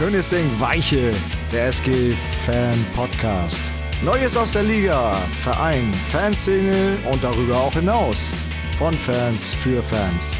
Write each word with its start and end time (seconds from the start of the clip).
Schönes 0.00 0.30
Ding, 0.30 0.48
Weiche, 0.58 1.10
der 1.52 1.68
SG-Fan-Podcast. 1.68 3.62
Neues 4.02 4.34
aus 4.34 4.52
der 4.52 4.62
Liga, 4.62 5.12
Verein, 5.34 5.92
Fanszene 5.92 6.96
und 7.12 7.22
darüber 7.22 7.58
auch 7.58 7.74
hinaus. 7.74 8.26
Von 8.78 8.94
Fans 8.94 9.50
für 9.50 9.82
Fans. 9.82 10.34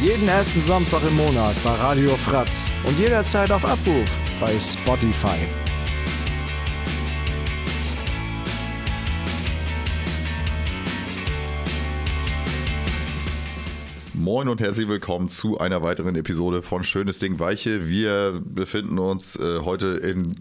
Jeden 0.00 0.28
ersten 0.28 0.60
Samstag 0.60 1.00
im 1.08 1.16
Monat 1.16 1.56
bei 1.64 1.72
Radio 1.72 2.10
Fratz 2.10 2.70
und 2.84 2.96
jederzeit 2.96 3.50
auf 3.50 3.64
Abruf 3.64 4.08
bei 4.40 4.56
Spotify. 4.60 5.40
Moin 14.24 14.48
und 14.48 14.58
herzlich 14.62 14.88
willkommen 14.88 15.28
zu 15.28 15.58
einer 15.58 15.82
weiteren 15.82 16.16
Episode 16.16 16.62
von 16.62 16.82
Schönes 16.82 17.18
Ding 17.18 17.38
Weiche. 17.40 17.86
Wir 17.86 18.40
befinden 18.42 18.98
uns 18.98 19.36
äh, 19.36 19.58
heute 19.58 19.88
in 19.88 20.36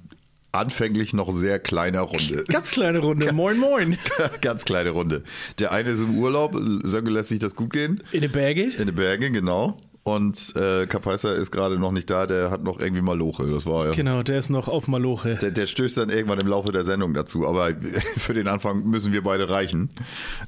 anfänglich 0.53 1.11
noch 1.11 1.33
sehr 1.33 1.59
kleiner 1.59 1.99
Runde. 1.99 2.45
Ganz 2.47 2.71
kleine 2.71 2.99
Runde. 2.99 3.33
Moin, 3.33 3.57
moin. 3.57 3.97
Ganz 4.41 4.63
kleine 4.63 4.91
Runde. 4.91 5.23
Der 5.59 5.73
eine 5.73 5.89
ist 5.89 5.99
im 5.99 6.17
Urlaub, 6.17 6.55
Sönke 6.83 7.11
lässt 7.11 7.27
sich 7.27 7.39
das 7.39 7.57
gut 7.57 7.73
gehen. 7.73 8.01
In 8.13 8.21
den 8.21 8.31
Berge? 8.31 8.71
In 8.77 8.85
den 8.85 8.95
Bergen, 8.95 9.33
genau. 9.33 9.77
Und 10.03 10.55
äh, 10.55 10.85
Kapaiser 10.85 11.35
ist 11.35 11.51
gerade 11.51 11.77
noch 11.77 11.91
nicht 11.91 12.09
da, 12.09 12.25
der 12.25 12.51
hat 12.51 12.63
noch 12.63 12.79
irgendwie 12.79 13.01
Maloche. 13.01 13.47
Das 13.47 13.65
war 13.65 13.87
ja. 13.87 13.91
Genau, 13.91 14.23
der 14.23 14.37
ist 14.37 14.49
noch 14.49 14.69
auf 14.69 14.87
Maloche. 14.87 15.35
Der, 15.35 15.51
der 15.51 15.67
stößt 15.67 15.97
dann 15.97 16.09
irgendwann 16.09 16.39
im 16.39 16.47
Laufe 16.47 16.71
der 16.71 16.85
Sendung 16.85 17.13
dazu, 17.13 17.45
aber 17.45 17.71
für 18.17 18.33
den 18.33 18.47
Anfang 18.47 18.85
müssen 18.85 19.11
wir 19.11 19.23
beide 19.23 19.49
reichen. 19.49 19.89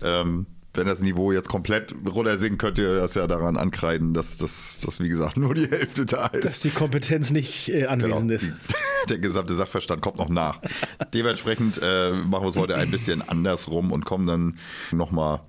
Ähm, 0.02 0.46
wenn 0.78 0.88
das 0.88 1.00
Niveau 1.02 1.32
jetzt 1.32 1.50
komplett 1.50 1.94
runter 2.06 2.38
sinkt, 2.38 2.60
könnt 2.60 2.78
ihr 2.78 2.96
das 3.00 3.14
ja 3.16 3.28
daran 3.28 3.58
ankreiden, 3.58 4.14
dass 4.14 4.38
das, 4.38 4.82
dass, 4.86 5.00
wie 5.00 5.10
gesagt, 5.10 5.38
nur 5.38 5.54
die 5.56 5.70
Hälfte 5.70 6.06
da 6.06 6.28
ist. 6.28 6.46
Dass 6.46 6.60
die 6.62 6.70
Kompetenz 6.72 7.32
nicht 7.32 7.70
äh, 7.70 7.86
anwesend 7.86 8.30
Genau. 8.30 8.34
ist. 8.34 8.52
Der 9.10 9.20
gesamte 9.20 9.54
Sachverstand 9.54 10.02
kommt 10.02 10.18
noch 10.18 10.30
nach. 10.30 10.60
Dementsprechend 11.14 11.80
äh, 11.84 12.12
machen 12.12 12.44
wir 12.44 12.50
es 12.50 12.56
heute 12.56 12.76
ein 12.76 12.90
bisschen 12.90 13.22
andersrum 13.22 13.92
und 13.92 14.04
kommen 14.04 14.26
dann 14.26 14.58
nochmal 14.92 15.42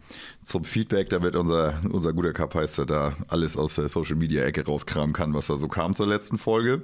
zum 0.47 0.65
Feedback. 0.65 1.11
Da 1.11 1.23
wird 1.23 1.37
unser, 1.37 1.75
unser 1.91 2.13
guter 2.13 2.33
Kapmeister 2.33 2.87
da 2.87 3.15
alles 3.29 3.57
aus 3.57 3.75
der 3.75 3.89
Social 3.89 4.17
Media 4.17 4.45
Ecke 4.45 4.65
rauskramen 4.65 5.13
kann, 5.13 5.35
was 5.35 5.49
da 5.49 5.57
so 5.57 5.69
kam 5.69 5.93
zur 5.93 6.07
letzten 6.07 6.39
Folge. 6.39 6.83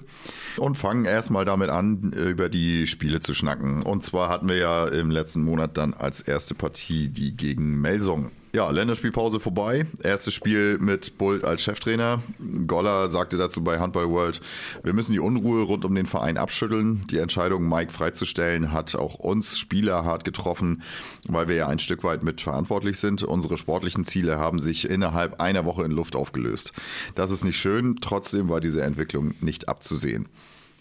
Und 0.58 0.76
fangen 0.76 1.06
erstmal 1.06 1.44
damit 1.44 1.70
an, 1.70 2.12
äh, 2.12 2.28
über 2.28 2.48
die 2.48 2.86
Spiele 2.86 3.20
zu 3.20 3.32
schnacken. 3.32 3.82
Und 3.82 4.02
zwar 4.02 4.28
hatten 4.28 4.48
wir 4.48 4.56
ja 4.56 4.88
im 4.88 5.10
letzten 5.10 5.42
Monat 5.42 5.78
dann 5.78 5.94
als 5.94 6.20
erste 6.20 6.54
Partie 6.54 7.08
die 7.08 7.36
gegen 7.36 7.80
Melsung. 7.80 8.32
Ja, 8.54 8.68
Länderspielpause 8.68 9.40
vorbei. 9.40 9.86
Erstes 10.02 10.34
Spiel 10.34 10.76
mit 10.76 11.16
Bult 11.16 11.46
als 11.46 11.62
Cheftrainer. 11.62 12.22
Goller 12.66 13.08
sagte 13.08 13.38
dazu 13.38 13.64
bei 13.64 13.78
Handball 13.78 14.10
World, 14.10 14.42
wir 14.82 14.92
müssen 14.92 15.14
die 15.14 15.20
Unruhe 15.20 15.62
rund 15.62 15.86
um 15.86 15.94
den 15.94 16.04
Verein 16.04 16.36
abschütteln. 16.36 17.00
Die 17.10 17.16
Entscheidung, 17.16 17.66
Mike 17.66 17.92
freizustellen, 17.92 18.70
hat 18.70 18.94
auch 18.94 19.14
uns 19.14 19.58
Spieler 19.58 20.04
hart 20.04 20.26
getroffen, 20.26 20.82
weil 21.26 21.48
wir 21.48 21.56
ja 21.56 21.68
ein 21.68 21.78
Stück 21.78 22.04
weit 22.04 22.24
mit 22.24 22.42
verantwortlich 22.42 22.98
sind. 22.98 23.22
Unsere 23.22 23.56
sportlichen 23.56 24.04
Ziele 24.04 24.38
haben 24.38 24.60
sich 24.60 24.86
innerhalb 24.86 25.40
einer 25.40 25.64
Woche 25.64 25.84
in 25.84 25.90
Luft 25.90 26.14
aufgelöst. 26.14 26.74
Das 27.14 27.30
ist 27.30 27.44
nicht 27.44 27.58
schön. 27.58 27.96
Trotzdem 28.02 28.50
war 28.50 28.60
diese 28.60 28.82
Entwicklung 28.82 29.32
nicht 29.40 29.70
abzusehen. 29.70 30.28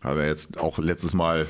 Haben 0.01 0.19
wir 0.19 0.27
jetzt 0.27 0.59
auch 0.59 0.77
letztes 0.77 1.13
Mal 1.13 1.47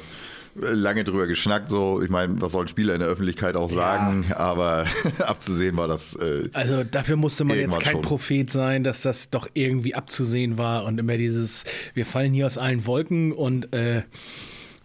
lange 0.56 1.04
drüber 1.04 1.28
geschnackt, 1.28 1.70
so, 1.70 2.02
ich 2.02 2.10
meine, 2.10 2.42
was 2.42 2.52
sollen 2.52 2.68
Spieler 2.68 2.94
in 2.94 3.00
der 3.00 3.10
Öffentlichkeit 3.10 3.56
auch 3.56 3.70
sagen, 3.70 4.26
aber 4.36 4.86
abzusehen 5.20 5.78
war 5.78 5.88
das. 5.88 6.16
Äh, 6.16 6.50
Also 6.54 6.84
dafür 6.84 7.16
musste 7.16 7.44
man 7.44 7.58
jetzt 7.58 7.80
kein 7.80 7.94
schon. 7.94 8.02
Prophet 8.02 8.52
sein, 8.52 8.84
dass 8.84 9.02
das 9.02 9.30
doch 9.30 9.48
irgendwie 9.54 9.96
abzusehen 9.96 10.58
war 10.58 10.86
und 10.86 11.00
immer 11.00 11.18
dieses, 11.18 11.64
wir 11.94 12.06
fallen 12.06 12.34
hier 12.34 12.46
aus 12.46 12.58
allen 12.58 12.86
Wolken 12.86 13.32
und 13.32 13.74
äh, 13.74 14.04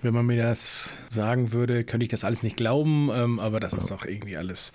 wenn 0.02 0.14
man 0.14 0.26
mir 0.26 0.40
das 0.40 0.98
sagen 1.08 1.52
würde, 1.52 1.82
könnte 1.82 2.04
ich 2.04 2.10
das 2.10 2.22
alles 2.22 2.42
nicht 2.42 2.56
glauben, 2.56 3.10
ähm, 3.12 3.40
aber 3.40 3.58
das 3.60 3.72
ist 3.72 3.90
doch 3.90 4.04
irgendwie 4.04 4.36
alles, 4.36 4.72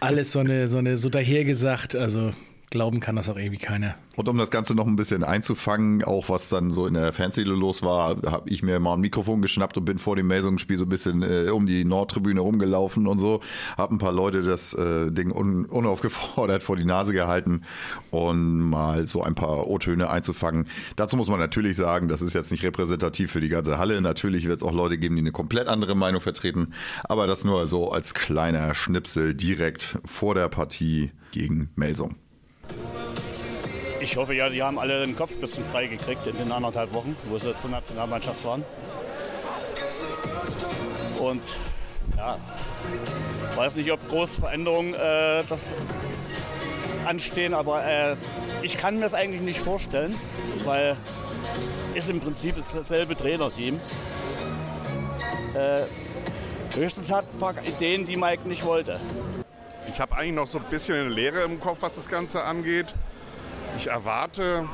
alles 0.00 0.32
so 0.32 0.40
eine, 0.40 0.66
so 0.68 0.78
eine, 0.78 0.96
so 0.96 1.08
dahergesagt, 1.08 1.94
also 1.94 2.30
glauben 2.70 3.00
kann 3.00 3.16
das 3.16 3.28
auch 3.28 3.36
irgendwie 3.36 3.60
keiner. 3.60 3.94
Und 4.16 4.28
um 4.28 4.36
das 4.36 4.50
Ganze 4.50 4.74
noch 4.74 4.86
ein 4.86 4.96
bisschen 4.96 5.24
einzufangen, 5.24 6.04
auch 6.04 6.28
was 6.28 6.48
dann 6.48 6.70
so 6.70 6.86
in 6.86 6.94
der 6.94 7.12
Fanszene 7.12 7.50
los 7.50 7.82
war, 7.82 8.16
habe 8.26 8.48
ich 8.48 8.62
mir 8.62 8.78
mal 8.78 8.94
ein 8.94 9.00
Mikrofon 9.00 9.42
geschnappt 9.42 9.76
und 9.76 9.84
bin 9.84 9.98
vor 9.98 10.14
dem 10.14 10.28
Melsungen-Spiel 10.28 10.78
so 10.78 10.84
ein 10.84 10.88
bisschen 10.88 11.22
äh, 11.22 11.50
um 11.50 11.66
die 11.66 11.84
Nordtribüne 11.84 12.40
rumgelaufen 12.40 13.06
und 13.06 13.18
so. 13.18 13.40
Hab 13.76 13.90
ein 13.90 13.98
paar 13.98 14.12
Leute 14.12 14.42
das 14.42 14.72
äh, 14.74 15.10
Ding 15.10 15.32
un 15.32 15.64
unaufgefordert 15.64 16.62
vor 16.62 16.76
die 16.76 16.84
Nase 16.84 17.12
gehalten 17.12 17.62
und 18.10 18.58
mal 18.58 19.06
so 19.06 19.22
ein 19.22 19.34
paar 19.34 19.66
O-Töne 19.66 20.10
einzufangen. 20.10 20.68
Dazu 20.96 21.16
muss 21.16 21.28
man 21.28 21.40
natürlich 21.40 21.76
sagen, 21.76 22.08
das 22.08 22.22
ist 22.22 22.34
jetzt 22.34 22.50
nicht 22.50 22.64
repräsentativ 22.64 23.32
für 23.32 23.40
die 23.40 23.48
ganze 23.48 23.78
Halle. 23.78 24.00
Natürlich 24.00 24.46
wird 24.46 24.60
es 24.60 24.66
auch 24.66 24.72
Leute 24.72 24.98
geben, 24.98 25.16
die 25.16 25.22
eine 25.22 25.32
komplett 25.32 25.68
andere 25.68 25.94
Meinung 25.94 26.20
vertreten. 26.20 26.72
Aber 27.04 27.26
das 27.26 27.44
nur 27.44 27.66
so 27.66 27.90
als 27.90 28.14
kleiner 28.14 28.74
Schnipsel 28.74 29.34
direkt 29.34 29.98
vor 30.04 30.34
der 30.34 30.48
Partie 30.48 31.10
gegen 31.32 31.70
Melsung. 31.74 32.14
Ich 34.00 34.16
hoffe 34.16 34.34
ja, 34.34 34.48
die 34.48 34.62
haben 34.62 34.78
alle 34.78 35.04
den 35.04 35.16
Kopf 35.16 35.32
ein 35.32 35.40
bisschen 35.40 35.64
frei 35.64 35.86
gekriegt 35.86 36.26
in 36.26 36.36
den 36.36 36.52
anderthalb 36.52 36.92
Wochen, 36.92 37.16
wo 37.30 37.38
sie 37.38 37.56
zur 37.56 37.70
Nationalmannschaft 37.70 38.44
waren. 38.44 38.64
Und 41.18 41.42
ja, 42.16 42.36
weiß 43.56 43.76
nicht, 43.76 43.90
ob 43.90 44.06
große 44.08 44.40
Veränderungen 44.40 44.94
äh, 44.94 45.42
das 45.48 45.72
anstehen, 47.06 47.54
aber 47.54 47.84
äh, 47.84 48.16
ich 48.62 48.78
kann 48.78 48.96
mir 48.96 49.02
das 49.02 49.14
eigentlich 49.14 49.42
nicht 49.42 49.60
vorstellen, 49.60 50.14
weil 50.64 50.96
ist 51.94 52.10
im 52.10 52.20
Prinzip 52.20 52.56
dasselbe 52.56 53.16
Trainerteam. 53.16 53.80
Äh, 55.54 55.82
höchstens 56.76 57.12
hat 57.12 57.24
ein 57.32 57.38
paar 57.38 57.54
Ideen, 57.64 58.06
die 58.06 58.16
Mike 58.16 58.48
nicht 58.48 58.64
wollte. 58.64 59.00
Ich 59.88 60.00
habe 60.00 60.16
eigentlich 60.16 60.34
noch 60.34 60.46
so 60.46 60.58
ein 60.58 60.64
bisschen 60.64 60.96
eine 60.96 61.08
Leere 61.08 61.42
im 61.42 61.60
Kopf, 61.60 61.78
was 61.80 61.96
das 61.96 62.08
Ganze 62.08 62.42
angeht. 62.44 62.94
Ich 63.76 63.88
erwarte 63.88 64.68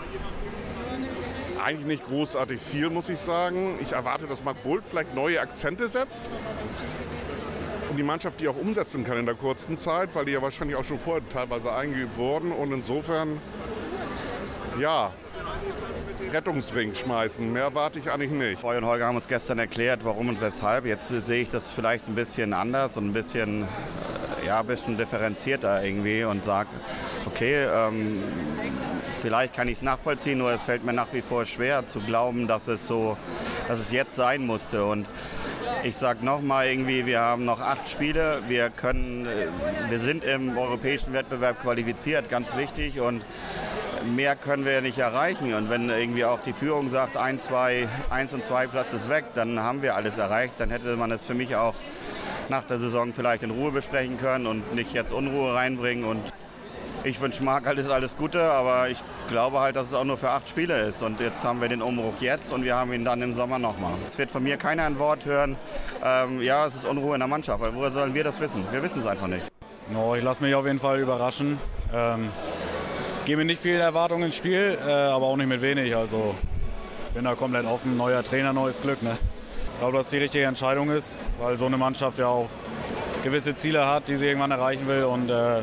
eigentlich 1.63 1.87
nicht 1.87 2.07
großartig 2.07 2.61
viel, 2.61 2.91
muss 2.91 3.09
ich 3.09 3.19
sagen. 3.19 3.79
Ich 3.83 3.93
erwarte, 3.93 4.27
dass 4.27 4.43
Marc 4.45 4.63
Bult 4.63 4.85
vielleicht 4.87 5.15
neue 5.15 5.41
Akzente 5.41 5.89
setzt 5.89 6.31
und 7.91 7.97
die 7.97 8.03
Mannschaft 8.03 8.41
die 8.41 8.49
auch 8.49 8.57
umsetzen 8.57 9.05
kann 9.05 9.19
in 9.19 9.27
der 9.27 9.35
kurzen 9.35 9.77
Zeit, 9.77 10.15
weil 10.15 10.25
die 10.25 10.33
ja 10.33 10.43
wahrscheinlich 10.43 10.77
auch 10.77 10.85
schon 10.85 10.99
vorher 10.99 11.29
teilweise 11.29 11.73
eingeübt 11.73 12.17
wurden. 12.17 12.53
Und 12.53 12.73
insofern, 12.73 13.41
ja, 14.79 15.13
Rettungsring 16.33 16.95
schmeißen. 16.95 17.53
Mehr 17.53 17.65
erwarte 17.65 17.99
ich 17.99 18.11
eigentlich 18.11 18.31
nicht. 18.31 18.63
Roy 18.63 18.77
und 18.77 18.85
Holger 18.85 19.07
haben 19.07 19.17
uns 19.17 19.27
gestern 19.27 19.59
erklärt, 19.59 20.05
warum 20.05 20.29
und 20.29 20.41
weshalb. 20.41 20.87
Jetzt 20.87 21.09
sehe 21.09 21.43
ich 21.43 21.49
das 21.49 21.73
vielleicht 21.73 22.07
ein 22.07 22.15
bisschen 22.15 22.53
anders 22.53 22.97
und 22.97 23.09
ein 23.09 23.13
bisschen, 23.13 23.67
ja, 24.47 24.61
ein 24.61 24.67
bisschen 24.67 24.97
differenzierter 24.97 25.83
irgendwie 25.83 26.25
und 26.25 26.45
sage, 26.45 26.69
okay, 27.27 27.67
ähm, 27.67 28.23
vielleicht 29.13 29.55
kann 29.55 29.69
ich 29.69 29.79
es 29.79 29.83
nachvollziehen, 29.83 30.39
nur 30.39 30.51
es 30.53 30.63
fällt 30.63 30.85
mir 30.85 30.93
nach 30.93 31.13
wie 31.13 31.23
vor 31.23 31.45
schwer 31.45 31.87
zu 31.87 32.01
glauben, 32.01 32.47
dass 32.47 32.69
es 32.69 32.87
so, 32.87 33.17
dass 33.69 33.79
es 33.79 33.93
jetzt 33.93 34.15
sein 34.15 34.47
musste. 34.47 34.85
Und 34.85 35.07
ich 35.85 35.97
sage 35.97 36.25
nochmal 36.25 36.69
irgendwie, 36.69 37.07
wir 37.07 37.21
haben 37.21 37.45
noch 37.45 37.61
acht 37.61 37.89
Spiele, 37.89 38.43
wir 38.49 38.71
können, 38.71 39.27
äh, 39.27 39.91
wir 39.91 39.99
sind 39.99 40.25
im 40.25 40.57
europäischen 40.57 41.13
Wettbewerb 41.13 41.61
qualifiziert, 41.61 42.29
ganz 42.29 42.57
wichtig 42.57 43.01
und 43.01 43.25
mehr 44.05 44.37
können 44.37 44.65
wir 44.65 44.81
nicht 44.81 44.99
erreichen. 44.99 45.55
Und 45.55 45.71
wenn 45.71 45.91
irgendwie 45.91 46.25
auch 46.25 46.41
die 46.41 46.53
Führung 46.53 46.91
sagt, 46.91 47.17
ein, 47.17 47.41
zwei, 47.41 47.89
eins 48.09 48.33
und 48.33 48.45
zwei 48.45 48.67
Platz 48.67 48.93
ist 48.93 49.09
weg, 49.09 49.25
dann 49.35 49.63
haben 49.63 49.83
wir 49.83 49.97
alles 49.97 50.19
erreicht. 50.19 50.55
Dann 50.59 50.71
hätte 50.71 50.97
man 50.97 51.11
es 51.11 51.25
für 51.25 51.35
mich 51.35 51.57
auch 51.57 51.75
nach 52.51 52.65
der 52.65 52.79
Saison 52.79 53.15
vielleicht 53.15 53.43
in 53.43 53.51
Ruhe 53.51 53.71
besprechen 53.71 54.19
können 54.19 54.47
und 54.47 54.75
nicht 54.75 54.93
jetzt 54.93 55.13
Unruhe 55.13 55.55
reinbringen. 55.55 56.05
Und 56.05 56.21
ich 57.05 57.21
wünsche 57.21 57.43
Marc 57.43 57.67
alles, 57.67 57.89
alles 57.89 58.17
Gute, 58.17 58.43
aber 58.43 58.91
ich 58.91 58.99
glaube 59.29 59.61
halt, 59.61 59.77
dass 59.77 59.89
es 59.89 59.95
auch 59.95 60.05
nur 60.05 60.19
für 60.19 60.31
acht 60.31 60.49
Spiele 60.49 60.79
ist. 60.81 61.03
Und 61.03 61.21
jetzt 61.21 61.43
haben 61.45 61.61
wir 61.61 61.69
den 61.69 61.81
Umbruch 61.81 62.15
jetzt 62.21 62.53
und 62.53 62.65
wir 62.65 62.75
haben 62.75 62.93
ihn 62.93 63.05
dann 63.05 63.23
im 63.23 63.33
Sommer 63.33 63.59
nochmal. 63.59 63.95
Es 64.07 64.19
wird 64.19 64.31
von 64.31 64.43
mir 64.43 64.57
keiner 64.57 64.85
ein 64.85 64.99
Wort 64.99 65.25
hören, 65.25 65.57
ähm, 66.05 66.43
ja, 66.43 66.67
es 66.67 66.75
ist 66.75 66.85
Unruhe 66.85 67.15
in 67.15 67.21
der 67.21 67.29
Mannschaft, 67.29 67.63
weil 67.63 67.75
woher 67.75 67.91
sollen 67.91 68.13
wir 68.13 68.25
das 68.25 68.41
wissen? 68.41 68.67
Wir 68.71 68.83
wissen 68.83 69.01
es 69.01 69.07
einfach 69.07 69.29
nicht. 69.29 69.45
No, 69.93 70.15
ich 70.15 70.23
lasse 70.23 70.43
mich 70.43 70.55
auf 70.55 70.67
jeden 70.67 70.81
Fall 70.81 71.01
überraschen. 71.01 71.59
Ähm, 71.95 72.29
gebe 73.25 73.45
nicht 73.45 73.63
viel 73.63 73.77
Erwartung 73.77 74.23
ins 74.23 74.37
Spiel, 74.37 74.79
äh, 74.87 74.91
aber 74.91 75.27
auch 75.27 75.37
nicht 75.37 75.49
mit 75.49 75.63
wenig. 75.63 75.95
Also 75.97 76.35
bin 77.15 77.25
da 77.25 77.35
komplett 77.35 77.67
offen. 77.67 77.97
Neuer 77.97 78.23
Trainer, 78.23 78.53
neues 78.53 78.83
Glück. 78.83 79.03
Ne? 79.03 79.17
Ich 79.81 79.83
glaube, 79.83 79.97
dass 79.97 80.11
die 80.11 80.19
richtige 80.19 80.45
Entscheidung 80.45 80.91
ist, 80.91 81.19
weil 81.41 81.57
so 81.57 81.65
eine 81.65 81.79
Mannschaft 81.79 82.19
ja 82.19 82.27
auch 82.27 82.51
gewisse 83.25 83.55
Ziele 83.55 83.87
hat, 83.87 84.09
die 84.09 84.17
sie 84.17 84.27
irgendwann 84.27 84.51
erreichen 84.51 84.87
will. 84.87 85.05
Und 85.05 85.31
äh, 85.31 85.63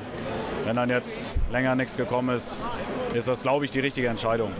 wenn 0.65 0.75
dann 0.75 0.89
jetzt 0.89 1.29
länger 1.51 1.75
nichts 1.75 1.97
gekommen 1.97 2.35
ist, 2.35 2.63
ist 3.13 3.27
das, 3.27 3.43
glaube 3.43 3.65
ich, 3.65 3.69
die 3.69 3.79
richtige 3.79 4.07
Entscheidung. 4.07 4.53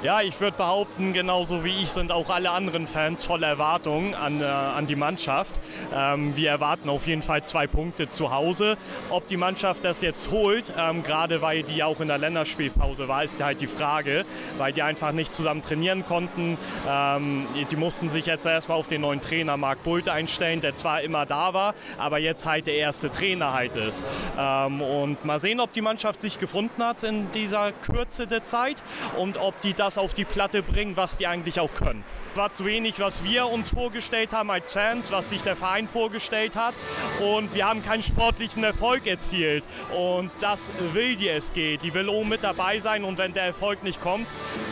Ja, 0.00 0.20
ich 0.20 0.40
würde 0.40 0.56
behaupten, 0.56 1.12
genauso 1.12 1.64
wie 1.64 1.82
ich 1.82 1.90
sind 1.90 2.12
auch 2.12 2.30
alle 2.30 2.52
anderen 2.52 2.86
Fans 2.86 3.24
voller 3.24 3.48
Erwartungen 3.48 4.14
an, 4.14 4.40
äh, 4.40 4.44
an 4.44 4.86
die 4.86 4.94
Mannschaft. 4.94 5.56
Ähm, 5.92 6.36
wir 6.36 6.50
erwarten 6.50 6.88
auf 6.88 7.08
jeden 7.08 7.22
Fall 7.22 7.42
zwei 7.42 7.66
Punkte 7.66 8.08
zu 8.08 8.30
Hause. 8.30 8.76
Ob 9.10 9.26
die 9.26 9.36
Mannschaft 9.36 9.84
das 9.84 10.00
jetzt 10.00 10.30
holt, 10.30 10.72
ähm, 10.78 11.02
gerade 11.02 11.42
weil 11.42 11.64
die 11.64 11.82
auch 11.82 11.98
in 11.98 12.06
der 12.06 12.18
Länderspielpause 12.18 13.08
war, 13.08 13.24
ist 13.24 13.42
halt 13.42 13.60
die 13.60 13.66
Frage, 13.66 14.24
weil 14.56 14.72
die 14.72 14.82
einfach 14.82 15.10
nicht 15.10 15.32
zusammen 15.32 15.62
trainieren 15.62 16.06
konnten. 16.06 16.58
Ähm, 16.88 17.48
die 17.68 17.76
mussten 17.76 18.08
sich 18.08 18.26
jetzt 18.26 18.46
erstmal 18.46 18.78
auf 18.78 18.86
den 18.86 19.00
neuen 19.00 19.20
Trainer 19.20 19.56
Marc 19.56 19.82
Bult 19.82 20.08
einstellen, 20.08 20.60
der 20.60 20.76
zwar 20.76 21.02
immer 21.02 21.26
da 21.26 21.54
war, 21.54 21.74
aber 21.98 22.18
jetzt 22.18 22.46
halt 22.46 22.68
der 22.68 22.74
erste 22.74 23.10
Trainer 23.10 23.52
halt 23.52 23.74
ist. 23.74 24.06
Ähm, 24.38 24.80
und 24.80 25.24
mal 25.24 25.40
sehen, 25.40 25.58
ob 25.58 25.72
die 25.72 25.82
Mannschaft 25.82 26.20
sich 26.20 26.38
gefunden 26.38 26.84
hat 26.84 27.02
in 27.02 27.32
dieser 27.32 27.72
Kürze 27.72 28.28
der 28.28 28.44
Zeit 28.44 28.76
und 29.16 29.38
ob 29.38 29.60
die 29.62 29.74
das 29.74 29.87
auf 29.96 30.12
die 30.12 30.24
Platte 30.24 30.62
bringen, 30.62 30.96
was 30.96 31.16
die 31.16 31.26
eigentlich 31.26 31.60
auch 31.60 31.72
können. 31.72 32.04
War 32.34 32.52
zu 32.52 32.66
wenig, 32.66 32.98
was 32.98 33.24
wir 33.24 33.46
uns 33.46 33.70
vorgestellt 33.70 34.32
haben 34.32 34.50
als 34.50 34.72
Fans, 34.72 35.10
was 35.10 35.30
sich 35.30 35.42
der 35.42 35.56
Verein 35.56 35.88
vorgestellt 35.88 36.56
hat. 36.56 36.74
Und 37.20 37.54
wir 37.54 37.66
haben 37.66 37.82
keinen 37.82 38.02
sportlichen 38.02 38.62
Erfolg 38.64 39.06
erzielt. 39.06 39.64
Und 39.96 40.30
das 40.40 40.70
will 40.92 41.16
die 41.16 41.28
SG. 41.28 41.78
Die 41.78 41.94
will 41.94 42.08
oben 42.08 42.28
mit 42.28 42.44
dabei 42.44 42.80
sein. 42.80 43.04
Und 43.04 43.18
wenn 43.18 43.32
der 43.32 43.44
Erfolg 43.44 43.82
nicht 43.82 44.00
kommt, 44.00 44.26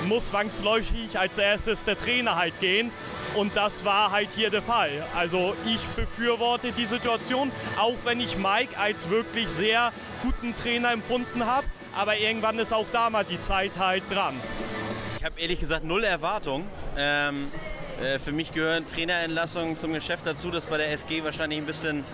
muss 0.07 0.29
zwangsläufig 0.29 1.19
als 1.19 1.39
erstes 1.39 1.85
der 1.85 1.97
Trainer 1.97 2.37
halt 2.37 2.61
gehen. 2.61 2.91
Und 3.37 3.57
das 3.57 3.85
war 3.85 4.11
halt 4.13 4.33
hier 4.33 4.51
der 4.51 4.63
Fall. 4.63 5.05
Also 5.15 5.55
ich 5.67 5.81
befürworte 5.97 6.73
die 6.73 6.87
Situation, 6.87 7.51
auch 7.79 7.97
wenn 8.05 8.21
ich 8.21 8.37
Mike 8.37 8.79
als 8.79 9.11
wirklich 9.11 9.49
sehr 9.49 9.93
guten 10.23 10.57
Trainer 10.57 10.93
empfunden 10.93 11.47
habe. 11.47 11.67
Aber 11.95 12.17
irgendwann 12.19 12.59
ist 12.59 12.73
auch 12.73 12.87
da 12.93 13.11
mal 13.11 13.25
die 13.25 13.41
Zeit 13.41 13.79
halt 13.79 14.03
dran. 14.11 14.35
Habe 15.27 15.41
ehrlich 15.41 15.59
gesagt 15.59 15.83
null 15.83 16.05
Erwartung. 16.05 16.69
Ähm, 16.97 17.49
äh, 18.01 18.21
für 18.21 18.31
mich 18.31 18.53
gehören 18.53 18.87
Trainerentlassungen 18.87 19.77
zum 19.77 19.93
Geschäft 19.93 20.25
dazu. 20.25 20.53
Das 20.53 20.63
ist 20.63 20.71
bei 20.71 20.79
der 20.79 20.93
SG 20.93 21.25
wahrscheinlich 21.25 21.59
ein 21.59 21.67
bisschen 21.67 22.05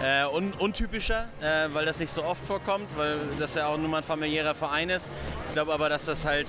äh, 0.00 0.24
un 0.24 0.52
untypischer, 0.60 1.26
äh, 1.40 1.74
weil 1.74 1.84
das 1.84 1.98
nicht 1.98 2.12
so 2.12 2.22
oft 2.22 2.46
vorkommt, 2.46 2.86
weil 2.96 3.16
das 3.40 3.56
ja 3.56 3.66
auch 3.66 3.76
nur 3.76 3.88
mal 3.88 3.96
ein 3.96 4.02
familiärer 4.04 4.54
Verein 4.54 4.88
ist. 4.88 5.08
Ich 5.48 5.54
glaube 5.54 5.74
aber, 5.74 5.88
dass 5.88 6.04
das 6.04 6.24
halt 6.24 6.46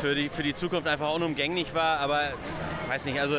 für 0.00 0.16
die, 0.16 0.28
für 0.28 0.42
die 0.42 0.54
Zukunft 0.54 0.88
einfach 0.88 1.14
unumgänglich 1.14 1.72
war. 1.72 2.00
Aber 2.00 2.20
weiß 2.88 3.04
nicht, 3.04 3.20
also 3.20 3.38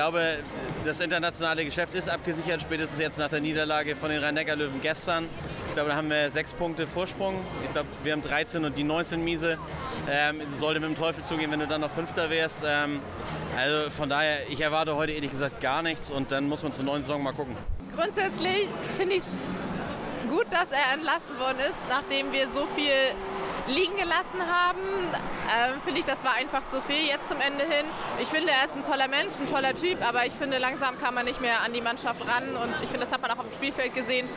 glaube, 0.00 0.38
das 0.86 0.98
internationale 1.00 1.62
Geschäft 1.62 1.94
ist 1.94 2.08
abgesichert, 2.08 2.62
spätestens 2.62 2.98
jetzt 2.98 3.18
nach 3.18 3.28
der 3.28 3.40
Niederlage 3.40 3.94
von 3.94 4.08
den 4.08 4.24
Rhein-Neckar-Löwen 4.24 4.80
gestern. 4.80 5.28
Ich 5.66 5.74
glaube, 5.74 5.90
da 5.90 5.96
haben 5.96 6.08
wir 6.08 6.30
sechs 6.30 6.54
Punkte 6.54 6.86
Vorsprung. 6.86 7.38
Ich 7.66 7.72
glaube, 7.74 7.86
wir 8.02 8.14
haben 8.14 8.22
13 8.22 8.64
und 8.64 8.78
die 8.78 8.82
19 8.82 9.22
Miese. 9.22 9.58
Ähm, 10.10 10.40
sollte 10.58 10.80
mit 10.80 10.88
dem 10.88 10.96
Teufel 10.96 11.22
zugehen, 11.22 11.50
wenn 11.50 11.60
du 11.60 11.66
dann 11.66 11.82
noch 11.82 11.90
Fünfter 11.90 12.30
wärst. 12.30 12.62
Ähm, 12.66 13.00
also 13.58 13.90
von 13.90 14.08
daher, 14.08 14.38
ich 14.48 14.62
erwarte 14.62 14.96
heute 14.96 15.12
ehrlich 15.12 15.32
gesagt 15.32 15.60
gar 15.60 15.82
nichts 15.82 16.10
und 16.10 16.32
dann 16.32 16.48
muss 16.48 16.62
man 16.62 16.72
zur 16.72 16.86
neuen 16.86 17.02
Saison 17.02 17.22
mal 17.22 17.34
gucken. 17.34 17.54
Grundsätzlich 17.94 18.68
finde 18.96 19.16
ich 19.16 19.20
es 19.20 19.28
gut, 20.30 20.46
dass 20.50 20.72
er 20.72 20.94
entlassen 20.94 21.38
worden 21.38 21.58
ist, 21.68 21.76
nachdem 21.90 22.32
wir 22.32 22.48
so 22.48 22.66
viel 22.74 22.94
liegen 23.70 23.96
gelassen 23.96 24.40
haben. 24.40 24.80
Ähm, 25.48 25.80
finde 25.84 26.00
ich, 26.00 26.04
das 26.04 26.24
war 26.24 26.34
einfach 26.34 26.66
zu 26.66 26.82
viel 26.82 27.06
jetzt 27.06 27.28
zum 27.28 27.40
Ende 27.40 27.64
hin. 27.64 27.86
Ich 28.20 28.28
finde, 28.28 28.52
er 28.52 28.64
ist 28.64 28.74
ein 28.74 28.84
toller 28.84 29.08
Mensch, 29.08 29.38
ein 29.40 29.46
toller 29.46 29.74
Typ, 29.74 29.98
aber 30.06 30.26
ich 30.26 30.32
finde, 30.34 30.58
langsam 30.58 30.98
kam 31.00 31.14
man 31.14 31.24
nicht 31.24 31.40
mehr 31.40 31.62
an 31.64 31.72
die 31.72 31.80
Mannschaft 31.80 32.20
ran 32.26 32.44
und 32.56 32.74
ich 32.82 32.90
finde, 32.90 33.06
das 33.06 33.12
hat 33.12 33.22
man 33.22 33.30
auch 33.30 33.38
auf 33.38 33.46
dem 33.46 33.54
Spielfeld 33.54 33.94
gesehen, 33.94 34.28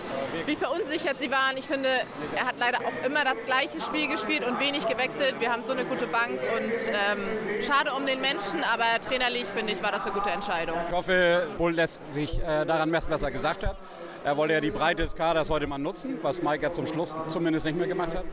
wie 0.46 0.56
verunsichert 0.56 1.20
sie 1.20 1.32
waren. 1.32 1.58
Ich 1.58 1.66
finde, 1.66 1.90
er 2.36 2.46
hat 2.46 2.56
leider 2.58 2.80
auch 2.80 3.06
immer 3.06 3.24
das 3.24 3.44
gleiche 3.44 3.82
Spiel 3.82 4.08
gespielt 4.08 4.46
und 4.46 4.60
wenig 4.60 4.88
gewechselt. 4.88 5.36
Wir 5.40 5.52
haben 5.52 5.64
so 5.66 5.74
eine 5.74 5.86
gute 5.86 6.08
Bank 6.08 6.40
und 6.58 6.74
ähm, 6.88 7.62
schade 7.62 7.92
um 7.94 8.06
den 8.06 8.22
Menschen, 8.22 8.64
aber 8.64 8.86
trainerlich 9.02 9.46
finde 9.46 9.74
ich, 9.74 9.82
war 9.84 9.92
das 9.92 10.04
eine 10.04 10.14
gute 10.14 10.30
Entscheidung. 10.30 10.78
Ich 10.88 10.96
hoffe, 10.96 11.48
Bull 11.58 11.74
lässt 11.74 12.02
sich 12.14 12.40
äh, 12.40 12.66
daran 12.66 12.90
messen, 12.90 13.12
was 13.12 13.24
er 13.24 13.32
gesagt 13.32 13.66
hat. 13.66 13.78
Er 14.24 14.38
wollte 14.38 14.54
ja 14.54 14.62
die 14.62 14.72
Breite 14.72 15.04
des 15.04 15.16
Kaders 15.16 15.50
heute 15.50 15.68
mal 15.68 15.78
nutzen, 15.78 16.18
was 16.22 16.42
Mike 16.42 16.64
ja 16.64 16.72
zum 16.72 16.88
Schluss 16.88 17.18
zumindest 17.28 17.66
nicht 17.66 17.78
mehr 17.78 17.88
gemacht 17.88 18.16
hat. 18.16 18.24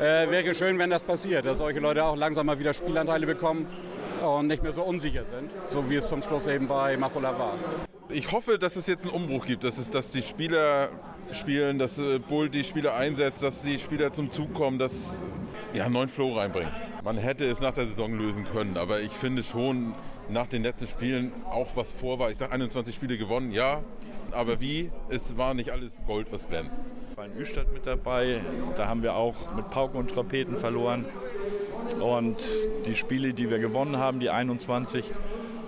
Äh, 0.00 0.30
wäre 0.30 0.54
schön, 0.54 0.78
wenn 0.78 0.88
das 0.88 1.02
passiert, 1.02 1.44
dass 1.44 1.58
solche 1.58 1.78
Leute 1.78 2.02
auch 2.02 2.16
langsam 2.16 2.46
mal 2.46 2.58
wieder 2.58 2.72
Spielanteile 2.72 3.26
bekommen 3.26 3.66
und 4.22 4.46
nicht 4.46 4.62
mehr 4.62 4.72
so 4.72 4.82
unsicher 4.82 5.24
sind, 5.26 5.50
so 5.68 5.90
wie 5.90 5.96
es 5.96 6.08
zum 6.08 6.22
Schluss 6.22 6.46
eben 6.46 6.66
bei 6.66 6.96
Machola 6.96 7.38
war. 7.38 7.58
Ich 8.08 8.32
hoffe, 8.32 8.58
dass 8.58 8.76
es 8.76 8.86
jetzt 8.86 9.04
einen 9.04 9.14
Umbruch 9.14 9.44
gibt, 9.44 9.62
dass, 9.62 9.76
es, 9.76 9.90
dass 9.90 10.10
die 10.10 10.22
Spieler 10.22 10.88
spielen, 11.32 11.78
dass 11.78 11.98
äh, 11.98 12.18
Bull 12.18 12.48
die 12.48 12.64
Spieler 12.64 12.94
einsetzt, 12.94 13.42
dass 13.42 13.60
die 13.60 13.78
Spieler 13.78 14.10
zum 14.10 14.30
Zug 14.30 14.54
kommen, 14.54 14.78
dass 14.78 15.14
ja, 15.74 15.84
einen 15.84 15.92
neuen 15.92 16.08
Flow 16.08 16.34
reinbringen. 16.34 16.72
Man 17.04 17.18
hätte 17.18 17.44
es 17.44 17.60
nach 17.60 17.74
der 17.74 17.84
Saison 17.84 18.14
lösen 18.14 18.46
können, 18.46 18.78
aber 18.78 19.00
ich 19.00 19.12
finde 19.12 19.42
schon 19.42 19.94
nach 20.32 20.46
den 20.46 20.62
letzten 20.62 20.86
Spielen 20.86 21.32
auch 21.44 21.68
was 21.74 21.90
vor 21.90 22.18
war. 22.18 22.30
Ich 22.30 22.38
sage 22.38 22.52
21 22.52 22.94
Spiele 22.94 23.18
gewonnen, 23.18 23.52
ja, 23.52 23.82
aber 24.32 24.60
wie? 24.60 24.90
Es 25.08 25.36
war 25.36 25.54
nicht 25.54 25.70
alles 25.70 26.02
Gold, 26.06 26.32
was 26.32 26.48
glänzt. 26.48 26.78
War 27.16 27.26
in 27.26 27.36
Üstadt 27.36 27.72
mit 27.72 27.86
dabei, 27.86 28.40
da 28.76 28.86
haben 28.86 29.02
wir 29.02 29.14
auch 29.14 29.34
mit 29.56 29.70
Pauken 29.70 29.98
und 29.98 30.10
Trompeten 30.10 30.56
verloren. 30.56 31.04
Und 32.00 32.36
die 32.86 32.94
Spiele, 32.94 33.34
die 33.34 33.50
wir 33.50 33.58
gewonnen 33.58 33.96
haben, 33.96 34.20
die 34.20 34.30
21, 34.30 35.10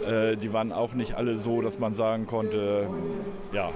äh, 0.07 0.37
die 0.37 0.53
waren 0.53 0.73
auch 0.73 0.93
nicht 0.93 1.15
alle 1.15 1.39
so, 1.39 1.61
dass 1.63 1.79
man 1.79 1.95
sagen 1.95 2.27
konnte, 2.27 2.89
ja, 3.53 3.71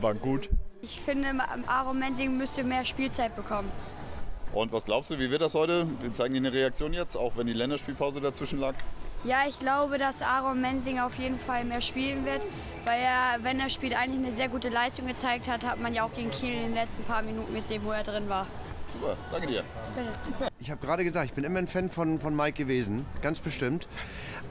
waren 0.00 0.20
gut. 0.20 0.48
Ich 0.82 1.00
finde, 1.00 1.28
Aaron 1.66 1.98
Mensing 1.98 2.36
müsste 2.36 2.62
mehr 2.62 2.84
Spielzeit 2.84 3.34
bekommen. 3.34 3.70
Und 4.52 4.72
was 4.72 4.84
glaubst 4.84 5.10
du, 5.10 5.18
wie 5.18 5.30
wird 5.30 5.42
das 5.42 5.54
heute? 5.54 5.86
Wir 6.00 6.14
zeigen 6.14 6.34
die 6.34 6.40
eine 6.40 6.52
Reaktion 6.52 6.92
jetzt, 6.92 7.16
auch 7.16 7.36
wenn 7.36 7.46
die 7.46 7.52
Länderspielpause 7.52 8.20
dazwischen 8.20 8.60
lag? 8.60 8.74
Ja, 9.26 9.38
ich 9.48 9.58
glaube, 9.58 9.98
dass 9.98 10.22
Aaron 10.22 10.60
Mensing 10.60 11.00
auf 11.00 11.16
jeden 11.16 11.36
Fall 11.36 11.64
mehr 11.64 11.82
spielen 11.82 12.24
wird, 12.24 12.46
weil 12.84 13.00
er, 13.00 13.42
wenn 13.42 13.58
er 13.58 13.70
spielt, 13.70 13.98
eigentlich 13.98 14.24
eine 14.24 14.36
sehr 14.36 14.48
gute 14.48 14.68
Leistung 14.68 15.08
gezeigt 15.08 15.48
hat, 15.48 15.66
hat 15.66 15.80
man 15.80 15.92
ja 15.94 16.04
auch 16.04 16.14
gegen 16.14 16.30
Kiel 16.30 16.54
in 16.54 16.62
den 16.62 16.74
letzten 16.74 17.02
paar 17.02 17.22
Minuten 17.22 17.52
gesehen, 17.52 17.82
wo 17.84 17.90
er 17.90 18.04
drin 18.04 18.28
war. 18.28 18.46
Super, 18.92 19.16
danke 19.32 19.48
dir. 19.48 19.64
Bitte. 19.96 20.48
Ich 20.60 20.70
habe 20.70 20.80
gerade 20.80 21.02
gesagt, 21.02 21.26
ich 21.26 21.32
bin 21.32 21.42
immer 21.42 21.58
ein 21.58 21.66
Fan 21.66 21.90
von, 21.90 22.20
von 22.20 22.36
Mike 22.36 22.56
gewesen, 22.56 23.04
ganz 23.20 23.40
bestimmt. 23.40 23.88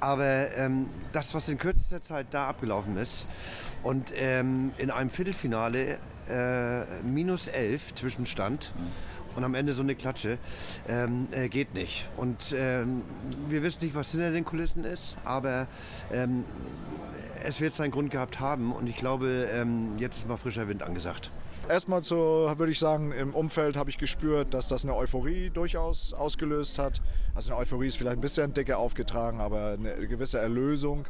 Aber 0.01 0.53
ähm, 0.57 0.89
das, 1.13 1.33
was 1.33 1.47
in 1.47 1.57
kürzester 1.57 2.01
Zeit 2.01 2.27
da 2.31 2.49
abgelaufen 2.49 2.97
ist 2.97 3.27
und 3.81 4.11
ähm, 4.17 4.73
in 4.77 4.91
einem 4.91 5.09
Viertelfinale 5.09 5.99
äh, 6.27 6.83
minus 7.03 7.47
elf 7.47 7.95
Zwischenstand. 7.95 8.73
Mhm 8.77 9.14
und 9.35 9.43
am 9.43 9.55
Ende 9.55 9.73
so 9.73 9.83
eine 9.83 9.95
Klatsche. 9.95 10.37
Ähm, 10.87 11.27
äh, 11.31 11.49
geht 11.49 11.73
nicht. 11.73 12.07
Und 12.17 12.55
ähm, 12.57 13.01
wir 13.49 13.63
wissen 13.63 13.83
nicht, 13.83 13.95
was 13.95 14.11
hinter 14.11 14.31
den 14.31 14.45
Kulissen 14.45 14.83
ist, 14.83 15.17
aber 15.23 15.67
ähm, 16.11 16.43
es 17.43 17.61
wird 17.61 17.73
seinen 17.73 17.91
Grund 17.91 18.11
gehabt 18.11 18.39
haben 18.39 18.71
und 18.71 18.87
ich 18.87 18.95
glaube, 18.95 19.49
ähm, 19.51 19.97
jetzt 19.97 20.17
ist 20.17 20.27
mal 20.27 20.37
frischer 20.37 20.67
Wind 20.67 20.83
angesagt. 20.83 21.31
Erstmal 21.67 22.01
so, 22.01 22.51
würde 22.57 22.71
ich 22.71 22.79
sagen, 22.79 23.11
im 23.11 23.33
Umfeld 23.33 23.75
habe 23.75 23.89
ich 23.89 23.97
gespürt, 23.97 24.53
dass 24.53 24.67
das 24.67 24.83
eine 24.83 24.95
Euphorie 24.95 25.49
durchaus 25.49 26.13
ausgelöst 26.13 26.77
hat. 26.77 27.01
Also 27.35 27.51
eine 27.51 27.61
Euphorie 27.61 27.87
ist 27.87 27.97
vielleicht 27.97 28.17
ein 28.17 28.21
bisschen 28.21 28.53
dicker 28.53 28.77
aufgetragen, 28.77 29.41
aber 29.41 29.77
eine 29.77 30.07
gewisse 30.07 30.39
Erlösung. 30.39 31.05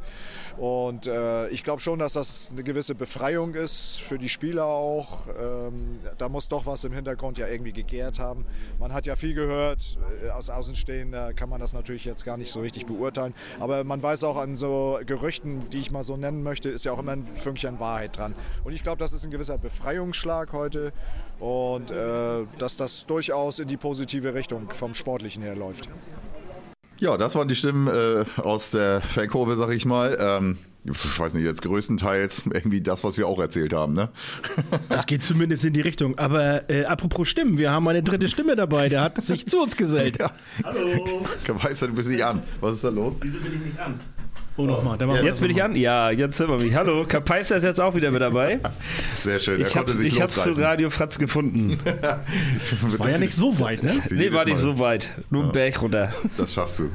Und 0.57 1.05
äh, 1.05 1.47
ich 1.49 1.63
glaube 1.63 1.81
schon, 1.81 1.99
dass 1.99 2.13
das 2.13 2.49
eine 2.51 2.63
gewisse 2.63 2.95
Befreiung 2.95 3.53
ist 3.53 4.01
für 4.01 4.17
die 4.17 4.29
Spieler 4.29 4.65
auch. 4.65 5.27
Ähm, 5.39 5.99
da 6.17 6.27
muss 6.27 6.47
doch 6.47 6.65
was 6.65 6.83
im 6.83 6.93
Hintergrund 6.93 7.37
ja 7.37 7.47
irgendwie 7.47 7.73
gegärt 7.73 8.17
haben. 8.17 8.45
Man 8.79 8.91
hat 8.91 9.05
ja 9.05 9.15
viel 9.15 9.35
gehört. 9.35 9.97
Äh, 10.25 10.31
aus 10.31 10.49
Außenstehender 10.49 11.33
kann 11.35 11.49
man 11.49 11.61
das 11.61 11.73
natürlich 11.73 12.05
jetzt 12.05 12.25
gar 12.25 12.37
nicht 12.37 12.51
so 12.51 12.61
richtig 12.61 12.87
beurteilen. 12.87 13.35
Aber 13.59 13.83
man 13.83 14.01
weiß 14.01 14.23
auch 14.23 14.37
an 14.37 14.57
so 14.57 14.99
Gerüchten, 15.05 15.69
die 15.69 15.79
ich 15.79 15.91
mal 15.91 16.03
so 16.03 16.17
nennen 16.17 16.41
möchte, 16.41 16.69
ist 16.69 16.85
ja 16.85 16.91
auch 16.91 16.99
immer 16.99 17.11
ein 17.11 17.25
Fünkchen 17.25 17.79
Wahrheit 17.79 18.17
dran. 18.17 18.33
Und 18.63 18.73
ich 18.73 18.81
glaube, 18.81 18.97
das 18.97 19.13
ist 19.13 19.25
ein 19.25 19.31
gewisser 19.31 19.59
Befreiungsschlag 19.59 20.53
heute 20.53 20.91
und 21.39 21.91
äh, 21.91 22.43
dass 22.57 22.77
das 22.77 23.05
durchaus 23.05 23.59
in 23.59 23.67
die 23.67 23.77
positive 23.77 24.33
Richtung 24.33 24.69
vom 24.71 24.93
Sportlichen 24.93 25.43
her 25.43 25.55
läuft. 25.55 25.89
Ja, 26.97 27.17
das 27.17 27.35
waren 27.35 27.47
die 27.47 27.55
Stimmen 27.55 27.87
äh, 27.87 28.23
aus 28.39 28.71
der 28.71 29.01
Fankurve, 29.01 29.55
sag 29.55 29.71
ich 29.71 29.85
mal. 29.85 30.17
Ähm, 30.19 30.57
ich 30.85 31.19
weiß 31.19 31.33
nicht, 31.33 31.43
jetzt 31.43 31.61
größtenteils 31.61 32.43
irgendwie 32.53 32.79
das, 32.79 33.03
was 33.03 33.17
wir 33.17 33.27
auch 33.27 33.39
erzählt 33.39 33.73
haben, 33.73 33.93
ne? 33.93 34.09
Es 34.89 35.05
geht 35.05 35.23
zumindest 35.23 35.65
in 35.65 35.73
die 35.73 35.81
Richtung. 35.81 36.17
Aber 36.17 36.69
äh, 36.69 36.85
apropos 36.85 37.27
Stimmen, 37.27 37.57
wir 37.57 37.71
haben 37.71 37.87
eine 37.87 38.03
dritte 38.03 38.27
Stimme 38.27 38.55
dabei, 38.55 38.87
der 38.87 39.01
hat 39.01 39.21
sich 39.21 39.47
zu 39.47 39.59
uns 39.59 39.75
gesellt. 39.75 40.19
Ja. 40.19 40.31
Hallo. 40.63 41.25
Weiß 41.47 41.79
du 41.79 41.93
bist 41.93 42.09
nicht 42.09 42.23
an. 42.23 42.43
Was 42.61 42.75
ist 42.75 42.83
da 42.83 42.89
los? 42.89 43.17
Wieso 43.21 43.39
bin 43.39 43.53
ich 43.55 43.65
nicht 43.65 43.79
an? 43.79 43.99
Oh, 44.57 44.63
nochmal. 44.63 44.97
Jetzt, 45.15 45.23
jetzt 45.23 45.39
bin 45.41 45.51
ich 45.51 45.61
an. 45.61 45.75
Ja, 45.75 46.11
jetzt 46.11 46.39
hören 46.39 46.51
wir 46.51 46.65
mich. 46.65 46.73
Hallo, 46.75 47.05
Kapaiser 47.05 47.57
ist 47.57 47.63
jetzt 47.63 47.81
auch 47.81 47.93
wieder 47.93 48.09
mit 48.11 48.21
dabei. 48.21 48.59
Sehr 49.19 49.39
schön. 49.39 49.59
Er 49.59 49.67
ich 49.67 49.75
habe 49.75 49.91
es 49.91 50.33
zu 50.33 50.51
Radio 50.51 50.89
Fratz 50.89 51.17
gefunden. 51.17 51.77
das 52.81 52.97
war 52.97 53.09
ja 53.09 53.17
nicht 53.17 53.33
so 53.33 53.59
weit, 53.59 53.83
ne? 53.83 54.01
Nee, 54.11 54.31
war 54.31 54.45
nicht 54.45 54.57
so 54.57 54.79
weit. 54.79 55.09
Nur 55.29 55.41
ja. 55.41 55.45
einen 55.47 55.53
Berg 55.53 55.81
runter. 55.81 56.13
Das 56.37 56.53
schaffst 56.53 56.79
du. 56.79 56.89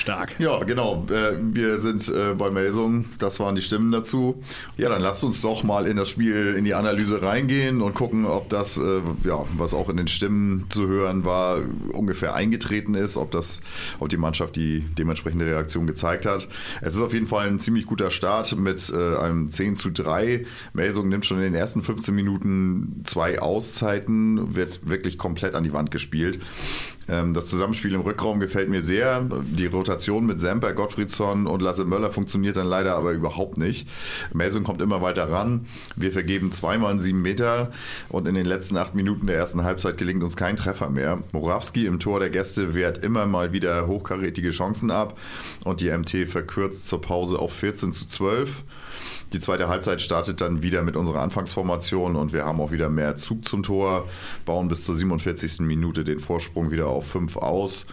Stark. 0.00 0.34
Ja, 0.38 0.58
genau. 0.64 1.06
Äh, 1.10 1.36
wir 1.40 1.78
sind 1.78 2.08
äh, 2.08 2.34
bei 2.34 2.50
Melsung. 2.50 3.04
Das 3.18 3.38
waren 3.38 3.54
die 3.54 3.62
Stimmen 3.62 3.92
dazu. 3.92 4.42
Ja, 4.76 4.88
dann 4.88 5.02
lasst 5.02 5.22
uns 5.22 5.42
doch 5.42 5.62
mal 5.62 5.86
in 5.86 5.96
das 5.96 6.08
Spiel, 6.08 6.54
in 6.56 6.64
die 6.64 6.74
Analyse 6.74 7.22
reingehen 7.22 7.82
und 7.82 7.94
gucken, 7.94 8.24
ob 8.24 8.48
das, 8.48 8.78
äh, 8.78 9.00
ja, 9.24 9.44
was 9.56 9.74
auch 9.74 9.88
in 9.88 9.98
den 9.98 10.08
Stimmen 10.08 10.66
zu 10.70 10.88
hören 10.88 11.24
war, 11.24 11.58
ungefähr 11.92 12.34
eingetreten 12.34 12.94
ist, 12.94 13.16
ob 13.16 13.30
das, 13.30 13.60
ob 13.98 14.08
die 14.08 14.16
Mannschaft 14.16 14.56
die 14.56 14.80
dementsprechende 14.98 15.46
Reaktion 15.46 15.86
gezeigt 15.86 16.26
hat. 16.26 16.48
Es 16.80 16.94
ist 16.94 17.00
auf 17.00 17.12
jeden 17.12 17.26
Fall 17.26 17.46
ein 17.46 17.60
ziemlich 17.60 17.86
guter 17.86 18.10
Start 18.10 18.56
mit 18.56 18.92
einem 18.92 19.50
10 19.50 19.76
zu 19.76 19.90
3. 19.90 20.46
Melsung 20.72 21.08
nimmt 21.08 21.26
schon 21.26 21.36
in 21.38 21.44
den 21.44 21.54
ersten 21.54 21.82
15 21.82 22.14
Minuten 22.14 23.02
zwei 23.04 23.40
Auszeiten, 23.40 24.54
wird 24.54 24.88
wirklich 24.88 25.18
komplett 25.18 25.54
an 25.54 25.64
die 25.64 25.72
Wand 25.72 25.90
gespielt. 25.90 26.40
Ähm, 27.10 27.34
das 27.34 27.46
Zusammenspiel 27.46 27.92
im 27.94 28.00
Rückraum 28.02 28.40
gefällt 28.40 28.68
mir 28.68 28.82
sehr. 28.82 29.26
Die 29.42 29.66
Rotation 29.66 30.26
mit 30.26 30.40
Semper, 30.40 30.72
Gottfriedsson 30.72 31.46
und 31.46 31.60
Lasse 31.60 31.84
Möller 31.84 32.10
funktioniert 32.10 32.56
dann 32.56 32.66
leider 32.66 32.94
aber 32.94 33.12
überhaupt 33.12 33.58
nicht. 33.58 33.88
Melsung 34.32 34.62
kommt 34.62 34.80
immer 34.80 35.02
weiter 35.02 35.30
ran. 35.30 35.66
Wir 35.96 36.12
vergeben 36.12 36.52
zweimal 36.52 36.92
einen 36.92 37.00
7 37.00 37.20
Meter 37.20 37.70
und 38.08 38.28
in 38.28 38.34
den 38.34 38.46
letzten 38.46 38.76
acht 38.76 38.94
Minuten 38.94 39.26
der 39.26 39.36
ersten 39.36 39.64
Halbzeit 39.64 39.98
gelingt 39.98 40.22
uns 40.22 40.36
kein 40.36 40.56
Treffer 40.56 40.90
mehr. 40.90 41.22
Morawski 41.32 41.86
im 41.86 41.98
Tor 41.98 42.20
der 42.20 42.30
Gäste 42.30 42.74
wehrt 42.74 42.98
immer 43.04 43.26
mal 43.26 43.52
wieder 43.52 43.86
hochkarätige 43.86 44.50
Chancen 44.50 44.90
ab 44.90 45.18
und 45.64 45.80
die 45.80 45.90
MT 45.90 46.28
verkürzt 46.28 46.86
zur 46.86 47.00
Pause 47.00 47.38
auf 47.38 47.52
14 47.52 47.92
zu 47.92 48.06
12. 48.06 48.64
Die 49.32 49.38
zweite 49.38 49.68
Halbzeit 49.68 50.02
startet 50.02 50.40
dann 50.40 50.62
wieder 50.62 50.82
mit 50.82 50.96
unserer 50.96 51.20
Anfangsformation 51.20 52.16
und 52.16 52.32
wir 52.32 52.44
haben 52.44 52.60
auch 52.60 52.72
wieder 52.72 52.88
mehr 52.88 53.14
Zug 53.14 53.44
zum 53.44 53.62
Tor, 53.62 54.08
bauen 54.44 54.66
bis 54.66 54.84
zur 54.84 54.96
47. 54.96 55.60
Minute 55.60 56.02
den 56.02 56.18
Vorsprung 56.18 56.72
wieder 56.72 56.88
auf 56.88 57.06
5 57.08 57.36
aus. 57.36 57.86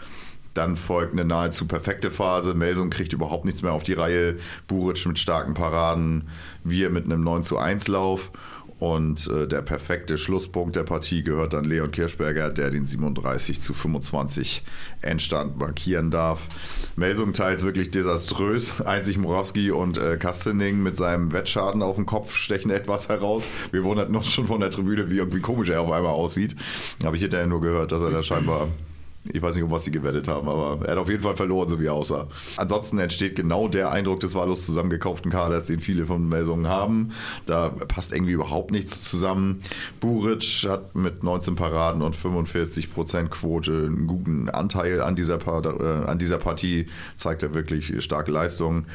Dann 0.56 0.76
folgt 0.76 1.14
eine 1.14 1.24
nahezu 1.24 1.68
perfekte 1.68 2.10
Phase. 2.10 2.56
Melsung 2.56 2.90
kriegt 2.90 3.14
überhaupt 3.14 3.46
nichts 3.46 3.62
mehr 3.62 3.74
auf 3.74 3.84
die 3.84 3.94
Reihe. 3.94 4.38
Buric 4.66 5.06
mit 5.06 5.20
starken 5.20 5.54
Paraden, 5.54 6.30
wir 6.64 6.90
mit 6.90 7.06
einem 7.06 7.24
9 7.24 7.44
zu 7.44 7.60
1 7.60 7.88
Lauf. 7.88 8.32
Und 8.80 9.28
äh, 9.28 9.48
der 9.48 9.64
perfekte 9.64 10.20
Schlusspunkt 10.20 10.76
der 10.76 10.84
Partie 10.84 11.24
gehört 11.24 11.54
dann 11.54 11.66
Leon 11.66 11.90
Kirschberger, 11.90 12.52
der 12.52 12.70
den 12.70 12.86
37 12.86 13.62
zu 13.62 13.74
25 13.74 14.64
Endstand 15.02 15.58
markieren 15.58 16.12
darf. 16.12 16.48
Melsung 16.96 17.34
teils 17.34 17.64
wirklich 17.64 17.90
desaströs. 17.90 18.82
Einzig 18.86 19.18
Morawski 19.18 19.72
und 19.72 19.98
äh, 19.98 20.18
Kastening 20.18 20.84
mit 20.84 20.96
seinem 20.96 21.34
Wettschaden 21.34 21.82
auf 21.82 21.96
dem 21.96 22.06
Kopf 22.06 22.36
stechen 22.36 22.70
etwas 22.70 23.10
heraus. 23.10 23.44
Wir 23.72 23.84
wunderten 23.84 24.16
uns 24.16 24.32
schon 24.32 24.46
von 24.46 24.60
der 24.60 24.70
Tribüne, 24.70 25.10
wie 25.10 25.18
irgendwie 25.18 25.42
komisch 25.42 25.70
er 25.70 25.82
auf 25.82 25.92
einmal 25.92 26.12
aussieht. 26.12 26.56
Habe 27.04 27.16
ich 27.16 27.24
hinterher 27.24 27.48
nur 27.48 27.62
gehört, 27.62 27.92
dass 27.92 28.04
er 28.04 28.12
da 28.12 28.22
scheinbar 28.22 28.68
ich 29.34 29.42
weiß 29.42 29.56
nicht, 29.56 29.64
um 29.64 29.72
was 29.72 29.84
sie 29.84 29.92
gewettet 29.92 30.28
haben, 30.28 30.48
aber 30.48 30.86
er 30.86 30.92
hat 30.92 30.98
auf 30.98 31.10
jeden 31.10 31.24
Fall 31.24 31.36
verloren, 31.36 31.70
so 31.70 31.80
wie 31.80 31.86
er 31.86 31.94
aussah. 31.94 32.28
Ansonsten 32.56 33.00
entsteht 33.00 33.36
genau 33.36 33.68
der 33.68 33.92
Eindruck 33.92 34.20
des 34.20 34.36
wahllos 34.36 34.66
zusammengekauften 34.66 35.32
Kaders, 35.32 35.66
den 35.66 35.80
viele 35.80 36.06
von 36.06 36.28
Meldungen 36.28 36.68
haben. 36.68 37.12
Da 37.46 37.70
passt 37.70 38.14
irgendwie 38.14 38.34
überhaupt 38.34 38.72
nichts 38.72 39.02
zusammen. 39.02 39.62
Buric 40.00 40.66
hat 40.68 40.96
mit 40.96 41.24
19 41.24 41.56
Paraden 41.56 42.02
und 42.02 42.16
45 42.16 42.94
Prozent 42.94 43.32
Quote 43.32 43.72
einen 43.72 44.08
guten 44.08 44.50
Anteil 44.50 45.02
an 45.02 45.16
dieser, 45.16 45.38
äh, 45.38 46.10
an 46.10 46.20
dieser 46.20 46.38
Partie, 46.38 46.88
zeigt 47.16 47.44
er 47.44 47.54
wirklich 47.54 48.04
starke 48.04 48.32
Leistungen. 48.32 48.86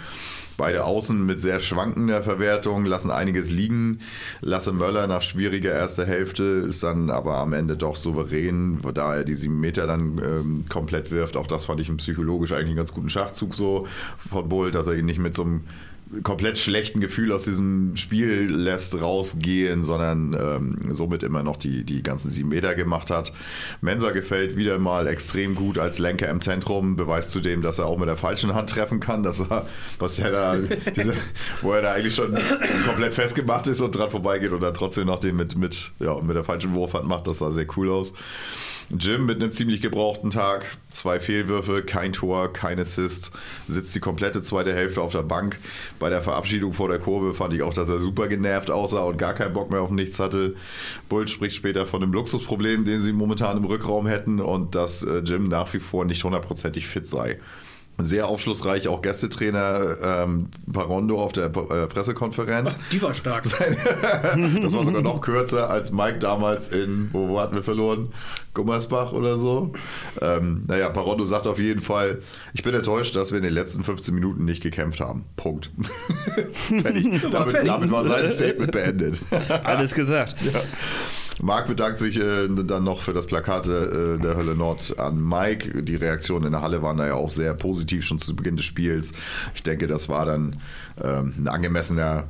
Beide 0.56 0.84
Außen 0.84 1.24
mit 1.24 1.40
sehr 1.40 1.60
schwankender 1.60 2.22
Verwertung 2.22 2.84
lassen 2.84 3.10
einiges 3.10 3.50
liegen. 3.50 4.00
Lasse 4.40 4.72
Möller 4.72 5.06
nach 5.06 5.22
schwieriger 5.22 5.72
erster 5.72 6.04
Hälfte 6.04 6.42
ist 6.42 6.82
dann 6.82 7.10
aber 7.10 7.38
am 7.38 7.52
Ende 7.52 7.76
doch 7.76 7.96
souverän, 7.96 8.78
da 8.94 9.16
er 9.16 9.24
die 9.24 9.34
sieben 9.34 9.60
Meter 9.60 9.86
dann 9.86 10.20
ähm, 10.24 10.64
komplett 10.68 11.10
wirft. 11.10 11.36
Auch 11.36 11.46
das 11.46 11.64
fand 11.64 11.80
ich 11.80 11.88
im 11.88 11.96
psychologisch 11.96 12.52
eigentlich 12.52 12.68
einen 12.68 12.76
ganz 12.76 12.92
guten 12.92 13.10
Schachzug 13.10 13.54
so 13.54 13.86
von 14.18 14.48
Bull, 14.48 14.70
dass 14.70 14.86
er 14.86 14.94
ihn 14.94 15.06
nicht 15.06 15.18
mit 15.18 15.34
so 15.34 15.42
einem 15.42 15.64
komplett 16.22 16.58
schlechten 16.58 17.00
Gefühl 17.00 17.32
aus 17.32 17.44
diesem 17.44 17.96
Spiel 17.96 18.48
lässt 18.50 19.00
rausgehen, 19.00 19.82
sondern 19.82 20.34
ähm, 20.34 20.94
somit 20.94 21.22
immer 21.22 21.42
noch 21.42 21.56
die, 21.56 21.84
die 21.84 22.02
ganzen 22.02 22.30
sieben 22.30 22.50
Meter 22.50 22.74
gemacht 22.74 23.10
hat. 23.10 23.32
Mensa 23.80 24.10
gefällt 24.10 24.56
wieder 24.56 24.78
mal 24.78 25.06
extrem 25.06 25.54
gut 25.54 25.78
als 25.78 25.98
Lenker 25.98 26.28
im 26.28 26.40
Zentrum, 26.40 26.96
beweist 26.96 27.30
zudem, 27.30 27.62
dass 27.62 27.78
er 27.78 27.86
auch 27.86 27.98
mit 27.98 28.08
der 28.08 28.16
falschen 28.16 28.54
Hand 28.54 28.70
treffen 28.70 29.00
kann, 29.00 29.22
dass 29.22 29.40
er, 29.40 29.66
was 29.98 30.16
der 30.16 30.30
da, 30.30 30.56
diese, 30.96 31.14
wo 31.62 31.72
er 31.72 31.82
da 31.82 31.92
eigentlich 31.92 32.14
schon 32.14 32.38
komplett 32.86 33.14
festgemacht 33.14 33.66
ist 33.66 33.80
und 33.80 33.92
dran 33.92 34.10
vorbeigeht 34.10 34.52
und 34.52 34.60
dann 34.60 34.74
trotzdem 34.74 35.06
noch 35.06 35.20
den 35.20 35.36
mit, 35.36 35.56
mit, 35.56 35.92
ja, 35.98 36.20
mit 36.20 36.36
der 36.36 36.44
falschen 36.44 36.74
Wurfhand 36.74 37.06
macht, 37.06 37.26
das 37.26 37.38
sah 37.38 37.50
sehr 37.50 37.66
cool 37.76 37.90
aus. 37.90 38.12
Jim 38.98 39.24
mit 39.24 39.42
einem 39.42 39.52
ziemlich 39.52 39.80
gebrauchten 39.80 40.30
Tag, 40.30 40.76
zwei 40.90 41.18
Fehlwürfe, 41.18 41.82
kein 41.82 42.12
Tor, 42.12 42.52
kein 42.52 42.78
Assist, 42.78 43.32
sitzt 43.66 43.94
die 43.94 44.00
komplette 44.00 44.42
zweite 44.42 44.74
Hälfte 44.74 45.00
auf 45.00 45.12
der 45.12 45.22
Bank. 45.22 45.58
Bei 45.98 46.10
der 46.10 46.22
Verabschiedung 46.22 46.74
vor 46.74 46.88
der 46.88 46.98
Kurve 46.98 47.32
fand 47.32 47.54
ich 47.54 47.62
auch, 47.62 47.72
dass 47.72 47.88
er 47.88 48.00
super 48.00 48.28
genervt 48.28 48.70
aussah 48.70 49.04
und 49.04 49.16
gar 49.16 49.32
keinen 49.32 49.54
Bock 49.54 49.70
mehr 49.70 49.80
auf 49.80 49.90
nichts 49.90 50.18
hatte. 50.18 50.56
Bull 51.08 51.26
spricht 51.26 51.56
später 51.56 51.86
von 51.86 52.02
einem 52.02 52.12
Luxusproblem, 52.12 52.84
den 52.84 53.00
sie 53.00 53.14
momentan 53.14 53.56
im 53.56 53.64
Rückraum 53.64 54.06
hätten 54.06 54.40
und 54.40 54.74
dass 54.74 55.02
äh, 55.02 55.20
Jim 55.20 55.48
nach 55.48 55.72
wie 55.72 55.80
vor 55.80 56.04
nicht 56.04 56.22
hundertprozentig 56.24 56.86
fit 56.86 57.08
sei 57.08 57.38
sehr 58.04 58.28
aufschlussreich, 58.28 58.88
auch 58.88 59.02
Gästetrainer 59.02 59.96
ähm, 60.02 60.48
Parondo 60.72 61.20
auf 61.20 61.32
der 61.32 61.46
äh, 61.46 61.86
Pressekonferenz. 61.86 62.76
Ach, 62.80 62.90
die 62.90 63.02
war 63.02 63.12
stark. 63.12 63.44
das 64.62 64.72
war 64.72 64.84
sogar 64.84 65.02
noch 65.02 65.20
kürzer 65.20 65.70
als 65.70 65.92
Mike 65.92 66.18
damals 66.18 66.68
in, 66.68 67.10
wo, 67.12 67.28
wo 67.28 67.40
hatten 67.40 67.54
wir 67.54 67.62
verloren? 67.62 68.12
Gummersbach 68.54 69.12
oder 69.12 69.38
so. 69.38 69.72
Ähm, 70.20 70.64
naja, 70.66 70.90
Parondo 70.90 71.24
sagt 71.24 71.46
auf 71.46 71.58
jeden 71.58 71.80
Fall, 71.80 72.20
ich 72.52 72.62
bin 72.62 72.74
enttäuscht, 72.74 73.16
dass 73.16 73.30
wir 73.32 73.38
in 73.38 73.44
den 73.44 73.54
letzten 73.54 73.82
15 73.82 74.14
Minuten 74.14 74.44
nicht 74.44 74.62
gekämpft 74.62 75.00
haben. 75.00 75.24
Punkt. 75.36 75.70
fertig. 76.68 77.20
Damit, 77.30 77.66
damit, 77.66 77.90
war 77.90 78.04
sein 78.04 78.28
Statement 78.28 78.72
beendet. 78.72 79.20
Alles 79.64 79.94
gesagt. 79.94 80.36
Ja. 80.42 80.60
Marc 81.42 81.66
bedankt 81.66 81.98
sich 81.98 82.18
äh, 82.18 82.48
dann 82.48 82.84
noch 82.84 83.02
für 83.02 83.12
das 83.12 83.26
Plakat 83.26 83.66
äh, 83.66 84.16
der 84.16 84.36
Hölle 84.36 84.54
Nord 84.54 84.98
an 84.98 85.20
Mike. 85.20 85.82
Die 85.82 85.96
Reaktionen 85.96 86.46
in 86.46 86.52
der 86.52 86.62
Halle 86.62 86.82
waren 86.82 86.96
da 86.96 87.06
ja 87.06 87.14
auch 87.14 87.30
sehr 87.30 87.52
positiv 87.54 88.04
schon 88.04 88.20
zu 88.20 88.36
Beginn 88.36 88.56
des 88.56 88.64
Spiels. 88.64 89.12
Ich 89.54 89.64
denke, 89.64 89.88
das 89.88 90.08
war 90.08 90.24
dann 90.24 90.60
ähm, 91.02 91.34
ein 91.36 91.48
angemessener 91.48 92.28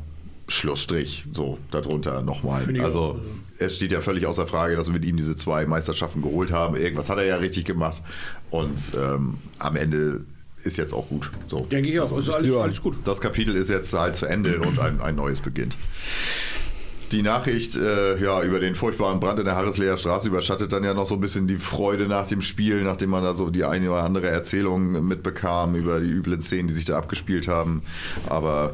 Schlussstrich, 0.48 1.26
so 1.34 1.58
darunter 1.70 2.22
nochmal. 2.22 2.64
Also 2.82 3.20
es 3.58 3.76
steht 3.76 3.92
ja 3.92 4.00
völlig 4.00 4.26
außer 4.26 4.46
Frage, 4.46 4.76
dass 4.76 4.86
wir 4.86 4.94
mit 4.94 5.04
ihm 5.04 5.18
diese 5.18 5.36
zwei 5.36 5.66
Meisterschaften 5.66 6.22
geholt 6.22 6.50
haben. 6.50 6.74
Irgendwas 6.74 7.10
hat 7.10 7.18
er 7.18 7.24
ja 7.24 7.36
richtig 7.36 7.66
gemacht 7.66 8.02
und 8.50 8.78
ähm, 8.96 9.36
am 9.58 9.76
Ende 9.76 10.24
ist 10.64 10.78
jetzt 10.78 10.94
auch 10.94 11.08
gut. 11.08 11.30
So. 11.48 11.66
Denke 11.66 11.90
ich 11.90 12.00
auch, 12.00 12.12
also, 12.12 12.30
ist 12.30 12.36
alles, 12.36 12.56
alles, 12.56 12.82
gut. 12.82 12.96
Das 13.04 13.20
Kapitel 13.20 13.54
ist 13.56 13.68
jetzt 13.68 13.92
halt 13.92 14.16
zu 14.16 14.26
Ende 14.26 14.58
und 14.60 14.78
ein, 14.78 15.00
ein 15.00 15.16
neues 15.16 15.40
beginnt. 15.40 15.76
Die 17.12 17.20
Nachricht 17.20 17.76
äh, 17.76 18.18
ja, 18.22 18.42
über 18.42 18.58
den 18.58 18.74
furchtbaren 18.74 19.20
Brand 19.20 19.38
in 19.38 19.44
der 19.44 19.54
Harrisleer 19.54 19.98
Straße 19.98 20.28
überschattet 20.28 20.72
dann 20.72 20.82
ja 20.82 20.94
noch 20.94 21.06
so 21.06 21.14
ein 21.14 21.20
bisschen 21.20 21.46
die 21.46 21.58
Freude 21.58 22.08
nach 22.08 22.26
dem 22.26 22.40
Spiel, 22.40 22.82
nachdem 22.82 23.10
man 23.10 23.22
da 23.22 23.34
so 23.34 23.50
die 23.50 23.64
eine 23.64 23.90
oder 23.90 24.02
andere 24.02 24.28
Erzählung 24.28 25.06
mitbekam 25.06 25.74
über 25.74 26.00
die 26.00 26.08
üblen 26.08 26.40
Szenen, 26.40 26.68
die 26.68 26.74
sich 26.74 26.86
da 26.86 26.96
abgespielt 26.96 27.48
haben. 27.48 27.82
Aber 28.30 28.72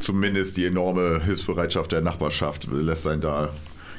zumindest 0.00 0.56
die 0.56 0.64
enorme 0.64 1.20
Hilfsbereitschaft 1.22 1.92
der 1.92 2.00
Nachbarschaft 2.00 2.68
lässt 2.72 3.06
einen 3.06 3.20
da 3.20 3.50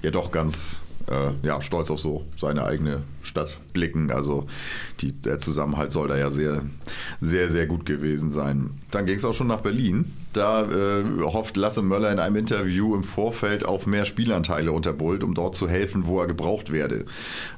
ja 0.01 0.09
doch 0.09 0.31
ganz 0.31 0.81
äh, 1.07 1.45
ja, 1.45 1.61
stolz 1.61 1.91
auf 1.91 1.99
so 1.99 2.25
seine 2.37 2.65
eigene 2.65 3.03
Stadt 3.21 3.59
blicken. 3.73 4.09
Also 4.09 4.47
die, 5.01 5.11
der 5.11 5.37
Zusammenhalt 5.37 5.91
soll 5.91 6.07
da 6.07 6.17
ja 6.17 6.31
sehr, 6.31 6.63
sehr, 7.21 7.51
sehr 7.51 7.67
gut 7.67 7.85
gewesen 7.85 8.31
sein. 8.31 8.71
Dann 8.89 9.05
ging 9.05 9.17
es 9.17 9.25
auch 9.25 9.33
schon 9.33 9.47
nach 9.47 9.61
Berlin. 9.61 10.11
Da 10.35 10.63
äh, 10.63 11.03
hofft 11.21 11.55
Lasse 11.55 11.81
Möller 11.81 12.11
in 12.11 12.19
einem 12.19 12.35
Interview 12.35 12.93
im 12.93 13.03
Vorfeld 13.03 13.65
auf 13.65 13.87
mehr 13.87 14.03
Spielanteile 14.03 14.73
unter 14.73 14.91
Bult, 14.91 15.23
um 15.23 15.33
dort 15.33 15.55
zu 15.55 15.69
helfen, 15.69 16.07
wo 16.07 16.19
er 16.19 16.27
gebraucht 16.27 16.73
werde. 16.73 17.05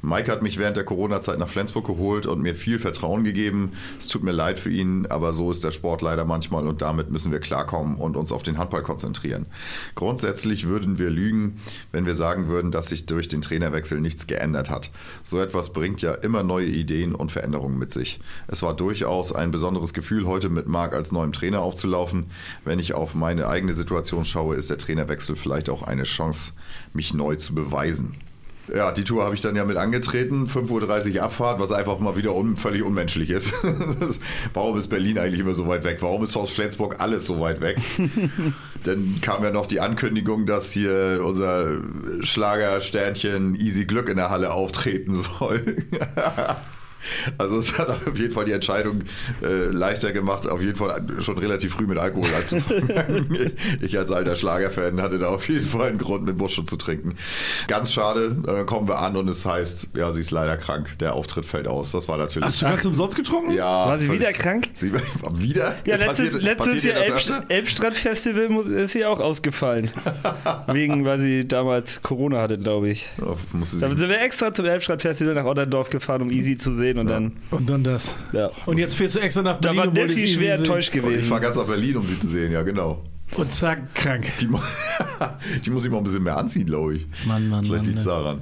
Mike 0.03 0.31
hat 0.31 0.43
mich 0.43 0.59
während 0.59 0.77
der 0.77 0.83
Corona-Zeit 0.83 1.39
nach 1.39 1.49
Flensburg 1.49 1.87
geholt 1.87 2.27
und 2.27 2.39
mir 2.39 2.53
viel 2.53 2.77
Vertrauen 2.77 3.23
gegeben. 3.23 3.71
Es 3.99 4.09
tut 4.09 4.21
mir 4.21 4.31
leid 4.31 4.59
für 4.59 4.69
ihn, 4.69 5.07
aber 5.07 5.33
so 5.33 5.49
ist 5.49 5.63
der 5.63 5.71
Sport 5.71 6.03
leider 6.03 6.23
manchmal 6.23 6.67
und 6.67 6.83
damit 6.83 7.09
müssen 7.09 7.31
wir 7.31 7.39
klarkommen 7.39 7.97
und 7.97 8.15
uns 8.15 8.31
auf 8.31 8.43
den 8.43 8.59
Handball 8.59 8.83
konzentrieren. 8.83 9.47
Grundsätzlich 9.95 10.67
würden 10.67 10.99
wir 10.99 11.09
lügen, 11.09 11.59
wenn 11.91 12.05
wir 12.05 12.13
sagen 12.13 12.47
würden, 12.47 12.71
dass 12.71 12.89
sich 12.89 13.07
durch 13.07 13.27
den 13.27 13.41
Trainerwechsel 13.41 13.99
nichts 13.99 14.27
geändert 14.27 14.69
hat. 14.69 14.91
So 15.23 15.39
etwas 15.39 15.73
bringt 15.73 16.03
ja 16.03 16.13
immer 16.13 16.43
neue 16.43 16.67
Ideen 16.67 17.15
und 17.15 17.31
Veränderungen 17.31 17.79
mit 17.79 17.91
sich. 17.91 18.19
Es 18.47 18.61
war 18.61 18.75
durchaus 18.75 19.33
ein 19.33 19.49
besonderes 19.49 19.95
Gefühl, 19.95 20.27
heute 20.27 20.49
mit 20.49 20.67
Marc 20.67 20.93
als 20.93 21.11
neuem 21.11 21.33
Trainer 21.33 21.61
aufzulaufen 21.61 22.27
wenn 22.67 22.79
ich 22.79 22.93
auf 22.93 23.15
meine 23.15 23.47
eigene 23.47 23.73
Situation 23.73 24.25
schaue, 24.25 24.55
ist 24.55 24.69
der 24.69 24.77
Trainerwechsel 24.77 25.35
vielleicht 25.35 25.69
auch 25.69 25.83
eine 25.83 26.03
Chance, 26.03 26.53
mich 26.93 27.13
neu 27.13 27.35
zu 27.35 27.55
beweisen. 27.55 28.15
Ja, 28.73 28.91
die 28.91 29.05
Tour 29.05 29.23
habe 29.23 29.33
ich 29.33 29.39
dann 29.39 29.55
ja 29.55 29.63
mit 29.63 29.77
angetreten, 29.77 30.45
5.30 30.45 31.15
Uhr 31.15 31.23
Abfahrt, 31.23 31.59
was 31.59 31.71
einfach 31.71 31.99
mal 31.99 32.17
wieder 32.17 32.35
un 32.35 32.57
völlig 32.57 32.83
unmenschlich 32.83 33.29
ist. 33.29 33.53
Warum 34.53 34.77
ist 34.77 34.87
Berlin 34.89 35.17
eigentlich 35.17 35.39
immer 35.39 35.55
so 35.55 35.67
weit 35.67 35.85
weg? 35.85 35.99
Warum 36.01 36.23
ist 36.23 36.35
aus 36.35 36.51
Flensburg 36.51 36.99
alles 36.99 37.25
so 37.25 37.39
weit 37.39 37.61
weg? 37.61 37.77
dann 38.83 39.19
kam 39.21 39.43
ja 39.43 39.51
noch 39.51 39.67
die 39.67 39.79
Ankündigung, 39.79 40.45
dass 40.45 40.71
hier 40.73 41.21
unser 41.23 41.77
Schlagersternchen 42.21 43.55
Easy 43.55 43.85
Glück 43.85 44.09
in 44.09 44.17
der 44.17 44.29
Halle 44.29 44.51
auftreten 44.51 45.15
soll. 45.15 45.77
Also 47.37 47.59
es 47.59 47.77
hat 47.77 47.89
auf 47.89 48.17
jeden 48.17 48.33
Fall 48.33 48.45
die 48.45 48.51
Entscheidung 48.51 49.03
äh, 49.41 49.65
leichter 49.71 50.11
gemacht, 50.11 50.47
auf 50.49 50.61
jeden 50.61 50.75
Fall 50.75 51.01
schon 51.21 51.37
relativ 51.37 51.73
früh 51.73 51.87
mit 51.87 51.97
Alkohol 51.97 52.29
anzufangen. 52.37 53.51
ich 53.81 53.97
als 53.97 54.11
alter 54.11 54.35
Schlagerfan 54.35 55.01
hatte 55.01 55.19
da 55.19 55.27
auf 55.27 55.47
jeden 55.49 55.65
Fall 55.67 55.89
einen 55.89 55.97
Grund, 55.97 56.25
mit 56.25 56.37
Busch 56.37 56.57
zu 56.63 56.75
trinken. 56.75 57.15
Ganz 57.67 57.93
schade, 57.93 58.35
dann 58.43 58.65
kommen 58.65 58.87
wir 58.87 58.99
an 58.99 59.15
und 59.15 59.27
es 59.27 59.45
heißt, 59.45 59.87
ja, 59.95 60.11
sie 60.11 60.21
ist 60.21 60.31
leider 60.31 60.57
krank. 60.57 60.97
Der 60.99 61.13
Auftritt 61.13 61.45
fällt 61.45 61.67
aus. 61.67 61.91
Das 61.91 62.07
war 62.07 62.17
natürlich... 62.17 62.45
Hast 62.47 62.61
du 62.61 62.65
ganz 62.65 62.85
umsonst 62.85 63.15
getrunken? 63.15 63.51
Ja. 63.53 63.87
War 63.87 63.97
sie 63.97 64.11
wieder 64.11 64.33
krank? 64.33 64.69
Sie 64.73 64.91
wieder? 65.35 65.75
Ja, 65.85 65.97
letztes, 65.97 66.31
Passiert- 66.31 66.43
letztes 66.43 66.73
passiert 66.73 66.95
Jahr 66.95 67.05
Elbst? 67.05 67.33
Elbstrand-Festival 67.49 68.49
muss- 68.49 68.67
ist 68.69 68.91
sie 68.93 69.05
auch 69.05 69.19
ausgefallen. 69.19 69.91
Wegen, 70.67 71.05
weil 71.05 71.19
sie 71.19 71.47
damals 71.47 72.01
Corona 72.01 72.39
hatte, 72.41 72.57
glaube 72.57 72.89
ich. 72.89 73.07
musste 73.53 73.79
Da 73.79 73.89
sind 73.89 74.09
wir 74.09 74.21
extra 74.21 74.53
zum 74.53 74.65
Elbstrand-Festival 74.65 75.33
nach 75.33 75.45
Otterndorf 75.45 75.89
gefahren, 75.89 76.21
um 76.21 76.31
Easy 76.31 76.57
zu 76.57 76.73
sehen 76.73 76.96
und 76.99 77.07
dann. 77.07 77.31
Und 77.51 77.69
dann 77.69 77.83
das. 77.83 78.15
Ja. 78.33 78.49
Und 78.65 78.77
jetzt 78.77 78.95
fährst 78.95 79.15
du 79.15 79.19
extra 79.19 79.41
nach 79.41 79.59
Da 79.59 79.69
Berlin. 79.69 79.77
war 79.79 79.87
und 79.89 79.97
wolltest 79.97 80.17
Nessie 80.19 80.35
schwer 80.35 80.55
enttäuscht 80.55 80.91
gewesen. 80.91 81.21
Ich 81.23 81.29
war 81.29 81.39
ganz 81.39 81.57
nach 81.57 81.65
Berlin, 81.65 81.97
um 81.97 82.05
sie 82.05 82.17
zu 82.19 82.27
sehen, 82.27 82.51
ja 82.51 82.61
genau. 82.63 83.03
Und 83.35 83.51
zack, 83.51 83.93
krank. 83.93 84.31
Die, 84.39 84.47
die 85.65 85.69
muss 85.69 85.85
ich 85.85 85.91
mal 85.91 85.97
ein 85.97 86.03
bisschen 86.03 86.23
mehr 86.23 86.37
anziehen, 86.37 86.65
glaube 86.65 86.95
ich. 86.95 87.05
Mann, 87.25 87.49
Mann, 87.49 87.65
Vielleicht 87.65 87.85
liegt 87.85 87.99
es 87.99 88.05
daran. 88.05 88.41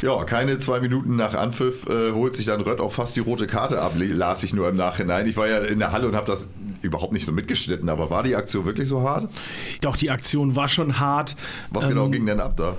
Ja, 0.00 0.24
keine 0.24 0.58
zwei 0.58 0.80
Minuten 0.80 1.16
nach 1.16 1.34
Anpfiff 1.34 1.86
äh, 1.88 2.12
holt 2.12 2.34
sich 2.34 2.46
dann 2.46 2.60
Rött 2.60 2.80
auch 2.80 2.92
fast 2.92 3.14
die 3.14 3.20
rote 3.20 3.46
Karte 3.46 3.80
ab, 3.80 3.92
las 3.96 4.42
ich 4.42 4.54
nur 4.54 4.68
im 4.68 4.76
Nachhinein. 4.76 5.26
Ich 5.26 5.36
war 5.36 5.48
ja 5.48 5.58
in 5.58 5.78
der 5.78 5.92
Halle 5.92 6.08
und 6.08 6.16
habe 6.16 6.26
das 6.26 6.48
überhaupt 6.82 7.12
nicht 7.12 7.24
so 7.24 7.32
mitgeschnitten, 7.32 7.88
aber 7.88 8.10
war 8.10 8.22
die 8.22 8.34
Aktion 8.36 8.64
wirklich 8.64 8.88
so 8.88 9.02
hart? 9.02 9.30
Doch, 9.80 9.96
die 9.96 10.10
Aktion 10.10 10.56
war 10.56 10.68
schon 10.68 10.98
hart. 10.98 11.36
Was 11.70 11.88
genau 11.88 12.06
Ähm, 12.06 12.12
ging 12.12 12.26
denn 12.26 12.40
ab 12.40 12.56
da? 12.56 12.76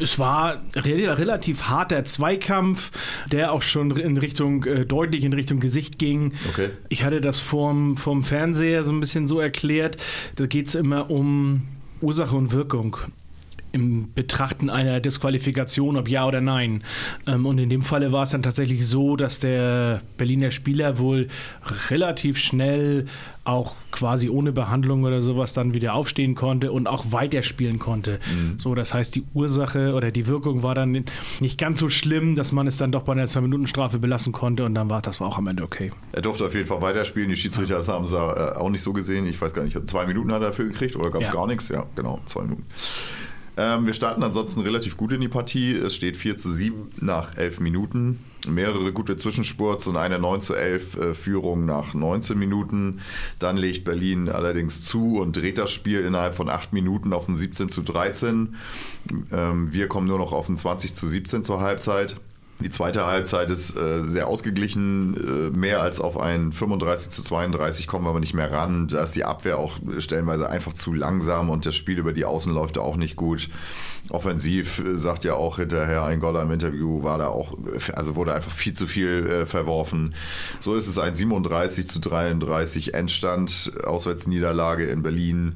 Es 0.00 0.18
war 0.18 0.60
re 0.74 1.18
relativ 1.18 1.64
harter 1.64 2.04
Zweikampf, 2.04 2.90
der 3.30 3.52
auch 3.52 3.62
schon 3.62 3.90
in 3.96 4.16
Richtung, 4.16 4.64
äh, 4.64 4.84
deutlich 4.86 5.24
in 5.24 5.32
Richtung 5.32 5.60
Gesicht 5.60 5.98
ging. 5.98 6.34
Okay. 6.50 6.70
Ich 6.88 7.04
hatte 7.04 7.20
das 7.20 7.40
vorm, 7.40 7.96
vorm 7.96 8.22
Fernseher 8.22 8.84
so 8.84 8.92
ein 8.92 9.00
bisschen 9.00 9.26
so 9.26 9.40
erklärt. 9.40 9.96
Da 10.36 10.46
geht 10.46 10.68
es 10.68 10.74
immer 10.82 11.10
um 11.10 11.62
Ursache 12.00 12.34
und 12.34 12.50
Wirkung. 12.50 12.96
Im 13.72 14.12
Betrachten 14.14 14.70
einer 14.70 15.00
Disqualifikation, 15.00 15.96
ob 15.96 16.08
ja 16.08 16.26
oder 16.26 16.40
nein. 16.40 16.84
Ähm, 17.26 17.46
und 17.46 17.58
in 17.58 17.70
dem 17.70 17.82
Falle 17.82 18.12
war 18.12 18.24
es 18.24 18.30
dann 18.30 18.42
tatsächlich 18.42 18.86
so, 18.86 19.16
dass 19.16 19.40
der 19.40 20.02
Berliner 20.18 20.50
Spieler 20.50 20.98
wohl 20.98 21.28
relativ 21.90 22.38
schnell 22.38 23.06
auch 23.44 23.74
quasi 23.90 24.28
ohne 24.28 24.52
Behandlung 24.52 25.02
oder 25.02 25.20
sowas 25.20 25.52
dann 25.52 25.74
wieder 25.74 25.94
aufstehen 25.94 26.36
konnte 26.36 26.70
und 26.70 26.86
auch 26.86 27.06
weiterspielen 27.10 27.80
konnte. 27.80 28.20
So, 28.56 28.76
das 28.76 28.94
heißt, 28.94 29.16
die 29.16 29.24
Ursache 29.34 29.94
oder 29.94 30.12
die 30.12 30.28
Wirkung 30.28 30.62
war 30.62 30.76
dann 30.76 31.04
nicht 31.40 31.58
ganz 31.58 31.80
so 31.80 31.88
schlimm, 31.88 32.36
dass 32.36 32.52
man 32.52 32.68
es 32.68 32.76
dann 32.76 32.92
doch 32.92 33.02
bei 33.02 33.12
einer 33.14 33.26
Zwei-Minuten-Strafe 33.26 33.98
belassen 33.98 34.32
konnte 34.32 34.64
und 34.64 34.74
dann 34.74 34.88
war 34.90 35.02
das 35.02 35.18
war 35.20 35.26
auch 35.26 35.38
am 35.38 35.48
Ende 35.48 35.64
okay. 35.64 35.90
Er 36.12 36.22
durfte 36.22 36.44
auf 36.46 36.54
jeden 36.54 36.68
Fall 36.68 36.80
weiterspielen. 36.82 37.30
Die 37.30 37.36
Schiedsrichter 37.36 37.78
das 37.78 37.88
haben 37.88 38.04
es 38.04 38.12
äh, 38.12 38.16
auch 38.16 38.70
nicht 38.70 38.82
so 38.82 38.92
gesehen. 38.92 39.26
Ich 39.26 39.40
weiß 39.42 39.52
gar 39.54 39.64
nicht, 39.64 39.76
zwei 39.88 40.06
Minuten 40.06 40.30
hat 40.30 40.42
er 40.42 40.48
dafür 40.50 40.66
gekriegt 40.66 40.94
oder 40.94 41.10
gab 41.10 41.22
es 41.22 41.28
Ja. 41.28 41.34
gar 41.34 41.48
nichts? 41.48 41.68
Ja, 41.68 41.84
genau, 41.96 42.20
zwei 42.26 42.42
Minuten. 42.42 42.64
Ähm, 43.56 43.84
wir 43.86 43.92
starten 43.92 44.22
ansonsten 44.22 44.60
relativ 44.60 44.96
gut 44.96 45.12
in 45.12 45.20
die 45.20 45.28
Partie. 45.28 45.72
Es 45.72 45.94
steht 45.94 46.16
4 46.16 46.36
zu 46.36 46.50
7 46.50 46.90
nach 47.00 47.36
11 47.36 47.60
Minuten. 47.60 48.20
Mehrere 48.48 48.92
gute 48.92 49.16
Zwischenspurts 49.16 49.86
und 49.86 49.96
eine 49.96 50.18
9 50.18 50.40
zu 50.40 50.54
11 50.54 50.96
äh, 50.96 51.14
Führung 51.14 51.66
nach 51.66 51.94
19 51.94 52.38
Minuten. 52.38 53.00
Dann 53.38 53.56
legt 53.56 53.84
Berlin 53.84 54.28
allerdings 54.28 54.84
zu 54.84 55.20
und 55.20 55.36
dreht 55.36 55.58
das 55.58 55.70
Spiel 55.70 56.00
innerhalb 56.00 56.34
von 56.34 56.48
8 56.48 56.72
Minuten 56.72 57.12
auf 57.12 57.28
ein 57.28 57.36
17 57.36 57.68
zu 57.68 57.82
13. 57.82 58.56
Ähm, 59.30 59.72
wir 59.72 59.86
kommen 59.86 60.08
nur 60.08 60.18
noch 60.18 60.32
auf 60.32 60.48
ein 60.48 60.56
20 60.56 60.94
zu 60.94 61.06
17 61.06 61.44
zur 61.44 61.60
Halbzeit. 61.60 62.16
Die 62.62 62.70
zweite 62.70 63.06
Halbzeit 63.06 63.50
ist 63.50 63.76
äh, 63.76 64.04
sehr 64.04 64.26
ausgeglichen, 64.28 65.16
äh, 65.52 65.56
mehr 65.56 65.82
als 65.82 66.00
auf 66.00 66.18
ein 66.18 66.52
35 66.52 67.10
zu 67.10 67.22
32 67.22 67.86
kommen 67.86 68.04
wir 68.04 68.10
aber 68.10 68.20
nicht 68.20 68.34
mehr 68.34 68.50
ran. 68.50 68.88
Da 68.88 69.02
ist 69.02 69.16
die 69.16 69.24
Abwehr 69.24 69.58
auch 69.58 69.78
stellenweise 69.98 70.48
einfach 70.48 70.72
zu 70.72 70.92
langsam 70.92 71.50
und 71.50 71.66
das 71.66 71.74
Spiel 71.74 71.98
über 71.98 72.12
die 72.12 72.24
Außen 72.24 72.52
läuft 72.52 72.78
auch 72.78 72.96
nicht 72.96 73.16
gut. 73.16 73.48
Offensiv 74.12 74.78
äh, 74.78 74.96
sagt 74.98 75.24
ja 75.24 75.34
auch 75.34 75.56
hinterher 75.56 76.04
ein 76.04 76.20
Goller 76.20 76.42
im 76.42 76.50
Interview, 76.50 77.02
war 77.02 77.16
da 77.16 77.28
auch, 77.28 77.52
äh, 77.52 77.92
also 77.92 78.14
wurde 78.14 78.34
einfach 78.34 78.52
viel 78.52 78.74
zu 78.74 78.86
viel 78.86 79.26
äh, 79.26 79.46
verworfen. 79.46 80.14
So 80.60 80.74
ist 80.74 80.86
es 80.86 80.98
ein 80.98 81.14
37 81.14 81.88
zu 81.88 81.98
33 81.98 82.94
Endstand, 82.94 83.72
Auswärtsniederlage 83.84 84.84
in 84.84 85.02
Berlin. 85.02 85.54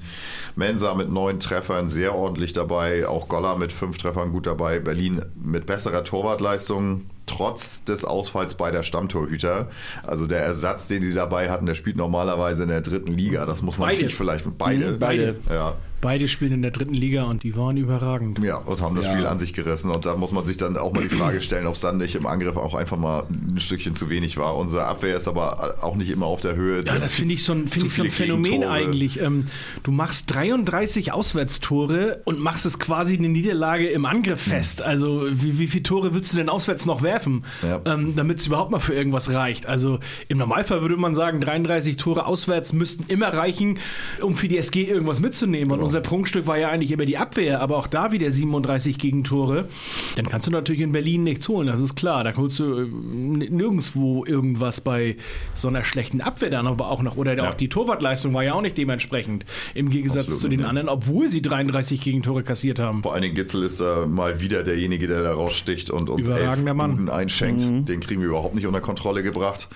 Mensa 0.54 0.94
mit 0.94 1.10
neun 1.10 1.38
Treffern 1.38 1.90
sehr 1.90 2.14
ordentlich 2.14 2.54
dabei, 2.54 3.06
auch 3.06 3.28
Goller 3.28 3.56
mit 3.56 3.72
fünf 3.72 3.98
Treffern 3.98 4.32
gut 4.32 4.46
dabei, 4.46 4.78
Berlin 4.78 5.22
mit 5.34 5.66
besserer 5.66 6.02
Torwartleistung. 6.02 7.06
Trotz 7.26 7.82
des 7.82 8.04
Ausfalls 8.04 8.54
beider 8.54 8.84
Stammtorhüter. 8.84 9.68
Also 10.04 10.28
der 10.28 10.44
Ersatz, 10.44 10.86
den 10.86 11.02
sie 11.02 11.12
dabei 11.12 11.50
hatten, 11.50 11.66
der 11.66 11.74
spielt 11.74 11.96
normalerweise 11.96 12.62
in 12.62 12.68
der 12.68 12.82
dritten 12.82 13.12
Liga. 13.12 13.46
Das 13.46 13.62
muss 13.62 13.78
man 13.78 13.88
Beide. 13.88 14.02
sich 14.04 14.14
vielleicht 14.14 14.46
mit 14.46 14.56
beide. 14.56 14.92
Mhm, 14.92 14.98
beide. 15.00 15.36
Ja. 15.50 15.74
Beide 16.00 16.28
spielen 16.28 16.52
in 16.52 16.62
der 16.62 16.70
dritten 16.70 16.94
Liga 16.94 17.24
und 17.24 17.42
die 17.42 17.56
waren 17.56 17.76
überragend. 17.76 18.38
Ja, 18.40 18.56
und 18.58 18.80
haben 18.80 18.94
das 18.96 19.06
Ja. 19.06 19.12
Spiel 19.12 19.26
an 19.26 19.38
sich 19.38 19.52
gerissen. 19.52 19.90
Und 19.90 20.04
da 20.06 20.16
muss 20.16 20.30
man 20.32 20.44
sich 20.46 20.56
dann 20.56 20.76
auch 20.76 20.92
mal 20.92 21.02
die 21.02 21.08
Frage 21.16 21.40
stellen, 21.40 21.66
ob 21.66 21.74
es 21.74 21.80
dann 21.80 21.96
nicht 21.98 22.14
im 22.14 22.26
Angriff 22.26 22.56
auch 22.56 22.74
einfach 22.74 22.96
mal 22.98 23.24
ein 23.30 23.58
Stückchen 23.58 23.94
zu 23.94 24.10
wenig 24.10 24.36
war. 24.36 24.56
Unsere 24.56 24.84
Abwehr 24.84 25.16
ist 25.16 25.26
aber 25.28 25.76
auch 25.82 25.96
nicht 25.96 26.10
immer 26.10 26.26
auf 26.26 26.40
der 26.40 26.54
Höhe. 26.56 26.84
Ja, 26.84 26.98
das 26.98 27.14
finde 27.14 27.32
ich 27.32 27.44
so 27.44 27.52
ein, 27.52 27.68
finde 27.68 27.88
ich 27.88 27.94
so 27.94 28.02
ein 28.04 28.10
Phänomen 28.10 28.64
eigentlich. 28.64 29.20
Ähm, 29.20 29.46
du 29.82 29.90
machst 29.90 30.34
33 30.34 31.12
Auswärtstore 31.12 32.20
und 32.24 32.40
machst 32.40 32.66
es 32.66 32.78
quasi 32.78 33.16
eine 33.16 33.28
Niederlage 33.28 33.88
im 33.88 34.04
Angriff 34.04 34.40
fest. 34.42 34.82
Also 34.82 35.26
wie, 35.30 35.58
wie 35.58 35.66
viele 35.66 35.82
Tore 35.82 36.14
willst 36.14 36.32
du 36.32 36.36
denn 36.36 36.48
auswärts 36.48 36.86
noch 36.86 37.02
werfen, 37.02 37.44
ähm, 37.84 38.14
damit 38.16 38.40
es 38.40 38.46
überhaupt 38.46 38.70
mal 38.70 38.80
für 38.80 38.94
irgendwas 38.94 39.32
reicht? 39.32 39.66
Also 39.66 39.98
im 40.28 40.38
Normalfall 40.38 40.82
würde 40.82 40.96
man 40.96 41.14
sagen, 41.14 41.40
33 41.40 41.96
Tore 41.96 42.26
auswärts 42.26 42.72
müssten 42.72 43.04
immer 43.08 43.28
reichen, 43.28 43.78
um 44.20 44.36
für 44.36 44.48
die 44.48 44.58
SG 44.58 44.84
irgendwas 44.84 45.20
mitzunehmen. 45.20 45.78
Und 45.80 45.85
unser 45.86 46.00
Prunkstück 46.00 46.46
war 46.46 46.58
ja 46.58 46.68
eigentlich 46.68 46.92
immer 46.92 47.06
die 47.06 47.16
Abwehr, 47.16 47.60
aber 47.60 47.76
auch 47.76 47.86
da 47.86 48.12
wieder 48.12 48.30
37 48.30 48.98
Gegentore. 48.98 49.68
Dann 50.16 50.26
kannst 50.26 50.46
du 50.46 50.50
natürlich 50.50 50.82
in 50.82 50.92
Berlin 50.92 51.24
nichts 51.24 51.48
holen, 51.48 51.66
das 51.66 51.80
ist 51.80 51.96
klar. 51.96 52.24
Da 52.24 52.36
holst 52.36 52.58
du 52.58 52.80
äh, 52.82 52.86
nirgendwo 52.86 54.24
irgendwas 54.24 54.80
bei 54.80 55.16
so 55.54 55.68
einer 55.68 55.84
schlechten 55.84 56.20
Abwehr 56.20 56.50
dann 56.50 56.66
aber 56.66 56.90
auch 56.90 57.02
noch. 57.02 57.16
Oder 57.16 57.48
auch 57.48 57.54
die 57.54 57.68
Torwartleistung 57.68 58.34
war 58.34 58.44
ja 58.44 58.54
auch 58.54 58.62
nicht 58.62 58.76
dementsprechend 58.76 59.46
im 59.74 59.90
Gegensatz 59.90 60.24
Absolut 60.24 60.40
zu 60.40 60.48
den 60.48 60.60
nicht. 60.60 60.68
anderen, 60.68 60.88
obwohl 60.88 61.28
sie 61.28 61.40
33 61.40 62.00
Gegentore 62.00 62.42
kassiert 62.42 62.78
haben. 62.78 63.02
Vor 63.02 63.14
allen 63.14 63.22
Dingen 63.22 63.34
Gitzel 63.34 63.62
ist 63.62 63.80
da 63.80 64.06
mal 64.06 64.40
wieder 64.40 64.62
derjenige, 64.62 65.06
der 65.06 65.22
da 65.22 65.32
raussticht 65.32 65.90
und 65.90 66.10
uns 66.10 66.28
elf. 66.28 66.56
Buden 66.56 67.08
einschenkt. 67.08 67.62
Mhm. 67.62 67.84
Den 67.84 68.00
kriegen 68.00 68.20
wir 68.20 68.28
überhaupt 68.28 68.54
nicht 68.54 68.66
unter 68.66 68.80
Kontrolle 68.80 69.22
gebracht. 69.22 69.68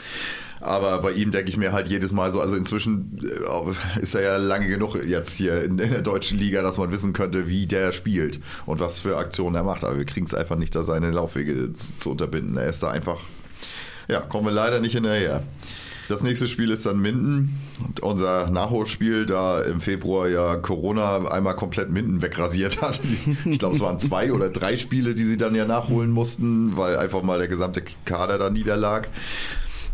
Aber 0.60 0.98
bei 0.98 1.12
ihm 1.12 1.30
denke 1.30 1.48
ich 1.48 1.56
mir 1.56 1.72
halt 1.72 1.88
jedes 1.88 2.12
Mal 2.12 2.30
so, 2.30 2.40
also 2.40 2.54
inzwischen 2.54 3.18
äh, 3.22 4.00
ist 4.00 4.14
er 4.14 4.22
ja 4.22 4.36
lange 4.36 4.68
genug 4.68 4.96
jetzt 5.04 5.34
hier 5.34 5.64
in, 5.64 5.78
in 5.78 5.90
der 5.90 6.02
deutschen 6.02 6.38
Liga, 6.38 6.62
dass 6.62 6.76
man 6.76 6.92
wissen 6.92 7.12
könnte, 7.12 7.48
wie 7.48 7.66
der 7.66 7.92
spielt 7.92 8.40
und 8.66 8.80
was 8.80 9.00
für 9.00 9.16
Aktionen 9.16 9.56
er 9.56 9.64
macht. 9.64 9.84
Aber 9.84 9.96
wir 9.96 10.04
kriegen 10.04 10.26
es 10.26 10.34
einfach 10.34 10.56
nicht, 10.56 10.74
da 10.74 10.82
seine 10.82 11.10
Laufwege 11.10 11.72
zu, 11.72 11.96
zu 11.96 12.10
unterbinden. 12.10 12.56
Er 12.56 12.68
ist 12.68 12.82
da 12.82 12.90
einfach, 12.90 13.20
ja, 14.08 14.20
kommen 14.20 14.46
wir 14.46 14.52
leider 14.52 14.80
nicht 14.80 14.92
hinterher. 14.92 15.42
Das 16.10 16.24
nächste 16.24 16.48
Spiel 16.48 16.72
ist 16.72 16.84
dann 16.86 17.00
Minden. 17.00 17.60
Unser 18.02 18.50
Nachholspiel, 18.50 19.26
da 19.26 19.60
im 19.60 19.80
Februar 19.80 20.28
ja 20.28 20.56
Corona 20.56 21.28
einmal 21.30 21.54
komplett 21.54 21.88
Minden 21.90 22.20
wegrasiert 22.20 22.82
hat. 22.82 23.00
Ich 23.44 23.60
glaube, 23.60 23.76
es 23.76 23.80
waren 23.80 24.00
zwei 24.00 24.32
oder 24.32 24.48
drei 24.48 24.76
Spiele, 24.76 25.14
die 25.14 25.22
sie 25.24 25.36
dann 25.36 25.54
ja 25.54 25.66
nachholen 25.66 26.10
mussten, 26.10 26.76
weil 26.76 26.96
einfach 26.96 27.22
mal 27.22 27.38
der 27.38 27.46
gesamte 27.46 27.84
Kader 28.04 28.38
da 28.38 28.50
niederlag. 28.50 29.08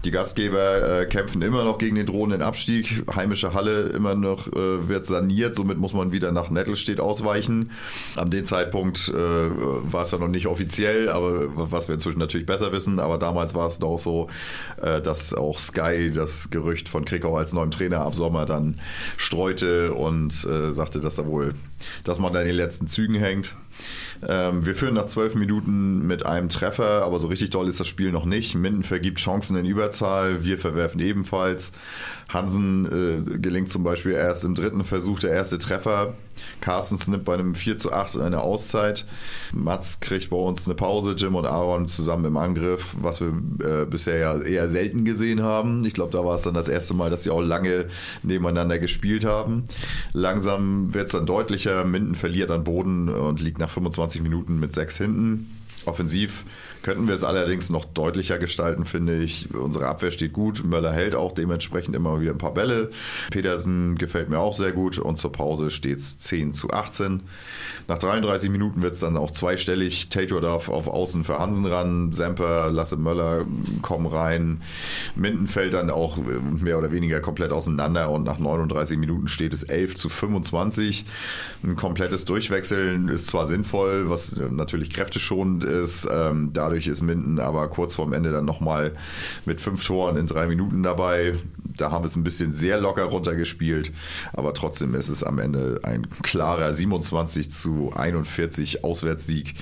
Die 0.06 0.12
Gastgeber 0.12 1.00
äh, 1.00 1.06
kämpfen 1.06 1.42
immer 1.42 1.64
noch 1.64 1.78
gegen 1.78 1.96
den 1.96 2.06
drohenden 2.06 2.40
Abstieg. 2.40 3.02
Heimische 3.12 3.54
Halle 3.54 3.88
immer 3.88 4.14
noch 4.14 4.46
äh, 4.46 4.88
wird 4.88 5.04
saniert. 5.04 5.56
Somit 5.56 5.78
muss 5.78 5.94
man 5.94 6.12
wieder 6.12 6.30
nach 6.30 6.48
Nettelstedt 6.48 7.00
ausweichen. 7.00 7.72
An 8.14 8.30
dem 8.30 8.44
Zeitpunkt 8.44 9.08
äh, 9.08 9.12
war 9.12 10.04
es 10.04 10.12
ja 10.12 10.18
noch 10.18 10.28
nicht 10.28 10.46
offiziell, 10.46 11.08
aber 11.08 11.48
was 11.72 11.88
wir 11.88 11.94
inzwischen 11.94 12.20
natürlich 12.20 12.46
besser 12.46 12.70
wissen. 12.70 13.00
Aber 13.00 13.18
damals 13.18 13.56
war 13.56 13.66
es 13.66 13.80
noch 13.80 13.98
so, 13.98 14.28
äh, 14.80 15.02
dass 15.02 15.34
auch 15.34 15.58
Sky 15.58 16.12
das 16.14 16.50
Gerücht 16.50 16.88
von 16.88 17.04
Krikau 17.04 17.36
als 17.36 17.52
neuem 17.52 17.72
Trainer 17.72 18.02
ab 18.02 18.14
Sommer 18.14 18.46
dann 18.46 18.78
streute 19.16 19.92
und 19.92 20.32
äh, 20.44 20.70
sagte, 20.70 21.00
dass 21.00 21.16
da 21.16 21.26
wohl, 21.26 21.54
dass 22.04 22.20
man 22.20 22.32
da 22.32 22.42
in 22.42 22.46
den 22.46 22.56
letzten 22.56 22.86
Zügen 22.86 23.16
hängt. 23.16 23.56
Ähm, 24.26 24.64
wir 24.64 24.74
führen 24.74 24.94
nach 24.94 25.06
zwölf 25.06 25.34
Minuten 25.34 26.06
mit 26.06 26.24
einem 26.24 26.48
Treffer, 26.48 27.04
aber 27.04 27.18
so 27.18 27.28
richtig 27.28 27.50
doll 27.50 27.68
ist 27.68 27.80
das 27.80 27.88
Spiel 27.88 28.12
noch 28.12 28.24
nicht. 28.24 28.54
Minden 28.54 28.82
vergibt 28.82 29.18
Chancen 29.18 29.56
in 29.56 29.66
Überzahl, 29.66 30.44
wir 30.44 30.58
verwerfen 30.58 31.00
ebenfalls. 31.00 31.72
Hansen 32.28 32.86
äh, 33.34 33.38
gelingt 33.38 33.70
zum 33.70 33.84
Beispiel 33.84 34.12
erst 34.12 34.44
im 34.44 34.54
dritten 34.54 34.84
Versuch 34.84 35.18
der 35.18 35.30
erste 35.30 35.58
Treffer. 35.58 36.14
Carstens 36.60 37.08
nimmt 37.08 37.24
bei 37.24 37.34
einem 37.34 37.54
4 37.54 37.76
zu 37.76 37.92
8 37.92 38.18
eine 38.18 38.40
Auszeit. 38.40 39.06
Mats 39.52 40.00
kriegt 40.00 40.30
bei 40.30 40.36
uns 40.36 40.66
eine 40.66 40.74
Pause, 40.74 41.14
Jim 41.16 41.34
und 41.34 41.46
Aaron 41.46 41.88
zusammen 41.88 42.24
im 42.26 42.36
Angriff, 42.36 42.96
was 43.00 43.20
wir 43.20 43.28
äh, 43.64 43.84
bisher 43.84 44.18
ja 44.18 44.40
eher 44.40 44.68
selten 44.68 45.04
gesehen 45.04 45.42
haben. 45.42 45.84
Ich 45.84 45.94
glaube, 45.94 46.12
da 46.12 46.24
war 46.24 46.34
es 46.34 46.42
dann 46.42 46.54
das 46.54 46.68
erste 46.68 46.94
Mal, 46.94 47.10
dass 47.10 47.24
sie 47.24 47.30
auch 47.30 47.42
lange 47.42 47.86
nebeneinander 48.22 48.78
gespielt 48.78 49.24
haben. 49.24 49.64
Langsam 50.12 50.94
wird 50.94 51.06
es 51.06 51.12
dann 51.12 51.26
deutlicher. 51.26 51.84
Minden 51.84 52.14
verliert 52.14 52.50
an 52.50 52.64
Boden 52.64 53.08
und 53.08 53.40
liegt 53.40 53.58
nach 53.58 53.70
25 53.70 54.22
Minuten 54.22 54.58
mit 54.58 54.72
6 54.72 54.96
hinten. 54.96 55.50
Offensiv 55.84 56.44
könnten 56.86 57.08
wir 57.08 57.16
es 57.16 57.24
allerdings 57.24 57.68
noch 57.68 57.84
deutlicher 57.84 58.38
gestalten, 58.38 58.84
finde 58.84 59.18
ich. 59.18 59.52
Unsere 59.52 59.88
Abwehr 59.88 60.12
steht 60.12 60.32
gut. 60.32 60.62
Möller 60.64 60.92
hält 60.92 61.16
auch 61.16 61.32
dementsprechend 61.32 61.96
immer 61.96 62.20
wieder 62.20 62.30
ein 62.30 62.38
paar 62.38 62.54
Bälle. 62.54 62.92
Petersen 63.32 63.96
gefällt 63.96 64.30
mir 64.30 64.38
auch 64.38 64.54
sehr 64.54 64.70
gut 64.70 64.96
und 64.96 65.18
zur 65.18 65.32
Pause 65.32 65.70
steht 65.70 65.98
es 65.98 66.20
10 66.20 66.54
zu 66.54 66.70
18. 66.70 67.24
Nach 67.88 67.98
33 67.98 68.50
Minuten 68.50 68.82
wird 68.82 68.94
es 68.94 69.00
dann 69.00 69.16
auch 69.16 69.32
zweistellig. 69.32 70.10
Tator 70.10 70.40
darf 70.40 70.68
auf 70.68 70.86
Außen 70.86 71.24
für 71.24 71.40
Hansen 71.40 71.66
ran. 71.66 72.12
Semper, 72.12 72.70
Lasse 72.70 72.96
Möller 72.96 73.46
kommen 73.82 74.06
rein. 74.06 74.62
Minden 75.16 75.48
fällt 75.48 75.74
dann 75.74 75.90
auch 75.90 76.18
mehr 76.18 76.78
oder 76.78 76.92
weniger 76.92 77.18
komplett 77.18 77.50
auseinander 77.50 78.10
und 78.10 78.22
nach 78.22 78.38
39 78.38 78.96
Minuten 78.96 79.26
steht 79.26 79.52
es 79.52 79.64
11 79.64 79.96
zu 79.96 80.08
25. 80.08 81.04
Ein 81.64 81.74
komplettes 81.74 82.24
Durchwechseln 82.26 83.08
ist 83.08 83.26
zwar 83.26 83.48
sinnvoll, 83.48 84.08
was 84.08 84.36
natürlich 84.36 84.90
kräfteschonend 84.90 85.64
ist. 85.64 86.06
Ähm, 86.08 86.52
dadurch 86.76 86.88
ist 86.88 87.00
Minden 87.00 87.40
aber 87.40 87.68
kurz 87.68 87.94
vorm 87.94 88.12
Ende 88.12 88.32
dann 88.32 88.44
nochmal 88.44 88.92
mit 89.46 89.62
fünf 89.62 89.86
Toren 89.86 90.18
in 90.18 90.26
drei 90.26 90.46
Minuten 90.46 90.82
dabei. 90.82 91.34
Da 91.64 91.90
haben 91.90 92.02
wir 92.02 92.06
es 92.06 92.16
ein 92.16 92.24
bisschen 92.24 92.52
sehr 92.52 92.78
locker 92.78 93.04
runtergespielt, 93.04 93.92
aber 94.34 94.52
trotzdem 94.52 94.94
ist 94.94 95.08
es 95.08 95.24
am 95.24 95.38
Ende 95.38 95.80
ein 95.84 96.06
klarer 96.22 96.74
27 96.74 97.50
zu 97.50 97.92
41 97.96 98.84
Auswärtssieg. 98.84 99.54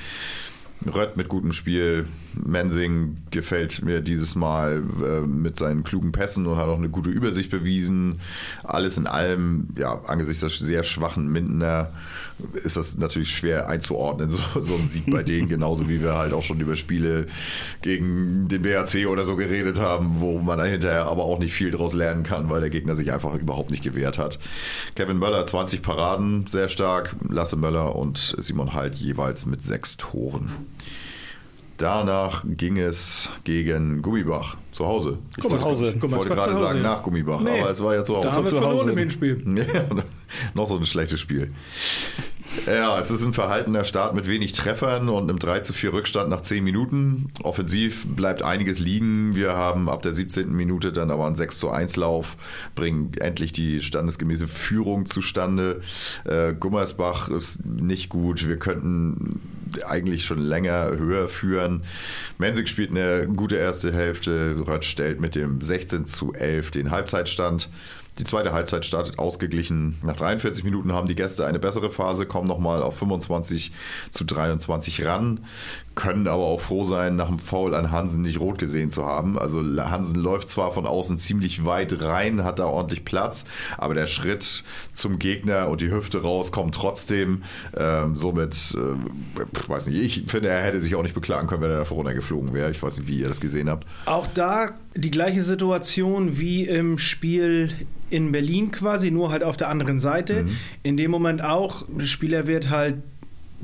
Rött 0.84 1.16
mit 1.16 1.28
gutem 1.28 1.52
Spiel. 1.52 2.06
Mensing 2.44 3.18
gefällt 3.30 3.82
mir 3.82 4.00
dieses 4.00 4.34
Mal 4.34 4.82
äh, 5.02 5.20
mit 5.26 5.56
seinen 5.56 5.84
klugen 5.84 6.12
Pässen 6.12 6.46
und 6.46 6.56
hat 6.56 6.66
auch 6.66 6.78
eine 6.78 6.88
gute 6.88 7.10
Übersicht 7.10 7.50
bewiesen. 7.50 8.20
Alles 8.62 8.96
in 8.96 9.06
allem, 9.06 9.68
ja, 9.76 10.00
angesichts 10.06 10.40
der 10.40 10.50
sehr 10.50 10.82
schwachen 10.82 11.30
Mindener 11.30 11.90
ist 12.64 12.76
das 12.76 12.98
natürlich 12.98 13.30
schwer 13.30 13.68
einzuordnen, 13.68 14.30
so, 14.54 14.60
so 14.60 14.74
ein 14.74 14.88
Sieg 14.88 15.10
bei 15.10 15.22
denen, 15.22 15.48
genauso 15.48 15.88
wie 15.88 16.00
wir 16.00 16.14
halt 16.14 16.32
auch 16.32 16.42
schon 16.42 16.60
über 16.60 16.76
Spiele 16.76 17.26
gegen 17.82 18.48
den 18.48 18.62
BHC 18.62 19.06
oder 19.06 19.24
so 19.24 19.36
geredet 19.36 19.78
haben, 19.78 20.16
wo 20.20 20.40
man 20.40 20.58
dann 20.58 20.68
hinterher 20.68 21.06
aber 21.06 21.24
auch 21.24 21.38
nicht 21.38 21.54
viel 21.54 21.70
daraus 21.70 21.94
lernen 21.94 22.24
kann, 22.24 22.50
weil 22.50 22.60
der 22.60 22.70
Gegner 22.70 22.96
sich 22.96 23.12
einfach 23.12 23.34
überhaupt 23.34 23.70
nicht 23.70 23.82
gewehrt 23.82 24.18
hat. 24.18 24.38
Kevin 24.94 25.18
Möller 25.18 25.44
20 25.44 25.82
Paraden, 25.82 26.46
sehr 26.46 26.68
stark. 26.68 27.14
Lasse 27.28 27.56
Möller 27.56 27.96
und 27.96 28.36
Simon 28.38 28.74
Halt 28.74 28.96
jeweils 28.96 29.46
mit 29.46 29.62
sechs 29.62 29.96
Toren. 29.96 30.52
Danach 31.78 32.44
ging 32.46 32.78
es 32.78 33.28
gegen 33.42 34.00
Gummibach 34.00 34.56
zu 34.70 34.86
Hause. 34.86 35.18
Ich 35.36 35.46
zu 35.46 35.60
Hause. 35.60 35.92
Ich 35.96 36.02
wollte 36.02 36.34
gerade 36.34 36.56
sagen 36.56 36.82
nach 36.82 37.02
Gummibach, 37.02 37.40
nee, 37.40 37.60
aber 37.60 37.70
es 37.70 37.82
war 37.82 37.94
ja 37.94 38.04
zu 38.04 38.16
Hause. 38.16 38.28
Da 38.28 38.34
haben 38.34 38.50
wir 38.50 38.58
verloren 38.58 38.88
im 38.88 38.98
Hinspiel. 38.98 39.42
Ja, 39.74 39.84
noch 40.54 40.66
so 40.66 40.76
ein 40.76 40.84
schlechtes 40.86 41.20
Spiel. 41.20 41.52
Ja, 42.66 42.98
es 42.98 43.10
ist 43.10 43.24
ein 43.24 43.32
verhaltener 43.32 43.84
Start 43.84 44.14
mit 44.14 44.28
wenig 44.28 44.52
Treffern 44.52 45.08
und 45.08 45.24
einem 45.28 45.38
3 45.38 45.60
zu 45.60 45.72
4 45.72 45.92
Rückstand 45.92 46.30
nach 46.30 46.40
10 46.40 46.62
Minuten. 46.62 47.30
Offensiv 47.42 48.06
bleibt 48.06 48.42
einiges 48.42 48.78
liegen. 48.78 49.34
Wir 49.34 49.54
haben 49.54 49.88
ab 49.88 50.02
der 50.02 50.12
17. 50.12 50.52
Minute 50.52 50.92
dann 50.92 51.10
aber 51.10 51.26
einen 51.26 51.36
6 51.36 51.58
zu 51.58 51.70
1 51.70 51.96
Lauf, 51.96 52.36
bringen 52.74 53.12
endlich 53.20 53.52
die 53.52 53.80
standesgemäße 53.80 54.46
Führung 54.46 55.06
zustande. 55.06 55.82
Äh, 56.24 56.54
Gummersbach 56.54 57.28
ist 57.28 57.64
nicht 57.64 58.08
gut. 58.08 58.46
Wir 58.48 58.58
könnten 58.58 59.40
eigentlich 59.82 60.24
schon 60.24 60.38
länger 60.38 60.90
höher 60.96 61.28
führen. 61.28 61.82
Mensig 62.38 62.68
spielt 62.68 62.90
eine 62.90 63.26
gute 63.26 63.56
erste 63.56 63.92
Hälfte. 63.92 64.56
Rött 64.66 64.84
stellt 64.84 65.20
mit 65.20 65.34
dem 65.34 65.60
16 65.60 66.06
zu 66.06 66.32
11 66.32 66.70
den 66.70 66.90
Halbzeitstand. 66.90 67.68
Die 68.18 68.24
zweite 68.24 68.52
Halbzeit 68.52 68.86
startet 68.86 69.18
ausgeglichen. 69.18 69.98
Nach 70.02 70.14
43 70.14 70.62
Minuten 70.62 70.92
haben 70.92 71.08
die 71.08 71.16
Gäste 71.16 71.46
eine 71.46 71.58
bessere 71.58 71.90
Phase, 71.90 72.26
kommen 72.26 72.46
nochmal 72.46 72.80
auf 72.80 72.96
25 72.96 73.72
zu 74.12 74.24
23 74.24 75.04
ran, 75.04 75.40
können 75.94 76.26
aber 76.26 76.44
auch 76.44 76.60
froh 76.60 76.84
sein, 76.84 77.16
nach 77.16 77.28
dem 77.28 77.38
Foul 77.38 77.74
an 77.74 77.90
Hansen 77.90 78.22
nicht 78.22 78.40
rot 78.40 78.58
gesehen 78.58 78.90
zu 78.90 79.04
haben. 79.04 79.38
Also 79.38 79.60
Hansen 79.60 80.20
läuft 80.20 80.48
zwar 80.48 80.72
von 80.72 80.86
außen 80.86 81.18
ziemlich 81.18 81.64
weit 81.64 82.00
rein, 82.00 82.44
hat 82.44 82.58
da 82.58 82.66
ordentlich 82.66 83.04
Platz, 83.04 83.44
aber 83.78 83.94
der 83.94 84.06
Schritt 84.06 84.64
zum 84.92 85.18
Gegner 85.18 85.68
und 85.68 85.80
die 85.80 85.90
Hüfte 85.90 86.22
raus 86.22 86.52
kommt 86.52 86.74
trotzdem. 86.74 87.42
Ähm, 87.76 88.16
somit, 88.16 88.76
äh, 88.76 89.68
weiß 89.68 89.86
nicht, 89.86 90.02
ich 90.02 90.30
finde, 90.30 90.48
er 90.48 90.62
hätte 90.62 90.80
sich 90.80 90.94
auch 90.94 91.02
nicht 91.02 91.14
beklagen 91.14 91.46
können, 91.46 91.62
wenn 91.62 91.70
er 91.70 91.78
da 91.78 91.84
vorne 91.84 92.14
geflogen 92.14 92.52
wäre. 92.52 92.70
Ich 92.70 92.82
weiß 92.82 92.98
nicht, 92.98 93.08
wie 93.08 93.18
ihr 93.20 93.28
das 93.28 93.40
gesehen 93.40 93.68
habt. 93.68 93.86
Auch 94.06 94.26
da 94.26 94.70
die 94.96 95.10
gleiche 95.10 95.42
Situation 95.42 96.38
wie 96.38 96.64
im 96.64 96.98
Spiel 96.98 97.70
in 98.10 98.30
Berlin 98.30 98.70
quasi, 98.70 99.10
nur 99.10 99.32
halt 99.32 99.42
auf 99.42 99.56
der 99.56 99.68
anderen 99.68 99.98
Seite. 99.98 100.44
Mhm. 100.44 100.56
In 100.82 100.96
dem 100.96 101.10
Moment 101.10 101.42
auch, 101.42 101.84
der 101.88 102.06
Spieler 102.06 102.46
wird 102.46 102.70
halt 102.70 103.02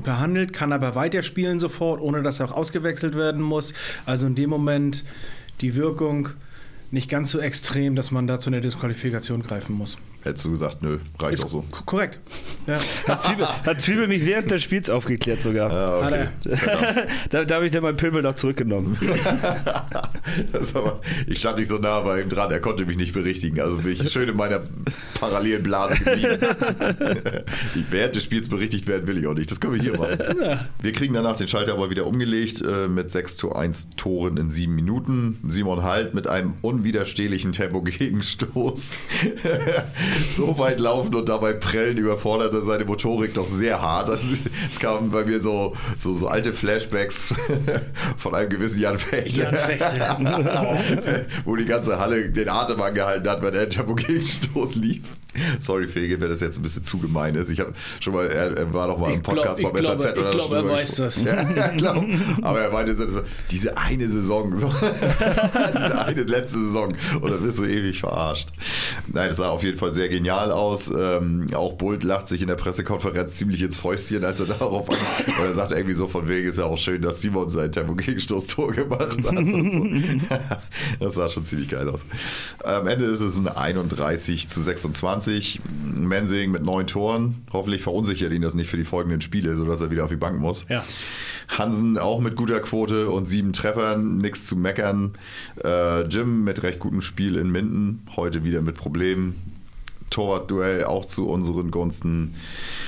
behandelt, 0.03 0.53
kann 0.53 0.73
aber 0.73 0.95
weiterspielen 0.95 1.59
sofort, 1.59 2.01
ohne 2.01 2.23
dass 2.23 2.39
er 2.39 2.47
auch 2.47 2.57
ausgewechselt 2.57 3.15
werden 3.15 3.41
muss. 3.41 3.73
Also 4.05 4.27
in 4.27 4.35
dem 4.35 4.49
Moment 4.49 5.03
die 5.61 5.75
Wirkung 5.75 6.29
nicht 6.91 7.09
ganz 7.09 7.31
so 7.31 7.39
extrem, 7.39 7.95
dass 7.95 8.11
man 8.11 8.27
da 8.27 8.39
zu 8.39 8.49
einer 8.49 8.61
Disqualifikation 8.61 9.43
greifen 9.43 9.75
muss. 9.75 9.97
Hättest 10.23 10.45
du 10.45 10.51
gesagt, 10.51 10.83
nö, 10.83 10.99
reicht 11.19 11.33
Ist 11.33 11.45
auch 11.45 11.49
so. 11.49 11.65
Korrekt. 11.85 12.19
Ja. 12.67 12.79
Hat, 13.07 13.23
Zwiebel, 13.23 13.47
hat 13.47 13.81
Zwiebel 13.81 14.07
mich 14.07 14.23
während 14.23 14.51
des 14.51 14.61
Spiels 14.61 14.89
aufgeklärt 14.89 15.41
sogar. 15.41 15.71
Ja, 15.71 15.97
okay. 15.97 16.27
da, 17.31 17.43
da 17.43 17.55
habe 17.55 17.65
ich 17.65 17.71
dann 17.71 17.81
meinen 17.81 17.97
Pöbel 17.97 18.21
noch 18.21 18.35
zurückgenommen. 18.35 18.97
aber, 20.75 21.01
ich 21.25 21.39
stand 21.39 21.57
nicht 21.57 21.69
so 21.69 21.79
nah 21.79 22.01
bei 22.01 22.21
ihm 22.21 22.29
dran, 22.29 22.51
er 22.51 22.59
konnte 22.59 22.85
mich 22.85 22.97
nicht 22.97 23.13
berichtigen. 23.13 23.59
Also 23.59 23.77
bin 23.77 23.93
ich 23.93 24.11
schön 24.11 24.29
in 24.29 24.37
meiner 24.37 24.61
parallelen 25.19 25.63
Blase 25.63 25.95
geblieben. 25.95 26.37
während 27.89 28.15
des 28.15 28.23
Spiels 28.23 28.47
berichtigt 28.47 28.87
werden 28.87 29.07
will 29.07 29.17
ich 29.17 29.25
auch 29.25 29.33
nicht. 29.33 29.49
Das 29.49 29.59
können 29.59 29.73
wir 29.73 29.81
hier 29.81 29.97
machen. 29.97 30.19
Ja. 30.39 30.67
Wir 30.81 30.93
kriegen 30.93 31.15
danach 31.15 31.37
den 31.37 31.47
Schalter 31.47 31.73
aber 31.73 31.89
wieder 31.89 32.05
umgelegt 32.05 32.61
äh, 32.61 32.87
mit 32.87 33.11
6 33.11 33.37
zu 33.37 33.55
1 33.55 33.89
Toren 33.97 34.37
in 34.37 34.51
sieben 34.51 34.75
Minuten. 34.75 35.39
Simon 35.47 35.81
Halt 35.81 36.13
mit 36.13 36.27
einem 36.27 36.53
unwiderstehlichen 36.61 37.53
Tempo-Gegenstoß. 37.53 38.97
so 40.29 40.57
weit 40.57 40.79
laufen 40.79 41.13
und 41.15 41.29
dabei 41.29 41.53
prellen 41.53 41.97
überforderte 41.97 42.61
seine 42.61 42.85
Motorik 42.85 43.33
doch 43.33 43.47
sehr 43.47 43.81
hart. 43.81 44.09
Also, 44.09 44.35
es 44.69 44.79
kamen 44.79 45.11
bei 45.11 45.23
mir 45.25 45.39
so, 45.39 45.75
so, 45.97 46.13
so 46.13 46.27
alte 46.27 46.53
Flashbacks 46.53 47.33
von 48.17 48.35
einem 48.35 48.49
gewissen 48.49 48.79
Jan 48.79 48.99
Fechter. 48.99 49.43
Jan 49.43 49.55
Fechter. 49.55 50.17
Wo 51.45 51.55
die 51.55 51.65
ganze 51.65 51.99
Halle 51.99 52.29
den 52.29 52.49
Atem 52.49 52.81
angehalten 52.81 53.29
hat, 53.29 53.41
wenn 53.41 53.53
der 53.53 53.69
Tempo-Gegenstoß 53.69 54.75
lief. 54.75 55.03
Sorry, 55.59 55.87
Fege, 55.87 56.19
wenn 56.19 56.29
das 56.29 56.41
jetzt 56.41 56.57
ein 56.59 56.61
bisschen 56.61 56.83
zu 56.83 56.97
gemein 56.97 57.35
ist. 57.35 57.49
Ich 57.49 57.59
habe 57.59 57.73
schon 57.99 58.13
mal, 58.13 58.27
er, 58.27 58.57
er, 58.57 58.73
war 58.73 58.87
noch 58.87 58.97
mal 58.97 59.11
im 59.13 59.21
glaub- 59.21 59.35
Podcast 59.37 59.61
beim 59.61 59.73
glaube- 59.73 60.03
SAZ 60.03 60.17
ich 60.17 60.31
glaube, 60.31 60.55
er 60.57 60.69
weiß 60.69 60.95
das. 60.95 61.23
Ja, 61.23 61.49
ja, 61.55 61.67
glaub. 61.69 62.03
Aber 62.41 62.59
er 62.59 62.71
meinte 62.71 62.95
so, 62.95 63.21
diese 63.49 63.77
eine 63.77 64.09
Saison, 64.09 64.55
so, 64.57 64.67
diese 64.71 66.05
eine 66.05 66.23
letzte 66.23 66.59
Saison, 66.59 66.93
und 67.21 67.31
dann 67.31 67.41
bist 67.43 67.59
du 67.59 67.63
ewig 67.65 67.99
verarscht. 68.01 68.49
Nein, 69.07 69.29
das 69.29 69.37
sah 69.37 69.49
auf 69.49 69.63
jeden 69.63 69.77
Fall 69.77 69.93
sehr 69.93 70.09
genial 70.09 70.51
aus. 70.51 70.89
Ähm, 70.89 71.47
auch 71.53 71.73
Bult 71.73 72.03
lacht 72.03 72.27
sich 72.27 72.41
in 72.41 72.47
der 72.47 72.55
Pressekonferenz 72.55 73.35
ziemlich 73.35 73.61
ins 73.61 73.77
Fäustchen, 73.77 74.25
als 74.25 74.39
er 74.41 74.47
darauf 74.47 74.89
an. 74.89 74.97
Und 75.39 75.45
er 75.45 75.53
sagt 75.53 75.71
irgendwie 75.71 75.93
so 75.95 76.07
von 76.07 76.27
wegen, 76.27 76.49
ist 76.49 76.57
ja 76.57 76.65
auch 76.65 76.77
schön, 76.77 77.01
dass 77.01 77.21
Simon 77.21 77.49
sein 77.49 77.71
Tempo-Gegenstoß-Tor 77.71 78.71
gemacht 78.73 79.17
hat. 79.17 79.21
So. 79.23 79.31
Das 80.99 81.15
sah 81.15 81.29
schon 81.29 81.45
ziemlich 81.45 81.69
geil 81.69 81.87
aus. 81.89 82.01
Am 82.63 82.87
Ende 82.87 83.05
ist 83.05 83.21
es 83.21 83.37
ein 83.37 83.47
31 83.47 84.49
zu 84.49 84.61
26. 84.61 85.20
Mensing 85.27 86.51
mit 86.51 86.63
neun 86.63 86.87
Toren. 86.87 87.43
Hoffentlich 87.53 87.81
verunsichert 87.81 88.31
ihn 88.31 88.41
das 88.41 88.53
nicht 88.53 88.69
für 88.69 88.77
die 88.77 88.83
folgenden 88.83 89.21
Spiele, 89.21 89.55
sodass 89.55 89.81
er 89.81 89.91
wieder 89.91 90.03
auf 90.03 90.09
die 90.09 90.15
Bank 90.15 90.39
muss. 90.39 90.65
Ja. 90.69 90.83
Hansen 91.47 91.97
auch 91.97 92.19
mit 92.19 92.35
guter 92.35 92.59
Quote 92.59 93.09
und 93.09 93.27
sieben 93.27 93.53
Treffern, 93.53 94.17
nichts 94.17 94.45
zu 94.45 94.55
meckern. 94.55 95.11
Äh, 95.63 96.07
Jim 96.07 96.43
mit 96.43 96.63
recht 96.63 96.79
gutem 96.79 97.01
Spiel 97.01 97.35
in 97.35 97.51
Minden, 97.51 98.03
heute 98.15 98.43
wieder 98.43 98.61
mit 98.61 98.75
Problemen. 98.75 99.60
Torwartduell 100.11 100.83
auch 100.83 101.05
zu 101.05 101.27
unseren 101.27 101.71
Gunsten. 101.71 102.35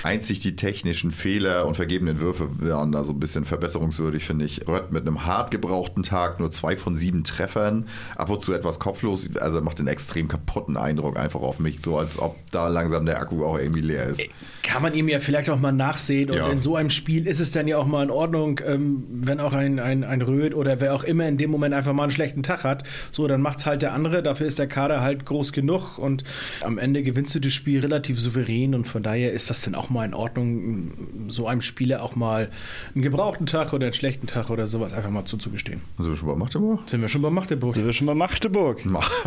Einzig 0.04 0.40
die 0.42 0.56
technischen 0.56 1.12
Fehler 1.12 1.66
und 1.66 1.76
vergebenen 1.76 2.20
Würfe 2.20 2.48
waren 2.62 2.92
da 2.92 3.04
so 3.04 3.14
ein 3.14 3.20
bisschen 3.20 3.46
verbesserungswürdig, 3.46 4.24
finde 4.24 4.46
ich. 4.46 4.68
Rött 4.68 4.92
mit 4.92 5.08
einem 5.08 5.26
hart 5.26 5.50
gebrauchten 5.50 6.04
Tag, 6.04 6.40
nur 6.40 6.52
zwei 6.52 6.78
von 6.78 6.96
sieben 6.96 7.24
Treffern, 7.24 7.88
ab 8.16 8.30
und 8.30 8.42
zu 8.42 8.54
etwas 8.54 8.78
kopflos, 8.80 9.30
also 9.40 9.62
macht 9.62 9.80
einen 9.80 9.88
extrem 9.88 10.28
kaputten 10.28 10.78
Eindruck 10.78 11.18
einfach 11.18 11.40
auf 11.42 11.60
mich, 11.60 11.82
so 11.82 11.98
als 11.98 12.20
ob 12.20 12.36
da 12.52 12.68
langsam 12.68 13.06
der 13.06 13.20
Akku 13.20 13.44
auch 13.46 13.58
irgendwie 13.58 13.82
leer 13.82 14.08
ist. 14.08 14.22
Kann 14.62 14.82
man 14.84 14.94
ihm 14.94 15.08
ja 15.08 15.20
vielleicht 15.20 15.50
auch 15.50 15.60
mal 15.60 15.72
nachsehen. 15.72 16.30
Und 16.30 16.38
Ja. 16.38 16.50
in 16.50 16.60
so 16.60 16.76
einem 16.76 16.90
Spiel 16.90 17.26
ist 17.28 17.40
es 17.40 17.52
dann 17.52 17.68
ja 17.68 17.78
auch 17.78 17.88
mal 17.88 18.04
in 18.04 18.12
Ordnung, 18.12 18.60
ähm, 18.66 19.06
wenn 19.10 19.40
auch 19.40 19.54
ein, 19.54 19.80
ein, 19.80 20.04
ein 20.04 20.22
Röth 20.22 20.54
oder 20.54 20.82
wer 20.82 20.94
auch 20.94 21.04
immer 21.04 21.28
in 21.28 21.38
dem 21.38 21.50
Moment 21.50 21.74
einfach 21.74 21.94
mal 21.94 22.04
einen 22.04 22.12
schlechten 22.12 22.44
Tag 22.44 22.66
hat. 22.66 22.84
So, 23.12 23.28
dann 23.28 23.42
macht's 23.42 23.66
halt 23.66 23.82
der 23.82 23.94
andere. 23.94 24.22
Dafür 24.22 24.48
ist 24.48 24.60
der 24.60 24.68
Kader 24.68 25.00
halt 25.02 25.26
groß 25.26 25.54
genug. 25.54 25.98
Und 25.98 26.26
am 26.62 26.78
Ende 26.78 27.02
gewinnt 27.02 27.13
gewinnst 27.14 27.36
du 27.36 27.40
das 27.40 27.54
Spiel 27.54 27.80
relativ 27.80 28.20
souverän 28.20 28.74
und 28.74 28.88
von 28.88 29.04
daher 29.04 29.34
ist 29.34 29.48
das 29.52 29.62
dann 29.62 29.76
auch 29.76 29.92
mal 29.92 30.04
in 30.04 30.16
Ordnung, 30.16 31.28
so 31.28 31.48
einem 31.48 31.62
Spieler 31.62 32.02
auch 32.02 32.16
mal 32.16 32.50
einen 32.96 33.04
gebrauchten 33.04 33.46
Tag 33.46 33.72
oder 33.72 33.86
einen 33.86 33.94
schlechten 33.94 34.26
Tag 34.26 34.50
oder 34.50 34.66
sowas 34.66 34.94
einfach 34.94 35.12
mal 35.12 35.24
zuzugestehen. 35.24 35.82
Sind 36.00 36.10
wir 36.10 36.18
schon 36.18 36.28
bei 36.28 36.36
Magdeburg? 36.36 36.80
Sind 36.88 37.02
wir 37.02 37.08
schon 37.08 37.22
bei 37.22 37.30
Magdeburg? 37.30 37.76
Sind 37.76 37.86
wir 37.86 37.94
schon 37.94 38.08
bei 38.08 38.16
Magdeburg? 38.16 38.82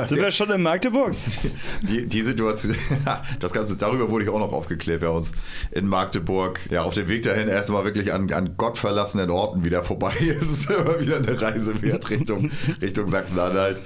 Sind 0.09 0.20
wir 0.20 0.31
schon 0.33 0.51
in 0.51 0.62
Magdeburg? 0.62 1.14
Die, 1.88 2.07
die 2.07 2.22
Situation, 2.22 2.75
das 3.40 3.53
Ganze, 3.53 3.77
darüber 3.77 4.11
wurde 4.11 4.25
ich 4.25 4.31
auch 4.31 4.40
noch 4.40 4.53
aufgeklärt, 4.53 5.01
wer 5.01 5.12
uns 5.12 5.31
in 5.70 5.87
Magdeburg 5.87 6.59
ja 6.70 6.83
auf 6.83 6.94
dem 6.94 7.09
Weg 7.09 7.22
dahin 7.22 7.46
erstmal 7.49 7.85
wirklich 7.85 8.12
an, 8.12 8.33
an 8.33 8.57
gottverlassenen 8.57 9.31
Orten 9.31 9.64
wieder 9.64 9.85
vorbei 9.85 10.12
ist. 10.40 10.68
Immer 10.70 11.01
wieder 11.01 11.16
eine 11.18 11.40
Reise 11.40 11.81
wert 11.83 12.11
Richtung, 12.11 12.51
Richtung 12.83 13.09
Sachsen-Anhalt. 13.09 13.79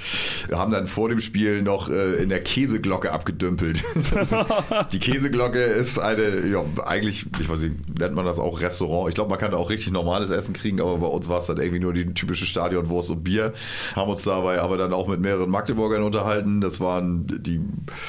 Wir 0.49 0.59
haben 0.59 0.73
dann 0.73 0.87
vor 0.87 1.11
dem 1.11 1.21
Spiel 1.21 1.61
noch 1.61 1.91
äh, 1.91 2.15
in 2.15 2.31
der 2.31 2.43
Käseglocke 2.43 3.13
abgedümpelt. 3.13 3.83
Das, 4.15 4.35
die 4.93 4.99
Käseglocke 4.99 5.59
ist 5.59 5.99
eine, 5.99 6.47
ja, 6.47 6.65
eigentlich, 6.87 7.27
ich 7.39 7.49
weiß 7.49 7.61
nicht, 7.61 7.99
nennt 7.99 8.15
man 8.15 8.25
das 8.25 8.39
auch 8.39 8.61
Restaurant. 8.61 9.09
Ich 9.09 9.15
glaube, 9.15 9.31
man 9.31 9.39
kann 9.39 9.53
da 9.53 9.57
auch 9.57 9.71
richtig 9.71 9.93
normales 9.93 10.31
Essen 10.31 10.53
kriegen, 10.53 10.81
aber 10.81 10.99
bei 10.99 11.07
uns 11.07 11.29
war 11.29 11.41
es 11.41 11.47
dann 11.47 11.59
irgendwie 11.59 11.81
nur 11.81 11.93
die 11.93 12.13
typische 12.15 12.47
Stadionwurst 12.47 13.11
und 13.11 13.25
Bier. 13.25 13.53
Haben 13.95 14.11
uns 14.11 14.23
dabei 14.25 14.61
aber 14.61 14.77
dann 14.77 14.93
auch 14.93 15.09
mit 15.09 15.21
mehreren 15.21 15.51
Magdeburgern 15.51 16.03
unterhalten. 16.03 16.61
Das 16.61 16.81
waren 16.81 17.27
die. 17.27 17.61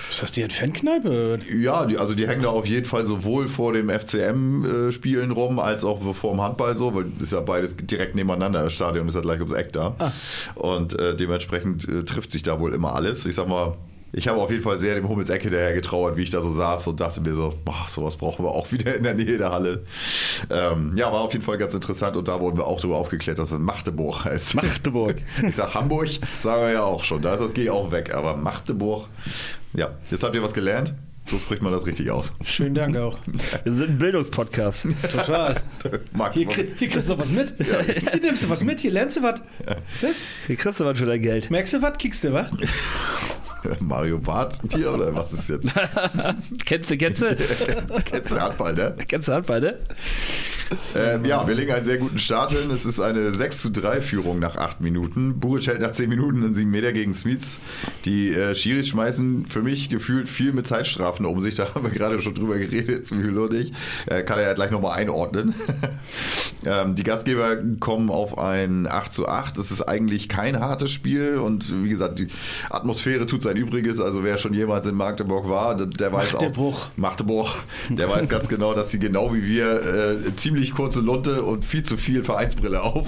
Ist 0.10 0.22
das 0.22 0.32
die 0.32 0.48
Fankneipe? 0.50 1.40
Ja, 1.58 1.86
die, 1.86 1.98
also 1.98 2.14
die 2.14 2.28
hängen 2.28 2.44
da 2.44 2.50
auf 2.50 2.66
jeden 2.66 2.86
Fall 2.86 3.06
sowohl 3.06 3.48
vor 3.48 3.74
dem 3.74 3.90
FCM-Spielen 3.90 5.32
rum, 5.32 5.60
als 5.60 5.84
auch 5.84 6.16
vor 6.16 6.32
dem 6.32 6.42
Handball 6.42 6.76
so, 6.76 6.94
weil 6.96 7.06
das 7.06 7.24
ist 7.24 7.34
ja 7.34 7.42
beides 7.42 7.78
direkt 7.78 8.16
nebeneinander. 8.16 8.64
Das 8.64 8.74
Stadion 8.74 9.08
ist 9.08 9.16
ja 9.16 9.22
gleich 9.22 9.40
ums 9.40 9.54
Eck 9.54 9.74
da. 9.74 9.96
Ah. 10.00 10.12
Und 10.56 10.98
äh, 11.00 11.16
dementsprechend 11.16 11.88
äh, 11.88 12.04
trifft 12.04 12.32
sich 12.32 12.44
da 12.44 12.60
wohl 12.60 12.74
immer 12.74 12.96
alles. 12.96 13.26
Ich 13.26 13.36
sag 13.36 13.48
mal, 13.48 13.76
ich 14.14 14.28
habe 14.28 14.40
auf 14.40 14.52
jeden 14.52 14.64
Fall 14.64 14.78
sehr 14.78 14.96
dem 14.96 15.08
Hummels 15.08 15.30
Ecke 15.30 15.50
daher 15.50 15.74
getrauert, 15.74 16.18
wie 16.18 16.24
ich 16.24 16.30
da 16.30 16.42
so 16.42 16.52
saß 16.52 16.88
und 16.88 17.00
dachte 17.00 17.22
mir 17.22 17.34
so, 17.34 17.54
boah, 17.64 17.86
sowas 17.88 18.18
brauchen 18.18 18.44
wir 18.44 18.52
auch 18.52 18.72
wieder 18.72 18.96
in 18.96 19.04
der 19.04 19.14
Nähe 19.14 19.38
der 19.38 19.52
Halle. 19.52 19.86
Ähm, 20.50 20.94
ja, 20.96 21.12
war 21.12 21.22
auf 21.22 21.34
jeden 21.34 21.46
Fall 21.46 21.58
ganz 21.58 21.74
interessant 21.74 22.18
und 22.18 22.28
da 22.28 22.40
wurden 22.40 22.58
wir 22.58 22.68
auch 22.68 22.78
darüber 22.78 22.98
aufgeklärt, 22.98 23.40
dass 23.40 23.52
es 23.52 23.60
Magdeburg 23.60 24.26
heißt. 24.26 24.56
Magdeburg. 24.56 25.16
Ich 25.44 25.56
sag 25.56 25.74
Hamburg, 25.74 26.10
sagen 26.40 26.62
wir 26.62 26.72
ja 26.72 26.84
auch 26.84 27.04
schon, 27.04 27.22
da 27.22 27.34
ist 27.34 27.42
das 27.42 27.54
G 27.54 27.70
auch 27.70 27.92
weg, 27.92 28.14
aber 28.14 28.38
Magdeburg, 28.38 29.08
ja, 29.74 29.90
jetzt 30.10 30.24
habt 30.24 30.36
ihr 30.36 30.44
was 30.44 30.54
gelernt. 30.54 30.94
So 31.26 31.38
spricht 31.38 31.62
man 31.62 31.72
das 31.72 31.86
richtig 31.86 32.10
aus. 32.12 32.34
Schönen 32.44 32.76
Dank 32.76 32.98
auch. 32.98 33.18
Wir 33.64 33.74
sind 33.74 33.92
ein 33.92 33.98
Bildungspodcast. 34.00 34.88
Total. 35.12 35.62
Hier, 36.34 36.48
krieg, 36.48 36.74
hier 36.78 36.90
kriegst 36.90 37.10
du 37.10 37.18
was 37.18 37.30
mit. 37.30 37.54
Hier 37.58 38.20
nimmst 38.22 38.44
du 38.44 38.50
was 38.50 38.64
mit, 38.64 38.80
hier 38.80 38.92
lernst 38.92 39.18
du 39.18 39.24
was. 39.24 39.40
Hier 40.48 40.56
kriegst 40.58 40.80
du 40.80 40.86
was 40.86 40.98
für 40.98 41.06
dein 41.06 41.22
Geld. 41.22 41.52
Merkst 41.52 41.74
du 41.74 41.82
was, 41.82 41.98
kickst 41.98 42.24
du 42.24 42.34
was? 42.34 42.48
Mario 43.80 44.20
Barth 44.20 44.60
hier 44.74 44.94
oder 44.94 45.14
was 45.16 45.34
ist 45.34 45.50
jetzt? 45.50 45.68
du? 46.92 47.36
kennst 48.06 48.32
du 48.32 48.36
Handball, 48.42 48.74
ne? 48.74 48.96
Du 48.98 49.06
Handball, 49.34 49.62
ne? 49.62 49.80
Ähm, 50.96 51.26
ja, 51.26 51.46
wir 51.46 51.54
legen 51.54 51.72
einen 51.72 51.86
sehr 51.86 51.98
guten 51.98 52.20
Start 52.20 52.52
hin. 52.52 52.72
Es 52.72 52.86
ist 52.86 53.00
eine 53.00 53.32
6 53.32 53.62
zu 53.62 53.72
3 53.72 54.02
Führung 54.02 54.40
nach 54.40 54.56
8 54.56 54.82
Minuten. 54.82 55.40
Buric 55.40 55.68
hält 55.68 55.82
nach 55.82 55.92
10 55.92 56.10
Minuten 56.10 56.44
einen 56.44 56.56
7 56.56 56.70
Meter 56.70 56.94
gegen 56.94 57.14
Smits. 57.14 57.58
Die 58.06 58.30
äh, 58.30 58.56
Schiris 58.56 58.88
schmeißen 58.88 59.46
für 59.48 59.62
mich 59.62 59.90
gefühlt 59.90 60.30
viel 60.30 60.54
mit 60.54 60.68
Zeitstrafen 60.68 61.26
um 61.26 61.40
sich. 61.40 61.56
Da 61.56 61.74
haben 61.76 61.84
wir 61.84 61.92
gerade 61.92 62.22
schon 62.22 62.36
drüber 62.36 62.58
geredet, 62.58 63.08
Zwiebel 63.08 63.38
und 63.38 63.54
ich. 63.54 63.74
Äh, 64.06 64.24
kann 64.24 64.40
er 64.40 64.46
ja 64.46 64.54
gleich 64.54 64.72
nochmal 64.72 64.98
einordnen. 64.98 65.54
ähm, 66.66 66.96
die 66.96 67.04
Gastgeber 67.04 67.58
kommen 67.80 68.10
auf 68.10 68.38
ein 68.38 68.88
8 68.88 69.12
zu 69.12 69.28
8. 69.28 69.58
Das 69.58 69.72
ist 69.72 69.82
eigentlich 69.82 70.30
kein 70.30 70.60
hartes 70.60 70.92
Spiel 70.92 71.38
und 71.38 71.84
wie 71.84 71.90
gesagt, 71.90 72.20
die 72.20 72.28
Atmosphäre 72.70 73.26
tut 73.26 73.44
sein 73.44 73.51
Übriges. 73.58 74.00
Also 74.00 74.24
wer 74.24 74.38
schon 74.38 74.54
jemals 74.54 74.86
in 74.86 74.96
Magdeburg 74.96 75.48
war, 75.50 75.76
der, 75.76 76.14
weiß 76.14 76.34
Magdeburg. 76.34 76.76
auch. 76.76 76.90
Magdeburg. 76.98 77.50
Der 77.90 78.10
weiß 78.10 78.30
ganz 78.30 78.48
genau, 78.48 78.74
dass 78.74 78.92
sie 78.92 79.00
genau 79.00 79.34
wie 79.34 79.46
wir 79.46 80.26
äh, 80.26 80.36
ziemlich 80.36 80.74
kurze 80.74 81.02
Lunte 81.02 81.44
und 81.44 81.66
viel 81.66 81.84
zu 81.84 81.98
viel 81.98 82.24
Vereinsbrille 82.24 82.82
auf. 82.82 83.08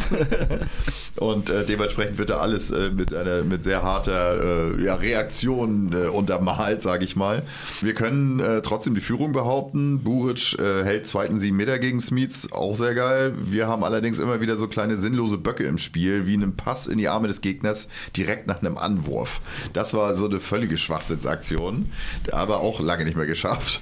und 1.16 1.50
äh, 1.50 1.66
dementsprechend 1.66 2.18
wird 2.18 2.30
da 2.30 2.38
alles 2.38 2.72
äh, 2.72 2.90
mit 2.90 3.14
einer 3.14 3.44
mit 3.44 3.64
sehr 3.64 3.84
harter 3.84 4.74
äh, 4.78 4.84
ja, 4.84 4.96
Reaktion 4.96 5.94
äh, 5.94 6.08
untermalt, 6.08 6.82
sage 6.82 7.06
ich 7.06 7.16
mal. 7.16 7.44
Wir 7.82 7.94
können 7.94 8.40
äh, 8.40 8.62
trotzdem 8.62 8.96
die 8.96 9.02
Führung 9.02 9.34
behaupten. 9.34 10.04
Buric 10.04 10.58
hält 10.60 11.08
zweiten 11.08 11.40
sieben 11.40 11.58
Meter 11.58 11.80
gegen 11.80 12.00
Smits, 12.00 12.52
auch 12.52 12.76
sehr 12.76 12.96
geil. 12.96 13.34
Wir 13.38 13.68
haben 13.68 13.84
allerdings 13.84 14.20
immer 14.20 14.42
wieder 14.42 14.58
so 14.58 14.68
kleine 14.68 14.98
sinnlose 14.98 15.38
Böcke 15.38 15.64
im 15.64 15.78
Spiel, 15.78 16.26
wie 16.26 16.34
einen 16.34 16.56
Pass 16.56 16.88
in 16.88 16.98
die 16.98 17.08
Arme 17.08 17.28
des 17.28 17.42
Gegners 17.42 17.88
direkt 18.16 18.48
nach 18.48 18.62
einem 18.62 18.78
Anwurf. 18.78 19.42
Das 19.74 19.94
war 19.94 20.16
so 20.16 20.28
eine 20.34 20.42
völlige 20.42 20.78
Schwachsinnsaktion, 20.78 21.90
aber 22.32 22.60
auch 22.60 22.80
lange 22.80 23.06
nicht 23.06 23.16
mehr 23.16 23.26
geschafft. 23.26 23.82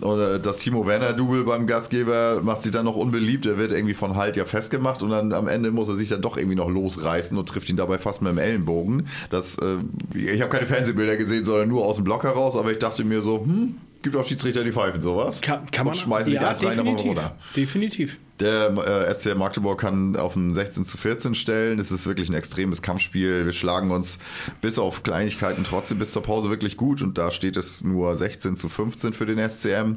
Und 0.00 0.20
äh, 0.20 0.40
das 0.40 0.58
Timo 0.58 0.86
Werner-Double 0.86 1.44
beim 1.44 1.66
Gastgeber 1.66 2.40
macht 2.42 2.62
sich 2.62 2.72
dann 2.72 2.84
noch 2.84 2.96
unbeliebt. 2.96 3.46
Er 3.46 3.58
wird 3.58 3.72
irgendwie 3.72 3.94
von 3.94 4.16
Halt 4.16 4.36
ja 4.36 4.44
festgemacht 4.44 5.02
und 5.02 5.10
dann 5.10 5.32
am 5.32 5.48
Ende 5.48 5.70
muss 5.70 5.88
er 5.88 5.96
sich 5.96 6.08
dann 6.08 6.22
doch 6.22 6.36
irgendwie 6.36 6.56
noch 6.56 6.68
losreißen 6.68 7.36
und 7.36 7.48
trifft 7.48 7.68
ihn 7.68 7.76
dabei 7.76 7.98
fast 7.98 8.22
mit 8.22 8.30
dem 8.30 8.38
Ellenbogen. 8.38 9.08
Das, 9.30 9.56
äh, 9.58 9.78
ich 10.14 10.40
habe 10.40 10.50
keine 10.50 10.66
Fernsehbilder 10.66 11.16
gesehen, 11.16 11.44
sondern 11.44 11.68
nur 11.68 11.84
aus 11.84 11.96
dem 11.96 12.04
Block 12.04 12.24
heraus, 12.24 12.56
aber 12.56 12.70
ich 12.70 12.78
dachte 12.78 13.04
mir 13.04 13.22
so, 13.22 13.40
hm, 13.40 13.76
gibt 14.02 14.16
auch 14.16 14.24
Schiedsrichter, 14.24 14.64
die 14.64 14.72
pfeifen 14.72 15.00
sowas. 15.00 15.40
Kann, 15.40 15.70
kann 15.70 15.86
und 15.86 15.94
man 15.94 16.00
schmeißen 16.00 16.32
ja, 16.32 16.48
eins 16.48 16.62
rein, 16.62 16.78
aber 16.78 16.90
definitiv. 16.90 17.06
runter. 17.06 17.38
Definitiv. 17.56 18.18
Der 18.40 18.70
äh, 19.08 19.12
SCR 19.12 19.34
Magdeburg 19.34 19.80
kann 19.80 20.14
auf 20.14 20.36
ein 20.36 20.54
16 20.54 20.84
zu 20.84 20.96
14 20.96 21.34
stellen. 21.34 21.80
Es 21.80 21.90
ist 21.90 22.06
wirklich 22.06 22.28
ein 22.28 22.34
extremes 22.34 22.82
Kampfspiel. 22.82 23.44
Wir 23.44 23.52
schlagen 23.52 23.90
uns 23.90 24.20
bis 24.60 24.78
auf 24.78 25.02
Kleinigkeiten 25.02 25.64
trotzdem 25.64 25.98
bis 25.98 26.12
zur 26.12 26.22
Pause 26.22 26.48
wirklich 26.48 26.76
gut 26.76 27.02
und 27.02 27.18
da 27.18 27.32
steht 27.32 27.56
es 27.56 27.82
nur 27.82 28.14
16 28.14 28.56
zu 28.56 28.68
15 28.68 29.12
für 29.12 29.26
den 29.26 29.38
SCM. 29.38 29.96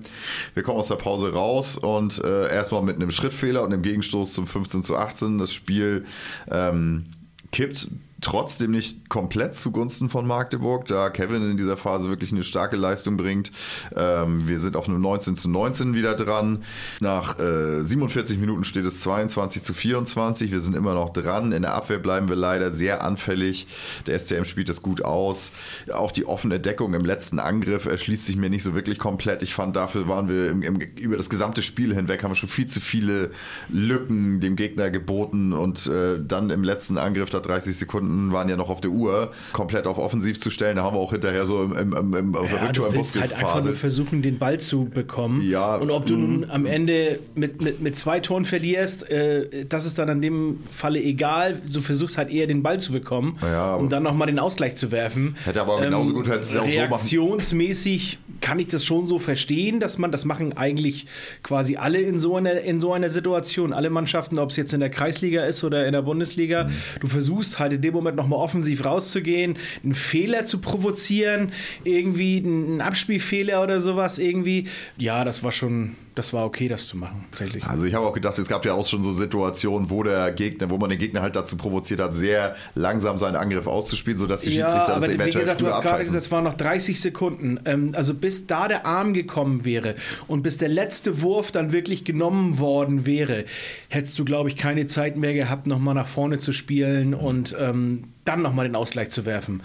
Wir 0.55 0.63
kommen 0.63 0.79
aus 0.79 0.87
der 0.87 0.95
Pause 0.95 1.33
raus 1.33 1.77
und 1.77 2.23
äh, 2.23 2.51
erstmal 2.51 2.81
mit 2.81 2.95
einem 2.95 3.11
Schrittfehler 3.11 3.61
und 3.61 3.73
einem 3.73 3.83
Gegenstoß 3.83 4.33
zum 4.33 4.47
15 4.47 4.81
zu 4.81 4.97
18. 4.97 5.37
Das 5.37 5.53
Spiel 5.53 6.05
ähm, 6.49 7.05
kippt 7.51 7.89
trotzdem 8.21 8.71
nicht 8.71 9.09
komplett 9.09 9.55
zugunsten 9.55 10.09
von 10.09 10.27
Magdeburg, 10.27 10.87
da 10.87 11.09
Kevin 11.09 11.51
in 11.51 11.57
dieser 11.57 11.75
Phase 11.75 12.07
wirklich 12.07 12.31
eine 12.31 12.43
starke 12.43 12.75
Leistung 12.75 13.17
bringt. 13.17 13.51
Ähm, 13.95 14.47
wir 14.47 14.59
sind 14.59 14.75
auf 14.75 14.87
einem 14.87 15.01
19 15.01 15.35
zu 15.35 15.49
19 15.49 15.95
wieder 15.95 16.15
dran. 16.15 16.63
Nach 16.99 17.39
äh, 17.39 17.83
47 17.83 18.37
Minuten 18.37 18.63
steht 18.63 18.85
es 18.85 18.99
22 19.01 19.63
zu 19.63 19.73
24. 19.73 20.51
Wir 20.51 20.59
sind 20.59 20.75
immer 20.75 20.93
noch 20.93 21.11
dran. 21.11 21.51
In 21.51 21.63
der 21.63 21.73
Abwehr 21.73 21.97
bleiben 21.97 22.29
wir 22.29 22.35
leider 22.35 22.69
sehr 22.71 23.03
anfällig. 23.03 23.67
Der 24.05 24.17
SCM 24.19 24.45
spielt 24.45 24.69
das 24.69 24.83
gut 24.83 25.03
aus. 25.03 25.51
Auch 25.91 26.11
die 26.11 26.25
offene 26.25 26.59
Deckung 26.59 26.93
im 26.93 27.03
letzten 27.03 27.39
Angriff 27.39 27.85
erschließt 27.85 28.27
sich 28.27 28.35
mir 28.35 28.51
nicht 28.51 28.63
so 28.63 28.75
wirklich 28.75 28.99
komplett. 28.99 29.41
Ich 29.41 29.55
fand, 29.55 29.75
dafür 29.75 30.07
waren 30.07 30.29
wir 30.29 30.49
im, 30.49 30.61
im, 30.61 30.79
über 30.79 31.17
das 31.17 31.29
gesamte 31.29 31.63
Spiel 31.63 31.95
hinweg, 31.95 32.23
haben 32.23 32.31
wir 32.31 32.35
schon 32.35 32.49
viel 32.49 32.67
zu 32.67 32.81
viele 32.81 33.31
Lücken 33.69 34.39
dem 34.39 34.55
Gegner 34.55 34.91
geboten 34.91 35.53
und 35.53 35.87
äh, 35.87 36.19
dann 36.23 36.51
im 36.51 36.63
letzten 36.63 36.99
Angriff, 36.99 37.31
da 37.31 37.39
30 37.39 37.75
Sekunden 37.75 38.10
waren 38.31 38.49
ja 38.49 38.57
noch 38.57 38.69
auf 38.69 38.81
der 38.81 38.91
Uhr, 38.91 39.31
komplett 39.53 39.87
auf 39.87 39.97
offensiv 39.97 40.39
zu 40.39 40.49
stellen. 40.49 40.75
Da 40.75 40.83
haben 40.83 40.95
wir 40.95 40.99
auch 40.99 41.11
hinterher 41.11 41.45
so 41.45 41.63
im, 41.63 41.73
im, 41.73 41.93
im, 41.93 42.13
im 42.15 42.33
Ja, 42.33 42.69
im 42.69 42.93
Bus 42.93 43.15
halt 43.15 43.33
einfach 43.33 43.63
nur 43.63 43.73
versuchen, 43.73 44.21
den 44.21 44.37
Ball 44.37 44.59
zu 44.59 44.85
bekommen. 44.85 45.41
Ja, 45.41 45.75
Und 45.75 45.91
ob 45.91 46.05
du 46.05 46.15
mhm. 46.15 46.21
nun 46.21 46.49
am 46.49 46.65
Ende 46.65 47.19
mit, 47.35 47.61
mit, 47.61 47.81
mit 47.81 47.97
zwei 47.97 48.19
Toren 48.19 48.45
verlierst, 48.45 49.09
äh, 49.09 49.65
das 49.65 49.85
ist 49.85 49.97
dann 49.97 50.09
in 50.09 50.21
dem 50.21 50.59
Falle 50.71 51.01
egal. 51.01 51.61
Du 51.71 51.81
versuchst 51.81 52.17
halt 52.17 52.29
eher 52.29 52.47
den 52.47 52.63
Ball 52.63 52.79
zu 52.79 52.91
bekommen, 52.91 53.37
Ja, 53.41 53.75
um 53.75 53.89
dann 53.89 54.03
nochmal 54.03 54.27
den 54.27 54.39
Ausgleich 54.39 54.75
zu 54.75 54.91
werfen. 54.91 55.35
Hätte 55.45 55.61
aber 55.61 55.79
genauso 55.81 56.13
gut 56.13 56.27
hättest 56.27 56.53
du 56.53 56.57
ja 56.57 56.63
auch 56.63 56.69
so 56.69 56.79
machen. 56.79 56.89
Reaktionsmäßig 56.89 58.19
kann 58.41 58.59
ich 58.59 58.67
das 58.67 58.83
schon 58.83 59.07
so 59.07 59.19
verstehen, 59.19 59.79
dass 59.79 59.97
man, 59.97 60.11
das 60.11 60.25
machen 60.25 60.57
eigentlich 60.57 61.05
quasi 61.43 61.77
alle 61.77 61.99
in 61.99 62.19
so 62.19 62.35
einer, 62.35 62.61
in 62.61 62.81
so 62.81 62.93
einer 62.93 63.09
Situation. 63.09 63.73
Alle 63.73 63.89
Mannschaften, 63.89 64.39
ob 64.39 64.49
es 64.49 64.55
jetzt 64.55 64.73
in 64.73 64.79
der 64.79 64.89
Kreisliga 64.89 65.45
ist 65.45 65.63
oder 65.63 65.85
in 65.85 65.93
der 65.93 66.01
Bundesliga. 66.01 66.65
Mhm. 66.65 66.71
Du 66.99 67.07
versuchst 67.07 67.59
halt 67.59 67.73
in 67.73 67.81
dem 67.81 67.93
Moment 67.93 68.00
nochmal 68.15 68.39
offensiv 68.39 68.85
rauszugehen, 68.85 69.57
einen 69.83 69.93
Fehler 69.93 70.45
zu 70.45 70.59
provozieren, 70.59 71.51
irgendwie 71.83 72.37
einen 72.37 72.81
Abspielfehler 72.81 73.61
oder 73.63 73.79
sowas 73.79 74.19
irgendwie. 74.19 74.67
Ja, 74.97 75.23
das 75.23 75.43
war 75.43 75.51
schon, 75.51 75.95
das 76.15 76.33
war 76.33 76.45
okay, 76.45 76.67
das 76.67 76.87
zu 76.87 76.97
machen, 76.97 77.25
tatsächlich. 77.29 77.63
Also 77.63 77.85
ich 77.85 77.93
habe 77.93 78.05
auch 78.05 78.13
gedacht, 78.13 78.37
es 78.37 78.47
gab 78.47 78.65
ja 78.65 78.73
auch 78.73 78.85
schon 78.85 79.01
so 79.03 79.13
Situationen, 79.13 79.89
wo 79.89 80.03
der 80.03 80.31
Gegner, 80.31 80.69
wo 80.69 80.77
man 80.77 80.89
den 80.89 80.99
Gegner 80.99 81.21
halt 81.21 81.35
dazu 81.35 81.55
provoziert 81.57 81.99
hat, 82.01 82.15
sehr 82.15 82.55
langsam 82.75 83.17
seinen 83.17 83.35
Angriff 83.35 83.65
auszuspielen, 83.67 84.17
sodass 84.17 84.41
die 84.41 84.49
Ja, 84.51 84.65
Schiedsrichter 84.65 84.93
aber 84.95 85.01
das 85.07 85.09
wie 85.11 85.15
eventuell 85.15 85.43
gesagt, 85.45 85.61
du 85.61 85.67
hast 85.67 85.75
gerade 85.75 85.87
abpfeifen. 85.89 86.05
gesagt, 86.07 86.25
es 86.25 86.31
waren 86.31 86.43
noch 86.43 86.53
30 86.53 86.99
Sekunden. 86.99 87.59
Ähm, 87.65 87.91
also 87.95 88.13
bis 88.13 88.45
da 88.47 88.67
der 88.67 88.85
Arm 88.85 89.13
gekommen 89.13 89.63
wäre 89.65 89.95
und 90.27 90.43
bis 90.43 90.57
der 90.57 90.69
letzte 90.69 91.21
Wurf 91.21 91.51
dann 91.51 91.71
wirklich 91.71 92.03
genommen 92.03 92.59
worden 92.59 93.05
wäre, 93.05 93.45
hättest 93.89 94.19
du, 94.19 94.25
glaube 94.25 94.49
ich, 94.49 94.55
keine 94.57 94.87
Zeit 94.87 95.15
mehr 95.17 95.33
gehabt, 95.33 95.67
nochmal 95.67 95.95
nach 95.95 96.07
vorne 96.07 96.39
zu 96.39 96.51
spielen 96.51 97.13
und 97.13 97.55
ähm, 97.59 98.03
dann 98.25 98.41
nochmal 98.41 98.67
den 98.67 98.75
Ausgleich 98.75 99.09
zu 99.09 99.25
werfen. 99.25 99.63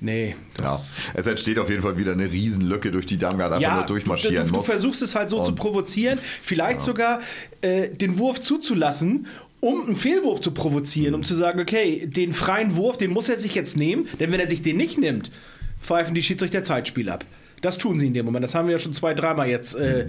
Nee, 0.00 0.36
Ja, 0.60 0.78
es 1.14 1.26
entsteht 1.26 1.58
auf 1.58 1.68
jeden 1.70 1.82
Fall 1.82 1.98
wieder 1.98 2.12
eine 2.12 2.30
Riesenlücke, 2.30 2.90
durch 2.92 3.06
die 3.06 3.18
Damgard 3.18 3.52
einfach 3.54 3.76
nur 3.76 3.86
durchmarschieren 3.86 4.46
du, 4.46 4.52
du 4.52 4.58
muss. 4.58 4.66
versuchst 4.66 5.02
es 5.02 5.14
halt 5.14 5.30
so 5.30 5.42
zu 5.42 5.54
provozieren, 5.54 6.18
vielleicht 6.42 6.82
sogar 6.82 7.20
äh, 7.62 7.88
den 7.88 8.18
Wurf 8.18 8.40
zuzulassen, 8.40 9.26
um 9.60 9.86
einen 9.86 9.96
Fehlwurf 9.96 10.40
zu 10.40 10.50
provozieren, 10.52 11.10
Mhm. 11.12 11.14
um 11.20 11.24
zu 11.24 11.34
sagen, 11.34 11.58
okay, 11.60 12.06
den 12.06 12.34
freien 12.34 12.76
Wurf, 12.76 12.98
den 12.98 13.10
muss 13.10 13.28
er 13.28 13.38
sich 13.38 13.54
jetzt 13.54 13.76
nehmen, 13.76 14.06
denn 14.20 14.30
wenn 14.30 14.38
er 14.40 14.48
sich 14.48 14.62
den 14.62 14.76
nicht 14.76 14.98
nimmt, 14.98 15.32
pfeifen 15.80 16.14
die 16.14 16.22
Schiedsrichter 16.22 16.62
Zeitspiel 16.62 17.08
ab. 17.08 17.24
Das 17.62 17.78
tun 17.78 17.98
sie 17.98 18.06
in 18.06 18.14
dem 18.14 18.26
Moment. 18.26 18.44
Das 18.44 18.54
haben 18.54 18.68
wir 18.68 18.72
ja 18.72 18.78
schon 18.78 18.92
zwei, 18.92 19.14
dreimal 19.14 19.48
jetzt 19.48 19.74
äh, 19.74 20.08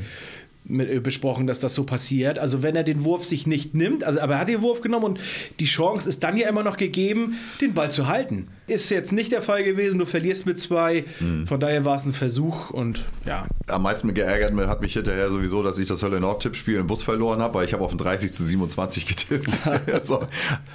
mit, 0.67 0.89
äh, 0.89 0.99
besprochen, 0.99 1.47
dass 1.47 1.59
das 1.59 1.75
so 1.75 1.83
passiert. 1.83 2.39
Also 2.39 2.63
wenn 2.63 2.75
er 2.75 2.83
den 2.83 3.03
Wurf 3.03 3.25
sich 3.25 3.47
nicht 3.47 3.73
nimmt, 3.73 4.03
also 4.03 4.19
aber 4.19 4.33
er 4.33 4.39
hat 4.39 4.47
den 4.47 4.61
Wurf 4.61 4.81
genommen 4.81 5.05
und 5.05 5.19
die 5.59 5.65
Chance 5.65 6.07
ist 6.07 6.23
dann 6.23 6.37
ja 6.37 6.47
immer 6.49 6.63
noch 6.63 6.77
gegeben, 6.77 7.37
den 7.61 7.73
Ball 7.73 7.91
zu 7.91 8.07
halten. 8.07 8.47
Ist 8.67 8.89
jetzt 8.89 9.11
nicht 9.11 9.31
der 9.31 9.41
Fall 9.41 9.63
gewesen, 9.63 9.97
du 9.97 10.05
verlierst 10.05 10.45
mit 10.45 10.59
zwei. 10.59 11.05
Von 11.45 11.59
daher 11.59 11.85
war 11.85 11.95
es 11.95 12.05
ein 12.05 12.11
Versuch 12.13 12.69
und 12.69 13.05
ja. 13.25 13.47
Am 13.67 13.83
meisten 13.83 14.13
geärgert 14.13 14.53
hat 14.67 14.81
mich 14.81 14.93
hinterher 14.93 15.29
sowieso, 15.29 15.63
dass 15.63 15.79
ich 15.79 15.87
das 15.87 16.03
Hölle 16.03 16.19
Nord-Tippspiel 16.19 16.75
im 16.75 16.87
Bus 16.87 17.03
verloren 17.03 17.41
habe, 17.41 17.55
weil 17.55 17.65
ich 17.65 17.73
habe 17.73 17.83
auf 17.83 17.91
ein 17.91 17.97
30 17.97 18.33
zu 18.33 18.43
27 18.43 19.05
getippt. 19.05 19.49
so. 20.03 20.27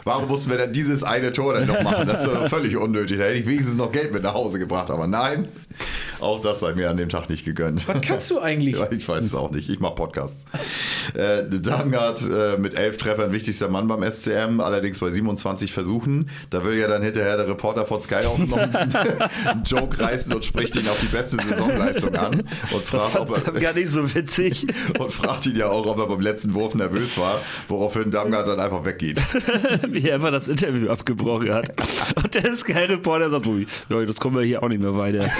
Warum 0.05 0.28
mussten 0.28 0.50
wir 0.50 0.59
denn 0.59 0.72
dieses 0.72 1.02
eine 1.02 1.33
Tor 1.33 1.55
dann 1.55 1.66
noch 1.66 1.83
machen? 1.83 2.07
Das 2.07 2.26
ist 2.26 2.48
völlig 2.48 2.76
unnötig. 2.76 3.18
Da 3.18 3.24
hätte 3.24 3.38
ich 3.38 3.46
wenigstens 3.46 3.76
noch 3.76 3.92
Geld 3.92 4.12
mit 4.12 4.22
nach 4.22 4.35
Hause 4.35 4.59
gebracht. 4.59 4.90
Aber 4.90 5.07
nein, 5.07 5.48
auch 6.20 6.40
das 6.40 6.61
sei 6.61 6.74
mir 6.74 6.90
an 6.90 6.96
dem 6.96 7.09
Tag 7.09 7.28
nicht 7.28 7.44
gegönnt. 7.44 7.87
Was 7.88 8.00
kannst 8.00 8.31
du 8.31 8.40
eigentlich? 8.40 8.76
Ich 8.92 9.09
weiß 9.09 9.24
es 9.24 9.35
auch 9.35 9.50
nicht. 9.50 9.70
Ich 9.70 9.81
mache 9.81 9.94
Podcasts. 9.94 10.44
Äh, 11.14 11.44
Damgard 11.48 12.22
äh, 12.28 12.59
mit 12.59 12.74
elf 12.74 12.96
Treffern 12.98 13.33
wichtigster 13.33 13.68
Mann 13.68 13.88
beim 13.88 14.02
SCM, 14.09 14.61
allerdings 14.61 14.98
bei 14.98 15.11
27 15.11 15.72
Versuchen. 15.72 16.28
Da 16.50 16.64
will 16.64 16.78
ja 16.78 16.88
dann 16.88 17.02
hinterher 17.02 17.37
der 17.37 17.48
Reporter 17.48 17.81
von 17.86 18.00
Sky 18.02 18.24
auch 18.26 18.38
noch 18.38 18.56
einen, 18.56 18.74
einen 19.46 19.64
Joke 19.64 19.98
reißen 19.98 20.32
und 20.32 20.44
spricht 20.44 20.76
ihn 20.76 20.88
auf 20.88 20.98
die 21.00 21.06
beste 21.06 21.36
Saisonleistung 21.36 22.14
an 22.14 22.42
und 22.72 22.84
fragt, 22.84 23.16
ob 23.16 23.46
er, 23.46 23.60
gar 23.60 23.72
nicht 23.72 23.88
so 23.88 24.14
witzig. 24.14 24.66
und 24.98 25.12
fragt 25.12 25.46
ihn 25.46 25.56
ja 25.56 25.68
auch, 25.68 25.86
ob 25.86 25.98
er 25.98 26.06
beim 26.06 26.20
letzten 26.20 26.54
Wurf 26.54 26.74
nervös 26.74 27.16
war, 27.18 27.40
woraufhin 27.68 28.10
Damgard 28.10 28.46
dann 28.48 28.60
einfach 28.60 28.84
weggeht. 28.84 29.20
Wie 29.88 30.08
er 30.08 30.16
einfach 30.16 30.30
das 30.30 30.48
Interview 30.48 30.90
abgebrochen 30.90 31.52
hat. 31.52 31.70
Und 32.16 32.34
der 32.34 32.54
Sky-Reporter 32.54 33.30
sagt, 33.30 33.46
"Ui, 33.46 33.66
ja, 33.88 34.04
das 34.04 34.16
kommen 34.18 34.36
wir 34.36 34.42
hier 34.42 34.62
auch 34.62 34.68
nicht 34.68 34.82
mehr 34.82 34.96
weiter. 34.96 35.30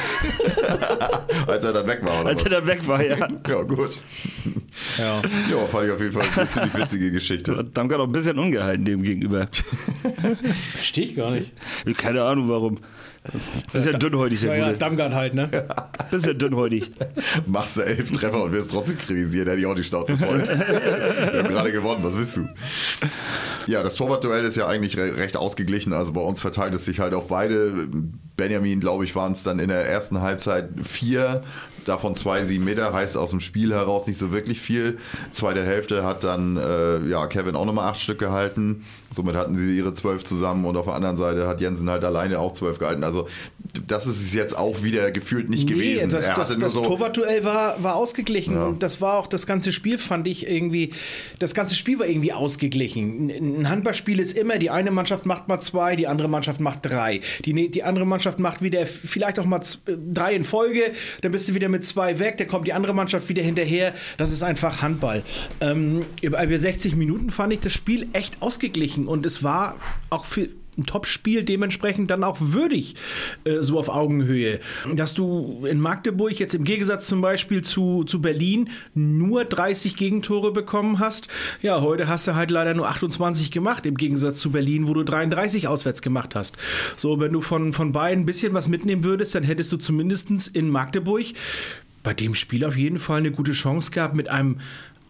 Als 1.47 1.65
er 1.65 1.73
dann 1.73 1.87
weg 1.87 2.01
war, 2.03 2.21
oder 2.21 2.29
Als 2.31 2.45
was? 2.45 2.53
er 2.53 2.61
dann 2.61 2.67
weg 2.67 2.87
war, 2.87 3.05
ja. 3.05 3.17
Ja, 3.49 3.63
gut. 3.63 4.01
Ja. 4.99 5.23
ja, 5.51 5.67
fand 5.69 5.87
ich 5.87 5.93
auf 5.93 6.01
jeden 6.01 6.13
Fall 6.13 6.25
eine 6.37 6.51
ziemlich 6.51 6.75
witzige 6.75 7.13
Geschichte. 7.13 7.65
Damgard 7.73 8.01
auch 8.01 8.07
ein 8.07 8.13
bisschen 8.13 8.39
ungehalten 8.39 8.85
dem 8.85 9.03
gegenüber. 9.03 9.49
Verstehe 10.75 11.05
ich 11.05 11.17
gar 11.17 11.31
nicht. 11.31 11.51
Keine 11.97 12.23
Ahnung 12.23 12.32
warum. 12.49 12.79
Bisschen 13.73 13.99
dünnhäutig, 14.01 14.41
der 14.41 14.51
Ja, 14.51 14.57
ja, 14.57 14.67
Gute. 14.69 14.79
Damgard 14.79 15.15
halt, 15.15 15.35
ne? 15.35 15.49
Bisschen 16.11 16.39
dünnhäutig. 16.39 16.91
Machst 17.47 17.77
du 17.77 17.83
elf 17.83 18.11
Treffer 18.11 18.43
und 18.43 18.53
wirst 18.53 18.71
trotzdem 18.73 18.99
kritisiert, 18.99 19.47
hätte 19.47 19.61
ich 19.61 19.67
auch 19.67 19.77
die 19.77 19.85
Schnauze 19.85 20.19
voll. 20.19 20.43
Wir 20.43 21.43
haben 21.45 21.49
gerade 21.49 21.73
gewonnen, 21.73 22.03
was 22.03 22.17
willst 22.17 22.39
du? 22.39 22.49
Ja, 23.69 23.83
das 23.85 23.95
Torwartduell 23.95 24.45
ist 24.45 24.57
ja 24.57 24.67
eigentlich 24.67 24.97
re 24.97 25.17
recht 25.17 25.37
ausgeglichen. 25.37 25.93
Also 25.93 26.13
bei 26.13 26.21
uns 26.21 26.41
verteilt 26.41 26.75
es 26.75 26.85
sich 26.85 26.99
halt 26.99 27.15
auf 27.15 27.29
beide. 27.29 27.87
Benjamin, 28.37 28.81
glaube 28.81 29.05
ich, 29.05 29.15
waren 29.15 29.33
es 29.33 29.45
dann 29.45 29.61
in 29.61 29.69
der 29.69 29.87
ersten 29.87 30.21
Halbzeit 30.21 30.71
vier. 30.83 31.43
Davon 31.85 32.15
zwei 32.15 32.45
sieben 32.45 32.65
Meter, 32.65 32.93
heißt 32.93 33.17
aus 33.17 33.31
dem 33.31 33.41
Spiel 33.41 33.73
heraus 33.73 34.07
nicht 34.07 34.19
so 34.19 34.31
wirklich 34.31 34.61
viel. 34.61 34.99
Zweite 35.33 35.65
Hälfte 35.65 36.05
hat 36.05 36.23
dann 36.23 36.57
äh, 36.57 37.01
ja, 37.09 37.27
Kevin 37.27 37.57
auch 37.57 37.65
nochmal 37.65 37.89
acht 37.89 38.01
Stück 38.01 38.19
gehalten. 38.19 38.85
Somit 39.15 39.37
hatten 39.37 39.55
sie 39.55 39.77
ihre 39.77 39.95
zwölf 39.95 40.25
zusammen 40.25 40.65
und 40.65 40.77
auf 40.77 40.87
der 40.87 40.95
anderen 40.95 41.17
Seite 41.17 41.47
hat 41.47 41.61
Jensen 41.61 41.89
halt 41.91 42.05
alleine 42.05 42.39
auch 42.39 42.53
zwölf 42.53 42.79
gehalten. 42.79 43.05
Also 43.05 43.29
das 43.87 44.07
ist 44.07 44.21
es 44.21 44.33
jetzt 44.35 44.57
auch 44.57 44.83
wieder 44.83 45.11
gefühlt 45.11 45.51
nicht 45.51 45.69
gewesen. 45.69 46.11
Das, 46.11 46.27
er 46.29 46.35
das, 46.35 46.59
das 46.59 46.75
so, 46.75 46.83
Torwartduell 46.83 47.45
war, 47.45 47.83
war 47.83 47.97
ausgeglichen 47.97 48.55
Ja. 48.55 48.65
und 48.67 48.83
das 48.83 49.01
war 49.01 49.19
auch 49.19 49.27
das 49.27 49.47
ganze 49.47 49.73
Spiel, 49.73 49.99
fand 49.99 50.27
ich 50.27 50.47
irgendwie, 50.49 50.91
das 51.39 51.55
ganze 51.55 51.75
Spiel 51.75 51.99
war 51.99 52.07
irgendwie 52.07 52.33
ausgeglichen. 52.33 53.31
Ein 53.31 53.69
Handballspiel 53.69 54.19
ist 54.19 54.37
immer, 54.37 54.59
die 54.59 54.71
eine 54.71 54.91
Mannschaft 54.91 55.27
macht 55.27 55.49
mal 55.49 55.61
zwei, 55.61 55.97
die 55.97 56.07
andere 56.07 56.29
Mannschaft 56.29 56.61
macht 56.61 56.81
drei. 56.83 57.21
Die, 57.45 57.53
ne- 57.53 57.69
die 57.69 57.83
andere 57.85 58.07
Mannschaft 58.07 58.39
macht 58.39 58.63
wieder 58.63 58.87
vielleicht 58.87 59.39
auch 59.39 59.45
mal 59.45 59.61
äh, 59.87 59.93
drei 60.13 60.35
in 60.35 60.45
Folge, 60.45 60.93
dann 61.21 61.33
bist 61.33 61.49
du 61.49 61.55
wieder 61.55 61.69
mit 61.69 61.85
zwei 61.85 62.19
weg, 62.19 62.39
dann 62.39 62.49
kommt 62.49 62.67
die 62.67 62.73
andere 62.73 62.95
Mannschaft 62.95 63.29
wieder 63.29 63.43
hinterher. 63.43 63.93
Das 64.17 64.33
ist 64.33 64.43
einfach 64.43 64.83
Handball. 64.83 65.23
Ähm, 65.61 66.05
über 66.23 66.59
60 66.59 66.97
Minuten 66.97 67.31
fand 67.31 67.53
ich 67.53 67.61
das 67.61 67.73
Spiel 67.73 68.07
echt 68.13 68.41
ausgeglichen 68.41 69.02
und 69.09 69.27
es 69.27 69.43
war 69.43 69.77
auch 70.11 70.25
für 70.25 70.49
ein 70.79 70.87
Top-Spiel 70.87 71.43
dementsprechend 71.43 72.11
dann 72.11 72.25
auch 72.25 72.39
würdig, 72.41 72.97
äh, 73.45 73.61
so 73.61 73.79
auf 73.79 73.89
Augenhöhe. 73.89 74.61
Dass 74.95 75.15
du 75.15 75.67
in 75.67 75.81
Magdeburg 75.81 76.39
jetzt 76.39 76.55
im 76.55 76.65
Gegensatz 76.65 77.07
zum 77.07 77.21
Beispiel 77.21 77.63
zu, 77.63 78.05
zu 78.05 78.21
Berlin 78.23 78.71
nur 78.95 79.45
30 79.45 79.97
Gegentore 79.97 80.53
bekommen 80.53 80.99
hast. 80.99 81.29
Ja, 81.61 81.83
heute 81.83 82.09
hast 82.09 82.27
du 82.27 82.35
halt 82.35 82.51
leider 82.51 82.75
nur 82.75 82.89
28 82.89 83.51
gemacht, 83.51 83.85
im 83.85 83.97
Gegensatz 83.97 84.39
zu 84.41 84.51
Berlin, 84.51 84.89
wo 84.89 84.95
du 84.95 85.03
33 85.03 85.69
auswärts 85.69 86.01
gemacht 86.01 86.35
hast. 86.35 86.57
So, 86.97 87.21
wenn 87.21 87.33
du 87.33 87.43
von, 87.43 87.73
von 87.73 87.93
beiden 87.93 88.23
ein 88.23 88.27
bisschen 88.27 88.55
was 88.55 88.69
mitnehmen 88.69 89.05
würdest, 89.05 89.35
dann 89.35 89.43
hättest 89.43 89.73
du 89.73 89.77
zumindest 89.77 90.23
in 90.49 90.69
Magdeburg 90.71 91.27
bei 92.03 92.15
dem 92.15 92.35
Spiel 92.35 92.65
auf 92.65 92.77
jeden 92.77 92.99
Fall 92.99 93.19
eine 93.19 93.31
gute 93.31 93.53
Chance 93.53 93.91
gehabt 93.91 94.17
mit 94.17 94.29
einem 94.29 94.59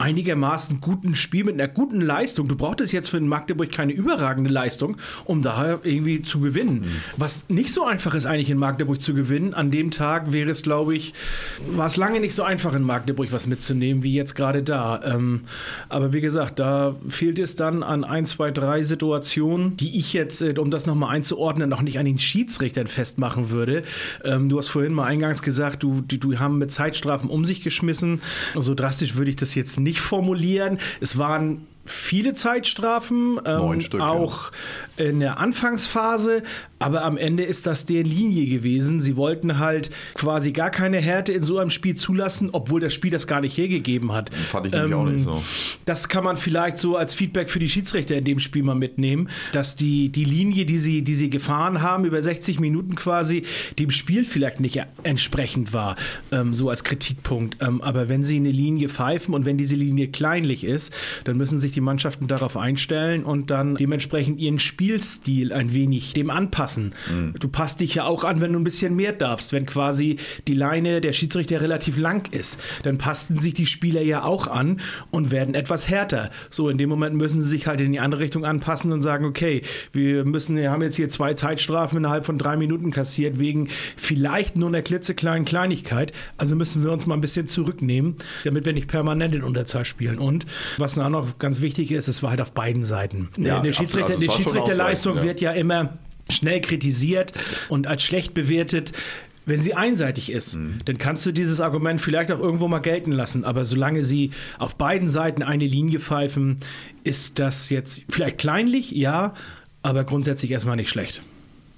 einigermaßen 0.03 0.81
guten 0.81 1.15
Spiel, 1.15 1.45
mit 1.45 1.55
einer 1.55 1.69
guten 1.69 2.01
Leistung. 2.01 2.49
Du 2.49 2.57
brauchtest 2.57 2.93
jetzt 2.93 3.09
für 3.09 3.21
den 3.21 3.29
Magdeburg 3.29 3.71
keine 3.71 3.93
überragende 3.93 4.51
Leistung, 4.51 4.97
um 5.25 5.43
da 5.43 5.79
irgendwie 5.85 6.23
zu 6.23 6.41
gewinnen. 6.41 6.87
Was 7.17 7.49
nicht 7.49 7.73
so 7.73 7.85
einfach 7.85 8.15
ist, 8.17 8.27
eigentlich 8.27 8.51
in 8.51 8.59
Magdeburg 8.59 9.01
zu 9.01 9.15
gewinnen. 9.15 9.55
An 9.55 9.71
dem 9.71 9.93
Tag 9.93 10.33
wäre 10.33 10.51
es, 10.51 10.63
glaube 10.63 10.97
ich, 10.97 11.15
war 11.71 11.87
es 11.87 11.97
lange 11.97 12.19
nicht 12.19 12.35
so 12.35 12.43
einfach 12.43 12.75
in 12.75 12.83
Magdeburg 12.83 13.31
was 13.31 13.47
mitzunehmen, 13.47 14.03
wie 14.03 14.13
jetzt 14.13 14.35
gerade 14.35 14.65
da. 14.65 15.01
Ähm, 15.05 15.43
aber 15.89 16.13
wie 16.13 16.21
gesagt, 16.21 16.59
da 16.59 16.97
fehlt 17.09 17.39
es 17.39 17.55
dann 17.55 17.85
an 17.85 18.03
ein, 18.03 18.27
zwei, 18.27 18.51
drei 18.51 18.83
Situationen, 18.83 19.77
die 19.77 19.97
ich 19.99 20.13
jetzt, 20.13 20.43
äh, 20.43 20.55
um 20.59 20.73
das 20.73 20.85
nochmal 20.85 21.15
einzuordnen, 21.15 21.69
noch 21.69 21.83
nicht 21.83 22.01
an 22.01 22.07
den 22.07 22.19
Schiedsrichtern 22.19 22.89
festmachen 22.89 23.51
würde. 23.51 23.85
Ähm, 24.25 24.49
du 24.49 24.59
hast 24.59 24.69
vorhin 24.69 24.95
mal 24.95 25.05
eingangs 25.05 25.43
gesagt, 25.43 25.85
du, 25.85 26.01
die, 26.01 26.19
du 26.19 26.41
haben 26.41 26.59
mit 26.59 26.73
Zeitstrafen 26.73 27.31
um 27.31 27.45
sich 27.45 27.63
geschmissen. 27.63 28.21
So 28.57 28.75
drastisch 28.75 29.15
würde 29.15 29.31
ich 29.31 29.37
das 29.37 29.55
jetzt 29.55 29.79
nicht 29.79 29.92
formulieren. 30.01 30.79
Es 31.01 31.19
waren 31.19 31.67
viele 31.85 32.35
Zeitstrafen, 32.35 33.41
ähm, 33.45 33.81
Stück, 33.81 34.01
ja. 34.01 34.09
auch 34.09 34.53
in 34.97 35.21
der 35.21 35.39
Anfangsphase, 35.39 36.43
aber 36.79 37.05
am 37.05 37.17
Ende 37.17 37.45
ist 37.45 37.67
das 37.67 37.87
der 37.87 38.03
Linie 38.03 38.47
gewesen. 38.47 39.01
Sie 39.01 39.17
wollten 39.17 39.59
halt 39.59 39.91
quasi 40.15 40.53
gar 40.53 40.71
keine 40.71 40.99
Härte 40.99 41.33
in 41.33 41.45
so 41.45 41.59
einem 41.59 41.71
Spiel 41.71 41.95
zulassen, 41.95 42.51
obwohl 42.53 42.81
das 42.81 42.93
Spiel 42.93 43.11
das 43.11 43.27
gar 43.27 43.41
nicht 43.41 43.57
hergegeben 43.57 44.13
hat. 44.13 44.35
fand 44.35 44.67
ich 44.67 44.73
nämlich 44.73 44.95
auch 44.95 45.05
nicht 45.05 45.25
so. 45.25 45.43
Das 45.85 46.09
kann 46.09 46.25
man 46.25 46.37
vielleicht 46.37 46.79
so 46.79 46.97
als 46.97 47.15
Feedback 47.15 47.51
für 47.51 47.59
die 47.59 47.69
Schiedsrichter 47.69 48.17
in 48.17 48.25
dem 48.25 48.41
Spiel 48.41 48.63
mal 48.63 48.75
mitnehmen, 48.75 49.29
dass 49.53 49.77
die, 49.77 50.11
die 50.11 50.25
Linie, 50.25 50.67
die 50.67 50.79
sie, 50.79 51.03
die 51.03 51.15
sie 51.15 51.31
gefahren 51.31 51.83
haben, 51.83 52.05
über 52.05 52.21
60 52.21 52.61
Minuten 52.61 52.95
quasi, 52.95 53.45
dem 53.79 53.91
Spiel 53.91 54.25
vielleicht 54.25 54.61
nicht 54.61 54.81
entsprechend 55.05 55.73
war, 55.73 55.97
ähm, 56.31 56.53
so 56.53 56.69
als 56.69 56.85
Kritikpunkt. 56.85 57.59
Ähm, 57.61 57.81
aber 57.81 58.09
wenn 58.09 58.25
sie 58.25 58.37
eine 58.37 58.51
Linie 58.51 58.89
pfeifen 58.89 59.35
und 59.35 59.45
wenn 59.45 59.57
diese 59.57 59.77
Linie 59.77 60.09
kleinlich 60.09 60.65
ist, 60.65 60.93
dann 61.25 61.37
müssen 61.37 61.61
sich 61.61 61.72
die 61.73 61.81
Mannschaften 61.81 62.29
darauf 62.29 62.57
einstellen 62.57 63.25
und 63.25 63.51
dann 63.51 63.77
dementsprechend 63.77 64.39
ihren 64.39 64.59
Spielstil 64.59 65.53
ein 65.53 65.75
wenig 65.75 66.13
dem 66.13 66.31
anpassen. 66.31 66.95
Du 67.39 67.49
passt 67.49 67.81
dich 67.81 67.95
ja 67.95 68.05
auch 68.05 68.25
an, 68.25 68.41
wenn 68.41 68.53
du 68.53 68.59
ein 68.59 68.65
bisschen 68.65 68.95
mehr 68.97 69.13
darfst. 69.13 69.53
Wenn 69.53 69.67
quasi 69.67 70.17
die 70.47 70.55
Leine 70.55 71.01
der 71.01 71.13
Schiedsrichter 71.13 71.61
relativ 71.61 71.97
lang 71.99 72.33
ist, 72.33 72.61
dann 72.83 72.99
passten 72.99 73.39
sich 73.39 73.55
die 73.55 73.67
Spieler 73.67 74.03
ja 74.03 74.25
auch 74.25 74.47
an 74.47 74.81
und 75.11 75.31
werden 75.31 75.55
etwas 75.55 75.89
härter. 75.89 76.31
So, 76.51 76.69
in 76.69 76.79
dem 76.79 76.89
Moment 76.89 77.17
müssen 77.17 77.43
sie 77.43 77.49
sich 77.49 77.67
halt 77.67 77.81
in 77.81 77.93
die 77.93 78.01
andere 78.01 78.23
Richtung 78.23 78.45
anpassen 78.45 78.93
und 78.93 79.03
sagen, 79.03 79.25
okay, 79.25 79.63
wir 79.93 80.25
müssen, 80.25 80.57
wir 80.57 80.71
haben 80.71 80.83
jetzt 80.83 80.97
hier 80.97 81.09
zwei 81.09 81.35
Zeitstrafen 81.35 81.99
innerhalb 81.99 82.25
von 82.25 82.39
drei 82.39 82.57
Minuten 82.57 82.91
kassiert, 82.91 83.39
wegen 83.39 83.69
vielleicht 83.97 84.57
nur 84.57 84.69
einer 84.69 84.83
klitzekleinen 84.83 85.45
Kleinigkeit. 85.45 86.13
Also 86.37 86.57
müssen 86.57 86.85
wir 86.85 86.93
uns 86.93 87.07
mal 87.07 87.15
ein 87.15 87.21
bisschen 87.21 87.47
zurücknehmen, 87.47 88.17
damit 88.45 88.65
wir 88.65 88.73
nicht 88.73 88.89
permanent 88.89 89.35
in 89.35 89.43
Unterzahl 89.43 89.85
spielen. 89.85 90.19
Und 90.19 90.47
was 90.79 90.99
auch 90.99 91.09
noch 91.09 91.39
ganz 91.39 91.62
wichtig 91.63 91.91
ist, 91.93 92.09
es 92.09 92.23
war 92.23 92.31
halt 92.31 92.41
auf 92.41 92.53
beiden 92.53 92.83
Seiten. 92.85 93.29
Ja, 93.37 93.61
eine. 93.61 93.73
Schiedsrichter, 93.73 94.11
Also 94.13 94.23
eine 94.23 94.33
Schiedsrichterleistung 94.33 95.17
ja. 95.17 95.23
wird 95.23 95.41
ja 95.41 95.53
immer 95.53 95.99
schnell 96.29 96.61
kritisiert 96.61 97.33
und 97.69 97.87
als 97.87 98.03
schlecht 98.03 98.35
bewertet. 98.35 98.93
Wenn 99.45 99.61
sie 99.61 99.75
einseitig 99.75 100.31
ist, 100.31 100.55
Mhm. 100.55 100.79
dann 100.85 100.99
kannst 100.99 101.27
du 101.27 101.33
dieses 101.33 101.61
Argument 101.61 102.01
vielleicht 102.01 102.31
auch 102.31 102.39
irgendwo 102.39 102.69
mal 102.69 102.79
gelten 102.79 103.11
lassen. 103.11 103.45
Aber 103.45 103.65
solange 103.65 104.05
sie 104.05 104.31
auf 104.59 104.77
beiden 104.77 105.09
Seiten 105.09 105.43
eine 105.43 105.67
Linie 105.67 105.99
pfeifen, 105.99 106.59
ist 107.03 107.41
das 107.41 107.69
jetzt 107.69 108.03
vielleicht 108.09 108.39
kleinlich, 108.39 108.93
ja, 108.93 109.35
aber 109.83 110.05
grundsätzlich 110.05 110.53
erstmal 110.53 110.77
nicht 110.77 110.91
schlecht. 110.91 111.23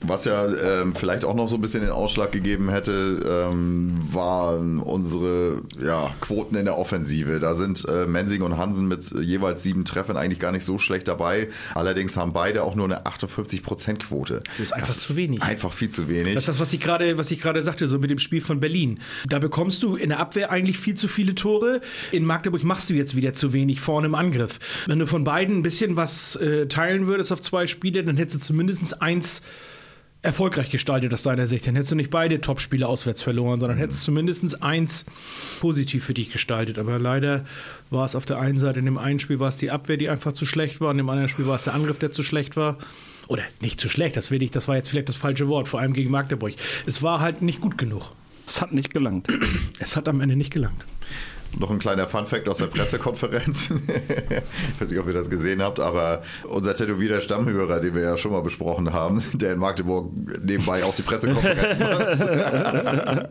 Was 0.06 0.24
ja 0.24 0.46
ähm, 0.46 0.94
vielleicht 0.94 1.24
auch 1.24 1.34
noch 1.34 1.48
so 1.48 1.56
ein 1.56 1.60
bisschen 1.60 1.80
den 1.80 1.90
Ausschlag 1.90 2.32
gegeben 2.32 2.70
hätte, 2.70 3.48
ähm, 3.50 4.00
waren 4.10 4.80
unsere 4.80 5.62
ja, 5.82 6.10
Quoten 6.20 6.56
in 6.56 6.64
der 6.64 6.78
Offensive. 6.78 7.40
Da 7.40 7.54
sind 7.54 7.86
äh, 7.88 8.06
Mensing 8.06 8.42
und 8.42 8.56
Hansen 8.58 8.88
mit 8.88 9.10
jeweils 9.10 9.62
sieben 9.62 9.84
Treffern 9.84 10.16
eigentlich 10.16 10.40
gar 10.40 10.52
nicht 10.52 10.64
so 10.64 10.78
schlecht 10.78 11.08
dabei. 11.08 11.48
Allerdings 11.74 12.16
haben 12.16 12.32
beide 12.32 12.62
auch 12.62 12.74
nur 12.74 12.86
eine 12.86 13.06
58%-Quote. 13.06 14.40
Das 14.46 14.60
ist 14.60 14.72
einfach 14.72 14.94
zu 14.94 15.16
wenig. 15.16 15.42
Einfach 15.42 15.72
viel 15.72 15.90
zu 15.90 16.08
wenig. 16.08 16.34
Das 16.34 16.42
ist 16.44 16.48
das, 16.48 16.60
was 16.60 16.72
ich 16.72 16.80
gerade, 16.80 17.18
was 17.18 17.30
ich 17.30 17.40
gerade 17.40 17.62
sagte, 17.62 17.86
so 17.86 17.98
mit 17.98 18.10
dem 18.10 18.18
Spiel 18.18 18.40
von 18.40 18.60
Berlin. 18.60 19.00
Da 19.28 19.38
bekommst 19.38 19.82
du 19.82 19.96
in 19.96 20.10
der 20.10 20.20
Abwehr 20.20 20.50
eigentlich 20.50 20.78
viel 20.78 20.94
zu 20.94 21.08
viele 21.08 21.34
Tore. 21.34 21.80
In 22.12 22.24
Magdeburg 22.24 22.64
machst 22.64 22.90
du 22.90 22.94
jetzt 22.94 23.16
wieder 23.16 23.32
zu 23.32 23.52
wenig 23.52 23.80
vorne 23.80 24.06
im 24.06 24.14
Angriff. 24.14 24.58
Wenn 24.86 24.98
du 24.98 25.06
von 25.06 25.24
beiden 25.24 25.58
ein 25.58 25.62
bisschen 25.62 25.96
was 25.96 26.36
äh, 26.36 26.66
teilen 26.66 27.06
würdest 27.06 27.32
auf 27.32 27.40
zwei 27.40 27.66
Spiele, 27.66 28.04
dann 28.04 28.16
hättest 28.16 28.36
du 28.36 28.40
zumindest 28.40 29.02
eins 29.02 29.42
erfolgreich 30.24 30.70
gestaltet 30.70 31.12
aus 31.12 31.22
deiner 31.22 31.46
Sicht. 31.46 31.66
Dann 31.66 31.74
hättest 31.74 31.92
du 31.92 31.96
nicht 31.96 32.10
beide 32.10 32.40
Topspiele 32.40 32.88
auswärts 32.88 33.22
verloren, 33.22 33.60
sondern 33.60 33.78
hättest 33.78 34.04
zumindest 34.04 34.62
eins 34.62 35.04
positiv 35.60 36.04
für 36.04 36.14
dich 36.14 36.32
gestaltet. 36.32 36.78
Aber 36.78 36.98
leider 36.98 37.44
war 37.90 38.04
es 38.04 38.16
auf 38.16 38.24
der 38.24 38.38
einen 38.38 38.58
Seite, 38.58 38.78
in 38.78 38.86
dem 38.86 38.98
einen 38.98 39.18
Spiel 39.18 39.38
war 39.38 39.48
es 39.48 39.58
die 39.58 39.70
Abwehr, 39.70 39.98
die 39.98 40.08
einfach 40.08 40.32
zu 40.32 40.46
schlecht 40.46 40.80
war, 40.80 40.90
in 40.90 40.96
dem 40.96 41.10
anderen 41.10 41.28
Spiel 41.28 41.46
war 41.46 41.56
es 41.56 41.64
der 41.64 41.74
Angriff, 41.74 41.98
der 41.98 42.10
zu 42.10 42.22
schlecht 42.22 42.56
war. 42.56 42.78
Oder 43.28 43.42
nicht 43.60 43.80
zu 43.80 43.88
schlecht, 43.88 44.16
das 44.16 44.30
will 44.30 44.42
ich, 44.42 44.50
das 44.50 44.68
war 44.68 44.76
jetzt 44.76 44.88
vielleicht 44.88 45.08
das 45.08 45.16
falsche 45.16 45.48
Wort, 45.48 45.68
vor 45.68 45.80
allem 45.80 45.92
gegen 45.92 46.10
Magdeburg. 46.10 46.54
Es 46.86 47.02
war 47.02 47.20
halt 47.20 47.42
nicht 47.42 47.60
gut 47.60 47.78
genug. 47.78 48.12
Es 48.46 48.60
hat 48.60 48.72
nicht 48.72 48.92
gelangt. 48.92 49.28
Es 49.78 49.96
hat 49.96 50.08
am 50.08 50.20
Ende 50.20 50.36
nicht 50.36 50.52
gelangt. 50.52 50.84
Noch 51.58 51.70
ein 51.70 51.78
kleiner 51.78 52.06
Funfact 52.06 52.48
aus 52.48 52.58
der 52.58 52.66
Pressekonferenz. 52.66 53.70
ich 53.70 54.80
weiß 54.80 54.90
nicht, 54.90 54.98
ob 54.98 55.06
ihr 55.06 55.12
das 55.12 55.30
gesehen 55.30 55.62
habt, 55.62 55.78
aber 55.80 56.22
unser 56.44 56.74
tätowierter 56.74 57.20
Stammhörer, 57.20 57.80
den 57.80 57.94
wir 57.94 58.02
ja 58.02 58.16
schon 58.16 58.32
mal 58.32 58.42
besprochen 58.42 58.92
haben, 58.92 59.22
der 59.34 59.52
in 59.52 59.58
Magdeburg 59.58 60.10
nebenbei 60.42 60.84
auch 60.84 60.94
die 60.94 61.02
Pressekonferenz 61.02 61.78
macht. 61.78 63.28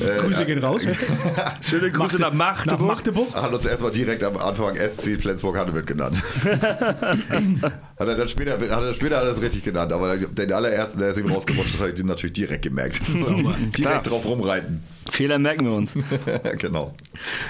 Grüße 0.20 0.44
gehen 0.46 0.58
raus. 0.58 0.86
Schöne 1.62 1.90
Grüße 1.90 2.18
nach 2.18 2.32
Magdeburg. 2.32 2.80
Nach 2.80 2.86
Magdeburg. 2.86 3.34
Hat 3.34 3.52
uns 3.52 3.66
erstmal 3.66 3.92
direkt 3.92 4.24
am 4.24 4.36
Anfang 4.36 4.76
SC 4.76 5.20
Flensburg-Handewitt 5.20 5.86
genannt. 5.86 6.16
hat 6.44 7.72
er 7.98 8.16
dann 8.16 8.28
später, 8.28 8.52
hat 8.52 8.82
er 8.82 8.94
später 8.94 9.16
er 9.16 9.24
das 9.26 9.40
richtig 9.40 9.64
genannt, 9.64 9.92
aber 9.92 10.16
den 10.16 10.52
allerersten, 10.52 10.98
der 10.98 11.10
ist 11.10 11.18
ihm 11.18 11.30
rausgerutscht, 11.30 11.74
das 11.74 11.80
habe 11.80 11.90
ich 11.90 11.96
den 11.96 12.06
natürlich 12.06 12.32
direkt 12.32 12.62
gemerkt. 12.62 13.00
direkt 13.08 13.74
Klar. 13.74 14.02
drauf 14.02 14.24
rumreiten. 14.24 14.82
Fehler 15.10 15.38
merken 15.38 15.64
wir 15.64 15.72
uns. 15.72 15.94
genau. 16.58 16.94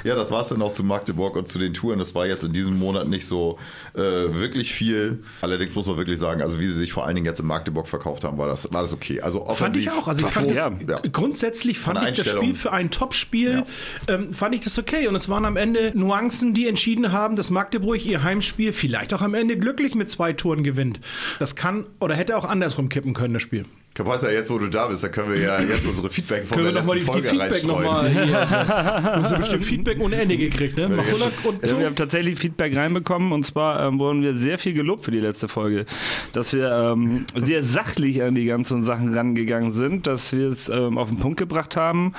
Ja, 0.04 0.14
das 0.14 0.30
war 0.30 0.40
es 0.40 0.48
dann 0.48 0.62
auch 0.62 0.72
zu 0.72 0.82
Magdeburg 0.82 1.36
und 1.36 1.48
zu 1.48 1.58
den 1.58 1.74
Touren. 1.74 1.98
Das 1.98 2.14
war 2.14 2.26
jetzt 2.26 2.44
in 2.44 2.52
diesem 2.52 2.78
Monat 2.78 3.08
nicht 3.08 3.26
so 3.26 3.58
äh, 3.94 4.00
wirklich 4.00 4.72
viel. 4.72 5.22
Allerdings 5.42 5.74
muss 5.74 5.86
man 5.86 5.96
wirklich 5.96 6.18
sagen, 6.18 6.42
also 6.42 6.58
wie 6.58 6.66
sie 6.66 6.76
sich 6.76 6.92
vor 6.92 7.06
allen 7.06 7.14
Dingen 7.14 7.26
jetzt 7.26 7.40
in 7.40 7.46
Magdeburg 7.46 7.88
verkauft 7.88 8.24
haben, 8.24 8.38
war 8.38 8.46
das, 8.46 8.72
war 8.72 8.82
das 8.82 8.92
okay. 8.92 9.20
Also 9.20 9.44
Fand 9.46 9.76
ich 9.76 9.90
auch. 9.90 10.08
Also 10.08 10.26
ich 10.26 10.32
fand 10.32 10.50
das, 10.50 11.02
grundsätzlich 11.12 11.78
fand 11.78 12.02
ich 12.02 12.16
das. 12.16 12.30
Spiel 12.30 12.54
für 12.54 12.72
ein 12.72 12.90
Topspiel, 12.90 13.64
ähm, 14.08 14.32
fand 14.32 14.54
ich 14.54 14.62
das 14.62 14.78
okay. 14.78 15.06
Und 15.06 15.14
es 15.14 15.28
waren 15.28 15.44
am 15.44 15.56
Ende 15.56 15.92
Nuancen, 15.94 16.54
die 16.54 16.68
entschieden 16.68 17.12
haben, 17.12 17.36
dass 17.36 17.50
Magdeburg 17.50 18.04
ihr 18.04 18.22
Heimspiel 18.22 18.72
vielleicht 18.72 19.12
auch 19.14 19.22
am 19.22 19.34
Ende 19.34 19.56
glücklich 19.56 19.94
mit 19.94 20.10
zwei 20.10 20.32
Toren 20.32 20.64
gewinnt. 20.64 21.00
Das 21.38 21.56
kann 21.56 21.86
oder 22.00 22.14
hätte 22.14 22.36
auch 22.36 22.44
andersrum 22.44 22.88
kippen 22.88 23.14
können, 23.14 23.34
das 23.34 23.42
Spiel. 23.42 23.64
Kapaz, 23.92 24.22
ja, 24.22 24.30
jetzt 24.30 24.50
wo 24.50 24.58
du 24.58 24.68
da 24.68 24.86
bist, 24.86 25.02
da 25.02 25.08
können 25.08 25.32
wir 25.32 25.40
ja 25.40 25.60
jetzt 25.60 25.84
unsere 25.86 26.08
Feedback 26.10 26.46
von 26.46 26.56
Können 26.58 26.68
wir 26.68 26.72
der 26.72 26.82
nochmal 26.82 26.98
letzten 26.98 27.12
die, 27.12 27.22
die 27.22 27.28
Folge 27.28 27.50
Feedback 27.50 27.68
reinstreuen. 27.68 28.14
Du 28.24 29.20
hast 29.20 29.30
ja 29.32 29.38
bestimmt 29.38 29.64
Feedback 29.64 30.00
ohne 30.00 30.16
Ende 30.16 30.36
gekriegt, 30.36 30.76
ne? 30.76 30.88
Machulak 30.88 31.32
und 31.44 31.60
Ja, 31.62 31.68
so. 31.68 31.78
wir 31.78 31.86
haben 31.86 31.96
tatsächlich 31.96 32.38
Feedback 32.38 32.76
reinbekommen 32.76 33.32
und 33.32 33.44
zwar 33.44 33.84
ähm, 33.86 33.98
wurden 33.98 34.22
wir 34.22 34.34
sehr 34.34 34.58
viel 34.58 34.74
gelobt 34.74 35.04
für 35.04 35.10
die 35.10 35.18
letzte 35.18 35.48
Folge, 35.48 35.86
dass 36.32 36.52
wir 36.52 36.70
ähm, 36.70 37.26
sehr 37.34 37.64
sachlich 37.64 38.22
an 38.22 38.36
die 38.36 38.44
ganzen 38.44 38.84
Sachen 38.84 39.12
rangegangen 39.12 39.72
sind, 39.72 40.06
dass 40.06 40.32
wir 40.32 40.48
es 40.48 40.68
ähm, 40.68 40.96
auf 40.96 41.08
den 41.08 41.18
Punkt 41.18 41.38
gebracht 41.38 41.76
haben 41.76 42.14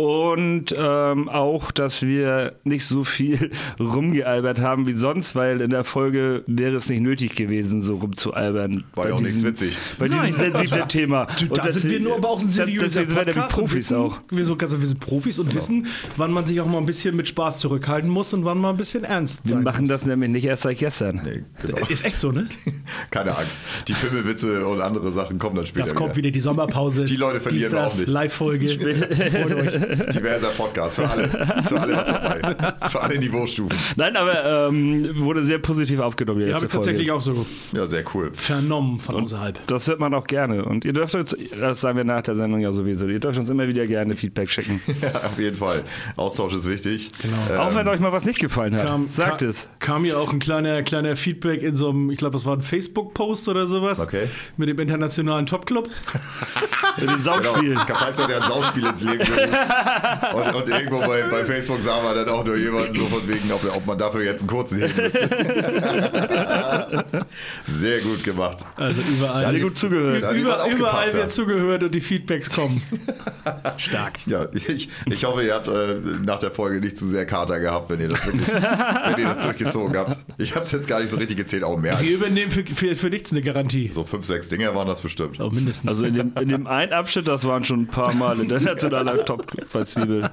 und 0.00 0.74
ähm, 0.76 1.28
auch, 1.28 1.70
dass 1.70 2.02
wir 2.02 2.54
nicht 2.64 2.84
so 2.86 3.04
viel 3.04 3.50
rumgealbert 3.80 4.60
haben 4.60 4.86
wie 4.86 4.94
sonst, 4.94 5.34
weil 5.34 5.60
in 5.60 5.70
der 5.70 5.84
Folge 5.84 6.42
wäre 6.46 6.76
es 6.76 6.88
nicht 6.88 7.00
nötig 7.02 7.34
gewesen, 7.36 7.82
so 7.82 7.96
rumzualbern. 7.96 8.84
War 8.94 9.08
ja 9.08 9.14
auch 9.14 9.20
nichts 9.20 9.34
diesem- 9.36 9.48
witzig. 9.50 9.76
Bei 9.98 10.08
diesem 10.08 10.22
Nein. 10.22 10.34
sensiblen 10.34 10.88
Thema. 10.88 11.26
Du, 11.38 11.46
Und 11.46 11.58
da 11.58 11.70
sind 11.70 11.90
wir 11.90 12.00
nur 12.00 12.16
aber 12.16 12.30
auch 12.30 12.40
ein 12.40 12.48
seriöser 12.48 12.84
Deswegen 13.04 13.08
sind 13.08 13.16
wir 13.18 13.24
Podcast 13.34 13.54
Profis 13.54 13.74
wissen, 13.74 13.96
auch. 13.96 14.18
Wir, 14.30 14.44
so, 14.46 14.56
also 14.56 14.80
wir 14.80 14.88
sind 14.88 15.00
Profis 15.00 15.38
und 15.38 15.54
wissen, 15.54 15.86
wann 16.16 16.32
man 16.32 16.46
sich 16.46 16.60
auch 16.60 16.66
mal 16.66 16.78
ein 16.78 16.86
bisschen 16.86 17.14
mit 17.16 17.28
Spaß 17.28 17.58
zurückhalten 17.58 18.08
muss 18.10 18.32
und 18.32 18.44
wann 18.44 18.58
man 18.58 18.74
ein 18.74 18.78
bisschen 18.78 19.04
ernst 19.04 19.44
Wir 19.44 19.54
sein 19.56 19.62
machen 19.64 19.86
das 19.88 20.06
nämlich 20.06 20.30
nicht 20.30 20.44
erst 20.46 20.62
seit 20.62 20.78
gestern. 20.78 21.20
Nee, 21.24 21.44
genau. 21.66 21.86
Ist 21.88 22.04
echt 22.04 22.20
so, 22.20 22.32
ne? 22.32 22.48
Keine 23.10 23.36
Angst. 23.36 23.58
Die 23.88 23.92
Pimmelwitze 23.92 24.66
und 24.66 24.80
andere 24.80 25.12
Sachen 25.12 25.38
kommen 25.38 25.56
dann 25.56 25.66
später 25.66 25.84
Das 25.84 25.94
kommt 25.94 26.16
wieder 26.16 26.30
die 26.30 26.40
Sommerpause. 26.40 27.04
Die 27.04 27.16
Leute 27.16 27.40
verlieren 27.40 27.64
Dies, 27.70 27.72
wir 27.72 27.78
das, 27.82 27.94
auch 27.94 27.98
nicht. 27.98 28.08
Live-Folge. 28.08 28.68
Freut 28.70 29.52
euch. 29.54 29.89
Diverser 30.14 30.48
Podcast 30.48 30.96
für 30.96 31.08
alle. 31.08 31.24
Ist 31.58 31.68
Für 31.68 31.80
alle 31.80 31.96
was 31.96 32.06
dabei. 32.08 32.88
Für 32.88 33.00
alle 33.02 33.18
Niveaustufen. 33.18 33.76
Nein, 33.96 34.16
aber 34.16 34.68
ähm, 34.68 35.08
wurde 35.20 35.44
sehr 35.44 35.58
positiv 35.58 36.00
aufgenommen, 36.00 36.40
Ja, 36.46 36.54
habe 36.54 36.66
ich 36.66 36.72
tatsächlich 36.72 37.08
Folge. 37.08 37.14
auch 37.14 37.20
so 37.20 37.46
Ja, 37.76 37.86
sehr 37.86 38.04
cool. 38.14 38.30
vernommen 38.34 39.00
von 39.00 39.16
außerhalb. 39.24 39.58
Das 39.66 39.86
hört 39.88 40.00
man 40.00 40.14
auch 40.14 40.26
gerne. 40.26 40.64
Und 40.64 40.84
ihr 40.84 40.92
dürft 40.92 41.14
uns, 41.14 41.36
das 41.58 41.80
sagen 41.80 41.96
wir 41.96 42.04
nach 42.04 42.22
der 42.22 42.36
Sendung 42.36 42.60
ja 42.60 42.72
sowieso, 42.72 43.06
ihr 43.06 43.20
dürft 43.20 43.38
uns 43.38 43.48
immer 43.50 43.66
wieder 43.68 43.86
gerne 43.86 44.14
Feedback 44.14 44.50
schicken. 44.50 44.80
Ja, 45.00 45.08
auf 45.20 45.38
jeden 45.38 45.56
Fall. 45.56 45.82
Austausch 46.16 46.52
ist 46.52 46.68
wichtig. 46.68 47.10
Genau. 47.22 47.62
auch 47.62 47.74
wenn 47.74 47.88
euch 47.88 48.00
mal 48.00 48.12
was 48.12 48.24
nicht 48.24 48.38
gefallen 48.38 48.76
hat. 48.76 48.86
Kam, 48.86 49.06
Sagt 49.06 49.40
ka- 49.40 49.46
es. 49.46 49.68
Kam 49.78 50.04
ja 50.04 50.16
auch 50.16 50.32
ein 50.32 50.38
kleiner, 50.40 50.82
kleiner 50.82 51.16
Feedback 51.16 51.62
in 51.62 51.74
so 51.76 51.88
einem, 51.90 52.10
ich 52.10 52.18
glaube, 52.18 52.32
das 52.34 52.44
war 52.44 52.54
ein 52.56 52.60
Facebook-Post 52.60 53.48
oder 53.48 53.66
sowas. 53.66 54.00
Okay. 54.00 54.28
Mit 54.56 54.68
dem 54.68 54.78
internationalen 54.78 55.46
Topclub. 55.46 55.88
Die 56.98 57.06
Genau. 57.06 57.16
Saufspielen. 57.18 57.78
Kapaiser, 57.78 58.26
der 58.26 58.42
ein 58.42 58.48
Sauspiel 58.48 58.84
ins 58.86 59.02
Leben 59.02 59.18
gerufen. 59.18 59.48
Und, 60.34 60.54
und 60.54 60.68
irgendwo 60.68 61.00
bei, 61.00 61.22
bei 61.30 61.44
Facebook 61.44 61.80
sah 61.80 62.00
man 62.02 62.14
dann 62.14 62.28
auch 62.28 62.44
nur 62.44 62.56
jemanden 62.56 62.94
so 62.94 63.06
von 63.06 63.26
wegen, 63.28 63.50
ob, 63.52 63.64
ob 63.76 63.86
man 63.86 63.98
dafür 63.98 64.22
jetzt 64.22 64.40
einen 64.40 64.48
kurzen 64.48 64.80
heben 64.80 64.94
müsste. 64.96 65.28
Sehr 67.66 68.00
gut 68.00 68.22
gemacht. 68.24 68.58
Also 68.76 69.00
überall. 69.02 69.44
Alle 69.44 69.60
gut 69.60 69.76
zugehört. 69.78 70.22
Da 70.22 70.32
Über, 70.32 70.56
aufgepasst, 70.62 70.78
überall 70.78 71.08
ja. 71.08 71.14
wird 71.14 71.32
zugehört 71.32 71.82
und 71.82 71.94
die 71.94 72.00
Feedbacks 72.00 72.50
kommen. 72.50 72.82
Stark. 73.76 74.18
Ja, 74.26 74.46
ich, 74.52 74.88
ich 75.06 75.24
hoffe, 75.24 75.44
ihr 75.44 75.54
habt 75.54 75.68
äh, 75.68 75.96
nach 76.24 76.38
der 76.38 76.50
Folge 76.50 76.80
nicht 76.80 76.96
zu 76.98 77.06
sehr 77.06 77.26
Kater 77.26 77.60
gehabt, 77.60 77.90
wenn 77.90 78.00
ihr 78.00 78.08
das 78.08 78.24
wirklich, 78.26 78.48
wenn 78.48 79.18
ihr 79.18 79.28
das 79.28 79.40
durchgezogen 79.40 79.96
habt. 79.96 80.18
Ich 80.38 80.54
habe 80.54 80.64
es 80.64 80.72
jetzt 80.72 80.88
gar 80.88 81.00
nicht 81.00 81.10
so 81.10 81.16
richtig 81.16 81.36
gezählt, 81.36 81.64
auch 81.64 81.78
mehr 81.78 82.00
Wir 82.00 82.14
übernehmen 82.14 82.50
für, 82.50 82.64
für, 82.64 82.96
für 82.96 83.10
nichts 83.10 83.32
eine 83.32 83.42
Garantie. 83.42 83.90
so 83.92 84.04
fünf, 84.04 84.26
sechs 84.26 84.48
Dinge 84.48 84.74
waren 84.74 84.88
das 84.88 85.00
bestimmt. 85.00 85.40
Oh, 85.40 85.50
mindestens. 85.50 85.88
Also 85.88 86.04
in 86.04 86.14
dem, 86.14 86.32
in 86.40 86.48
dem 86.48 86.66
einen 86.66 86.92
Abschnitt, 86.92 87.28
das 87.28 87.44
waren 87.44 87.64
schon 87.64 87.82
ein 87.82 87.86
paar 87.86 88.14
Mal 88.14 88.38
internationaler 88.40 89.24
Top 89.24 89.46
bei 89.72 89.84
Zwiebel. 89.84 90.30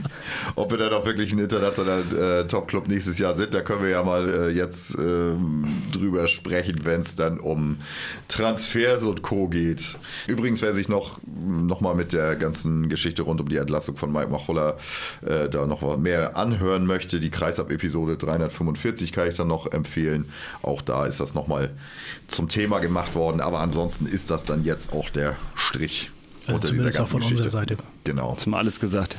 Ob 0.56 0.70
wir 0.70 0.78
dann 0.78 0.92
auch 0.92 1.06
wirklich 1.06 1.32
ein 1.32 1.38
internationaler 1.38 2.40
äh, 2.40 2.46
Top-Club 2.46 2.88
nächstes 2.88 3.18
Jahr 3.18 3.34
sind, 3.34 3.54
da 3.54 3.60
können 3.60 3.82
wir 3.82 3.90
ja 3.90 4.02
mal 4.02 4.28
äh, 4.28 4.48
jetzt 4.50 4.96
ähm, 4.98 5.82
drüber 5.92 6.28
sprechen, 6.28 6.76
wenn 6.84 7.02
es 7.02 7.14
dann 7.14 7.38
um 7.38 7.78
Transfers 8.28 9.04
und 9.04 9.22
Co. 9.22 9.48
geht. 9.48 9.98
Übrigens, 10.26 10.62
wer 10.62 10.72
sich 10.72 10.88
noch, 10.88 11.20
noch 11.26 11.80
mal 11.80 11.94
mit 11.94 12.12
der 12.12 12.36
ganzen 12.36 12.88
Geschichte 12.88 13.22
rund 13.22 13.40
um 13.40 13.48
die 13.48 13.56
Entlassung 13.56 13.96
von 13.96 14.12
Mike 14.12 14.30
Machulla 14.30 14.76
äh, 15.24 15.48
da 15.48 15.66
noch 15.66 15.96
mehr 15.98 16.36
anhören 16.36 16.86
möchte, 16.86 17.20
die 17.20 17.30
Kreisab-Episode 17.30 18.16
345 18.16 19.12
kann 19.12 19.28
ich 19.28 19.36
dann 19.36 19.48
noch 19.48 19.70
empfehlen. 19.72 20.26
Auch 20.62 20.82
da 20.82 21.06
ist 21.06 21.20
das 21.20 21.34
noch 21.34 21.46
mal 21.46 21.70
zum 22.28 22.48
Thema 22.48 22.78
gemacht 22.78 23.14
worden. 23.14 23.40
Aber 23.40 23.60
ansonsten 23.60 24.06
ist 24.06 24.30
das 24.30 24.44
dann 24.44 24.64
jetzt 24.64 24.92
auch 24.92 25.10
der 25.10 25.36
Strich 25.54 26.10
Also 26.48 26.56
unter 26.56 26.68
dieser 26.68 26.90
zumindest 26.90 26.96
auch 26.96 27.00
ganzen 27.00 27.10
von 27.12 27.20
Geschichte. 27.20 27.42
unserer 27.44 27.60
Seite. 27.60 27.76
Genau. 28.04 28.36
Mal 28.46 28.58
alles 28.58 28.80
gesagt. 28.80 29.16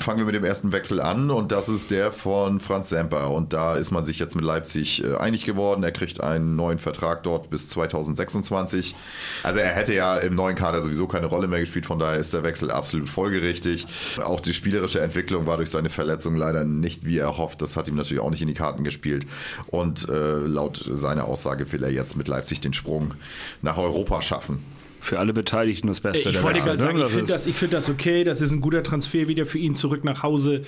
Fangen 0.00 0.18
wir 0.18 0.24
mit 0.24 0.34
dem 0.34 0.42
ersten 0.42 0.72
Wechsel 0.72 1.00
an 1.00 1.30
und 1.30 1.52
das 1.52 1.68
ist 1.68 1.92
der 1.92 2.10
von 2.10 2.58
Franz 2.58 2.88
Semper. 2.88 3.30
Und 3.30 3.52
da 3.52 3.76
ist 3.76 3.92
man 3.92 4.04
sich 4.04 4.18
jetzt 4.18 4.34
mit 4.34 4.44
Leipzig 4.44 5.04
äh, 5.04 5.14
einig 5.14 5.44
geworden. 5.44 5.84
Er 5.84 5.92
kriegt 5.92 6.20
einen 6.20 6.56
neuen 6.56 6.80
Vertrag 6.80 7.22
dort 7.22 7.50
bis 7.50 7.68
2026. 7.68 8.96
Also 9.44 9.60
er 9.60 9.68
hätte 9.68 9.94
ja 9.94 10.16
im 10.16 10.34
neuen 10.34 10.56
Kader 10.56 10.82
sowieso 10.82 11.06
keine 11.06 11.26
Rolle 11.26 11.46
mehr 11.46 11.60
gespielt, 11.60 11.86
von 11.86 12.00
daher 12.00 12.18
ist 12.18 12.34
der 12.34 12.42
Wechsel 12.42 12.72
absolut 12.72 13.08
folgerichtig. 13.08 13.86
Auch 14.24 14.40
die 14.40 14.54
spielerische 14.54 15.00
Entwicklung 15.00 15.46
war 15.46 15.58
durch 15.58 15.70
seine 15.70 15.88
Verletzung 15.88 16.34
leider 16.34 16.64
nicht 16.64 17.04
wie 17.04 17.18
erhofft. 17.18 17.62
Das 17.62 17.76
hat 17.76 17.86
ihm 17.86 17.94
natürlich 17.94 18.22
auch 18.22 18.30
nicht 18.30 18.42
in 18.42 18.48
die 18.48 18.54
Karten 18.54 18.82
gespielt. 18.82 19.24
Und 19.68 20.08
äh, 20.08 20.38
laut 20.38 20.84
seiner 20.84 21.26
Aussage 21.26 21.70
will 21.70 21.84
er 21.84 21.92
jetzt 21.92 22.16
mit 22.16 22.26
Leipzig 22.26 22.60
den 22.60 22.72
Sprung 22.72 23.14
nach 23.60 23.76
Europa 23.76 24.20
schaffen. 24.20 24.64
Für 25.02 25.18
alle 25.18 25.32
Beteiligten 25.32 25.88
das 25.88 26.00
Beste. 26.00 26.28
Ich 26.30 26.34
der 26.36 26.42
wollte 26.44 26.60
gerade 26.60 26.76
ne? 26.76 26.82
sagen, 26.82 26.96
ich 26.98 27.02
Das 27.04 27.12
finde 27.12 27.32
das, 27.32 27.46
ich 27.46 27.56
find 27.56 27.72
das 27.72 27.90
okay. 27.90 28.22
Das 28.24 28.40
ist 28.40 28.52
ein 28.52 28.60
guter 28.60 28.82
Transfer 28.84 29.26
wieder 29.28 29.46
für 29.46 29.58
ihn 29.58 29.74
zurück 29.74 30.04
nach 30.04 30.22
Hause. 30.22 30.62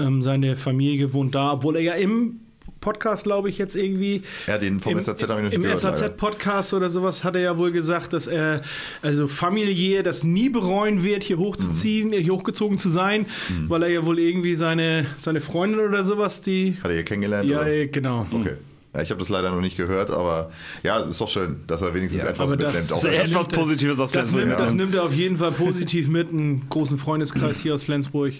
Ähm, 0.00 0.22
seine 0.22 0.56
Familie 0.56 1.12
wohnt 1.12 1.34
da, 1.36 1.52
obwohl 1.52 1.76
er 1.76 1.82
ja 1.82 1.92
im 1.94 2.40
Podcast, 2.80 3.24
glaube 3.24 3.48
ich, 3.48 3.58
jetzt 3.58 3.74
irgendwie. 3.76 4.22
Ja, 4.46 4.58
den 4.58 4.80
vom 4.80 4.92
Im, 4.92 5.00
SAZ 5.00 5.22
habe 5.22 5.32
ich 5.34 5.36
noch 5.38 5.42
nicht 5.44 5.54
Im 5.54 5.62
gehört. 5.62 5.78
SAZ-Podcast 5.80 6.74
oder 6.74 6.90
sowas 6.90 7.24
hat 7.24 7.34
er 7.36 7.40
ja 7.42 7.58
wohl 7.58 7.70
gesagt, 7.72 8.12
dass 8.12 8.26
er 8.26 8.60
also 9.02 9.28
familiär 9.28 10.02
das 10.02 10.24
nie 10.24 10.48
bereuen 10.48 11.02
wird, 11.02 11.22
hier 11.24 11.38
hochzuziehen, 11.38 12.08
Mhm. 12.10 12.12
hier 12.14 12.32
hochgezogen 12.34 12.78
zu 12.78 12.88
sein, 12.88 13.26
weil 13.68 13.82
er 13.84 13.88
ja 13.88 14.04
wohl 14.04 14.18
irgendwie 14.18 14.54
seine, 14.56 15.06
seine 15.16 15.40
Freundin 15.40 15.80
oder 15.80 16.04
sowas, 16.04 16.42
die. 16.42 16.76
Hat 16.82 16.90
er 16.90 16.94
hier 16.94 17.04
kennengelernt? 17.04 17.48
Ja, 17.48 17.60
oder? 17.62 17.68
äh, 17.72 17.86
genau. 17.86 18.26
Okay. 18.32 18.54
Ja, 18.96 19.02
ich 19.02 19.10
habe 19.10 19.18
das 19.18 19.28
leider 19.28 19.50
noch 19.50 19.60
nicht 19.60 19.76
gehört, 19.76 20.10
aber 20.10 20.50
ja, 20.82 20.98
ist 21.00 21.20
doch 21.20 21.28
schön, 21.28 21.56
dass 21.66 21.82
er 21.82 21.92
wenigstens 21.94 22.22
etwas 22.24 22.48
Aber 22.48 22.56
das, 22.56 22.72
mitnimmt. 22.72 22.92
Auch 22.94 23.04
wenn- 23.04 23.12
etwas 23.12 23.48
Positives 23.48 24.00
aus 24.00 24.10
das 24.12 24.30
Flensburg. 24.30 24.46
nimmt, 24.46 24.60
das 24.60 24.72
nimmt 24.74 24.94
er 24.94 25.04
auf 25.04 25.12
jeden 25.12 25.36
Fall 25.36 25.52
positiv 25.52 26.08
mit. 26.08 26.30
Einen 26.30 26.66
großen 26.70 26.96
Freundeskreis 26.96 27.58
hier 27.60 27.74
aus 27.74 27.84
Flensburg 27.84 28.32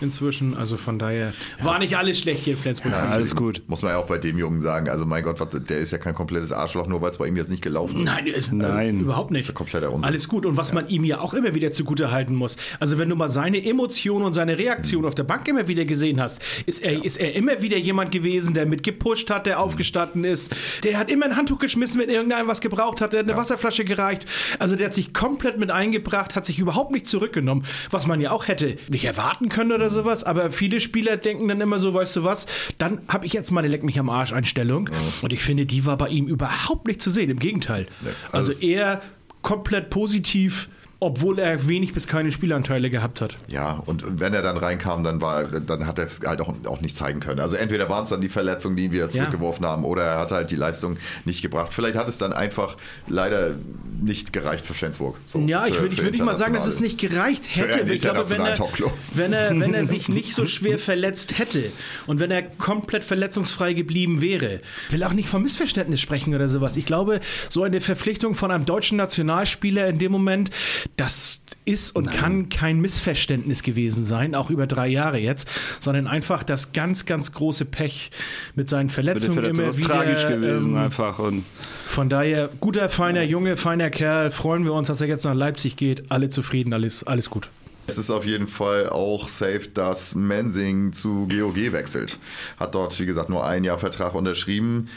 inzwischen. 0.00 0.56
Also 0.56 0.76
von 0.76 0.98
daher 0.98 1.32
war 1.62 1.78
nicht 1.78 1.96
alles 1.96 2.18
schlecht 2.18 2.44
hier 2.44 2.54
in 2.54 2.58
Flensburg. 2.58 2.92
Ja, 2.92 3.08
Alles 3.10 3.36
gut. 3.36 3.62
Muss 3.66 3.82
man 3.82 3.92
ja 3.92 3.98
auch 3.98 4.06
bei 4.06 4.16
dem 4.18 4.38
Jungen 4.38 4.62
sagen. 4.62 4.88
Also 4.88 5.04
mein 5.04 5.22
Gott, 5.22 5.38
was, 5.38 5.48
der 5.64 5.78
ist 5.80 5.92
ja 5.92 5.98
kein 5.98 6.14
komplettes 6.14 6.50
Arschloch, 6.52 6.86
nur 6.86 7.02
weil 7.02 7.10
es 7.10 7.18
bei 7.18 7.26
ihm 7.26 7.36
jetzt 7.36 7.50
nicht 7.50 7.62
gelaufen 7.62 8.00
ist. 8.00 8.06
Nein, 8.06 8.26
ist, 8.26 8.52
Nein. 8.52 8.98
Äh, 8.98 9.02
überhaupt 9.02 9.30
Das 9.30 9.34
nicht. 9.34 9.42
ist 9.42 9.48
ja 9.48 9.54
kompletter 9.54 9.92
Unsinn. 9.92 10.08
Alles 10.08 10.28
gut. 10.28 10.46
Und 10.46 10.56
was 10.56 10.72
man 10.72 10.88
ihm 10.88 11.04
ja 11.04 11.20
auch 11.20 11.34
immer 11.34 11.54
wieder 11.54 11.72
zugute 11.72 12.10
halten 12.10 12.34
muss. 12.34 12.56
Also 12.78 12.96
wenn 12.98 13.08
du 13.10 13.16
mal 13.16 13.28
seine 13.28 13.62
Emotionen 13.64 14.24
und 14.24 14.32
seine 14.32 14.58
Reaktion 14.58 15.04
auf 15.04 15.14
der 15.14 15.24
Bank 15.24 15.46
immer 15.48 15.68
wieder 15.68 15.84
gesehen 15.84 16.20
hast, 16.20 16.40
ist 16.66 16.82
er, 16.82 17.04
ist 17.04 17.18
er 17.18 17.34
immer 17.34 17.60
wieder 17.60 17.76
jemand 17.76 18.12
gewesen, 18.12 18.54
der 18.54 18.64
mitgepusht 18.66 19.28
hat, 19.28 19.44
der 19.46 19.60
aufgestanden 19.60 19.89
gestanden 19.90 20.24
ist. 20.24 20.54
Der 20.84 20.98
hat 20.98 21.10
immer 21.10 21.26
ein 21.26 21.36
Handtuch 21.36 21.58
geschmissen, 21.58 22.00
wenn 22.00 22.08
irgendeiner 22.08 22.46
was 22.46 22.60
gebraucht 22.60 23.00
hat. 23.00 23.12
Der 23.12 23.20
hat 23.20 23.28
eine 23.28 23.36
Wasserflasche 23.36 23.84
gereicht. 23.84 24.24
Also 24.58 24.76
der 24.76 24.86
hat 24.86 24.94
sich 24.94 25.12
komplett 25.12 25.58
mit 25.58 25.70
eingebracht, 25.70 26.36
hat 26.36 26.46
sich 26.46 26.58
überhaupt 26.60 26.92
nicht 26.92 27.08
zurückgenommen, 27.08 27.64
was 27.90 28.06
man 28.06 28.20
ja 28.20 28.30
auch 28.30 28.46
hätte 28.46 28.76
nicht 28.88 29.04
erwarten 29.04 29.48
können 29.48 29.72
oder 29.72 29.90
sowas. 29.90 30.22
Aber 30.22 30.52
viele 30.52 30.78
Spieler 30.80 31.16
denken 31.16 31.48
dann 31.48 31.60
immer 31.60 31.80
so, 31.80 31.92
weißt 31.92 32.16
du 32.16 32.24
was, 32.24 32.46
dann 32.78 33.00
habe 33.08 33.26
ich 33.26 33.32
jetzt 33.32 33.50
meine 33.50 33.68
Leck 33.68 33.82
mich 33.82 33.98
am 33.98 34.08
Arsch 34.08 34.32
Einstellung. 34.32 34.88
Und 35.22 35.32
ich 35.32 35.42
finde, 35.42 35.66
die 35.66 35.84
war 35.86 35.96
bei 35.96 36.08
ihm 36.08 36.26
überhaupt 36.26 36.86
nicht 36.86 37.02
zu 37.02 37.10
sehen. 37.10 37.30
Im 37.30 37.38
Gegenteil. 37.38 37.86
also 38.30 38.50
also 38.50 38.66
eher 38.66 39.02
komplett 39.42 39.90
positiv 39.90 40.68
obwohl 41.00 41.38
er 41.38 41.66
wenig 41.66 41.94
bis 41.94 42.06
keine 42.06 42.30
Spielanteile 42.30 42.90
gehabt 42.90 43.22
hat. 43.22 43.36
Ja, 43.48 43.82
und 43.86 44.20
wenn 44.20 44.34
er 44.34 44.42
dann 44.42 44.58
reinkam, 44.58 45.02
dann 45.02 45.22
war, 45.22 45.44
dann 45.44 45.86
hat 45.86 45.98
er 45.98 46.04
es 46.04 46.20
halt 46.24 46.42
auch, 46.42 46.52
auch 46.66 46.82
nicht 46.82 46.94
zeigen 46.94 47.20
können. 47.20 47.40
Also 47.40 47.56
entweder 47.56 47.88
waren 47.88 48.04
es 48.04 48.10
dann 48.10 48.20
die 48.20 48.28
Verletzungen, 48.28 48.76
die 48.76 48.84
ihn 48.84 48.92
wieder 48.92 49.08
zurückgeworfen 49.08 49.64
ja. 49.64 49.70
haben, 49.70 49.84
oder 49.84 50.02
er 50.02 50.18
hat 50.18 50.30
halt 50.30 50.50
die 50.50 50.56
Leistung 50.56 50.98
nicht 51.24 51.40
gebracht. 51.40 51.72
Vielleicht 51.72 51.96
hat 51.96 52.06
es 52.08 52.18
dann 52.18 52.34
einfach 52.34 52.76
leider 53.08 53.54
nicht 54.02 54.34
gereicht 54.34 54.66
für 54.66 54.74
Flensburg. 54.74 55.16
So, 55.24 55.38
ja, 55.40 55.66
ich 55.66 55.80
würde 55.80 55.96
würd 55.96 56.12
nicht 56.12 56.24
mal 56.24 56.34
sagen, 56.34 56.52
dass 56.52 56.66
es 56.66 56.80
nicht 56.80 56.98
gereicht 56.98 57.56
hätte. 57.56 57.80
Ich 57.92 58.00
glaube, 58.00 58.28
wenn 58.28 58.42
er, 58.42 58.58
wenn, 59.14 59.32
er, 59.32 59.58
wenn 59.58 59.74
er 59.74 59.86
sich 59.86 60.08
nicht 60.08 60.34
so 60.34 60.44
schwer 60.44 60.78
verletzt 60.90 61.38
hätte 61.38 61.72
und 62.06 62.20
wenn 62.20 62.30
er 62.30 62.42
komplett 62.42 63.04
verletzungsfrei 63.04 63.72
geblieben 63.72 64.20
wäre, 64.20 64.60
will 64.90 65.02
auch 65.04 65.14
nicht 65.14 65.30
vom 65.30 65.42
Missverständnis 65.42 66.00
sprechen 66.00 66.34
oder 66.34 66.48
sowas. 66.48 66.76
Ich 66.76 66.84
glaube, 66.84 67.20
so 67.48 67.62
eine 67.62 67.80
Verpflichtung 67.80 68.34
von 68.34 68.50
einem 68.50 68.66
deutschen 68.66 68.98
Nationalspieler 68.98 69.88
in 69.88 69.98
dem 69.98 70.12
Moment, 70.12 70.50
das 70.96 71.40
ist 71.64 71.94
und 71.94 72.06
Nein. 72.06 72.16
kann 72.16 72.48
kein 72.48 72.80
Missverständnis 72.80 73.62
gewesen 73.62 74.04
sein, 74.04 74.34
auch 74.34 74.50
über 74.50 74.66
drei 74.66 74.88
Jahre 74.88 75.18
jetzt, 75.18 75.48
sondern 75.78 76.06
einfach 76.06 76.42
das 76.42 76.72
ganz, 76.72 77.06
ganz 77.06 77.32
große 77.32 77.64
Pech 77.64 78.10
mit 78.54 78.68
seinen 78.68 78.88
Verletzungen 78.88 79.44
immer 79.44 79.76
wieder. 79.76 79.88
tragisch 79.88 80.26
gewesen 80.26 80.72
ähm, 80.72 80.78
einfach. 80.78 81.18
Und 81.18 81.44
von 81.86 82.08
daher, 82.08 82.50
guter, 82.60 82.88
feiner 82.88 83.22
Junge, 83.22 83.56
feiner 83.56 83.90
Kerl, 83.90 84.30
freuen 84.30 84.64
wir 84.64 84.72
uns, 84.72 84.88
dass 84.88 85.00
er 85.00 85.08
jetzt 85.08 85.24
nach 85.24 85.34
Leipzig 85.34 85.76
geht. 85.76 86.10
Alle 86.10 86.28
zufrieden, 86.28 86.72
alles, 86.72 87.04
alles 87.04 87.30
gut. 87.30 87.50
Es 87.86 87.98
ist 87.98 88.10
auf 88.10 88.24
jeden 88.24 88.46
Fall 88.46 88.88
auch 88.88 89.28
safe, 89.28 89.68
dass 89.74 90.14
Mensing 90.14 90.92
zu 90.92 91.26
GOG 91.26 91.72
wechselt. 91.72 92.18
Hat 92.56 92.74
dort, 92.74 92.98
wie 93.00 93.06
gesagt, 93.06 93.28
nur 93.28 93.44
ein 93.44 93.64
Jahr 93.64 93.78
Vertrag 93.78 94.14
unterschrieben. 94.14 94.88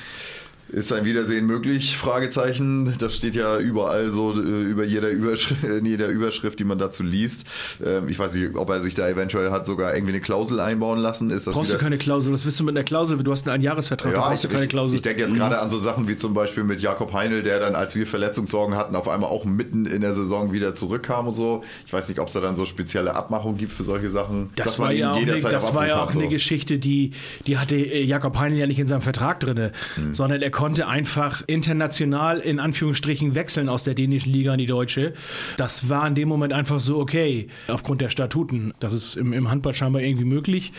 Ist 0.73 0.91
ein 0.91 1.05
Wiedersehen 1.05 1.45
möglich? 1.45 1.97
Fragezeichen. 1.97 2.95
Das 2.97 3.15
steht 3.15 3.35
ja 3.35 3.59
überall 3.59 4.09
so 4.09 4.33
äh, 4.33 4.39
über 4.39 4.83
jeder 4.83 5.09
Überschrift, 5.09 5.63
in 5.79 5.85
jeder 5.85 6.07
Überschrift, 6.07 6.57
die 6.57 6.63
man 6.63 6.79
dazu 6.79 7.03
liest. 7.03 7.45
Ähm, 7.85 8.09
ich 8.09 8.17
weiß 8.17 8.33
nicht, 8.33 8.55
ob 8.55 8.69
er 8.69 8.81
sich 8.81 8.95
da 8.95 9.07
eventuell 9.07 9.51
hat 9.51 9.67
sogar 9.67 9.93
irgendwie 9.93 10.13
eine 10.13 10.21
Klausel 10.21 10.59
einbauen 10.59 10.97
lassen. 10.97 11.29
Ist 11.29 11.45
das 11.45 11.53
brauchst 11.53 11.71
du 11.71 11.77
keine 11.77 11.99
Klausel? 11.99 12.33
Was 12.33 12.43
willst 12.43 12.59
du 12.59 12.63
mit 12.63 12.75
einer 12.75 12.83
Klausel? 12.83 13.21
Du 13.21 13.31
hast 13.31 13.47
einen 13.47 13.61
Jahresvertrag, 13.61 14.13
ja, 14.13 14.19
brauchst 14.21 14.45
ich, 14.45 14.49
du 14.49 14.55
keine 14.55 14.67
Klausel. 14.67 14.95
Ich, 14.95 14.99
ich 14.99 15.01
denke 15.03 15.21
jetzt 15.21 15.33
mhm. 15.33 15.37
gerade 15.37 15.59
an 15.59 15.69
so 15.69 15.77
Sachen 15.77 16.07
wie 16.07 16.17
zum 16.17 16.33
Beispiel 16.33 16.63
mit 16.63 16.81
Jakob 16.81 17.13
Heinl, 17.13 17.43
der 17.43 17.59
dann, 17.59 17.75
als 17.75 17.93
wir 17.93 18.07
Verletzungssorgen 18.07 18.75
hatten, 18.75 18.95
auf 18.95 19.07
einmal 19.07 19.29
auch 19.29 19.45
mitten 19.45 19.85
in 19.85 20.01
der 20.01 20.15
Saison 20.15 20.53
wieder 20.53 20.73
zurückkam 20.73 21.27
und 21.27 21.35
so. 21.35 21.63
Ich 21.85 21.93
weiß 21.93 22.09
nicht, 22.09 22.19
ob 22.19 22.29
es 22.29 22.33
da 22.33 22.39
dann 22.39 22.55
so 22.55 22.65
spezielle 22.65 23.13
Abmachungen 23.13 23.59
gibt 23.59 23.73
für 23.73 23.83
solche 23.83 24.09
Sachen. 24.09 24.49
Das 24.55 24.79
war 24.79 24.91
ja 24.91 25.11
auch, 25.11 25.17
eine, 25.17 25.37
das 25.37 25.75
war 25.75 25.87
ja 25.87 26.01
auch 26.01 26.07
hat, 26.07 26.13
so. 26.13 26.19
eine 26.19 26.29
Geschichte, 26.29 26.79
die, 26.79 27.11
die 27.45 27.59
hatte 27.59 27.75
äh, 27.75 28.01
Jakob 28.03 28.39
Heinl 28.39 28.57
ja 28.57 28.65
nicht 28.65 28.79
in 28.79 28.87
seinem 28.87 29.01
Vertrag 29.01 29.39
drin, 29.39 29.69
hm. 29.93 30.15
sondern 30.15 30.41
er 30.41 30.49
konnte 30.63 30.87
einfach 30.87 31.43
international 31.45 32.39
in 32.39 32.57
Anführungsstrichen 32.57 33.35
wechseln 33.35 33.67
aus 33.67 33.83
der 33.83 33.95
dänischen 33.95 34.31
Liga 34.31 34.53
in 34.53 34.59
die 34.59 34.65
deutsche. 34.65 35.11
Das 35.57 35.89
war 35.89 36.07
in 36.07 36.15
dem 36.15 36.29
Moment 36.29 36.53
einfach 36.53 36.79
so 36.79 36.99
okay, 36.99 37.49
aufgrund 37.67 37.99
der 37.99 38.07
Statuten. 38.07 38.73
Das 38.79 38.93
ist 38.93 39.17
im, 39.17 39.33
im 39.33 39.51
Handball 39.51 39.73
scheinbar 39.73 40.01
irgendwie 40.01 40.23
möglich, 40.23 40.71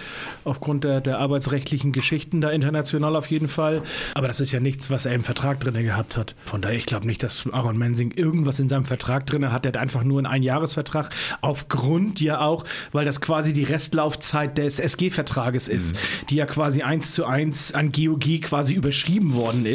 aufgrund 0.44 0.84
der, 0.84 1.02
der 1.02 1.18
arbeitsrechtlichen 1.18 1.92
Geschichten 1.92 2.40
da 2.40 2.48
international 2.48 3.14
auf 3.14 3.26
jeden 3.26 3.46
Fall. 3.46 3.82
Aber 4.14 4.26
das 4.26 4.40
ist 4.40 4.52
ja 4.52 4.58
nichts, 4.58 4.90
was 4.90 5.04
er 5.04 5.12
im 5.12 5.22
Vertrag 5.22 5.60
drin 5.60 5.74
gehabt 5.74 6.16
hat. 6.16 6.34
Von 6.46 6.62
daher, 6.62 6.78
ich 6.78 6.86
glaube 6.86 7.06
nicht, 7.06 7.22
dass 7.22 7.46
Aaron 7.52 7.76
Mensing 7.76 8.10
irgendwas 8.12 8.60
in 8.60 8.70
seinem 8.70 8.86
Vertrag 8.86 9.26
drin 9.26 9.52
hat. 9.52 9.66
Er 9.66 9.68
hat 9.68 9.76
einfach 9.76 10.02
nur 10.02 10.16
einen 10.16 10.26
Einjahresvertrag, 10.26 11.10
aufgrund 11.42 12.22
ja 12.22 12.40
auch, 12.40 12.64
weil 12.92 13.04
das 13.04 13.20
quasi 13.20 13.52
die 13.52 13.64
Restlaufzeit 13.64 14.56
des 14.56 14.78
SG-Vertrages 14.78 15.68
ist, 15.68 15.92
mhm. 15.92 16.26
die 16.30 16.36
ja 16.36 16.46
quasi 16.46 16.80
eins 16.80 17.12
zu 17.12 17.26
eins 17.26 17.74
an 17.74 17.92
GOG 17.92 18.40
quasi 18.40 18.72
überschrieben 18.72 19.34
worden 19.34 19.66
ist. 19.66 19.73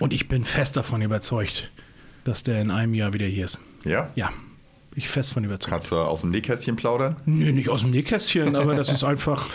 Und 0.00 0.12
ich 0.12 0.28
bin 0.28 0.44
fest 0.44 0.76
davon 0.76 1.02
überzeugt, 1.02 1.70
dass 2.24 2.42
der 2.42 2.60
in 2.60 2.70
einem 2.70 2.94
Jahr 2.94 3.12
wieder 3.12 3.26
hier 3.26 3.44
ist. 3.44 3.58
Ja? 3.84 4.10
Ja. 4.14 4.30
Ich 4.96 5.08
fest 5.08 5.32
von 5.32 5.42
überzeugt. 5.42 5.70
Kannst 5.70 5.90
du 5.90 5.96
aus 5.96 6.20
dem 6.20 6.30
Nähkästchen 6.30 6.76
plaudern? 6.76 7.16
Nö, 7.26 7.50
nicht 7.50 7.68
aus 7.68 7.80
dem 7.80 7.90
Nähkästchen, 7.90 8.54
aber 8.54 8.76
das 8.76 8.92
ist 8.92 9.02
einfach. 9.04 9.46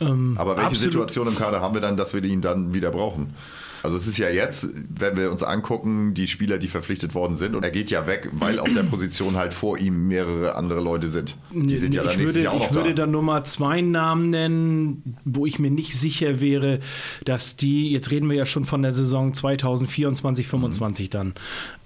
Ähm, 0.00 0.34
aber 0.36 0.56
welche 0.56 0.74
Situation 0.74 1.28
im 1.28 1.36
Kader 1.36 1.60
haben 1.60 1.74
wir 1.74 1.80
dann, 1.80 1.96
dass 1.96 2.12
wir 2.12 2.22
ihn 2.24 2.40
dann 2.40 2.74
wieder 2.74 2.90
brauchen? 2.90 3.34
Also 3.82 3.96
es 3.96 4.06
ist 4.06 4.18
ja 4.18 4.28
jetzt, 4.28 4.68
wenn 4.88 5.16
wir 5.16 5.30
uns 5.30 5.42
angucken, 5.42 6.14
die 6.14 6.28
Spieler, 6.28 6.58
die 6.58 6.68
verpflichtet 6.68 7.14
worden 7.14 7.34
sind, 7.36 7.54
und 7.54 7.64
er 7.64 7.70
geht 7.70 7.90
ja 7.90 8.06
weg, 8.06 8.30
weil 8.32 8.58
auf 8.58 8.72
der 8.72 8.82
Position 8.82 9.36
halt 9.36 9.54
vor 9.54 9.78
ihm 9.78 10.08
mehrere 10.08 10.54
andere 10.56 10.80
Leute 10.80 11.08
sind. 11.08 11.36
Die 11.52 11.76
sind 11.76 11.94
ja 11.94 12.02
dann 12.02 12.12
ich 12.12 12.18
nächstes 12.18 12.42
würde, 12.42 12.44
Jahr 12.44 12.54
auch 12.54 12.70
Ich 12.70 12.74
würde 12.74 12.94
dann 12.94 13.10
nur 13.10 13.22
mal 13.22 13.44
zwei 13.44 13.80
Namen 13.80 14.30
nennen, 14.30 15.16
wo 15.24 15.46
ich 15.46 15.58
mir 15.58 15.70
nicht 15.70 15.96
sicher 15.96 16.40
wäre, 16.40 16.80
dass 17.24 17.56
die, 17.56 17.90
jetzt 17.90 18.10
reden 18.10 18.28
wir 18.28 18.36
ja 18.36 18.46
schon 18.46 18.64
von 18.64 18.82
der 18.82 18.92
Saison 18.92 19.32
2024, 19.32 20.20
2025 20.20 21.06
mhm. 21.06 21.10
dann, 21.10 21.34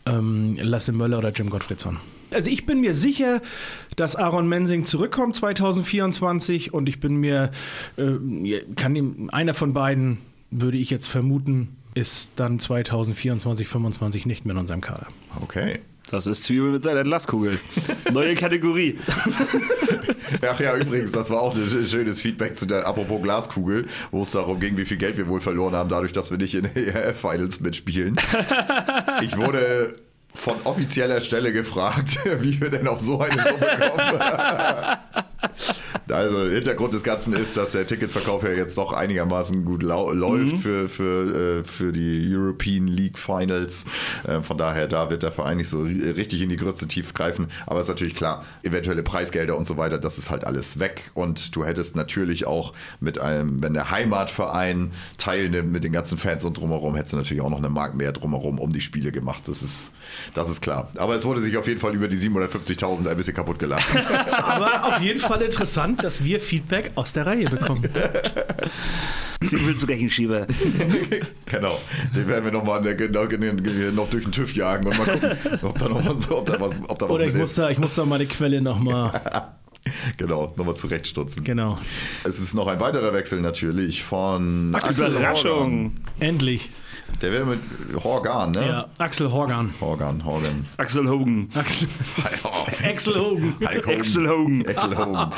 ähm, 0.06 0.58
Lasse 0.60 0.92
Möller 0.92 1.18
oder 1.18 1.30
Jim 1.30 1.50
Gottfriedson. 1.50 1.98
Also 2.32 2.50
ich 2.50 2.66
bin 2.66 2.80
mir 2.80 2.94
sicher, 2.94 3.40
dass 3.96 4.16
Aaron 4.16 4.48
Mensing 4.48 4.84
zurückkommt 4.84 5.36
2024 5.36 6.74
und 6.74 6.88
ich 6.88 6.98
bin 6.98 7.16
mir, 7.16 7.52
äh, 7.96 8.60
kann 8.74 8.96
ihm, 8.96 9.30
einer 9.30 9.54
von 9.54 9.72
beiden 9.72 10.18
würde 10.50 10.78
ich 10.78 10.90
jetzt 10.90 11.06
vermuten, 11.06 11.76
ist 11.94 12.32
dann 12.36 12.58
2024, 12.58 13.68
2025 13.68 14.26
nicht 14.26 14.44
mehr 14.44 14.54
in 14.54 14.60
unserem 14.60 14.80
Kader. 14.80 15.06
Okay. 15.40 15.80
Das 16.10 16.26
ist 16.26 16.44
Zwiebel 16.44 16.70
mit 16.70 16.82
seiner 16.82 17.02
Glaskugel. 17.02 17.58
Neue 18.12 18.34
Kategorie. 18.36 18.98
Ach 20.46 20.60
ja, 20.60 20.76
übrigens, 20.76 21.12
das 21.12 21.30
war 21.30 21.40
auch 21.40 21.54
ein 21.56 21.66
schönes 21.86 22.20
Feedback 22.20 22.56
zu 22.56 22.66
der, 22.66 22.86
apropos 22.86 23.22
Glaskugel, 23.22 23.86
wo 24.10 24.22
es 24.22 24.32
darum 24.32 24.60
ging, 24.60 24.76
wie 24.76 24.84
viel 24.84 24.98
Geld 24.98 25.16
wir 25.16 25.28
wohl 25.28 25.40
verloren 25.40 25.74
haben, 25.74 25.88
dadurch, 25.88 26.12
dass 26.12 26.30
wir 26.30 26.36
nicht 26.36 26.54
in 26.54 26.64
ERF-Finals 26.74 27.60
mitspielen. 27.60 28.16
Ich 29.22 29.36
wurde 29.36 29.96
von 30.34 30.56
offizieller 30.64 31.20
Stelle 31.20 31.52
gefragt, 31.52 32.18
wie 32.40 32.60
wir 32.60 32.68
denn 32.68 32.88
auf 32.88 33.00
so 33.00 33.20
eine 33.20 33.42
Summe 33.42 33.68
kommen. 33.78 34.20
Also 36.10 36.48
Hintergrund 36.48 36.94
des 36.94 37.02
Ganzen 37.02 37.34
ist, 37.34 37.56
dass 37.56 37.72
der 37.72 37.86
Ticketverkauf 37.86 38.42
ja 38.42 38.50
jetzt 38.50 38.76
doch 38.78 38.92
einigermaßen 38.92 39.64
gut 39.64 39.82
läuft 39.82 40.52
mhm. 40.52 40.56
für, 40.56 40.88
für, 40.88 41.60
äh, 41.60 41.64
für 41.64 41.92
die 41.92 42.28
European 42.34 42.86
League 42.86 43.18
Finals. 43.18 43.84
Äh, 44.26 44.40
von 44.40 44.58
daher, 44.58 44.86
da 44.86 45.10
wird 45.10 45.22
der 45.22 45.32
Verein 45.32 45.56
nicht 45.56 45.68
so 45.68 45.82
richtig 45.82 46.42
in 46.42 46.48
die 46.48 46.56
Grütze 46.56 46.88
tief 46.88 47.14
greifen. 47.14 47.48
Aber 47.66 47.80
es 47.80 47.86
ist 47.86 47.90
natürlich 47.90 48.14
klar, 48.14 48.44
eventuelle 48.62 49.02
Preisgelder 49.02 49.56
und 49.56 49.66
so 49.66 49.76
weiter, 49.76 49.98
das 49.98 50.18
ist 50.18 50.30
halt 50.30 50.44
alles 50.44 50.78
weg. 50.78 51.10
Und 51.14 51.54
du 51.56 51.64
hättest 51.64 51.96
natürlich 51.96 52.46
auch 52.46 52.72
mit 53.00 53.20
einem, 53.20 53.62
wenn 53.62 53.74
der 53.74 53.90
Heimatverein 53.90 54.92
teilnimmt 55.18 55.72
mit 55.72 55.84
den 55.84 55.92
ganzen 55.92 56.18
Fans 56.18 56.44
und 56.44 56.58
drumherum, 56.58 56.96
hättest 56.96 57.12
du 57.12 57.16
natürlich 57.16 57.42
auch 57.42 57.50
noch 57.50 57.58
eine 57.58 57.70
Mark 57.70 57.94
mehr 57.94 58.12
drumherum 58.12 58.58
um 58.58 58.72
die 58.72 58.80
Spiele 58.80 59.12
gemacht. 59.12 59.44
Das 59.46 59.62
ist 59.62 59.90
das 60.32 60.50
ist 60.50 60.60
klar. 60.60 60.88
Aber 60.98 61.14
es 61.14 61.24
wurde 61.24 61.40
sich 61.40 61.56
auf 61.56 61.66
jeden 61.66 61.80
Fall 61.80 61.94
über 61.94 62.08
die 62.08 62.16
750.000 62.16 63.08
ein 63.08 63.16
bisschen 63.16 63.34
kaputt 63.34 63.58
gelacht. 63.58 63.86
Aber 64.32 64.94
auf 64.94 65.00
jeden 65.00 65.20
Fall 65.20 65.42
interessant, 65.42 65.83
dass 65.92 66.24
wir 66.24 66.40
Feedback 66.40 66.92
aus 66.94 67.12
der 67.12 67.26
Reihe 67.26 67.48
bekommen. 67.48 67.84
Zwiebels 69.44 69.86
Rechenschieber. 69.86 70.46
genau. 71.46 71.78
Den 72.16 72.28
werden 72.28 72.44
wir 72.44 72.52
nochmal 72.52 72.82
genau, 72.96 73.24
noch 73.92 74.08
durch 74.08 74.24
den 74.24 74.32
TÜV 74.32 74.54
jagen 74.54 74.88
und 74.88 74.98
mal 74.98 75.04
gucken, 75.06 75.38
ob 75.62 75.78
da 75.78 75.88
noch 75.88 76.04
was, 76.04 76.30
ob 76.30 76.46
da 76.46 76.60
was, 76.60 76.72
ob 76.88 76.98
da 76.98 77.08
was 77.08 77.14
Oder 77.14 77.26
ich 77.26 77.34
muss, 77.34 77.54
da, 77.54 77.70
ich 77.70 77.78
muss 77.78 77.94
da 77.94 78.04
meine 78.04 78.26
Quelle 78.26 78.60
nochmal. 78.60 79.20
Genau, 80.16 80.54
nochmal 80.56 80.76
zurechtstutzen. 80.76 81.44
Genau. 81.44 81.78
Es 82.24 82.38
ist 82.38 82.54
noch 82.54 82.68
ein 82.68 82.80
weiterer 82.80 83.12
Wechsel 83.12 83.42
natürlich 83.42 84.02
von 84.02 84.74
Axel 84.74 85.10
Überraschung. 85.10 85.92
Endlich. 86.20 86.70
Der 87.22 87.32
wäre 87.32 87.46
mit 87.46 87.60
Horgan, 88.02 88.52
ne? 88.52 88.66
Ja, 88.68 88.86
Axel 88.98 89.32
Horgan. 89.32 89.72
Horgan, 89.80 90.24
Horgan. 90.24 90.66
Axel 90.76 91.08
Hogan. 91.08 91.48
Axel, 91.54 91.88
Axel 92.84 93.14
Hogan. 93.14 93.54
Hogan. 93.60 93.98
Axel 93.98 94.28
Hogan. 94.28 94.64
Axel 94.66 94.98
Hogan. 94.98 95.32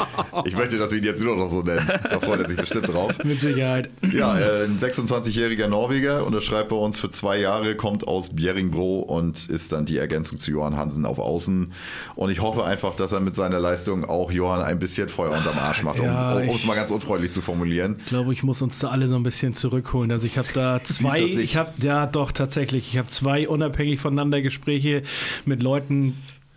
Ich 0.47 0.57
möchte, 0.57 0.79
dass 0.79 0.91
wir 0.91 0.99
ihn 0.99 1.05
jetzt 1.05 1.22
nur 1.22 1.37
noch 1.37 1.51
so 1.51 1.62
nennen. 1.62 1.87
Da 1.87 2.18
freut 2.18 2.41
er 2.41 2.49
sich 2.49 2.57
bestimmt 2.57 2.89
drauf. 2.89 3.12
Mit 3.22 3.41
Sicherheit. 3.41 3.91
Ja, 4.12 4.33
ein 4.33 4.79
26-jähriger 4.79 5.68
Norweger 5.68 6.27
unterschreibt 6.27 6.70
bei 6.70 6.77
uns 6.77 6.99
für 6.99 7.11
zwei 7.11 7.39
Jahre, 7.39 7.77
kommt 7.77 8.09
aus 8.09 8.31
Bjerringbro 8.31 9.01
und 9.01 9.49
ist 9.49 9.72
dann 9.72 9.85
die 9.87 9.99
Ergänzung 9.99 10.41
zu 10.41 10.51
Johann 10.51 10.77
Hansen 10.77 11.07
auf 11.07 11.18
Außen. 11.18 11.72
Und 12.14 12.31
ich 12.31 12.41
hoffe 12.41 12.64
einfach, 12.64 12.95
dass 12.95 13.12
er 13.12 13.20
mit 13.20 13.35
seiner 13.35 13.61
Leistung 13.61 14.05
auch 14.05 14.33
Johann 14.33 14.62
ein 14.62 14.79
bisschen 14.79 15.09
Feuer 15.09 15.33
unterm 15.33 15.59
Arsch 15.59 15.83
macht, 15.83 15.99
ja, 15.99 16.35
um 16.35 16.55
es 16.55 16.64
mal 16.64 16.74
ganz 16.74 16.91
unfreundlich 16.91 17.33
zu 17.33 17.43
formulieren. 17.43 17.97
Ich 18.01 18.07
glaube, 18.07 18.33
ich 18.33 18.43
muss 18.43 18.62
uns 18.62 18.79
da 18.79 18.89
alle 18.89 19.09
so 19.09 19.16
ein 19.16 19.22
bisschen 19.22 19.55
zurückholen. 19.55 20.11
Also 20.11 20.27
ich 20.27 20.39
habe 20.39 20.49
da 20.55 20.81
zwei, 20.83 21.20
ich 21.20 21.57
habe 21.57 21.66
ja 21.81 22.07
doch 22.07 22.33
tatsächlich, 22.33 22.89
ich 22.89 22.99
habe 22.99 23.09
zwei 23.09 23.49
unabhängig 23.49 24.01
voneinander 24.01 24.43
Gespräche 24.43 25.03
mit 25.45 25.62
Leuten 25.62 26.14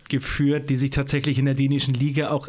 geführt, 0.08 0.70
die 0.70 0.76
sich 0.76 0.90
tatsächlich 0.90 1.38
in 1.38 1.44
der 1.44 1.54
dänischen 1.54 1.94
Liga 1.94 2.30
auch 2.30 2.48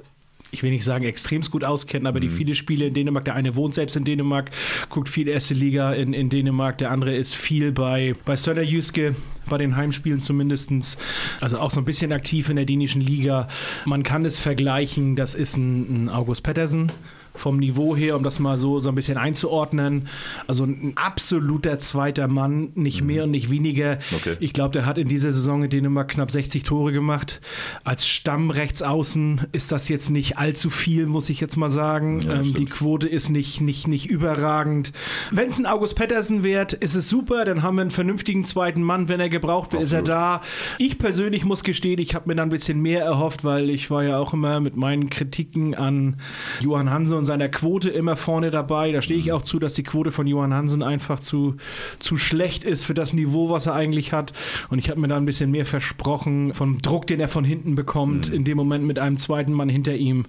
ich 0.52 0.64
will 0.64 0.72
nicht 0.72 0.84
sagen 0.84 1.06
extremst 1.06 1.50
gut 1.50 1.64
auskennen, 1.64 2.08
aber 2.08 2.20
die 2.20 2.28
Mhm. 2.28 2.34
viele 2.34 2.56
Spiele 2.56 2.88
in 2.88 2.94
Dänemark, 2.94 3.26
der 3.26 3.36
eine 3.36 3.56
wohnt 3.56 3.74
selbst 3.74 3.96
in 3.96 4.04
Dänemark, 4.04 4.52
guckt 4.90 5.08
viel 5.08 5.28
erste 5.28 5.54
Liga 5.54 5.94
in, 5.94 6.14
in 6.14 6.30
Dänemark, 6.30 6.78
der 6.78 6.92
andere 6.92 7.16
ist 7.16 7.36
viel 7.36 7.72
bei, 7.72 8.16
bei 8.26 8.36
Söderjyske, 8.36 9.16
bei 9.50 9.58
den 9.58 9.78
Heimspielen 9.78 10.20
zumindestens. 10.20 10.98
Also 11.40 11.58
auch 11.60 11.72
so 11.72 11.80
ein 11.80 11.86
bisschen 11.86 12.12
aktiv 12.12 12.50
in 12.50 12.58
der 12.58 12.66
dänischen 12.66 13.02
Liga. 13.02 13.48
Man 13.86 14.04
kann 14.04 14.26
es 14.26 14.40
vergleichen, 14.40 15.16
das 15.16 15.36
ist 15.36 15.56
ein, 15.56 16.06
ein 16.06 16.10
August 16.10 16.44
Pettersen 16.44 16.92
vom 17.34 17.58
Niveau 17.58 17.96
her, 17.96 18.16
um 18.16 18.24
das 18.24 18.40
mal 18.40 18.58
so, 18.58 18.80
so 18.80 18.90
ein 18.90 18.96
bisschen 18.96 19.18
einzuordnen. 19.18 20.08
Also 20.48 20.66
ein 20.66 20.94
absoluter 20.96 21.80
zweiter 21.80 22.28
Mann, 22.28 22.72
nicht 22.76 23.04
mehr 23.04 23.24
und 23.24 23.32
nicht 23.32 23.50
weniger. 23.50 23.96
Mhm. 23.96 24.16
Okay. 24.18 24.38
Ich 24.40 24.54
glaube, 24.54 24.72
der 24.72 24.86
hat 24.86 24.98
in 24.98 25.08
dieser 25.08 25.32
Saison 25.32 25.64
in 25.64 25.70
Dänemark 25.70 26.10
knapp 26.10 26.32
60 26.32 26.64
Tore 26.64 26.92
gemacht. 26.92 27.42
Als 27.84 28.08
Stammrechtsaußen 28.08 29.42
ist 29.52 29.72
das 29.72 29.88
jetzt 29.88 30.10
nicht 30.10 30.38
allzu 30.38 30.70
viel, 30.70 31.06
muss 31.06 31.30
ich 31.30 31.40
jetzt 31.40 31.56
mal 31.56 31.70
sagen. 31.70 32.22
Ja, 32.22 32.42
ähm, 32.42 32.54
die 32.54 32.66
Quote 32.66 33.08
ist 33.08 33.30
nicht, 33.30 33.62
nicht, 33.62 33.88
nicht 33.88 34.10
überragend. 34.10 34.92
Wenn 35.32 35.50
es 35.50 35.60
ein 35.60 35.66
August 35.66 35.96
Pettersen 35.96 36.44
wird, 36.44 36.74
ist 36.74 36.96
es 36.96 37.10
super. 37.10 37.46
Dann 37.46 37.64
haben 37.64 37.76
wir 37.76 37.82
einen 37.82 37.92
vernünftigen 37.92 38.46
zweiten 38.46 38.84
Mann. 38.84 39.08
Wenn 39.08 39.20
er 39.20 39.30
gebraucht 39.30 39.74
wird, 39.74 39.84
ist 39.84 39.94
er 39.94 40.02
da. 40.02 40.42
Ich 40.78 40.98
persönlich 40.98 41.46
muss 41.46 41.64
gestehen, 41.64 42.00
ich 42.00 42.16
habe 42.16 42.28
mir 42.28 42.36
da 42.36 42.44
ein 42.44 42.50
bisschen 42.50 42.82
mehr 42.82 43.04
erhofft, 43.04 43.44
weil 43.44 43.70
ich 43.70 43.90
war 43.90 44.04
ja 44.04 44.18
auch 44.18 44.34
immer 44.34 44.60
mit 44.60 44.76
meinen 44.76 45.10
Kritiken 45.10 45.76
an 45.76 46.18
Johann 46.60 46.90
Hansen 46.90 47.21
und 47.22 47.26
seiner 47.26 47.50
Quote 47.50 47.90
immer 47.92 48.16
vorne 48.18 48.50
dabei. 48.50 48.92
Da 48.92 49.02
stehe 49.04 49.20
Mhm. 49.20 49.26
ich 49.26 49.32
auch 49.32 49.44
zu, 49.44 49.60
dass 49.60 49.76
die 49.76 49.84
Quote 49.84 50.12
von 50.12 50.26
Johann 50.26 50.54
Hansen 50.54 50.82
einfach 50.82 51.20
zu, 51.20 51.56
zu 52.00 52.18
schlecht 52.18 52.64
ist 52.64 52.84
für 52.84 52.96
das 52.96 53.14
Niveau, 53.14 53.50
was 53.52 53.68
er 53.68 53.76
eigentlich 53.76 54.12
hat. 54.12 54.34
Und 54.70 54.80
ich 54.80 54.90
habe 54.90 55.00
mir 55.00 55.08
da 55.08 55.18
ein 55.18 55.26
bisschen 55.26 55.52
mehr 55.52 55.66
versprochen 55.68 56.54
vom 56.56 56.80
Druck, 56.82 57.06
den 57.06 57.20
er 57.20 57.30
von 57.30 57.44
hinten 57.44 57.76
bekommt, 57.76 58.30
in 58.30 58.44
dem 58.44 58.58
Moment 58.58 58.84
mit 58.86 58.98
einem 58.98 59.18
zweiten 59.18 59.54
Mann 59.54 59.70
hinter 59.70 59.94
ihm. 59.96 60.18
Mhm. 60.18 60.26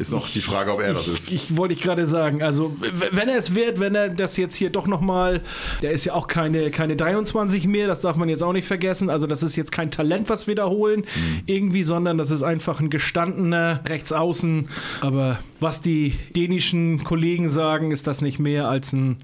Ist 0.00 0.12
noch 0.12 0.28
die 0.30 0.40
Frage, 0.40 0.72
ob 0.72 0.80
er 0.80 0.94
das 0.94 1.06
ist. 1.06 1.28
Ich, 1.28 1.50
ich 1.50 1.56
wollte 1.56 1.74
ich 1.74 1.80
gerade 1.82 2.06
sagen, 2.06 2.42
also 2.42 2.74
wenn 3.10 3.28
er 3.28 3.36
es 3.36 3.54
wird, 3.54 3.78
wenn 3.78 3.94
er 3.94 4.08
das 4.08 4.38
jetzt 4.38 4.54
hier 4.54 4.70
doch 4.70 4.86
nochmal, 4.86 5.42
der 5.82 5.92
ist 5.92 6.04
ja 6.06 6.14
auch 6.14 6.28
keine, 6.28 6.70
keine 6.70 6.96
23 6.96 7.66
mehr, 7.66 7.86
das 7.88 8.00
darf 8.00 8.16
man 8.16 8.30
jetzt 8.30 8.42
auch 8.42 8.54
nicht 8.54 8.66
vergessen. 8.66 9.10
Also 9.10 9.26
das 9.26 9.42
ist 9.42 9.56
jetzt 9.56 9.70
kein 9.72 9.90
Talent, 9.90 10.30
was 10.30 10.46
wir 10.46 10.54
da 10.54 10.66
holen, 10.68 11.00
Mhm. 11.02 11.40
irgendwie, 11.46 11.82
sondern 11.82 12.16
das 12.16 12.30
ist 12.30 12.42
einfach 12.42 12.80
ein 12.80 12.88
gestandener 12.88 13.80
Rechtsaußen. 13.86 14.68
Aber 15.02 15.38
was 15.62 15.80
die 15.80 16.14
dänischen 16.36 17.04
Kollegen 17.04 17.48
sagen, 17.48 17.90
ist 17.90 18.06
das 18.06 18.20
nicht 18.20 18.38
mehr 18.38 18.68
als 18.68 18.92
ein 18.92 19.16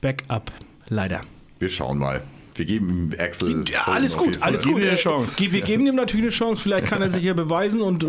Backup. 0.00 0.50
Leider. 0.88 1.22
Wir 1.58 1.68
schauen 1.68 1.98
mal. 1.98 2.22
Wir 2.56 2.64
geben 2.66 2.90
ihm 3.12 3.14
Axel. 3.18 3.64
Ja, 3.70 3.84
alles 3.84 4.16
gut, 4.16 4.42
alles 4.42 4.64
gut. 4.64 4.82
Äh, 4.82 4.96
ge- 4.96 5.52
Wir 5.52 5.60
geben 5.62 5.86
ihm 5.86 5.94
natürlich 5.94 6.24
eine 6.24 6.30
Chance. 6.30 6.62
Vielleicht 6.62 6.86
kann 6.88 7.00
er 7.00 7.08
sich 7.08 7.22
ja 7.22 7.32
beweisen 7.32 7.80
und 7.80 8.04
äh, 8.04 8.08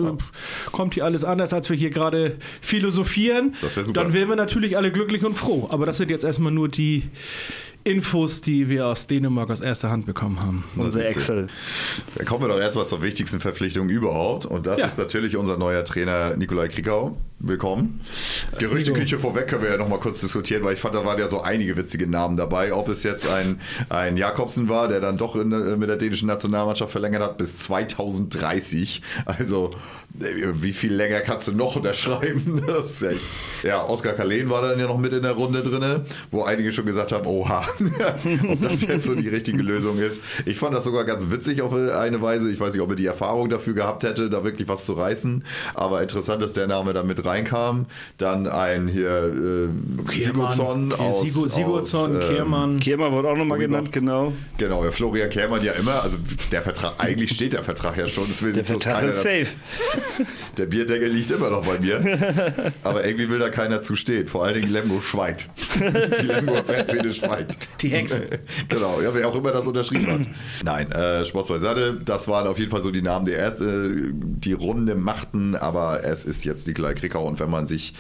kommt 0.72 0.94
hier 0.96 1.06
alles 1.06 1.24
anders, 1.24 1.54
als 1.54 1.70
wir 1.70 1.78
hier 1.78 1.90
gerade 1.92 2.38
philosophieren. 2.60 3.56
Das 3.62 3.76
wär 3.78 3.86
super. 3.86 4.02
Dann 4.04 4.14
wären 4.14 4.28
wir 4.30 4.36
natürlich 4.36 4.76
alle 4.78 4.92
glücklich 4.92 5.24
und 5.24 5.36
froh. 5.36 5.68
Aber 5.70 5.86
das 5.86 5.98
sind 5.98 6.10
jetzt 6.10 6.24
erstmal 6.26 6.52
nur 6.52 6.68
die 6.70 7.04
Infos, 7.84 8.42
die 8.42 8.68
wir 8.68 8.88
aus 8.88 9.08
Dänemark 9.08 9.50
aus 9.52 9.62
erster 9.62 9.90
Hand 9.90 10.06
bekommen 10.06 10.40
haben. 10.42 10.64
Das 10.76 10.96
ist, 10.96 11.30
äh, 11.30 11.46
Dann 12.16 12.26
kommen 12.26 12.44
wir 12.44 12.48
doch 12.50 12.60
erstmal 12.60 12.88
zur 12.88 13.02
wichtigsten 13.04 13.40
Verpflichtung 13.40 13.90
überhaupt. 13.90 14.46
Und 14.46 14.66
das 14.68 14.80
Ja. 14.80 14.88
ist 14.88 14.98
natürlich 14.98 15.38
unser 15.38 15.58
neuer 15.58 15.86
Trainer 15.86 16.36
Nikolai 16.36 16.68
Krikau. 16.68 17.16
Willkommen. 17.44 18.00
Gerüchteküche 18.60 19.18
vorweg 19.18 19.48
können 19.48 19.64
wir 19.64 19.72
ja 19.72 19.78
noch 19.78 19.88
mal 19.88 19.98
kurz 20.00 20.22
diskutieren, 20.22 20.64
weil 20.64 20.76
ich 20.76 20.80
fand, 20.80 20.94
da 20.94 21.04
waren 21.04 21.18
ja 21.18 21.28
so 21.28 21.42
einige 21.42 21.76
witzige 21.76 22.06
Namen 22.06 22.38
dabei. 22.38 22.72
Ob 22.72 22.88
es 22.88 23.02
jetzt 23.02 23.28
ein, 23.28 23.60
ein 23.90 24.16
Jakobsen 24.16 24.70
war, 24.70 24.88
der 24.88 25.00
dann 25.00 25.18
doch 25.18 25.36
in, 25.36 25.50
der- 25.50 25.76
mit 25.76 25.90
der 25.90 25.96
dänischen 25.98 26.28
Nationalmannschaft 26.28 26.92
verlängert 26.92 27.24
hat 27.24 27.38
bis 27.40 27.58
2030. 27.58 29.02
Also, 29.26 29.72
äh, 30.20 30.26
wie 30.62 30.72
viel 30.72 30.94
länger 30.94 31.22
kannst 31.22 31.48
du 31.48 31.54
noch 31.54 31.76
unterschreiben? 31.78 32.62
Das 32.68 32.92
ist 32.92 33.02
ja, 33.02 33.10
ja, 33.64 33.84
Oskar 33.86 34.14
Kalén 34.14 34.50
war 34.50 34.62
dann 34.62 34.80
ja 34.80 34.86
noch 34.86 35.00
mit 35.00 35.12
in 35.14 35.24
der 35.24 35.32
Runde 35.32 35.64
drin, 35.64 36.02
wo 36.30 36.44
einige 36.44 36.72
schon 36.72 36.86
gesagt 36.86 37.12
haben, 37.12 37.26
oha, 37.26 37.66
ob 38.50 38.62
das 38.62 38.82
jetzt 38.84 39.06
so 39.08 39.16
die 39.16 39.30
richtige 39.30 39.64
Lösung 39.64 39.98
ist. 39.98 40.22
Ich 40.46 40.60
fand 40.60 40.76
das 40.76 40.84
sogar 40.84 41.06
ganz 41.06 41.32
witzig 41.32 41.62
auf 41.64 41.74
eine 41.74 42.22
Weise. 42.22 42.52
Ich 42.52 42.60
weiß 42.60 42.74
nicht, 42.74 42.82
ob 42.82 42.92
er 42.92 42.96
die 42.96 43.06
Erfahrung 43.08 43.50
dafür 43.50 43.74
gehabt 43.74 44.04
hätte, 44.04 44.30
da 44.30 44.44
wirklich 44.44 44.68
was 44.68 44.86
zu 44.86 44.94
reißen. 44.94 45.44
Aber 45.74 46.02
interessant, 46.04 46.44
dass 46.44 46.54
der 46.54 46.68
Name 46.68 46.94
da 46.94 47.02
mit 47.04 47.24
reinkam. 47.32 47.86
Dann 48.18 48.48
ein 48.48 48.88
hier 48.88 49.10
äh, 49.10 50.12
Sigurdsson 50.20 50.94
aus... 50.94 51.22
Sigur- 51.22 51.50
Sigurdsson, 51.50 52.18
aus, 52.18 52.24
ähm, 52.24 52.36
Kehrmann. 52.36 52.80
Kehrmann 52.80 53.12
wurde 53.14 53.30
auch 53.30 53.38
nochmal 53.38 53.60
genannt, 53.60 53.92
genau. 53.92 54.34
Genau, 54.58 54.84
ja, 54.84 54.92
Florian 54.92 55.30
Kehrmann 55.30 55.64
ja 55.64 55.74
immer. 55.74 56.04
Also 56.04 56.18
der 56.52 56.62
Vertrag, 56.62 56.94
eigentlich 57.00 57.32
steht 57.32 57.54
der 57.54 57.64
Vertrag 57.64 57.98
ja 57.98 58.08
schon. 58.08 58.26
Der 58.54 58.66
Vertrag 58.66 59.04
ist 59.04 59.24
keiner- 59.24 59.44
safe. 59.46 59.48
Der 60.58 60.66
Bierdeckel 60.66 61.10
liegt 61.10 61.32
immer 61.32 61.50
noch 61.50 61.66
bei 61.66 61.80
mir. 61.80 62.02
Aber 62.84 63.06
irgendwie 63.06 63.30
will 63.30 63.40
da 63.40 63.50
keiner 63.50 63.82
zustehen. 63.82 64.28
Vor 64.28 64.44
allen 64.44 64.56
Dingen 64.56 64.72
Lemgo 64.74 65.00
schweigt. 65.00 65.50
Die 65.80 66.26
Lemgo 66.26 66.56
Fanszene 66.56 67.14
schweigt. 67.14 67.70
Die 67.82 67.88
Hexen. 67.88 68.24
genau, 68.68 69.00
ja, 69.02 69.14
wer 69.16 69.28
auch 69.30 69.36
immer 69.36 69.52
das 69.52 69.66
unterschrieben 69.66 70.12
hat. 70.12 70.20
Nein, 70.66 70.92
äh, 70.92 71.24
Spaß 71.26 71.48
beiseite. 71.48 72.00
Das 72.04 72.28
waren 72.28 72.48
auf 72.48 72.60
jeden 72.60 72.70
Fall 72.70 72.84
so 72.84 72.92
die 72.92 73.02
Namen, 73.02 73.26
die 73.26 73.32
erst 73.32 73.62
äh, 73.62 73.90
die 74.12 74.52
Runde 74.54 74.96
machten. 74.96 75.56
Aber 75.56 76.04
es 76.04 76.26
ist 76.26 76.44
jetzt 76.44 76.68
Nikolai 76.68 76.96
Und 77.22 77.40
wenn 77.40 77.50
man 77.50 77.68
sich 77.68 77.94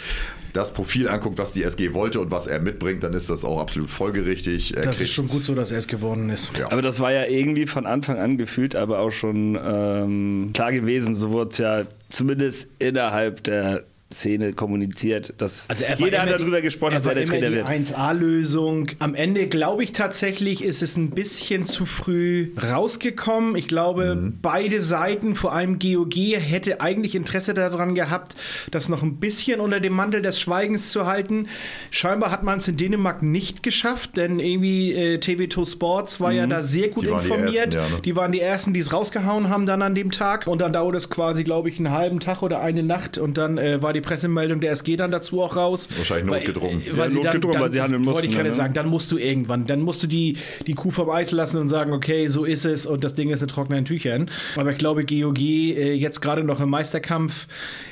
das 0.53 0.73
Profil 0.73 1.07
anguckt, 1.07 1.37
was 1.37 1.53
die 1.53 1.63
SG 1.63 1.93
wollte 1.93 2.19
und 2.19 2.31
was 2.31 2.47
er 2.47 2.59
mitbringt, 2.59 3.03
dann 3.03 3.13
ist 3.13 3.29
das 3.29 3.45
auch 3.45 3.59
absolut 3.59 3.89
folgerichtig. 3.89 4.75
Er 4.75 4.83
Das 4.83 5.01
ist 5.01 5.11
schon 5.11 5.27
gut 5.27 5.43
so, 5.43 5.55
dass 5.55 5.71
er 5.71 5.77
es 5.77 5.87
geworden 5.87 6.29
ist. 6.29 6.51
Aber 6.69 6.81
das 6.81 6.99
war 6.99 7.11
ja 7.11 7.25
irgendwie 7.25 7.67
von 7.67 7.85
Anfang 7.85 8.19
an 8.19 8.37
gefühlt, 8.37 8.75
aber 8.75 8.99
auch 8.99 9.11
schon 9.11 9.57
ähm, 9.63 10.51
klar 10.53 10.71
gewesen. 10.71 11.15
So 11.15 11.31
wurde 11.31 11.51
es 11.51 11.57
ja 11.57 11.83
zumindest 12.09 12.67
innerhalb 12.79 13.43
der 13.43 13.85
Szene 14.13 14.53
kommuniziert, 14.53 15.33
dass 15.37 15.65
Also 15.69 15.83
er 15.83 15.97
jeder 15.97 16.19
hat 16.21 16.27
immer 16.29 16.37
darüber 16.37 16.57
die- 16.57 16.63
gesprochen, 16.63 16.93
dass 16.95 17.05
er 17.05 17.15
der 17.15 17.25
Trainer 17.25 17.51
wird. 17.51 17.67
1A-Lösung. 17.69 18.87
Am 18.99 19.15
Ende 19.15 19.47
glaube 19.47 19.83
ich 19.83 19.91
tatsächlich, 19.93 20.63
ist 20.63 20.81
es 20.81 20.97
ein 20.97 21.11
bisschen 21.11 21.65
zu 21.65 21.85
früh 21.85 22.51
rausgekommen. 22.61 23.55
Ich 23.55 23.67
glaube, 23.67 24.15
Mhm. 24.15 24.37
beide 24.41 24.81
Seiten, 24.81 25.35
vor 25.35 25.53
allem 25.53 25.79
GOG, 25.79 26.35
hätte 26.37 26.81
eigentlich 26.81 27.15
Interesse 27.15 27.53
daran 27.53 27.95
gehabt, 27.95 28.35
das 28.71 28.89
noch 28.89 29.03
ein 29.03 29.17
bisschen 29.17 29.59
unter 29.59 29.79
dem 29.79 29.93
Mantel 29.93 30.21
des 30.21 30.39
Schweigens 30.39 30.91
zu 30.91 31.05
halten. 31.05 31.47
Scheinbar 31.89 32.31
hat 32.31 32.43
man 32.43 32.59
es 32.59 32.67
in 32.67 32.77
Dänemark 32.77 33.23
nicht 33.23 33.63
geschafft, 33.63 34.17
denn 34.17 34.39
irgendwie 34.39 34.93
äh, 34.93 35.17
TV2 35.17 35.65
Sports 35.65 36.19
war 36.19 36.31
ja 36.31 36.45
Mhm. 36.45 36.49
da 36.49 36.63
sehr 36.63 36.89
gut 36.89 37.03
Die 37.05 37.09
waren 37.11 37.23
die 37.23 37.29
informiert. 37.29 37.75
Ersten, 37.75 37.91
ja, 37.91 37.97
ne? 37.97 38.01
Die 38.03 38.15
waren 38.15 38.31
die 38.31 38.41
Ersten, 38.41 38.73
die 38.73 38.79
es 38.79 38.91
rausgehauen 38.93 39.49
haben 39.49 39.65
dann 39.65 39.81
an 39.81 39.95
dem 39.95 40.11
Tag. 40.11 40.47
Und 40.47 40.59
dann 40.61 40.73
dauert 40.73 40.95
es 40.95 41.09
quasi, 41.09 41.43
glaube 41.43 41.69
ich, 41.69 41.77
einen 41.77 41.91
halben 41.91 42.19
Tag 42.19 42.41
oder 42.41 42.61
eine 42.61 42.83
Nacht. 42.83 43.17
Und 43.17 43.37
dann 43.37 43.57
äh, 43.57 43.81
war 43.81 43.93
die 43.93 44.00
Pressemeldung 44.01 44.59
der 44.59 44.71
SG 44.71 44.95
dann 44.97 45.11
dazu 45.11 45.41
auch 45.41 45.55
raus. 45.55 45.89
Wahrscheinlich 45.97 46.29
Weil- 46.29 46.39
notgedrungen. 46.39 46.81
Weil, 46.91 46.97
Ja, 47.05 47.09
sie 47.09 47.19
notgedrungen, 47.21 47.53
dann, 47.53 47.61
weil 47.61 47.71
sie 47.71 47.81
handeln 47.81 48.05
Wollte 48.05 48.19
ich 48.19 48.23
mussten, 48.25 48.35
gerade 48.35 48.49
ja, 48.49 48.53
ne? 48.53 48.57
sagen, 48.57 48.73
dann 48.73 48.87
musst 48.87 49.11
du 49.11 49.17
irgendwann, 49.17 49.65
dann 49.65 49.81
musst 49.81 50.03
du 50.03 50.07
die, 50.07 50.37
die 50.67 50.73
Kuh 50.73 50.91
vom 50.91 51.09
Eis 51.09 51.31
lassen 51.31 51.57
und 51.57 51.69
sagen, 51.69 51.93
okay, 51.93 52.27
so 52.27 52.45
ist 52.45 52.65
es 52.65 52.85
und 52.85 53.03
das 53.03 53.13
Ding 53.13 53.29
ist 53.29 53.41
in 53.41 53.47
trockenen 53.47 53.85
Tüchern. 53.85 54.29
Aber 54.55 54.71
ich 54.71 54.77
glaube, 54.77 55.05
GOG 55.05 55.39
äh, 55.39 55.93
jetzt 55.93 56.21
gerade 56.21 56.43
noch 56.43 56.59
im 56.59 56.69
Meisterkampf 56.69 57.47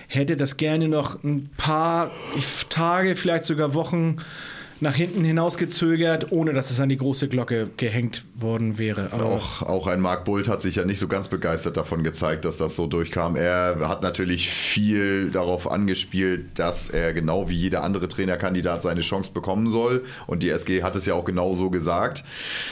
hätte 0.08 0.36
das 0.38 0.58
gerne 0.58 0.88
noch 0.88 1.24
ein 1.24 1.50
paar 1.58 2.12
Tage, 2.70 3.16
vielleicht 3.16 3.46
sogar 3.46 3.74
Wochen 3.76 4.18
nach 4.82 4.96
hinten 4.96 5.24
hinausgezögert, 5.24 6.32
ohne 6.32 6.54
dass 6.54 6.72
es 6.72 6.80
an 6.80 6.90
die 6.90 6.98
große 6.98 7.28
Glocke 7.28 7.70
gehängt 7.78 8.24
worden 8.36 8.78
wäre. 8.78 9.10
Aber 9.12 9.26
Auch, 9.26 9.62
auch 9.62 9.88
ein 9.88 10.00
Marc 10.00 10.26
Bult 10.26 10.48
hat 10.48 10.62
sich 10.62 10.76
ja 10.76 10.86
nicht 10.86 11.00
so 11.00 11.08
ganz 11.08 11.28
begeistert 11.28 11.76
davon 11.76 12.04
gezeigt, 12.04 12.46
dass 12.46 12.58
das 12.58 12.76
so 12.76 12.88
durchkam. 12.88 13.36
Er 13.36 13.78
hat 13.88 14.02
natürlich 14.02 14.50
viel 14.50 15.32
darauf 15.32 15.70
angespielt, 15.70 16.46
dass 16.56 16.90
er 16.90 17.14
genau 17.14 17.50
wie 17.50 17.56
jeder 17.56 17.84
andere 17.84 18.08
Trainerkandidat 18.08 18.84
seine 18.84 19.02
Chance 19.02 19.32
bekommen 19.34 19.70
soll. 19.70 20.04
Und 20.28 20.44
die 20.44 20.50
SG 20.50 20.84
hat 20.84 20.96
es 20.96 21.06
ja 21.06 21.14
auch 21.14 21.26
genau 21.26 21.56
so 21.56 21.70
gesagt. 21.70 22.24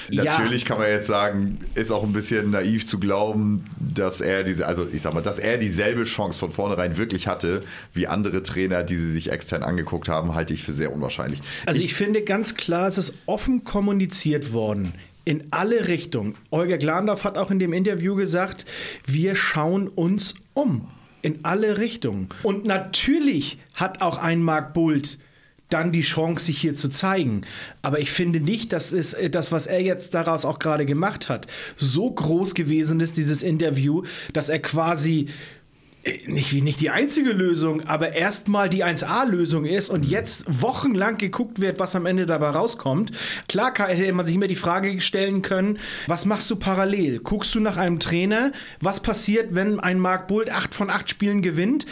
Ja. 0.09 0.23
Natürlich 0.23 0.65
kann 0.65 0.77
man 0.77 0.87
jetzt 0.89 1.07
sagen, 1.07 1.59
ist 1.75 1.91
auch 1.91 2.03
ein 2.03 2.13
bisschen 2.13 2.51
naiv 2.51 2.85
zu 2.85 2.99
glauben, 2.99 3.65
dass 3.79 4.21
er 4.21 4.43
diese, 4.43 4.65
also 4.65 4.87
ich 4.91 5.01
sag 5.01 5.13
mal, 5.13 5.21
dass 5.21 5.39
er 5.39 5.57
dieselbe 5.57 6.05
Chance 6.05 6.39
von 6.39 6.51
vornherein 6.51 6.97
wirklich 6.97 7.27
hatte, 7.27 7.61
wie 7.93 8.07
andere 8.07 8.43
Trainer, 8.43 8.83
die 8.83 8.95
sie 8.95 9.11
sich 9.11 9.31
extern 9.31 9.63
angeguckt 9.63 10.07
haben, 10.07 10.35
halte 10.35 10.53
ich 10.53 10.63
für 10.63 10.71
sehr 10.71 10.93
unwahrscheinlich. 10.93 11.41
Also 11.65 11.81
ich 11.81 11.96
finde 11.97 12.21
ganz 12.21 12.55
klar, 12.55 12.87
es 12.87 12.97
ist 12.97 13.13
offen 13.25 13.63
kommuniziert 13.63 14.53
worden. 14.53 14.93
In 15.25 15.47
alle 15.51 15.89
Richtungen. 15.89 16.35
Olga 16.51 16.77
Glandorf 16.77 17.23
hat 17.23 17.37
auch 17.37 17.51
in 17.51 17.59
dem 17.59 17.73
Interview 17.73 18.15
gesagt, 18.15 18.65
wir 19.05 19.35
schauen 19.35 19.87
uns 19.89 20.35
um. 20.53 20.87
In 21.21 21.39
alle 21.43 21.79
Richtungen. 21.79 22.29
Und 22.43 22.65
natürlich 22.65 23.57
hat 23.73 24.01
auch 24.01 24.19
ein 24.19 24.41
Marc 24.41 24.73
Bult 24.73 25.17
dann 25.69 25.91
die 25.91 26.01
Chance, 26.01 26.45
sich 26.45 26.59
hier 26.59 26.75
zu 26.75 26.89
zeigen. 26.89 27.41
Aber 27.81 27.99
ich 27.99 28.11
finde 28.11 28.39
nicht, 28.39 28.71
dass 28.71 28.91
es, 28.91 29.13
äh, 29.13 29.29
das, 29.29 29.51
was 29.51 29.67
er 29.67 29.81
jetzt 29.81 30.13
daraus 30.13 30.45
auch 30.45 30.59
gerade 30.59 30.85
gemacht 30.85 31.27
hat, 31.27 31.47
so 31.75 32.09
groß 32.09 32.55
gewesen 32.55 32.99
ist, 32.99 33.17
dieses 33.17 33.43
Interview, 33.43 34.03
dass 34.31 34.49
er 34.49 34.59
quasi 34.59 35.27
nicht, 36.25 36.53
nicht 36.63 36.81
die 36.81 36.89
einzige 36.89 37.31
Lösung, 37.31 37.81
aber 37.85 38.13
erstmal 38.13 38.69
die 38.69 38.83
1A-Lösung 38.83 39.65
ist 39.65 39.89
und 39.89 40.03
jetzt 40.03 40.45
wochenlang 40.47 41.17
geguckt 41.17 41.59
wird, 41.59 41.79
was 41.79 41.95
am 41.95 42.05
Ende 42.05 42.25
dabei 42.25 42.49
rauskommt. 42.49 43.11
Klar 43.47 43.73
hätte 43.77 44.13
man 44.13 44.25
sich 44.25 44.35
immer 44.35 44.47
die 44.47 44.55
Frage 44.55 45.01
stellen 45.01 45.41
können, 45.41 45.79
was 46.07 46.25
machst 46.25 46.49
du 46.49 46.55
parallel? 46.55 47.19
Guckst 47.19 47.53
du 47.55 47.59
nach 47.59 47.77
einem 47.77 47.99
Trainer? 47.99 48.51
Was 48.81 48.99
passiert, 48.99 49.55
wenn 49.55 49.79
ein 49.79 49.99
Mark 49.99 50.27
Bult 50.27 50.49
acht 50.49 50.73
von 50.73 50.89
acht 50.89 51.09
Spielen 51.09 51.41
gewinnt? 51.41 51.85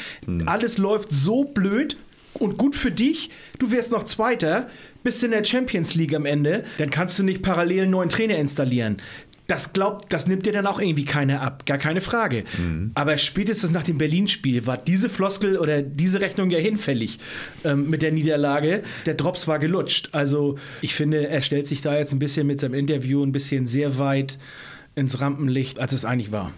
Alles 0.46 0.78
läuft 0.78 1.10
so 1.12 1.44
blöd, 1.44 1.98
und 2.40 2.58
gut 2.58 2.76
für 2.76 2.92
dich, 2.92 3.30
du 3.60 3.72
wirst 3.72 3.92
noch 3.92 4.04
Zweiter, 4.04 4.68
bist 5.04 5.24
in 5.24 5.32
der 5.32 5.44
Champions 5.44 5.96
League 5.96 6.14
am 6.14 6.26
Ende, 6.26 6.64
dann 6.78 6.90
kannst 6.90 7.18
du 7.18 7.24
nicht 7.24 7.42
parallel 7.42 7.84
einen 7.84 7.92
neuen 7.92 8.10
Trainer 8.10 8.36
installieren. 8.36 8.98
Das 9.48 9.74
glaubt, 9.74 10.12
das 10.12 10.26
nimmt 10.26 10.46
dir 10.46 10.54
dann 10.54 10.66
auch 10.66 10.80
irgendwie 10.80 11.06
keiner 11.06 11.42
ab, 11.42 11.66
gar 11.66 11.78
keine 11.78 12.02
Frage. 12.02 12.46
Aber 12.96 13.18
spätestens 13.18 13.72
nach 13.72 13.84
dem 13.84 13.98
Berlin-Spiel 13.98 14.66
war 14.66 14.78
diese 14.78 15.08
Floskel 15.08 15.58
oder 15.58 15.82
diese 15.84 16.20
Rechnung 16.20 16.50
ja 16.50 16.58
hinfällig 16.58 17.20
ähm, 17.64 17.90
mit 17.90 18.02
der 18.02 18.12
Niederlage. 18.12 18.82
Der 19.06 19.14
Drops 19.14 19.48
war 19.48 19.60
gelutscht. 19.60 20.10
Also 20.14 20.58
ich 20.82 20.96
finde, 20.96 21.28
er 21.28 21.42
stellt 21.44 21.68
sich 21.68 21.82
da 21.82 21.98
jetzt 21.98 22.12
ein 22.12 22.20
bisschen 22.20 22.48
mit 22.48 22.60
seinem 22.60 22.74
Interview 22.74 23.24
ein 23.24 23.32
bisschen 23.32 23.68
sehr 23.68 24.00
weit 24.00 24.38
ins 24.96 25.20
Rampenlicht, 25.22 25.80
als 25.80 25.94
es 25.94 26.06
eigentlich 26.06 26.32
war. 26.32 26.52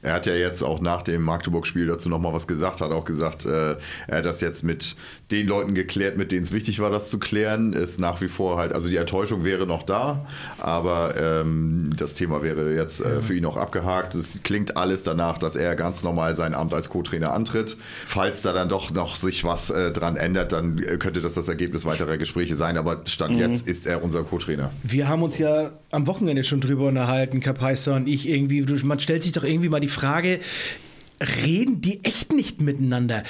Er 0.00 0.14
hat 0.14 0.26
ja 0.26 0.34
jetzt 0.34 0.62
auch 0.62 0.80
nach 0.80 1.02
dem 1.02 1.22
Magdeburg-Spiel 1.22 1.86
dazu 1.86 2.08
nochmal 2.08 2.32
was 2.32 2.46
gesagt, 2.46 2.80
hat 2.80 2.90
auch 2.90 3.04
gesagt, 3.04 3.44
äh, 3.44 3.76
er 4.06 4.18
hat 4.18 4.24
das 4.24 4.40
jetzt 4.40 4.62
mit 4.62 4.96
den 5.30 5.46
Leuten 5.46 5.74
geklärt, 5.74 6.16
mit 6.16 6.32
denen 6.32 6.42
es 6.44 6.52
wichtig 6.52 6.80
war, 6.80 6.90
das 6.90 7.10
zu 7.10 7.18
klären. 7.18 7.72
Ist 7.72 8.00
nach 8.00 8.20
wie 8.20 8.28
vor 8.28 8.58
halt, 8.58 8.72
also 8.72 8.88
die 8.88 8.96
Enttäuschung 8.96 9.44
wäre 9.44 9.66
noch 9.66 9.82
da, 9.82 10.26
aber 10.58 11.14
ähm, 11.16 11.90
das 11.96 12.14
Thema 12.14 12.42
wäre 12.42 12.74
jetzt 12.74 13.00
äh, 13.00 13.20
für 13.22 13.34
ihn 13.34 13.44
auch 13.44 13.56
abgehakt. 13.56 14.14
Es 14.14 14.42
klingt 14.42 14.76
alles 14.76 15.02
danach, 15.02 15.38
dass 15.38 15.56
er 15.56 15.74
ganz 15.76 16.02
normal 16.02 16.36
sein 16.36 16.54
Amt 16.54 16.74
als 16.74 16.88
Co-Trainer 16.88 17.32
antritt. 17.32 17.76
Falls 18.06 18.42
da 18.42 18.52
dann 18.52 18.68
doch 18.68 18.90
noch 18.90 19.16
sich 19.16 19.44
was 19.44 19.70
äh, 19.70 19.90
dran 19.92 20.16
ändert, 20.16 20.52
dann 20.52 20.76
könnte 20.98 21.20
das 21.20 21.34
das 21.34 21.48
Ergebnis 21.48 21.84
weiterer 21.84 22.16
Gespräche 22.18 22.56
sein, 22.56 22.76
aber 22.78 22.98
Stand 23.06 23.32
Mhm. 23.34 23.38
jetzt 23.38 23.68
ist 23.68 23.86
er 23.86 24.02
unser 24.02 24.22
Co-Trainer. 24.22 24.70
Wir 24.82 25.08
haben 25.08 25.22
uns 25.22 25.38
ja 25.38 25.70
am 25.90 26.06
Wochenende 26.06 26.44
schon 26.44 26.60
drüber 26.60 26.88
unterhalten, 26.88 27.40
Kapaiser 27.84 27.96
und 27.96 28.08
ich 28.08 28.28
irgendwie. 28.28 28.62
du- 28.62 28.86
Man 28.86 29.00
stellt 29.00 29.22
sich 29.22 29.32
doch 29.32 29.44
irgendwie 29.44 29.68
mal 29.68 29.80
die 29.80 29.88
Frage, 29.88 30.40
reden 31.44 31.80
die 31.80 32.02
echt 32.04 32.32
nicht 32.32 32.60
miteinander? 32.60 33.22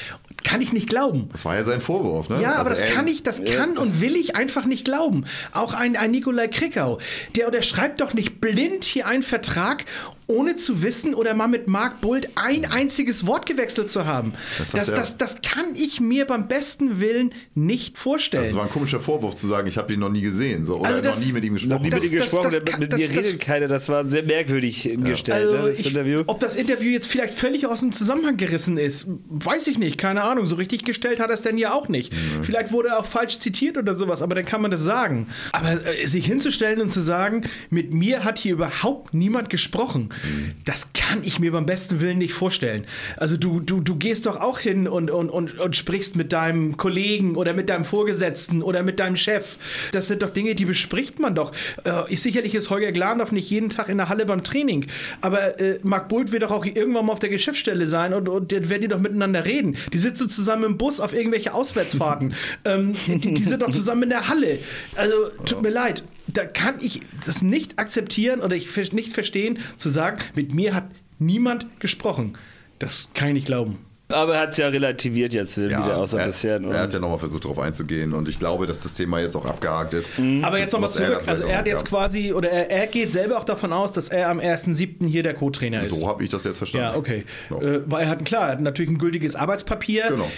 Kann 0.45 0.61
ich 0.61 0.73
nicht 0.73 0.89
glauben. 0.89 1.29
Das 1.33 1.45
war 1.45 1.55
ja 1.55 1.63
sein 1.63 1.81
Vorwurf, 1.81 2.29
ne? 2.29 2.41
Ja, 2.41 2.55
aber 2.57 2.71
Also 2.71 2.71
das 2.71 2.81
er- 2.81 2.95
kann 2.95 3.07
ich, 3.07 3.23
das 3.23 3.45
kann 3.45 3.77
und 3.79 4.01
will 4.01 4.17
ich 4.17 4.35
einfach 4.35 4.65
nicht 4.65 4.85
glauben. 4.85 5.25
Auch 5.53 5.73
ein, 5.75 5.97
ein 5.97 6.11
Nikolai 6.11 6.49
Krickau, 6.49 6.99
der 7.37 7.47
unterschreibt 7.47 8.01
doch 8.01 8.13
nicht 8.15 8.41
blind 8.41 8.85
hier 8.85 9.07
einen 9.07 9.23
Vertrag, 9.23 9.85
ohne 10.33 10.57
zu 10.57 10.83
wissen 10.83 11.15
oder 11.15 11.35
mal 11.35 11.47
mit 11.49 11.69
Mark 11.69 12.01
Bult 12.01 12.29
ein 12.35 12.65
einziges 12.65 13.27
Wort 13.27 13.47
gewechselt 13.47 13.91
zu 13.91 14.07
haben. 14.07 14.33
Das 14.59 14.71
Das, 14.73 14.89
das, 14.95 15.17
das, 15.19 15.43
kann 15.43 15.75
ich 15.77 16.01
mir 16.01 16.27
beim 16.27 16.49
besten 16.49 17.01
Willen 17.01 17.33
nicht 17.55 17.99
vorstellen. 17.99 18.45
Das 18.45 18.55
war 18.55 18.65
ein 18.65 18.71
komischer 18.71 19.01
Vorwurf 19.01 19.35
zu 19.37 19.47
sagen, 19.47 19.67
ich 19.69 19.77
habe 19.77 19.93
ihn 19.93 20.01
noch 20.01 20.11
nie 20.11 20.23
gesehen 20.23 20.65
so, 20.65 20.77
oder 20.79 20.89
Also 20.89 21.01
das- 21.03 21.19
noch 21.21 21.27
nie 21.27 21.33
mit 21.33 21.45
ihm 21.45 21.55
gesprochen. 21.55 21.75
Noch 21.75 21.83
nie 21.83 21.91
mit 21.91 22.05
ihm 22.05 22.11
gesprochen, 22.19 22.51
das 22.51 22.79
mit 22.79 22.91
mir 22.99 23.09
redet 23.09 23.41
keiner. 23.41 23.69
Das 23.69 23.89
war 23.89 24.05
sehr 24.07 24.23
merkwürdig 24.23 24.91
gestellt, 25.03 25.47
Also 25.47 25.57
ne, 25.63 25.69
das 25.71 25.79
ich, 25.79 25.87
Interview. 25.87 26.23
Ob 26.27 26.41
das 26.41 26.57
Interview 26.57 26.91
jetzt 26.91 27.07
vielleicht 27.07 27.35
völlig 27.35 27.67
aus 27.67 27.81
dem 27.81 27.93
Zusammenhang 27.93 28.37
gerissen 28.37 28.79
ist, 28.79 29.07
weiß 29.29 29.67
ich 29.67 29.79
nicht. 29.79 29.99
Keine 29.99 30.23
Ahnung. 30.25 30.47
So 30.47 30.57
richtig 30.57 30.85
gestellt 30.85 31.21
hat 31.21 31.29
er 31.31 31.35
es 31.35 31.43
denn 31.43 31.59
ja 31.59 31.73
auch 31.73 31.89
nicht. 31.89 32.13
Vielleicht 32.43 32.73
wurde 32.73 32.89
er 32.91 32.99
auch 33.01 33.07
falsch 33.07 33.39
zitiert 33.39 33.77
oder 33.77 33.95
sowas, 33.95 34.23
aber 34.23 34.35
dann 34.35 34.45
kann 34.45 34.63
man 34.63 34.71
das 34.71 34.83
sagen. 34.83 35.27
Aber 35.53 35.85
äh, 35.87 36.07
sich 36.07 36.27
hinzustellen 36.27 36.81
und 36.81 36.91
zu 36.93 37.01
sagen, 37.01 37.45
mit 37.71 37.93
mir 37.93 38.25
hat 38.25 38.39
hier 38.39 38.53
überhaupt 38.55 39.15
niemand 39.15 39.51
gesprochen, 39.51 40.11
das 40.65 40.93
kann 40.93 41.23
ich 41.25 41.39
mir 41.39 41.53
beim 41.53 41.67
besten 41.67 42.01
Willen 42.01 42.19
nicht 42.19 42.35
vorstellen. 42.35 42.85
Also 43.17 43.37
du, 43.37 43.61
du, 43.61 43.81
du 43.81 43.97
gehst 43.97 44.27
doch 44.27 44.41
auch 44.41 44.59
hin 44.59 44.89
und, 44.89 45.11
und, 45.11 45.31
und, 45.31 45.59
und 45.59 45.77
sprichst 45.77 46.17
mit 46.17 46.33
deinem 46.33 46.77
Kollegen 46.77 47.37
oder 47.37 47.53
mit 47.53 47.69
deinem 47.69 47.85
Vorgesetzten 47.85 48.63
oder 48.63 48.83
mit 48.83 49.01
deinem 49.01 49.17
Chef. 49.17 49.59
Das 49.93 50.09
sind 50.09 50.23
doch 50.23 50.31
Dinge, 50.31 50.55
die 50.55 50.65
bespricht 50.65 51.19
man 51.19 51.35
doch. 51.35 51.53
Äh, 51.85 52.03
ich, 52.09 52.23
sicherlich 52.23 52.55
ist 52.55 52.71
Holger 52.71 52.93
Glandorf 52.93 53.33
nicht 53.33 53.51
jeden 53.51 53.71
Tag 53.71 53.89
in 53.89 53.99
der 53.99 54.09
Halle 54.09 54.27
beim 54.27 54.45
Training, 54.45 54.87
aber 55.21 55.61
äh, 55.61 55.79
Marc 55.83 56.09
Bult 56.09 56.33
wird 56.33 56.43
doch 56.43 56.51
auch 56.51 56.65
irgendwann 56.65 57.07
mal 57.07 57.13
auf 57.13 57.19
der 57.19 57.31
Geschäftsstelle 57.31 57.87
sein 57.87 58.15
und, 58.15 58.29
und 58.29 58.53
dann 58.53 58.69
werden 58.69 58.83
die 58.83 58.89
doch 58.89 59.01
miteinander 59.01 59.45
reden. 59.45 59.77
Die 59.93 59.99
sitzen 59.99 60.31
zusammen 60.31 60.65
im 60.65 60.79
Bus 60.79 61.01
auf 61.01 61.15
irgendwelche 61.15 61.53
Auswärtsfahrten. 61.53 62.35
ähm, 62.65 62.95
die, 63.07 63.35
die 63.35 63.45
sind 63.45 63.63
doch 63.63 63.71
zusammen 63.71 64.05
in 64.05 64.09
der 64.11 64.29
Halle. 64.29 64.59
Also 64.97 65.15
tut 65.45 65.63
mir 65.63 65.71
leid. 65.71 66.03
Da 66.27 66.45
kann 66.45 66.79
ich 66.81 67.03
das 67.27 67.43
nicht 67.43 67.79
akzeptieren 67.79 68.41
oder 68.41 68.57
ich 68.57 68.93
nicht 68.93 69.13
verstehen, 69.13 69.59
zu 69.77 69.89
sagen, 69.89 70.19
mit 70.35 70.55
mir 70.55 70.75
hat 70.75 70.85
niemand 71.19 71.67
gesprochen. 71.81 72.39
Das 72.79 73.09
kann 73.15 73.29
ich 73.29 73.35
nicht 73.35 73.47
glauben. 73.47 73.79
Aber 74.13 74.35
er 74.35 74.41
hat 74.43 74.51
es 74.51 74.59
ja 74.59 74.69
relativiert 74.69 75.33
jetzt 75.33 75.57
wieder 75.59 75.97
außer 75.97 76.21
er, 76.21 76.27
bisher. 76.27 76.61
er 76.61 76.81
hat 76.81 76.93
ja 76.93 76.99
nochmal 76.99 77.19
versucht, 77.19 77.45
darauf 77.45 77.59
einzugehen 77.59 78.13
und 78.13 78.29
ich 78.29 78.39
glaube, 78.39 78.67
dass 78.67 78.83
das 78.83 78.95
Thema 78.95 79.21
jetzt 79.21 79.35
auch 79.37 79.47
abgehakt 79.47 79.95
ist. 79.95 80.11
Aber 80.43 80.59
jetzt 80.59 80.73
nochmal 80.73 80.91
er 80.91 80.95
zurück. 80.95 81.23
Also 81.27 81.45
er 81.45 81.59
hat 81.59 81.67
jetzt 81.67 81.87
quasi, 81.87 82.33
oder 82.33 82.51
er, 82.51 82.71
er 82.71 82.87
geht 82.87 83.13
selber 83.13 83.39
auch 83.39 83.45
davon 83.45 83.73
aus, 83.73 83.93
dass 83.93 84.09
er 84.09 84.29
am 84.29 84.39
1.7. 84.39 85.07
hier 85.07 85.23
der 85.23 85.35
Co-Trainer 85.35 85.83
ist. 85.83 85.95
So 85.95 86.07
habe 86.07 86.23
ich 86.23 86.31
das 86.31 86.45
jetzt 86.45 86.59
verstanden. 86.59 86.89
Ja, 86.89 86.97
okay. 86.97 87.25
Äh, 87.51 87.81
weil 87.87 88.05
er 88.05 88.11
hat, 88.11 88.25
klar, 88.25 88.47
er 88.47 88.53
hat 88.53 88.61
natürlich 88.61 88.91
ein 88.91 88.99
gültiges 88.99 89.35
Arbeitspapier. 89.35 90.09
Genau. 90.09 90.31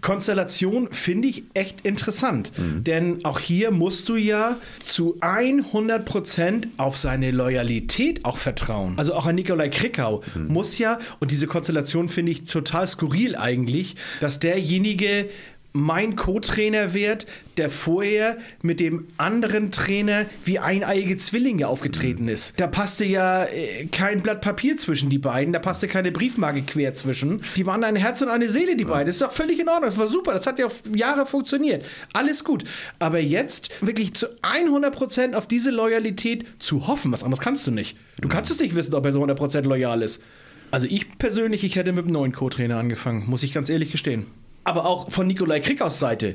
Konstellation 0.00 0.88
finde 0.90 1.28
ich 1.28 1.44
echt 1.54 1.82
interessant. 1.82 2.52
Denn 2.58 3.24
auch 3.24 3.40
hier 3.40 3.70
musst 3.70 4.08
du 4.08 4.16
ja 4.16 4.56
zu 4.84 5.18
100% 5.20 6.68
auf 6.76 6.96
seine 6.96 7.30
Loyalität 7.30 8.24
auch 8.24 8.36
vertrauen. 8.36 8.94
Also 8.96 9.14
auch 9.14 9.26
an 9.26 9.34
Nikolai 9.34 9.68
Krickau 9.68 10.22
muss 10.48 10.78
ja, 10.78 10.98
und 11.20 11.30
diese 11.30 11.46
Konstellation 11.46 12.08
finde 12.08 12.32
ich 12.32 12.44
total 12.46 12.86
skurril 12.86 13.36
eigentlich, 13.36 13.96
dass 14.20 14.40
derjenige 14.40 15.28
mein 15.76 16.16
Co-Trainer 16.16 16.94
wird, 16.94 17.26
der 17.56 17.70
vorher 17.70 18.36
mit 18.62 18.80
dem 18.80 19.06
anderen 19.16 19.70
Trainer 19.70 20.26
wie 20.44 20.58
eineiige 20.58 21.16
Zwillinge 21.16 21.68
aufgetreten 21.68 22.28
ist. 22.28 22.58
Da 22.58 22.66
passte 22.66 23.04
ja 23.04 23.44
äh, 23.44 23.86
kein 23.86 24.22
Blatt 24.22 24.40
Papier 24.40 24.76
zwischen 24.76 25.10
die 25.10 25.18
beiden, 25.18 25.52
da 25.52 25.58
passte 25.58 25.88
keine 25.88 26.12
Briefmarke 26.12 26.62
quer 26.62 26.94
zwischen. 26.94 27.42
Die 27.56 27.66
waren 27.66 27.84
ein 27.84 27.96
Herz 27.96 28.22
und 28.22 28.28
eine 28.28 28.50
Seele, 28.50 28.76
die 28.76 28.84
beiden. 28.84 29.06
Das 29.06 29.16
ist 29.16 29.22
doch 29.22 29.32
völlig 29.32 29.60
in 29.60 29.68
Ordnung, 29.68 29.90
das 29.90 29.98
war 29.98 30.06
super, 30.06 30.32
das 30.32 30.46
hat 30.46 30.58
ja 30.58 30.66
auf 30.66 30.82
Jahre 30.94 31.26
funktioniert. 31.26 31.84
Alles 32.12 32.44
gut. 32.44 32.64
Aber 32.98 33.20
jetzt 33.20 33.70
wirklich 33.80 34.14
zu 34.14 34.26
100% 34.42 35.34
auf 35.34 35.46
diese 35.46 35.70
Loyalität 35.70 36.44
zu 36.58 36.86
hoffen, 36.86 37.12
was 37.12 37.22
anderes 37.22 37.42
kannst 37.42 37.66
du 37.66 37.70
nicht. 37.70 37.96
Du 38.18 38.28
kannst 38.28 38.50
es 38.50 38.58
nicht 38.58 38.74
wissen, 38.74 38.94
ob 38.94 39.04
er 39.04 39.12
so 39.12 39.22
100% 39.22 39.62
loyal 39.62 40.02
ist. 40.02 40.22
Also 40.70 40.86
ich 40.88 41.18
persönlich, 41.18 41.64
ich 41.64 41.76
hätte 41.76 41.92
mit 41.92 42.06
dem 42.06 42.12
neuen 42.12 42.32
Co-Trainer 42.32 42.78
angefangen, 42.78 43.24
muss 43.28 43.42
ich 43.42 43.52
ganz 43.52 43.68
ehrlich 43.68 43.92
gestehen. 43.92 44.26
Aber 44.66 44.84
auch 44.84 45.10
von 45.10 45.26
Nikolai 45.26 45.60
Krickaus 45.60 45.98
Seite. 45.98 46.34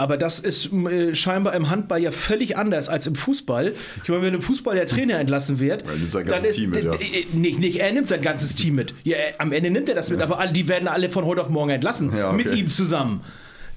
Aber 0.00 0.16
das 0.16 0.38
ist 0.38 0.72
äh, 0.72 1.14
scheinbar 1.16 1.54
im 1.54 1.70
Handball 1.70 2.00
ja 2.00 2.12
völlig 2.12 2.56
anders 2.56 2.88
als 2.88 3.08
im 3.08 3.16
Fußball. 3.16 3.72
Ich 4.04 4.08
meine, 4.08 4.22
wenn 4.22 4.34
im 4.34 4.42
Fußball 4.42 4.76
der 4.76 4.86
Trainer 4.86 5.18
entlassen 5.18 5.58
wird, 5.58 5.84
Er 5.84 5.96
nimmt 5.96 6.12
sein 6.12 6.22
dann 6.24 6.34
ganzes 6.34 6.50
ist, 6.50 6.56
Team 6.56 6.70
mit, 6.70 6.84
ja. 6.84 6.92
äh, 6.92 7.26
nicht, 7.32 7.58
nicht 7.58 7.80
er 7.80 7.92
nimmt 7.92 8.06
sein 8.06 8.22
ganzes 8.22 8.54
Team 8.54 8.76
mit. 8.76 8.94
Ja, 9.02 9.16
äh, 9.16 9.32
am 9.38 9.50
Ende 9.50 9.70
nimmt 9.70 9.88
er 9.88 9.96
das 9.96 10.08
mit, 10.10 10.22
aber 10.22 10.38
alle, 10.38 10.52
die 10.52 10.68
werden 10.68 10.86
alle 10.86 11.10
von 11.10 11.24
heute 11.24 11.42
auf 11.42 11.48
morgen 11.48 11.70
entlassen. 11.70 12.16
Ja, 12.16 12.28
okay. 12.28 12.36
Mit 12.36 12.54
ihm 12.54 12.68
zusammen. 12.68 13.22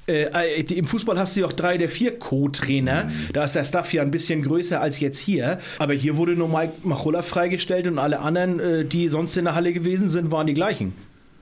Äh, 0.07 0.23
äh, 0.59 0.73
Im 0.73 0.85
Fußball 0.85 1.17
hast 1.17 1.35
du 1.35 1.39
ja 1.39 1.47
auch 1.47 1.53
drei 1.53 1.77
der 1.77 1.89
vier 1.89 2.19
Co-Trainer. 2.19 3.05
Mhm. 3.05 3.33
Da 3.33 3.43
ist 3.43 3.55
der 3.55 3.65
Staff 3.65 3.91
ja 3.93 4.03
ein 4.03 4.11
bisschen 4.11 4.43
größer 4.43 4.79
als 4.79 4.99
jetzt 4.99 5.17
hier. 5.17 5.59
Aber 5.79 5.93
hier 5.93 6.17
wurde 6.17 6.33
nur 6.33 6.49
Mike 6.49 6.73
Machulla 6.83 7.23
freigestellt 7.23 7.87
und 7.87 7.97
alle 7.97 8.19
anderen, 8.19 8.59
äh, 8.59 8.85
die 8.85 9.07
sonst 9.07 9.37
in 9.37 9.45
der 9.45 9.55
Halle 9.55 9.73
gewesen 9.73 10.09
sind, 10.09 10.29
waren 10.29 10.45
die 10.45 10.53
gleichen. 10.53 10.93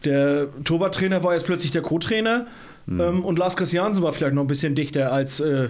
Der 0.05 0.47
Torwarttrainer 0.63 1.23
war 1.23 1.33
jetzt 1.33 1.45
plötzlich 1.45 1.71
der 1.71 1.81
Co-Trainer 1.81 2.47
Mhm. 2.85 3.01
ähm, 3.01 3.25
und 3.25 3.37
Lars 3.37 3.55
Christiansen 3.55 4.01
war 4.03 4.13
vielleicht 4.13 4.33
noch 4.33 4.41
ein 4.41 4.47
bisschen 4.47 4.73
dichter, 4.73 5.11
als, 5.11 5.39
äh, 5.39 5.69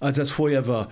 als 0.00 0.18
es 0.18 0.30
vorher 0.30 0.66
war. 0.66 0.90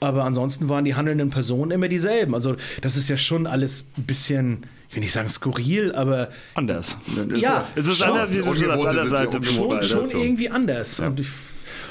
Aber 0.00 0.24
ansonsten 0.24 0.68
waren 0.68 0.84
die 0.84 0.96
handelnden 0.96 1.30
Personen 1.30 1.70
immer 1.70 1.86
dieselben. 1.86 2.34
Also 2.34 2.56
das 2.80 2.96
ist 2.96 3.08
ja 3.08 3.16
schon 3.16 3.46
alles 3.46 3.84
ein 3.96 4.02
bisschen, 4.02 4.64
ich 4.88 4.96
will 4.96 5.02
nicht 5.02 5.12
sagen 5.12 5.28
skurril, 5.28 5.92
aber 5.94 6.28
anders. 6.54 6.96
Ja, 7.36 7.68
es 7.76 7.86
ist 7.86 7.98
schon. 7.98 8.08
anders, 8.08 8.30
wie 8.30 8.38
du 8.38 8.54
schon 8.54 8.70
auf 8.72 8.80
der 8.80 8.90
anderen 8.90 9.10
Seite 9.10 9.44
schon, 9.44 9.82
schon 9.84 10.10
irgendwie 10.10 10.50
anders. 10.50 10.98
Und 10.98 11.20
ich, 11.20 11.28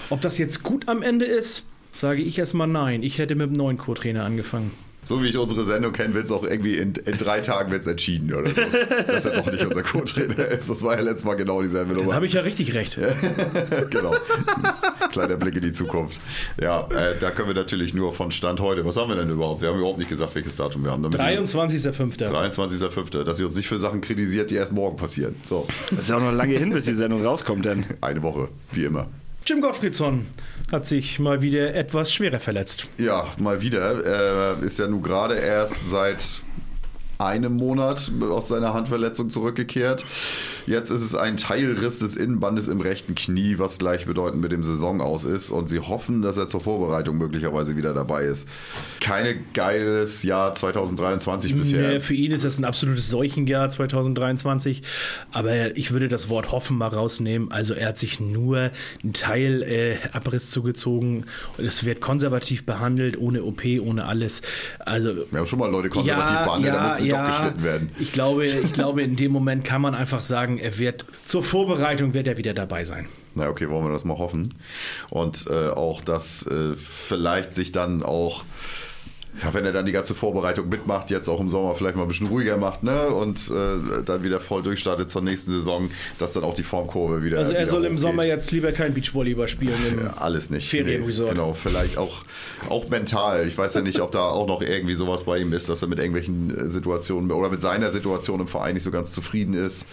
ob 0.09 0.19
das 0.19 0.37
jetzt 0.37 0.61
gut 0.61 0.89
am 0.89 1.01
Ende 1.01 1.23
ist, 1.25 1.65
sage 1.93 2.21
ich 2.21 2.37
erstmal 2.37 2.67
nein. 2.67 3.01
Ich 3.01 3.17
hätte 3.17 3.35
mit 3.35 3.49
dem 3.49 3.53
neuen 3.55 3.77
Co-Trainer 3.77 4.25
angefangen. 4.25 4.71
So 5.03 5.23
wie 5.23 5.27
ich 5.27 5.37
unsere 5.37 5.65
Sendung 5.65 5.93
kenne, 5.93 6.13
wird 6.13 6.25
es 6.25 6.31
auch 6.31 6.43
irgendwie 6.43 6.75
in, 6.75 6.93
in 6.93 7.17
drei 7.17 7.41
Tagen 7.41 7.71
wird's 7.71 7.87
entschieden 7.87 8.33
oder 8.33 8.49
so. 8.49 8.61
Dass 9.07 9.25
er 9.25 9.41
doch 9.41 9.51
nicht 9.51 9.65
unser 9.65 9.81
Co-Trainer 9.81 10.47
ist. 10.47 10.69
Das 10.69 10.83
war 10.83 10.95
ja 10.95 11.01
letztes 11.01 11.25
Mal 11.25 11.33
genau 11.35 11.61
dieselbe 11.61 11.93
Nummer. 11.93 12.13
habe 12.13 12.27
ich 12.27 12.33
ja 12.33 12.41
richtig 12.41 12.75
recht. 12.75 12.97
genau. 13.89 14.13
Kleiner 15.11 15.37
Blick 15.37 15.55
in 15.55 15.63
die 15.63 15.71
Zukunft. 15.71 16.21
Ja, 16.61 16.87
äh, 16.91 17.15
da 17.19 17.31
können 17.31 17.47
wir 17.47 17.55
natürlich 17.55 17.93
nur 17.95 18.13
von 18.13 18.29
Stand 18.31 18.59
heute. 18.59 18.85
Was 18.85 18.95
haben 18.95 19.09
wir 19.09 19.15
denn 19.15 19.29
überhaupt? 19.29 19.61
Wir 19.61 19.69
haben 19.69 19.79
überhaupt 19.79 19.97
nicht 19.97 20.09
gesagt, 20.09 20.35
welches 20.35 20.55
Datum 20.55 20.83
wir 20.83 20.91
haben. 20.91 21.01
Damit 21.01 21.19
23.05. 21.19 22.19
23.05. 22.19 23.23
Dass 23.23 23.39
ihr 23.39 23.47
uns 23.47 23.55
nicht 23.55 23.67
für 23.67 23.79
Sachen 23.79 24.01
kritisiert, 24.01 24.51
die 24.51 24.55
erst 24.55 24.71
morgen 24.71 24.97
passieren. 24.97 25.35
So. 25.49 25.67
Das 25.89 26.01
ist 26.01 26.09
ja 26.09 26.17
auch 26.17 26.21
noch 26.21 26.31
lange 26.31 26.57
hin, 26.57 26.71
bis 26.71 26.85
die 26.85 26.93
Sendung 26.93 27.25
rauskommt 27.25 27.65
dann. 27.65 27.85
Eine 28.01 28.21
Woche, 28.21 28.49
wie 28.71 28.85
immer. 28.85 29.07
Jim 29.45 29.61
Gottfriedson 29.61 30.27
hat 30.71 30.85
sich 30.85 31.17
mal 31.19 31.41
wieder 31.41 31.73
etwas 31.73 32.13
schwerer 32.13 32.39
verletzt. 32.39 32.87
Ja, 32.97 33.27
mal 33.37 33.61
wieder. 33.61 34.59
Äh, 34.61 34.65
ist 34.65 34.79
ja 34.79 34.87
nun 34.87 35.01
gerade 35.01 35.35
erst 35.35 35.89
seit 35.89 36.39
einem 37.21 37.57
Monat 37.57 38.11
aus 38.21 38.47
seiner 38.47 38.73
Handverletzung 38.73 39.29
zurückgekehrt. 39.29 40.05
Jetzt 40.67 40.91
ist 40.91 41.01
es 41.01 41.15
ein 41.15 41.37
Teilriss 41.37 41.99
des 41.99 42.15
Innenbandes 42.15 42.67
im 42.67 42.81
rechten 42.81 43.15
Knie, 43.15 43.55
was 43.57 43.79
gleichbedeutend 43.79 44.41
mit 44.41 44.51
dem 44.51 44.63
Saison 44.63 45.01
aus 45.01 45.23
ist. 45.23 45.49
Und 45.49 45.69
sie 45.69 45.79
hoffen, 45.79 46.21
dass 46.21 46.37
er 46.37 46.47
zur 46.47 46.61
Vorbereitung 46.61 47.17
möglicherweise 47.17 47.77
wieder 47.77 47.93
dabei 47.93 48.23
ist. 48.23 48.47
Keine 48.99 49.35
geiles 49.53 50.23
Jahr 50.23 50.53
2023 50.55 51.55
bisher. 51.55 51.89
Nee, 51.89 51.99
für 51.99 52.13
ihn 52.13 52.31
ist 52.31 52.43
das 52.43 52.57
ein 52.57 52.65
absolutes 52.65 53.09
Seuchenjahr 53.09 53.69
2023. 53.69 54.83
Aber 55.31 55.75
ich 55.75 55.91
würde 55.91 56.07
das 56.07 56.29
Wort 56.29 56.51
hoffen 56.51 56.77
mal 56.77 56.87
rausnehmen. 56.87 57.51
Also 57.51 57.73
er 57.73 57.89
hat 57.89 57.99
sich 57.99 58.19
nur 58.19 58.71
einen 59.03 59.13
Teil 59.13 59.63
äh, 59.63 59.97
Abriss 60.11 60.49
zugezogen. 60.49 61.25
Es 61.57 61.85
wird 61.85 62.01
konservativ 62.01 62.65
behandelt, 62.65 63.17
ohne 63.17 63.43
OP, 63.43 63.63
ohne 63.81 64.05
alles. 64.05 64.41
Also 64.79 65.15
Wir 65.29 65.39
haben 65.39 65.47
schon 65.47 65.59
mal 65.59 65.69
Leute 65.69 65.89
konservativ 65.89 66.37
behandelt, 66.45 66.75
da 66.75 66.87
musste 66.89 67.10
doch 67.11 67.27
geschnitten 67.27 67.63
werden. 67.63 67.91
Ich 67.99 68.11
glaube, 68.11 68.45
ich 68.45 68.73
glaube, 68.73 69.01
in 69.03 69.15
dem 69.15 69.31
Moment 69.31 69.63
kann 69.63 69.81
man 69.81 69.95
einfach 69.95 70.21
sagen, 70.21 70.57
er 70.57 70.77
wird 70.77 71.05
zur 71.25 71.43
Vorbereitung 71.43 72.13
wird 72.13 72.27
er 72.27 72.37
wieder 72.37 72.53
dabei 72.53 72.83
sein. 72.83 73.07
Na 73.35 73.47
okay, 73.47 73.69
wollen 73.69 73.85
wir 73.85 73.93
das 73.93 74.03
mal 74.03 74.17
hoffen. 74.17 74.53
Und 75.09 75.45
äh, 75.49 75.69
auch, 75.69 76.01
dass 76.01 76.45
äh, 76.47 76.75
vielleicht 76.75 77.53
sich 77.53 77.71
dann 77.71 78.03
auch 78.03 78.43
ja, 79.41 79.53
wenn 79.53 79.65
er 79.65 79.71
dann 79.71 79.85
die 79.85 79.91
ganze 79.91 80.13
Vorbereitung 80.13 80.69
mitmacht, 80.69 81.09
jetzt 81.09 81.27
auch 81.29 81.39
im 81.39 81.49
Sommer 81.49 81.75
vielleicht 81.75 81.95
mal 81.95 82.03
ein 82.03 82.07
bisschen 82.07 82.27
ruhiger 82.27 82.57
macht, 82.57 82.83
ne? 82.83 83.07
Und 83.07 83.39
äh, 83.49 84.03
dann 84.03 84.23
wieder 84.23 84.39
voll 84.39 84.61
durchstartet 84.61 85.09
zur 85.09 85.21
nächsten 85.21 85.51
Saison, 85.51 85.89
dass 86.19 86.33
dann 86.33 86.43
auch 86.43 86.53
die 86.53 86.63
Formkurve 86.63 87.23
wieder. 87.23 87.39
Also 87.39 87.53
er 87.53 87.61
wieder 87.61 87.71
soll 87.71 87.85
im 87.85 87.93
hochgeht. 87.93 88.01
Sommer 88.01 88.25
jetzt 88.25 88.51
lieber 88.51 88.71
kein 88.71 88.93
Beachvolleyball 88.93 89.47
spielen. 89.47 89.99
Ja, 90.01 90.17
alles 90.17 90.49
nicht. 90.49 90.69
Ferienresort. 90.69 91.31
genau, 91.31 91.53
vielleicht 91.53 91.97
auch, 91.97 92.23
auch 92.69 92.89
mental. 92.89 93.47
Ich 93.47 93.57
weiß 93.57 93.73
ja 93.73 93.81
nicht, 93.81 94.01
ob 94.01 94.11
da 94.11 94.25
auch 94.25 94.47
noch 94.47 94.61
irgendwie 94.61 94.95
sowas 94.95 95.23
bei 95.23 95.39
ihm 95.39 95.53
ist, 95.53 95.69
dass 95.69 95.81
er 95.81 95.87
mit 95.87 95.99
irgendwelchen 95.99 96.55
äh, 96.55 96.67
Situationen 96.67 97.31
oder 97.31 97.49
mit 97.49 97.61
seiner 97.61 97.91
Situation 97.91 98.41
im 98.41 98.47
Verein 98.47 98.73
nicht 98.73 98.83
so 98.83 98.91
ganz 98.91 99.11
zufrieden 99.11 99.53
ist. 99.53 99.85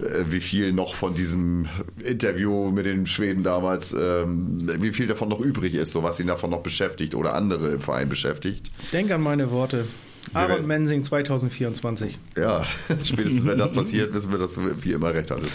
Äh, 0.00 0.24
Wie 0.28 0.40
viel 0.40 0.72
noch 0.72 0.94
von 0.94 1.14
diesem 1.14 1.68
Interview 2.04 2.70
mit 2.70 2.86
den 2.86 3.06
Schweden 3.06 3.42
damals, 3.42 3.92
ähm, 3.92 4.58
wie 4.80 4.92
viel 4.92 5.06
davon 5.06 5.28
noch 5.28 5.40
übrig 5.40 5.74
ist, 5.74 5.92
so 5.92 6.02
was 6.02 6.20
ihn 6.20 6.26
davon 6.26 6.50
noch 6.50 6.62
beschäftigt 6.62 7.14
oder 7.14 7.34
andere 7.34 7.72
im 7.72 7.80
Verein 7.80 8.08
beschäftigt. 8.08 8.70
Denk 8.92 9.10
an 9.10 9.22
meine 9.22 9.50
Worte. 9.50 9.86
Aaron 10.32 10.66
Mensing 10.66 11.04
2024. 11.04 12.18
Ja, 12.36 12.64
spätestens 13.04 13.46
wenn 13.46 13.58
das 13.58 13.72
passiert, 13.72 14.14
wissen 14.14 14.30
wir, 14.30 14.38
dass 14.38 14.54
du 14.54 14.62
wie 14.82 14.92
immer 14.92 15.12
recht 15.12 15.30
hattest. 15.30 15.52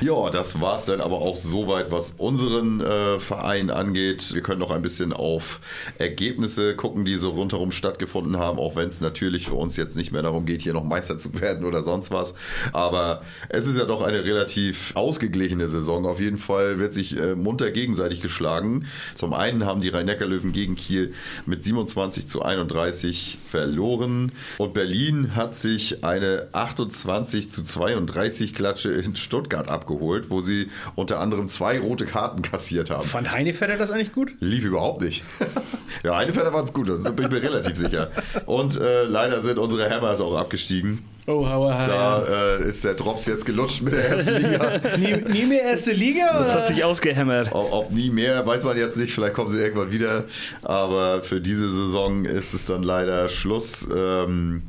Ja, 0.00 0.30
das 0.30 0.60
war's 0.60 0.84
dann 0.84 1.00
aber 1.00 1.16
auch 1.16 1.36
soweit, 1.36 1.90
was 1.90 2.14
unseren 2.18 2.80
äh, 2.80 3.18
Verein 3.18 3.68
angeht. 3.70 4.32
Wir 4.32 4.42
können 4.42 4.60
noch 4.60 4.70
ein 4.70 4.80
bisschen 4.80 5.12
auf 5.12 5.60
Ergebnisse 5.98 6.76
gucken, 6.76 7.04
die 7.04 7.16
so 7.16 7.30
rundherum 7.30 7.72
stattgefunden 7.72 8.38
haben, 8.38 8.58
auch 8.58 8.76
wenn 8.76 8.86
es 8.86 9.00
natürlich 9.00 9.48
für 9.48 9.56
uns 9.56 9.76
jetzt 9.76 9.96
nicht 9.96 10.12
mehr 10.12 10.22
darum 10.22 10.46
geht, 10.46 10.62
hier 10.62 10.72
noch 10.72 10.84
Meister 10.84 11.18
zu 11.18 11.34
werden 11.40 11.64
oder 11.64 11.82
sonst 11.82 12.12
was. 12.12 12.34
Aber 12.72 13.22
es 13.48 13.66
ist 13.66 13.76
ja 13.76 13.86
doch 13.86 14.02
eine 14.02 14.22
relativ 14.22 14.92
ausgeglichene 14.94 15.66
Saison. 15.66 16.06
Auf 16.06 16.20
jeden 16.20 16.38
Fall 16.38 16.78
wird 16.78 16.94
sich 16.94 17.18
äh, 17.18 17.34
munter 17.34 17.72
gegenseitig 17.72 18.20
geschlagen. 18.20 18.86
Zum 19.16 19.34
einen 19.34 19.66
haben 19.66 19.80
die 19.80 19.88
Rhein-Neckar-Löwen 19.88 20.52
gegen 20.52 20.76
Kiel 20.76 21.12
mit 21.44 21.64
27 21.64 22.28
zu 22.28 22.42
31 22.42 23.38
verloren. 23.44 24.30
Und 24.58 24.74
Berlin 24.74 25.34
hat 25.34 25.56
sich 25.56 26.04
eine 26.04 26.46
28 26.52 27.50
zu 27.50 27.64
32 27.64 28.54
Klatsche 28.54 28.92
in 28.92 29.16
Stuttgart 29.16 29.68
abgeholt, 29.68 29.87
wo 30.30 30.40
sie 30.40 30.68
unter 30.94 31.20
anderem 31.20 31.48
zwei 31.48 31.78
rote 31.78 32.06
Karten 32.06 32.42
kassiert 32.42 32.90
haben. 32.90 33.06
Fand 33.06 33.30
Heinevetter 33.30 33.76
das 33.76 33.90
eigentlich 33.90 34.12
gut? 34.12 34.32
Lief 34.40 34.64
überhaupt 34.64 35.02
nicht. 35.02 35.22
ja, 36.02 36.16
eine 36.16 36.32
Fälle 36.32 36.52
waren 36.52 36.64
es 36.64 36.72
gut, 36.72 36.88
da 36.88 37.10
bin 37.10 37.26
ich 37.26 37.30
mir 37.30 37.42
relativ 37.42 37.76
sicher. 37.76 38.10
Und 38.46 38.80
äh, 38.80 39.04
leider 39.04 39.42
sind 39.42 39.58
unsere 39.58 39.90
Hammers 39.90 40.20
auch 40.20 40.36
abgestiegen. 40.36 41.04
Oh, 41.28 41.46
hauer, 41.46 41.84
Da 41.84 42.22
äh, 42.22 42.68
ist 42.68 42.82
der 42.84 42.94
Drops 42.94 43.26
jetzt 43.26 43.44
gelutscht 43.44 43.82
mit 43.82 43.92
der 43.92 44.08
ersten 44.08 44.34
Liga. 44.36 44.80
nie, 44.96 45.12
nie 45.30 45.44
mehr 45.44 45.62
erste 45.62 45.92
Liga? 45.92 46.26
Das 46.32 46.52
oder? 46.52 46.54
hat 46.54 46.66
sich 46.68 46.82
ausgehämmert. 46.82 47.50
Ob, 47.52 47.70
ob 47.70 47.90
nie 47.90 48.08
mehr, 48.08 48.46
weiß 48.46 48.64
man 48.64 48.78
jetzt 48.78 48.96
nicht. 48.96 49.12
Vielleicht 49.12 49.34
kommen 49.34 49.50
sie 49.50 49.58
irgendwann 49.58 49.90
wieder. 49.90 50.24
Aber 50.62 51.22
für 51.22 51.42
diese 51.42 51.68
Saison 51.68 52.24
ist 52.24 52.54
es 52.54 52.64
dann 52.64 52.82
leider 52.82 53.28
Schluss. 53.28 53.86
Ähm, 53.94 54.62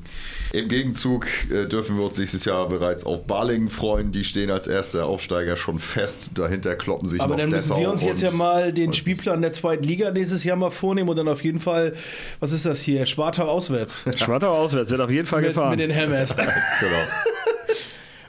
Im 0.52 0.68
Gegenzug 0.68 1.28
äh, 1.52 1.66
dürfen 1.68 1.98
wir 1.98 2.06
uns 2.06 2.18
nächstes 2.18 2.46
Jahr 2.46 2.68
bereits 2.70 3.06
auf 3.06 3.26
Balingen 3.26 3.70
freuen. 3.70 4.12
Die 4.12 4.24
stehen 4.24 4.50
als 4.50 4.68
erster 4.68 5.06
Aufsteiger 5.06 5.56
schon 5.56 5.80
fest. 5.80 6.32
Dahinter 6.36 6.76
kloppen 6.76 7.08
sich 7.08 7.22
Aber 7.22 7.32
noch 7.32 7.38
dann 7.40 7.50
müssen 7.50 7.70
Dessau 7.70 7.80
wir 7.80 7.90
uns 7.90 8.02
jetzt 8.02 8.22
ja 8.22 8.32
mal 8.32 8.74
den 8.74 8.94
Spielplan 8.94 9.42
der 9.42 9.54
zweiten 9.54 9.84
Liga 9.84 10.12
nächstes 10.12 10.44
Jahr 10.44 10.58
mal 10.58 10.72
vornehmen 10.72 11.10
und 11.10 11.18
dann 11.18 11.28
auf 11.28 11.44
jeden 11.44 11.60
Fall, 11.60 11.94
was 12.40 12.52
ist 12.52 12.66
das 12.66 12.82
hier? 12.82 13.06
Spartau 13.06 13.46
auswärts. 13.46 13.98
Schwartau 14.16 14.50
auswärts, 14.56 14.90
wird 14.92 15.02
auf 15.02 15.12
jeden 15.12 15.28
Fall 15.28 15.42
mit, 15.42 15.50
gefahren. 15.52 15.72
mit 15.72 15.80
den 15.80 15.96
Hammers. 15.96 16.36
genau. 16.80 16.96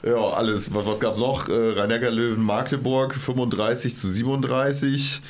Ja, 0.03 0.31
alles. 0.31 0.73
Was, 0.73 0.85
was 0.85 0.99
gab 0.99 1.13
es 1.13 1.19
noch? 1.19 1.47
Äh, 1.47 1.79
Rhein-Neckar-Löwen 1.79 2.41
Magdeburg 2.41 3.13
35 3.13 3.95
zu 3.95 4.07
37. 4.07 5.21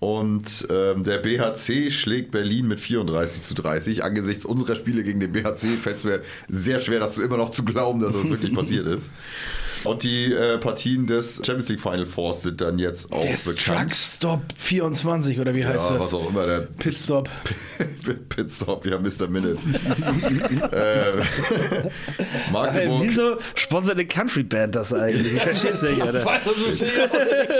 Und 0.00 0.66
ähm, 0.68 1.04
der 1.04 1.18
BHC 1.18 1.90
schlägt 1.90 2.32
Berlin 2.32 2.66
mit 2.66 2.80
34 2.80 3.42
zu 3.42 3.54
30. 3.54 4.02
Angesichts 4.02 4.44
unserer 4.44 4.74
Spiele 4.74 5.04
gegen 5.04 5.20
den 5.20 5.32
BHC 5.32 5.76
fällt 5.80 5.96
es 5.96 6.04
mir 6.04 6.22
sehr 6.48 6.80
schwer, 6.80 7.00
das 7.00 7.18
immer 7.18 7.36
noch 7.36 7.50
zu 7.50 7.64
glauben, 7.64 8.00
dass 8.00 8.14
das 8.14 8.28
wirklich 8.28 8.52
passiert 8.54 8.86
ist. 8.86 9.10
Und 9.86 10.02
die 10.02 10.32
äh, 10.32 10.58
Partien 10.58 11.06
des 11.06 11.36
Champions 11.44 11.68
League 11.68 11.80
Final 11.80 12.06
Fours 12.06 12.42
sind 12.42 12.60
dann 12.60 12.78
jetzt 12.78 13.12
auch 13.12 13.20
Der 13.20 13.30
bekannt. 13.36 13.90
Truckstop 13.90 14.40
24 14.56 15.38
oder 15.40 15.54
wie 15.54 15.64
heißt 15.64 15.88
ja, 15.90 15.94
das? 15.96 16.04
was 16.04 16.14
auch 16.14 16.28
immer, 16.30 16.46
der 16.46 16.60
Pitstop. 16.60 17.28
Pitstop, 18.28 18.86
ja, 18.86 18.98
Mr. 18.98 19.28
Minute. 19.28 19.58
äh, 20.72 22.50
Magdeburg. 22.52 23.02
wieso 23.02 23.36
sponsert 23.54 23.94
eine 23.94 24.06
Country 24.06 24.42
Band 24.42 24.74
das 24.76 24.92
eigentlich? 24.92 25.34
Ich 25.34 25.42
verstehe 25.42 25.72
es 25.72 25.82
nicht, 25.82 26.02
Alter. 26.02 26.24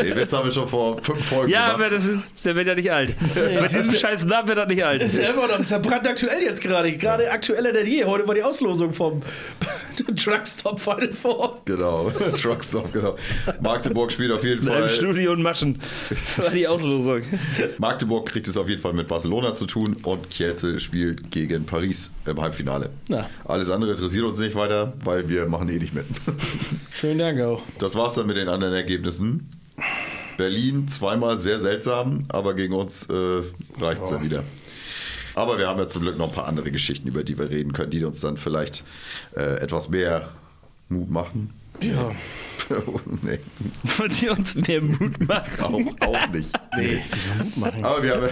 Den 0.02 0.16
Witz 0.16 0.32
haben 0.32 0.44
wir 0.46 0.52
schon 0.52 0.68
vor 0.68 0.96
fünf 1.02 1.24
Folgen 1.24 1.50
Ja, 1.50 1.72
gemacht. 1.72 1.80
aber 1.86 1.90
das 1.96 2.06
ist, 2.06 2.20
der 2.44 2.56
wird 2.56 2.66
ja 2.66 2.74
nicht 2.74 2.90
alt. 2.90 3.14
Bei 3.34 3.68
diesem 3.68 3.94
scheiß 3.94 4.24
Namen 4.24 4.48
wird 4.48 4.58
er 4.58 4.66
nicht 4.66 4.84
alt. 4.84 5.02
Das 5.02 5.10
ist 5.14 5.22
ja 5.22 5.30
immer 5.30 5.42
noch, 5.42 5.52
das 5.52 5.60
ist 5.62 5.70
ja 5.70 5.78
brandaktuell 5.78 6.42
jetzt 6.42 6.60
gerade. 6.60 6.92
Gerade 6.96 7.30
aktueller 7.30 7.72
denn 7.72 7.86
je. 7.86 8.04
Heute 8.04 8.26
war 8.26 8.34
die 8.34 8.42
Auslosung 8.42 8.92
vom 8.92 9.22
Truckstop 10.16 10.78
Final 10.80 11.12
Four. 11.12 11.60
Genau, 11.64 12.10
Truckstop, 12.34 12.92
genau. 12.92 13.16
Magdeburg 13.60 14.12
spielt 14.12 14.32
auf 14.32 14.44
jeden 14.44 14.62
In 14.62 14.68
einem 14.68 14.88
Fall. 14.88 14.96
Studio 14.96 15.32
und 15.32 15.42
Maschen. 15.42 15.80
War 16.36 16.50
die 16.50 16.66
Auslosung. 16.66 17.22
Magdeburg 17.78 18.26
kriegt 18.30 18.48
es 18.48 18.56
auf 18.56 18.68
jeden 18.68 18.80
Fall 18.80 18.92
mit 18.92 19.08
Barcelona 19.08 19.54
zu 19.54 19.66
tun 19.66 19.96
und 20.02 20.30
Kielce 20.30 20.80
spielt 20.80 21.30
gegen 21.30 21.66
Paris 21.66 22.10
im 22.26 22.40
Halbfinale. 22.40 22.90
Na. 23.08 23.28
Alles 23.44 23.70
andere 23.70 23.92
interessiert 23.92 24.24
uns 24.24 24.38
nicht 24.38 24.54
weiter, 24.54 24.92
weil 25.04 25.28
wir 25.28 25.46
machen 25.46 25.68
eh 25.68 25.78
nicht 25.78 25.94
mit. 25.94 26.04
Schönen 26.92 27.18
Dank 27.18 27.40
auch. 27.40 27.62
Das 27.78 27.94
war's 27.94 28.14
dann 28.14 28.26
mit 28.26 28.36
den 28.36 28.48
anderen 28.48 28.74
Ergebnissen. 28.74 29.48
Berlin 30.36 30.86
zweimal 30.88 31.38
sehr 31.38 31.60
seltsam, 31.60 32.24
aber 32.28 32.54
gegen 32.54 32.74
uns 32.74 33.04
äh, 33.08 33.40
reicht 33.80 34.02
es 34.02 34.10
dann 34.10 34.22
wieder. 34.22 34.44
Aber 35.34 35.58
wir 35.58 35.68
haben 35.68 35.78
ja 35.78 35.86
zum 35.86 36.02
Glück 36.02 36.16
noch 36.16 36.28
ein 36.28 36.34
paar 36.34 36.46
andere 36.48 36.70
Geschichten, 36.70 37.08
über 37.08 37.22
die 37.22 37.38
wir 37.38 37.50
reden 37.50 37.72
können, 37.72 37.90
die 37.90 38.02
uns 38.04 38.20
dann 38.20 38.36
vielleicht 38.38 38.84
äh, 39.36 39.60
etwas 39.60 39.88
mehr 39.90 40.30
Mut 40.88 41.10
machen. 41.10 41.52
Ja. 41.80 42.12
nee, 43.22 43.38
Wollt 43.96 44.22
ihr 44.22 44.32
uns 44.32 44.54
mehr 44.54 44.82
Mut 44.82 45.20
machen? 45.26 45.94
auch, 46.00 46.06
auch 46.08 46.28
nicht. 46.32 46.52
Nee, 46.76 47.00
wieso 47.12 47.30
Mut 47.34 47.56
machen? 47.56 47.84
Aber 47.84 48.02
wir 48.02 48.14
haben. 48.14 48.28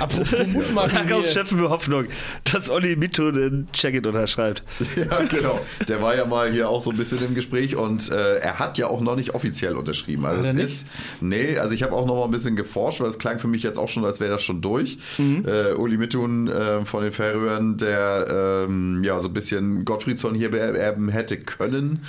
Apropos 0.00 0.46
Mut 0.48 0.74
machen. 0.74 0.90
Daraus 1.08 1.24
hier. 1.24 1.34
schöpfen 1.34 1.60
wir 1.60 1.70
Hoffnung, 1.70 2.06
dass 2.44 2.68
Olli 2.68 2.96
Mito 2.96 3.30
den 3.30 3.68
Check-it 3.72 4.06
unterschreibt. 4.06 4.62
Ja, 4.96 5.20
genau. 5.30 5.60
Der 5.86 6.02
war 6.02 6.16
ja 6.16 6.26
mal 6.26 6.50
hier 6.50 6.68
auch 6.68 6.80
so 6.80 6.90
ein 6.90 6.96
bisschen 6.96 7.24
im 7.24 7.34
Gespräch 7.34 7.76
und 7.76 8.10
äh, 8.10 8.36
er 8.36 8.58
hat 8.58 8.78
ja 8.78 8.88
auch 8.88 9.00
noch 9.00 9.16
nicht 9.16 9.34
offiziell 9.34 9.76
unterschrieben. 9.76 10.26
Also 10.26 10.44
es 10.44 10.54
nicht? 10.54 10.64
ist, 10.64 10.86
nee, 11.20 11.56
also 11.56 11.72
ich 11.74 11.82
habe 11.82 11.92
auch 11.92 12.06
noch 12.06 12.16
mal 12.16 12.24
ein 12.24 12.30
bisschen 12.30 12.56
geforscht, 12.56 13.00
weil 13.00 13.08
es 13.08 13.18
klang 13.18 13.38
für 13.38 13.48
mich 13.48 13.62
jetzt 13.62 13.78
auch 13.78 13.88
schon, 13.88 14.04
als 14.04 14.20
wäre 14.20 14.30
das 14.30 14.42
schon 14.42 14.60
durch. 14.60 14.98
Äh, 15.18 15.74
Uli 15.74 15.96
Mittun 15.96 16.48
äh, 16.48 16.84
von 16.84 17.02
den 17.02 17.12
Färöern, 17.12 17.76
der 17.76 18.64
ähm, 18.68 19.02
ja 19.04 19.20
so 19.20 19.28
ein 19.28 19.34
bisschen 19.34 19.84
Gottfriedsson 19.84 20.34
hier 20.34 20.50
beerben 20.50 21.08
hätte 21.08 21.38
können, 21.38 22.04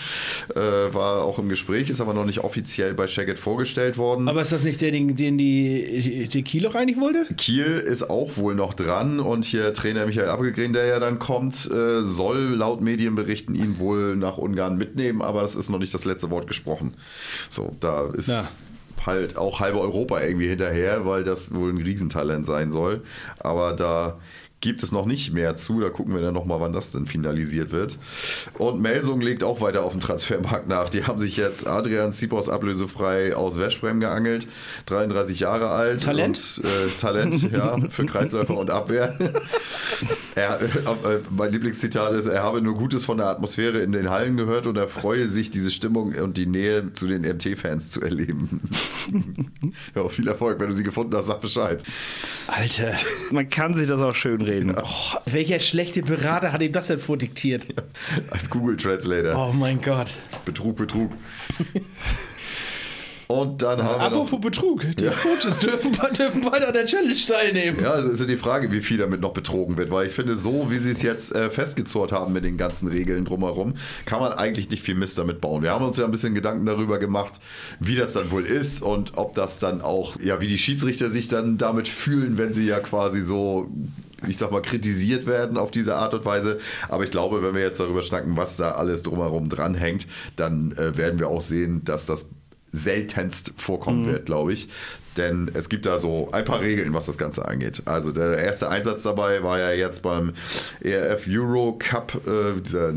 äh, 0.55 0.78
war 0.93 1.23
auch 1.23 1.39
im 1.39 1.49
Gespräch, 1.49 1.89
ist 1.89 2.01
aber 2.01 2.13
noch 2.13 2.25
nicht 2.25 2.39
offiziell 2.39 2.93
bei 2.93 3.07
Shagget 3.07 3.37
vorgestellt 3.39 3.97
worden. 3.97 4.27
Aber 4.27 4.41
ist 4.41 4.51
das 4.51 4.63
nicht 4.63 4.81
der, 4.81 4.91
den, 4.91 5.15
den 5.15 5.37
die, 5.37 6.27
die 6.31 6.43
Kiel 6.43 6.65
auch 6.67 6.75
eigentlich 6.75 6.99
wollte? 6.99 7.25
Kiel 7.35 7.65
ist 7.65 8.09
auch 8.09 8.37
wohl 8.37 8.55
noch 8.55 8.73
dran 8.73 9.19
und 9.19 9.45
hier 9.45 9.73
Trainer 9.73 10.05
Michael 10.05 10.29
Abgegren, 10.29 10.73
der 10.73 10.85
ja 10.85 10.99
dann 10.99 11.19
kommt, 11.19 11.69
äh, 11.71 12.01
soll 12.01 12.39
laut 12.55 12.81
Medienberichten 12.81 13.55
ihn 13.55 13.79
wohl 13.79 14.15
nach 14.15 14.37
Ungarn 14.37 14.77
mitnehmen, 14.77 15.21
aber 15.21 15.41
das 15.41 15.55
ist 15.55 15.69
noch 15.69 15.79
nicht 15.79 15.93
das 15.93 16.05
letzte 16.05 16.29
Wort 16.31 16.47
gesprochen. 16.47 16.95
So, 17.49 17.75
da 17.79 18.07
ist 18.13 18.29
Ja. 18.29 18.47
halt 19.05 19.37
auch 19.37 19.59
halbe 19.59 19.79
Europa 19.79 20.19
irgendwie 20.21 20.47
hinterher, 20.49 21.05
weil 21.05 21.23
das 21.23 21.53
wohl 21.53 21.71
ein 21.71 21.77
Riesentalent 21.77 22.45
sein 22.45 22.71
soll. 22.71 23.01
Aber 23.39 23.73
da 23.73 24.19
gibt 24.61 24.83
es 24.83 24.91
noch 24.91 25.05
nicht 25.05 25.33
mehr 25.33 25.55
zu. 25.55 25.79
Da 25.79 25.89
gucken 25.89 26.13
wir 26.13 26.21
dann 26.21 26.33
nochmal, 26.33 26.59
wann 26.59 26.73
das 26.73 26.91
denn 26.91 27.05
finalisiert 27.05 27.71
wird. 27.71 27.97
Und 28.57 28.81
Melsung 28.81 29.21
legt 29.21 29.43
auch 29.43 29.61
weiter 29.61 29.83
auf 29.83 29.93
den 29.93 30.01
Transfermarkt 30.01 30.67
nach. 30.67 30.89
Die 30.89 31.05
haben 31.05 31.19
sich 31.19 31.37
jetzt 31.37 31.67
Adrian 31.67 32.11
Sipos 32.11 32.49
ablösefrei 32.49 33.35
aus 33.35 33.57
Westbrem 33.59 33.99
geangelt. 33.99 34.47
33 34.87 35.41
Jahre 35.41 35.69
alt. 35.69 36.03
Talent? 36.03 36.61
Und, 36.61 36.65
äh, 36.65 36.97
Talent, 36.97 37.51
ja, 37.51 37.77
für 37.89 38.05
Kreisläufer 38.05 38.57
und 38.57 38.69
Abwehr. 38.69 39.17
er, 40.35 40.61
äh, 40.61 40.65
äh, 40.65 41.19
mein 41.29 41.51
Lieblingszitat 41.51 42.13
ist, 42.13 42.27
er 42.27 42.43
habe 42.43 42.61
nur 42.61 42.75
Gutes 42.75 43.05
von 43.05 43.17
der 43.17 43.27
Atmosphäre 43.27 43.79
in 43.79 43.93
den 43.93 44.09
Hallen 44.09 44.35
gehört 44.35 44.67
und 44.67 44.75
er 44.75 44.87
freue 44.87 45.27
sich, 45.27 45.51
diese 45.51 45.71
Stimmung 45.71 46.13
und 46.15 46.35
die 46.37 46.45
Nähe 46.45 46.93
zu 46.93 47.07
den 47.07 47.21
MT-Fans 47.21 47.91
zu 47.91 48.01
erleben. 48.01 48.61
ja, 49.95 50.07
viel 50.09 50.27
Erfolg. 50.27 50.59
Wenn 50.59 50.67
du 50.67 50.73
sie 50.73 50.83
gefunden 50.83 51.15
hast, 51.15 51.27
sag 51.27 51.39
Bescheid. 51.39 51.81
Alter. 52.47 52.95
Man 53.31 53.49
kann 53.49 53.73
sich 53.73 53.87
das 53.87 54.01
auch 54.01 54.15
schön 54.15 54.41
reden. 54.41 54.48
Oh, 54.83 55.17
welcher 55.25 55.59
schlechte 55.59 56.01
Berater 56.01 56.51
hat 56.51 56.61
ihm 56.61 56.71
das 56.71 56.87
denn 56.87 56.99
vordiktiert? 56.99 57.67
Als 58.31 58.49
Google 58.49 58.77
Translator. 58.77 59.49
Oh 59.49 59.53
mein 59.53 59.81
Gott. 59.81 60.09
Betrug, 60.45 60.75
Betrug. 60.77 61.11
Und 63.31 63.61
dann 63.61 63.83
haben 63.83 63.99
wir 63.99 64.05
Apropos 64.07 64.31
noch, 64.31 64.41
Betrug, 64.41 64.85
die 64.97 65.03
Ja. 65.03 65.11
Coaches 65.11 65.59
dürfen, 65.59 65.91
dürfen 66.17 66.41
bald 66.41 66.63
an 66.65 66.73
der 66.73 66.85
Challenge 66.85 67.13
teilnehmen. 67.27 67.77
Ja, 67.79 67.91
also 67.91 68.09
ist 68.09 68.21
ja 68.21 68.25
die 68.25 68.37
Frage, 68.37 68.71
wie 68.71 68.81
viel 68.81 68.97
damit 68.97 69.21
noch 69.21 69.33
betrogen 69.33 69.77
wird, 69.77 69.91
weil 69.91 70.07
ich 70.07 70.13
finde, 70.13 70.35
so 70.35 70.71
wie 70.71 70.79
sie 70.79 70.89
es 70.89 71.03
jetzt 71.03 71.35
äh, 71.35 71.51
festgezurrt 71.51 72.11
haben 72.11 72.33
mit 72.33 72.43
den 72.43 72.57
ganzen 72.57 72.87
Regeln 72.87 73.25
drumherum, 73.25 73.75
kann 74.05 74.19
man 74.19 74.31
eigentlich 74.33 74.71
nicht 74.71 74.81
viel 74.81 74.95
Mist 74.95 75.19
damit 75.19 75.41
bauen. 75.41 75.61
Wir 75.61 75.69
haben 75.69 75.85
uns 75.85 75.97
ja 75.97 76.05
ein 76.05 76.11
bisschen 76.11 76.33
Gedanken 76.33 76.65
darüber 76.65 76.97
gemacht, 76.97 77.33
wie 77.79 77.95
das 77.95 78.13
dann 78.13 78.31
wohl 78.31 78.45
ist 78.45 78.81
und 78.81 79.15
ob 79.15 79.35
das 79.35 79.59
dann 79.59 79.81
auch, 79.83 80.19
ja, 80.19 80.41
wie 80.41 80.47
die 80.47 80.57
Schiedsrichter 80.57 81.11
sich 81.11 81.27
dann 81.27 81.59
damit 81.59 81.87
fühlen, 81.87 82.39
wenn 82.39 82.51
sie 82.51 82.65
ja 82.65 82.79
quasi 82.79 83.21
so 83.21 83.69
ich 84.27 84.37
sag 84.37 84.51
mal, 84.51 84.61
kritisiert 84.61 85.25
werden 85.25 85.57
auf 85.57 85.71
diese 85.71 85.95
Art 85.95 86.13
und 86.13 86.25
Weise. 86.25 86.59
Aber 86.89 87.03
ich 87.03 87.11
glaube, 87.11 87.43
wenn 87.43 87.53
wir 87.53 87.61
jetzt 87.61 87.79
darüber 87.79 88.03
schnacken, 88.03 88.37
was 88.37 88.57
da 88.57 88.71
alles 88.71 89.03
drumherum 89.03 89.49
dranhängt, 89.49 90.07
dann 90.35 90.71
äh, 90.73 90.97
werden 90.97 91.19
wir 91.19 91.27
auch 91.27 91.41
sehen, 91.41 91.83
dass 91.83 92.05
das 92.05 92.29
seltenst 92.71 93.53
vorkommen 93.57 94.05
wird, 94.05 94.25
glaube 94.25 94.53
ich. 94.53 94.69
Denn 95.19 95.51
es 95.53 95.67
gibt 95.67 95.85
da 95.85 95.99
so 95.99 96.29
ein 96.31 96.45
paar 96.45 96.61
Regeln, 96.61 96.93
was 96.93 97.05
das 97.07 97.17
Ganze 97.17 97.45
angeht. 97.45 97.81
Also 97.83 98.13
der 98.13 98.37
erste 98.37 98.69
Einsatz 98.69 99.03
dabei 99.03 99.43
war 99.43 99.59
ja 99.59 99.71
jetzt 99.71 100.01
beim 100.01 100.31
ERF 100.79 101.27
Euro 101.27 101.77
Cup, 101.77 102.21
äh, 102.25 102.61
dieser 102.61 102.93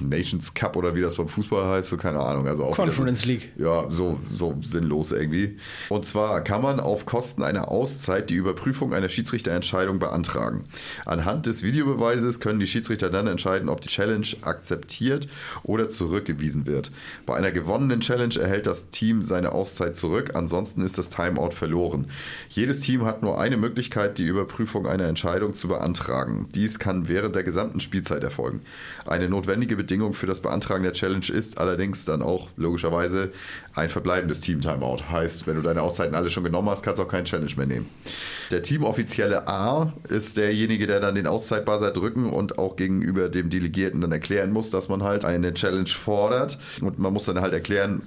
Nations 0.00 0.54
Cup 0.54 0.74
oder 0.74 0.96
wie 0.96 1.02
das 1.02 1.16
beim 1.16 1.28
Fußball 1.28 1.66
heißt, 1.66 1.90
so 1.90 1.98
keine 1.98 2.20
Ahnung. 2.20 2.46
Also 2.48 2.64
auch 2.64 2.74
Conference 2.74 3.20
so, 3.20 3.28
League. 3.28 3.52
Ja, 3.58 3.90
so, 3.90 4.18
so 4.32 4.56
sinnlos 4.62 5.12
irgendwie. 5.12 5.58
Und 5.90 6.06
zwar 6.06 6.40
kann 6.40 6.62
man 6.62 6.80
auf 6.80 7.04
Kosten 7.04 7.42
einer 7.42 7.70
Auszeit 7.70 8.30
die 8.30 8.36
Überprüfung 8.36 8.94
einer 8.94 9.10
Schiedsrichterentscheidung 9.10 9.98
beantragen. 9.98 10.64
Anhand 11.04 11.44
des 11.44 11.62
Videobeweises 11.62 12.40
können 12.40 12.58
die 12.58 12.66
Schiedsrichter 12.66 13.10
dann 13.10 13.26
entscheiden, 13.26 13.68
ob 13.68 13.82
die 13.82 13.88
Challenge 13.88 14.26
akzeptiert 14.40 15.28
oder 15.62 15.88
zurückgewiesen 15.88 16.64
wird. 16.64 16.90
Bei 17.26 17.36
einer 17.36 17.50
gewonnenen 17.50 18.00
Challenge 18.00 18.34
erhält 18.40 18.66
das 18.66 18.88
Team 18.88 19.20
seine 19.22 19.52
Auszeit 19.52 19.94
zurück, 19.94 20.30
ansonsten 20.32 20.80
ist 20.80 20.96
das 20.96 21.10
Timeout 21.10 21.50
verloren. 21.66 22.06
Jedes 22.48 22.80
Team 22.80 23.04
hat 23.04 23.22
nur 23.22 23.40
eine 23.40 23.56
Möglichkeit, 23.56 24.18
die 24.18 24.24
Überprüfung 24.24 24.86
einer 24.86 25.06
Entscheidung 25.06 25.52
zu 25.52 25.66
beantragen. 25.66 26.48
Dies 26.54 26.78
kann 26.78 27.08
während 27.08 27.34
der 27.34 27.42
gesamten 27.42 27.80
Spielzeit 27.80 28.22
erfolgen. 28.22 28.60
Eine 29.04 29.28
notwendige 29.28 29.74
Bedingung 29.74 30.14
für 30.14 30.26
das 30.26 30.40
Beantragen 30.40 30.84
der 30.84 30.92
Challenge 30.92 31.26
ist 31.28 31.58
allerdings 31.58 32.04
dann 32.04 32.22
auch 32.22 32.48
logischerweise 32.56 33.32
ein 33.74 33.88
verbleibendes 33.88 34.40
Team-Timeout. 34.42 35.10
Heißt, 35.10 35.48
wenn 35.48 35.56
du 35.56 35.62
deine 35.62 35.82
Auszeiten 35.82 36.14
alle 36.14 36.30
schon 36.30 36.44
genommen 36.44 36.70
hast, 36.70 36.84
kannst 36.84 37.00
du 37.00 37.02
auch 37.02 37.08
keinen 37.08 37.24
Challenge 37.24 37.52
mehr 37.56 37.66
nehmen. 37.66 37.88
Der 38.52 38.62
Teamoffizielle 38.62 39.48
A 39.48 39.92
ist 40.08 40.36
derjenige, 40.36 40.86
der 40.86 41.00
dann 41.00 41.16
den 41.16 41.26
Auszeitbuzzer 41.26 41.90
drücken 41.90 42.30
und 42.30 42.60
auch 42.60 42.76
gegenüber 42.76 43.28
dem 43.28 43.50
Delegierten 43.50 44.00
dann 44.00 44.12
erklären 44.12 44.52
muss, 44.52 44.70
dass 44.70 44.88
man 44.88 45.02
halt 45.02 45.24
eine 45.24 45.52
Challenge 45.52 45.88
fordert. 45.88 46.58
Und 46.80 47.00
man 47.00 47.12
muss 47.12 47.24
dann 47.24 47.40
halt 47.40 47.52
erklären, 47.52 48.02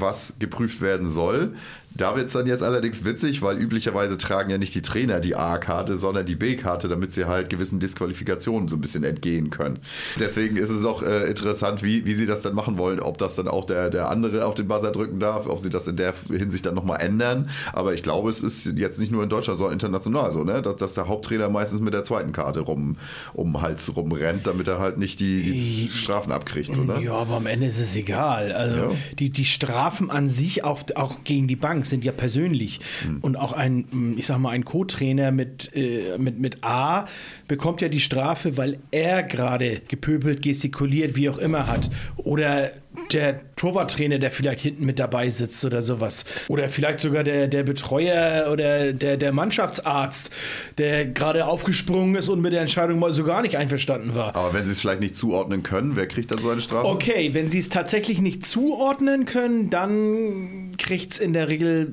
was 0.00 0.36
geprüft 0.38 0.80
werden 0.80 1.08
soll. 1.08 1.54
Da 1.96 2.16
wird 2.16 2.26
es 2.26 2.32
dann 2.32 2.46
jetzt 2.46 2.62
allerdings 2.62 3.04
witzig, 3.04 3.40
weil 3.42 3.56
üblicherweise 3.58 4.18
tragen 4.18 4.50
ja 4.50 4.58
nicht 4.58 4.74
die 4.74 4.82
Trainer 4.82 5.20
die 5.20 5.36
A-Karte, 5.36 5.96
sondern 5.98 6.26
die 6.26 6.34
B-Karte, 6.36 6.88
damit 6.88 7.12
sie 7.12 7.26
halt 7.26 7.50
gewissen 7.50 7.80
Disqualifikationen 7.80 8.68
so 8.68 8.76
ein 8.76 8.80
bisschen 8.80 9.04
entgehen 9.04 9.50
können. 9.50 9.78
Deswegen 10.18 10.56
ist 10.56 10.70
es 10.70 10.84
auch 10.84 11.02
äh, 11.02 11.28
interessant, 11.28 11.82
wie, 11.82 12.04
wie 12.04 12.14
sie 12.14 12.26
das 12.26 12.40
dann 12.40 12.54
machen 12.54 12.78
wollen, 12.78 13.00
ob 13.00 13.18
das 13.18 13.36
dann 13.36 13.48
auch 13.48 13.64
der, 13.64 13.90
der 13.90 14.08
andere 14.10 14.44
auf 14.46 14.54
den 14.54 14.66
Buzzer 14.68 14.92
drücken 14.92 15.20
darf, 15.20 15.46
ob 15.46 15.60
sie 15.60 15.70
das 15.70 15.86
in 15.86 15.96
der 15.96 16.14
Hinsicht 16.28 16.66
dann 16.66 16.74
nochmal 16.74 17.00
ändern. 17.00 17.48
Aber 17.72 17.94
ich 17.94 18.02
glaube, 18.02 18.30
es 18.30 18.42
ist 18.42 18.64
jetzt 18.76 18.98
nicht 18.98 19.12
nur 19.12 19.22
in 19.22 19.28
Deutschland, 19.28 19.58
sondern 19.58 19.74
international 19.74 20.32
so, 20.32 20.44
ne? 20.44 20.62
dass, 20.62 20.76
dass 20.76 20.94
der 20.94 21.08
Haupttrainer 21.08 21.48
meistens 21.48 21.80
mit 21.80 21.94
der 21.94 22.04
zweiten 22.04 22.32
Karte 22.32 22.60
rum, 22.60 22.96
um 23.32 23.52
den 23.52 23.62
Hals 23.62 23.94
rumrennt, 23.96 24.46
damit 24.46 24.68
er 24.68 24.78
halt 24.78 24.98
nicht 24.98 25.20
die, 25.20 25.42
die 25.54 25.90
Strafen 25.92 26.32
abkriegt. 26.32 26.76
Ne? 26.76 27.00
Ja, 27.02 27.12
aber 27.14 27.34
am 27.36 27.46
Ende 27.46 27.66
ist 27.66 27.78
es 27.78 27.94
egal. 27.94 28.52
Also 28.52 28.76
Ja. 28.76 28.90
die, 29.18 29.30
die 29.30 29.44
Strafen 29.44 30.10
an 30.10 30.28
sich, 30.28 30.64
auch, 30.64 30.82
auch 30.96 31.22
gegen 31.24 31.46
die 31.48 31.56
Bank, 31.56 31.83
sind 31.84 32.04
ja 32.04 32.12
persönlich. 32.12 32.80
Hm. 33.02 33.18
Und 33.20 33.36
auch 33.36 33.52
ein, 33.52 33.86
mm, 33.90 34.14
ich 34.18 34.26
sag 34.26 34.38
mal, 34.38 34.50
ein 34.50 34.64
Co-Trainer 34.64 35.30
mit, 35.30 35.70
äh, 35.74 36.18
mit, 36.18 36.38
mit 36.38 36.62
A 36.62 37.06
bekommt 37.48 37.80
ja 37.80 37.88
die 37.88 38.00
Strafe, 38.00 38.56
weil 38.56 38.78
er 38.90 39.22
gerade 39.22 39.82
gepöbelt, 39.88 40.42
gestikuliert, 40.42 41.16
wie 41.16 41.28
auch 41.28 41.38
immer 41.38 41.66
hat. 41.66 41.90
Oder 42.16 42.72
der 43.12 43.40
Torwarttrainer, 43.56 44.18
der 44.18 44.30
vielleicht 44.30 44.60
hinten 44.60 44.84
mit 44.86 44.98
dabei 44.98 45.28
sitzt 45.30 45.64
oder 45.64 45.82
sowas. 45.82 46.24
Oder 46.48 46.68
vielleicht 46.68 47.00
sogar 47.00 47.24
der, 47.24 47.48
der 47.48 47.62
Betreuer 47.62 48.50
oder 48.52 48.92
der, 48.92 49.16
der 49.16 49.32
Mannschaftsarzt, 49.32 50.30
der 50.78 51.06
gerade 51.06 51.46
aufgesprungen 51.46 52.14
ist 52.16 52.28
und 52.28 52.40
mit 52.40 52.52
der 52.52 52.60
Entscheidung 52.62 52.98
mal 52.98 53.12
so 53.12 53.24
gar 53.24 53.42
nicht 53.42 53.56
einverstanden 53.56 54.14
war. 54.14 54.34
Aber 54.36 54.52
wenn 54.54 54.66
sie 54.66 54.72
es 54.72 54.80
vielleicht 54.80 55.00
nicht 55.00 55.16
zuordnen 55.16 55.62
können, 55.62 55.96
wer 55.96 56.06
kriegt 56.06 56.30
dann 56.30 56.40
so 56.40 56.50
eine 56.50 56.60
Strafe? 56.60 56.86
Okay, 56.88 57.30
wenn 57.32 57.48
sie 57.48 57.58
es 57.58 57.68
tatsächlich 57.68 58.20
nicht 58.20 58.46
zuordnen 58.46 59.24
können, 59.26 59.70
dann 59.70 60.72
kriegt 60.78 61.12
es 61.12 61.18
in 61.18 61.32
der 61.32 61.48
Regel 61.48 61.92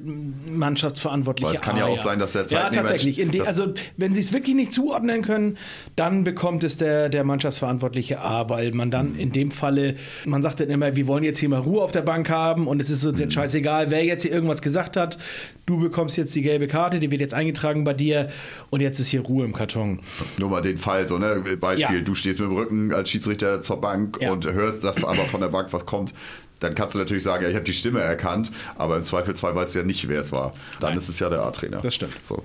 Mannschaftsverantwortliche. 0.61 1.47
Weil 1.49 1.55
es 1.55 1.61
kann 1.61 1.77
ja 1.77 1.85
A, 1.85 1.89
auch 1.89 1.97
sein, 1.99 2.19
dass 2.19 2.33
der 2.33 2.43
Ja, 2.43 2.47
Zeitnehmer- 2.47 2.71
tatsächlich. 2.83 3.19
In 3.19 3.31
de, 3.31 3.39
das- 3.39 3.47
also, 3.49 3.73
wenn 3.97 4.13
sie 4.13 4.21
es 4.21 4.33
wirklich 4.33 4.55
nicht 4.55 4.73
zuordnen 4.73 5.21
können, 5.23 5.57
dann 5.95 6.23
bekommt 6.23 6.63
es 6.63 6.77
der, 6.77 7.09
der 7.09 7.23
Mannschaftsverantwortliche 7.23 8.19
A, 8.19 8.49
weil 8.49 8.71
man 8.71 8.91
dann 8.91 9.15
in 9.17 9.31
dem 9.31 9.51
Falle, 9.51 9.95
man 10.25 10.41
sagt 10.43 10.59
dann 10.59 10.69
immer, 10.69 10.90
wir 10.95 11.07
wollen 11.07 11.23
jetzt 11.23 11.39
hier 11.39 11.49
mal 11.49 11.59
Ruhe 11.59 11.81
auf 11.83 11.91
der 11.91 12.01
Bank 12.01 12.29
haben 12.29 12.67
und 12.67 12.81
es 12.81 12.89
ist 12.89 13.05
uns 13.05 13.17
Mhm. 13.19 13.23
jetzt 13.25 13.33
scheißegal, 13.33 13.91
wer 13.91 14.03
jetzt 14.03 14.23
hier 14.23 14.31
irgendwas 14.31 14.61
gesagt 14.61 14.97
hat. 14.97 15.17
Du 15.65 15.79
bekommst 15.79 16.17
jetzt 16.17 16.33
die 16.35 16.41
gelbe 16.41 16.67
Karte, 16.67 16.99
die 16.99 17.09
wird 17.11 17.21
jetzt 17.21 17.33
eingetragen 17.33 17.83
bei 17.83 17.93
dir 17.93 18.29
und 18.69 18.81
jetzt 18.81 18.99
ist 18.99 19.07
hier 19.07 19.21
Ruhe 19.21 19.45
im 19.45 19.53
Karton. 19.53 20.01
Nur 20.37 20.49
mal 20.49 20.61
den 20.61 20.77
Fall, 20.77 21.07
so, 21.07 21.17
ne? 21.17 21.41
Beispiel, 21.59 21.97
Ja. 21.97 22.01
du 22.03 22.15
stehst 22.15 22.39
mit 22.39 22.49
dem 22.49 22.55
Rücken 22.55 22.93
als 22.93 23.09
Schiedsrichter 23.09 23.61
zur 23.61 23.79
Bank 23.81 24.17
und 24.29 24.45
hörst, 24.51 24.83
dass 24.83 25.03
aber 25.03 25.25
von 25.25 25.41
der 25.41 25.49
Bank 25.49 25.67
was 25.71 25.85
kommt. 25.85 26.13
Dann 26.59 26.75
kannst 26.75 26.93
du 26.93 26.99
natürlich 26.99 27.23
sagen, 27.23 27.41
ja, 27.41 27.49
ich 27.49 27.55
habe 27.55 27.65
die 27.65 27.73
Stimme 27.73 28.01
erkannt, 28.01 28.51
aber 28.77 28.95
im 28.97 29.03
Zweifelsfall 29.03 29.55
weißt 29.55 29.73
du 29.73 29.79
ja 29.79 29.85
nicht, 29.85 30.07
wer 30.07 30.19
es 30.21 30.31
war. 30.31 30.53
Dann 30.79 30.95
ist 30.95 31.09
es 31.09 31.17
ja 31.17 31.27
der 31.27 31.41
A-Trainer. 31.41 31.79
Das 31.81 31.95
stimmt. 31.95 32.13
So. 32.21 32.43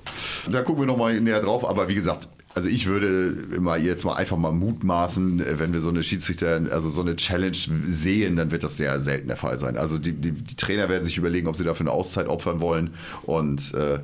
Da 0.51 0.63
gucken 0.63 0.83
wir 0.83 0.87
nochmal 0.87 1.21
näher 1.21 1.41
drauf, 1.41 1.69
aber 1.69 1.87
wie 1.89 1.95
gesagt, 1.95 2.27
also 2.57 2.69
ich 2.71 2.87
würde 2.87 3.37
immer 3.55 3.77
jetzt 3.77 4.05
mal 4.05 4.15
einfach 4.15 4.39
mal 4.39 4.51
mutmaßen, 4.51 5.41
äh, 5.41 5.59
wenn 5.59 5.73
wir 5.75 5.81
so 5.83 5.91
eine 5.91 6.03
Schiedsrichter, 6.03 6.63
also 6.71 6.89
so 6.91 7.03
eine 7.03 7.15
Challenge 7.17 7.57
sehen, 7.87 8.37
dann 8.37 8.51
wird 8.51 8.65
das 8.65 8.77
sehr 8.79 8.99
selten 8.99 9.29
der 9.29 9.37
Fall 9.37 9.59
sein. 9.59 9.77
Also 9.77 9.99
die, 9.99 10.13
die, 10.13 10.33
die 10.33 10.57
Trainer 10.57 10.89
werden 10.89 11.05
sich 11.05 11.19
überlegen, 11.19 11.47
ob 11.49 11.57
sie 11.57 11.65
dafür 11.65 11.85
eine 11.85 11.91
Auszeit 11.93 12.27
opfern 12.29 12.61
wollen 12.61 12.91
und 13.25 13.75
äh, 13.75 13.99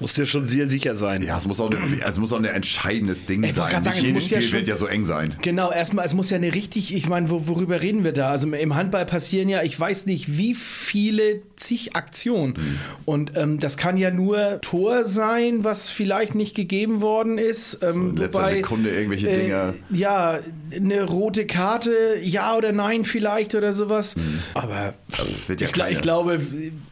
Muss 0.00 0.14
dir 0.14 0.26
schon 0.26 0.44
sehr 0.46 0.68
sicher 0.68 0.96
sein. 0.96 1.22
ja, 1.22 1.36
es 1.36 1.46
muss 1.46 1.60
auch, 1.60 1.70
eine, 1.70 1.78
es 2.04 2.18
muss 2.18 2.32
auch 2.32 2.38
ein 2.38 2.44
entscheidendes 2.44 3.24
Ding 3.24 3.44
Ey, 3.44 3.52
sein. 3.52 3.82
sagen, 3.84 3.84
Nicht 3.84 4.00
es 4.02 4.06
jedes 4.08 4.14
muss 4.14 4.30
ja 4.30 4.38
Spiel 4.38 4.48
schon- 4.50 4.58
wird 4.58 4.68
ja 4.68 4.76
so 4.76 4.86
eng 4.86 5.04
sein. 5.04 5.36
Genau, 5.40 5.70
erstmal, 5.70 6.04
es 6.04 6.12
muss 6.14 6.28
ja 6.30 6.36
eine 6.38 6.52
richtig, 6.54 6.92
ich 6.94 7.08
meine, 7.08 7.30
wo, 7.30 7.46
worüber 7.46 7.80
reden 7.82 8.02
wir 8.02 8.12
da? 8.12 8.30
Also 8.30 8.48
im 8.52 8.74
Handball 8.74 9.06
passieren 9.06 9.48
ja, 9.48 9.62
ich 9.62 9.78
weiß 9.78 10.06
nicht, 10.06 10.36
wie 10.36 10.54
viele 10.54 11.42
zig 11.56 11.94
Aktionen. 11.94 12.54
Mhm. 12.54 12.78
Und 13.04 13.32
ähm, 13.36 13.60
das 13.60 13.76
kann 13.76 13.96
ja 13.96 14.10
nur 14.10 14.60
Tor 14.60 15.04
sein, 15.04 15.62
was 15.62 15.88
vielleicht 15.88 16.34
nicht 16.34 16.56
gegeben 16.56 17.00
worden 17.00 17.38
ist. 17.38 17.78
Ähm, 17.80 17.91
in 17.92 18.16
letzter 18.16 18.48
Sekunde 18.48 18.90
irgendwelche 18.90 19.30
äh, 19.30 19.40
Dinger. 19.40 19.74
Ja, 19.90 20.40
eine 20.74 21.02
rote 21.04 21.46
Karte, 21.46 21.92
ja 22.22 22.56
oder 22.56 22.72
nein 22.72 23.04
vielleicht 23.04 23.54
oder 23.54 23.72
sowas. 23.72 24.14
Aber 24.54 24.94
es 25.32 25.48
wird 25.48 25.60
ja 25.60 25.68
ich, 25.68 25.96
ich 25.96 26.00
glaube, 26.00 26.40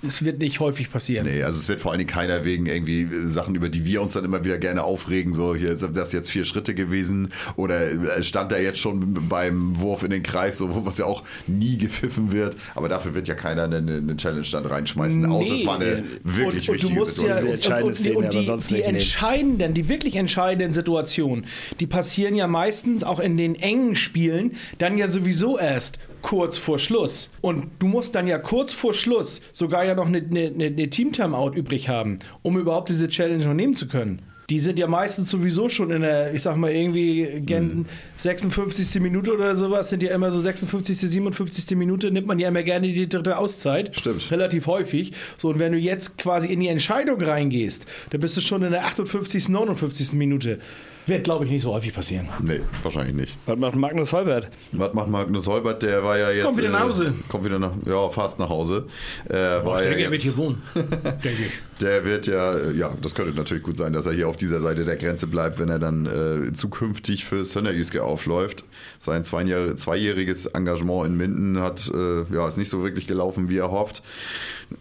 es 0.06 0.24
wird 0.24 0.38
nicht 0.38 0.60
häufig 0.60 0.90
passieren. 0.90 1.26
Nee, 1.26 1.42
also 1.42 1.58
es 1.58 1.68
wird 1.68 1.80
vor 1.80 1.92
allen 1.92 1.98
Dingen 1.98 2.10
keiner 2.10 2.44
wegen 2.44 2.66
irgendwie 2.66 3.02
äh, 3.02 3.30
Sachen, 3.30 3.54
über 3.54 3.68
die 3.68 3.84
wir 3.84 4.02
uns 4.02 4.12
dann 4.14 4.24
immer 4.24 4.44
wieder 4.44 4.58
gerne 4.58 4.82
aufregen, 4.82 5.32
so 5.32 5.54
hier 5.54 5.76
sind 5.76 5.96
das 5.96 6.12
jetzt 6.12 6.30
vier 6.30 6.44
Schritte 6.44 6.74
gewesen 6.74 7.32
oder 7.56 7.90
äh, 7.90 8.22
stand 8.22 8.52
da 8.52 8.58
jetzt 8.58 8.78
schon 8.78 9.28
beim 9.28 9.78
Wurf 9.80 10.02
in 10.02 10.10
den 10.10 10.22
Kreis, 10.22 10.58
so 10.58 10.84
was 10.84 10.98
ja 10.98 11.04
auch 11.04 11.22
nie 11.46 11.78
gepfiffen 11.78 12.32
wird, 12.32 12.56
aber 12.74 12.88
dafür 12.88 13.14
wird 13.14 13.28
ja 13.28 13.34
keiner 13.34 13.64
eine, 13.64 13.76
eine 13.76 14.16
Challenge 14.16 14.46
dann 14.50 14.66
reinschmeißen, 14.66 15.26
außer 15.26 15.54
es 15.54 15.66
war 15.66 15.76
eine 15.76 15.90
Nee. 15.90 16.04
wirklich 16.22 16.68
und, 16.68 16.76
und 16.76 16.82
wichtige 16.82 16.94
du 16.94 17.00
musst 17.00 17.14
Situation. 17.16 17.58
Ja, 17.60 17.76
und, 17.78 18.00
und, 18.00 18.16
und, 18.16 18.48
und 18.48 18.70
die, 18.70 18.74
die 18.74 18.82
entscheidenden, 18.82 19.74
die 19.74 19.88
wirklich 19.88 20.16
entscheidenden 20.16 20.72
Situationen, 20.80 21.46
die 21.78 21.86
passieren 21.86 22.34
ja 22.34 22.46
meistens 22.46 23.04
auch 23.04 23.20
in 23.20 23.36
den 23.36 23.54
engen 23.54 23.96
Spielen 23.96 24.56
dann 24.78 24.96
ja 24.96 25.08
sowieso 25.08 25.58
erst 25.58 25.98
kurz 26.22 26.58
vor 26.58 26.78
Schluss. 26.78 27.30
Und 27.40 27.70
du 27.78 27.86
musst 27.86 28.14
dann 28.14 28.26
ja 28.26 28.38
kurz 28.38 28.72
vor 28.72 28.94
Schluss 28.94 29.42
sogar 29.52 29.84
ja 29.84 29.94
noch 29.94 30.06
eine, 30.06 30.18
eine, 30.18 30.66
eine 30.66 30.90
Team-Timeout 30.90 31.52
übrig 31.54 31.88
haben, 31.88 32.18
um 32.42 32.58
überhaupt 32.58 32.88
diese 32.88 33.08
Challenge 33.08 33.44
noch 33.44 33.54
nehmen 33.54 33.76
zu 33.76 33.88
können. 33.88 34.22
Die 34.50 34.58
sind 34.58 34.78
ja 34.80 34.88
meistens 34.88 35.30
sowieso 35.30 35.68
schon 35.68 35.92
in 35.92 36.02
der, 36.02 36.34
ich 36.34 36.42
sag 36.42 36.56
mal, 36.56 36.72
irgendwie 36.72 37.40
gen 37.40 37.86
56. 38.16 39.00
Minute 39.00 39.32
oder 39.32 39.54
sowas, 39.54 39.88
sind 39.88 40.02
ja 40.02 40.10
immer 40.10 40.32
so 40.32 40.40
56., 40.40 40.98
57. 40.98 41.76
Minute, 41.78 42.10
nimmt 42.10 42.26
man 42.26 42.40
ja 42.40 42.48
immer 42.48 42.64
gerne 42.64 42.88
die 42.88 43.08
dritte 43.08 43.38
Auszeit. 43.38 43.96
Stimmt. 43.96 44.28
Relativ 44.32 44.66
häufig. 44.66 45.12
So, 45.38 45.50
und 45.50 45.60
wenn 45.60 45.72
du 45.72 45.78
jetzt 45.78 46.18
quasi 46.18 46.48
in 46.48 46.58
die 46.58 46.68
Entscheidung 46.68 47.22
reingehst, 47.22 47.86
dann 48.10 48.20
bist 48.20 48.36
du 48.36 48.40
schon 48.40 48.64
in 48.64 48.72
der 48.72 48.84
58., 48.86 49.48
59. 49.48 50.14
Minute. 50.14 50.58
Wird, 51.06 51.24
glaube 51.24 51.44
ich, 51.44 51.50
nicht 51.50 51.62
so 51.62 51.72
häufig 51.72 51.92
passieren. 51.92 52.28
Nee, 52.40 52.60
wahrscheinlich 52.82 53.14
nicht. 53.16 53.36
Was 53.46 53.58
macht 53.58 53.74
Magnus 53.74 54.12
Holbert? 54.12 54.48
Was 54.72 54.92
macht 54.94 55.08
Magnus 55.08 55.46
Holbert? 55.46 55.82
Der 55.82 56.04
war 56.04 56.18
ja 56.18 56.30
jetzt. 56.30 56.44
Kommt 56.44 56.58
wieder 56.58 56.68
nach 56.68 56.80
Hause. 56.80 57.06
Äh, 57.06 57.28
kommt 57.28 57.44
wieder 57.44 57.58
nach, 57.58 57.72
ja, 57.86 58.08
fast 58.10 58.38
nach 58.38 58.48
Hause. 58.48 58.86
Äh, 59.28 59.34
war 59.34 59.80
ich 59.80 59.84
ja 59.88 59.90
denke, 59.90 60.04
er 60.04 60.10
wird 60.10 60.22
jetzt- 60.22 60.22
hier 60.22 60.36
wohnen. 60.36 60.62
denke 60.74 61.42
ich. 61.46 61.52
Der 61.80 62.04
wird 62.04 62.26
ja, 62.26 62.52
äh, 62.52 62.72
ja, 62.76 62.92
das 63.02 63.14
könnte 63.14 63.34
natürlich 63.36 63.62
gut 63.62 63.76
sein, 63.76 63.92
dass 63.92 64.06
er 64.06 64.12
hier 64.12 64.28
auf 64.28 64.36
dieser 64.36 64.60
Seite 64.60 64.84
der 64.84 64.96
Grenze 64.96 65.26
bleibt, 65.26 65.58
wenn 65.58 65.70
er 65.70 65.78
dann 65.78 66.06
äh, 66.06 66.52
zukünftig 66.52 67.24
für 67.24 67.44
Sönderjyske 67.44 68.02
aufläuft. 68.04 68.64
Sein 68.98 69.24
zweijähr- 69.24 69.76
zweijähriges 69.76 70.46
Engagement 70.46 71.06
in 71.06 71.16
Minden 71.16 71.60
hat, 71.60 71.90
äh, 71.92 72.22
ja, 72.34 72.46
ist 72.46 72.58
nicht 72.58 72.68
so 72.68 72.82
wirklich 72.84 73.06
gelaufen, 73.06 73.48
wie 73.48 73.56
er 73.58 73.70
hofft. 73.70 74.02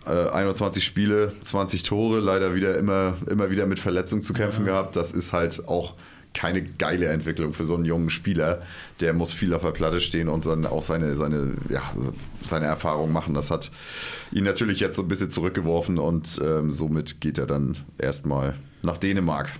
Äh, 0.06 0.30
21 0.30 0.84
Spiele, 0.84 1.34
20 1.44 1.84
Tore, 1.84 2.20
leider 2.20 2.56
wieder 2.56 2.78
immer, 2.78 3.18
immer 3.30 3.52
wieder 3.52 3.66
mit 3.66 3.80
Verletzungen 3.80 4.22
zu 4.22 4.34
kämpfen 4.34 4.66
gehabt. 4.66 4.96
Das 4.96 5.12
ist 5.12 5.34
halt 5.34 5.68
auch 5.68 5.96
keine 6.34 6.62
geile 6.64 7.08
Entwicklung 7.08 7.54
für 7.54 7.66
so 7.66 7.76
einen 7.76 7.86
jungen 7.86 8.10
Spieler. 8.10 8.62
Der 9.00 9.14
muss 9.14 9.34
viel 9.34 9.54
auf 9.54 9.64
der 9.64 9.72
Platte 9.72 10.00
stehen 10.00 10.30
und 10.30 10.46
dann 10.46 10.66
auch 10.66 10.84
seine, 10.84 11.16
seine, 11.16 11.56
ja, 11.70 11.82
seine 12.42 12.68
Erfahrung 12.68 13.12
machen. 13.12 13.34
Das 13.34 13.50
hat 13.50 13.72
ihn 14.32 14.44
natürlich 14.44 14.80
jetzt 14.80 14.96
so 14.96 15.02
ein 15.02 15.08
bisschen 15.08 15.32
zurückgeworfen 15.32 15.98
und 15.98 16.40
ähm, 16.44 16.72
somit 16.72 17.20
geht 17.20 17.38
er 17.38 17.48
dann 17.48 17.78
erstmal 17.98 18.56
nach 18.84 18.98
Dänemark. 18.98 19.52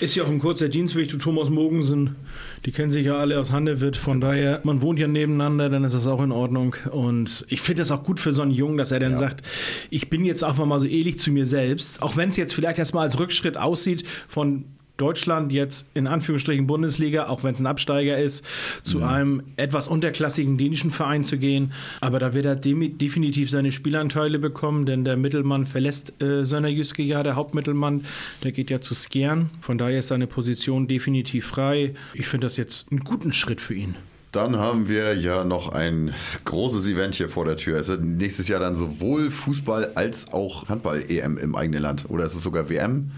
Ist 0.00 0.14
ja 0.14 0.24
auch 0.24 0.28
ein 0.28 0.38
kurzer 0.38 0.68
Dienstweg 0.68 1.10
zu 1.10 1.18
Thomas 1.18 1.48
Mogensen. 1.50 2.16
Die 2.64 2.72
kennen 2.72 2.90
sich 2.90 3.06
ja 3.06 3.16
alle 3.16 3.38
aus 3.38 3.52
Handewitt. 3.52 3.96
Von 3.96 4.20
daher, 4.20 4.60
man 4.64 4.82
wohnt 4.82 4.98
ja 4.98 5.06
nebeneinander, 5.06 5.68
dann 5.68 5.84
ist 5.84 5.94
das 5.94 6.06
auch 6.06 6.22
in 6.22 6.32
Ordnung. 6.32 6.74
Und 6.90 7.44
ich 7.48 7.60
finde 7.60 7.82
das 7.82 7.90
auch 7.90 8.02
gut 8.02 8.18
für 8.18 8.32
so 8.32 8.42
einen 8.42 8.50
Jungen, 8.50 8.78
dass 8.78 8.90
er 8.90 9.00
dann 9.00 9.16
sagt, 9.16 9.42
ich 9.90 10.10
bin 10.10 10.24
jetzt 10.24 10.42
einfach 10.42 10.66
mal 10.66 10.80
so 10.80 10.88
ehrlich 10.88 11.18
zu 11.18 11.30
mir 11.30 11.46
selbst. 11.46 12.02
Auch 12.02 12.16
wenn 12.16 12.30
es 12.30 12.36
jetzt 12.36 12.54
vielleicht 12.54 12.78
erstmal 12.78 13.04
als 13.04 13.18
Rückschritt 13.18 13.56
aussieht 13.56 14.04
von 14.28 14.64
Deutschland 15.02 15.50
jetzt 15.50 15.88
in 15.94 16.06
Anführungsstrichen 16.06 16.68
Bundesliga, 16.68 17.26
auch 17.26 17.42
wenn 17.42 17.54
es 17.54 17.58
ein 17.58 17.66
Absteiger 17.66 18.18
ist, 18.18 18.44
zu 18.84 19.02
einem 19.02 19.42
etwas 19.56 19.88
unterklassigen 19.88 20.56
dänischen 20.56 20.92
Verein 20.92 21.24
zu 21.24 21.38
gehen. 21.38 21.72
Aber 22.00 22.20
da 22.20 22.34
wird 22.34 22.46
er 22.46 22.54
definitiv 22.54 23.50
seine 23.50 23.72
Spielanteile 23.72 24.38
bekommen, 24.38 24.86
denn 24.86 25.04
der 25.04 25.16
Mittelmann 25.16 25.66
verlässt 25.66 26.12
äh, 26.22 26.44
Sönderjyske 26.44 27.02
ja, 27.02 27.24
der 27.24 27.34
Hauptmittelmann, 27.34 28.04
der 28.44 28.52
geht 28.52 28.70
ja 28.70 28.80
zu 28.80 28.94
Skjern. 28.94 29.50
Von 29.60 29.76
daher 29.76 29.98
ist 29.98 30.08
seine 30.08 30.28
Position 30.28 30.86
definitiv 30.86 31.46
frei. 31.46 31.94
Ich 32.14 32.28
finde 32.28 32.46
das 32.46 32.56
jetzt 32.56 32.92
einen 32.92 33.00
guten 33.00 33.32
Schritt 33.32 33.60
für 33.60 33.74
ihn. 33.74 33.96
Dann 34.32 34.56
haben 34.56 34.88
wir 34.88 35.14
ja 35.14 35.44
noch 35.44 35.72
ein 35.72 36.14
großes 36.44 36.88
Event 36.88 37.16
hier 37.16 37.28
vor 37.28 37.44
der 37.44 37.58
Tür. 37.58 37.78
Es 37.78 37.90
ist 37.90 38.00
nächstes 38.00 38.48
Jahr 38.48 38.60
dann 38.60 38.76
sowohl 38.76 39.30
Fußball 39.30 39.92
als 39.94 40.32
auch 40.32 40.70
Handball-EM 40.70 41.36
im 41.36 41.54
eigenen 41.54 41.82
Land. 41.82 42.06
Oder 42.08 42.24
ist 42.24 42.34
es 42.34 42.42
sogar 42.42 42.70
WM? 42.70 43.10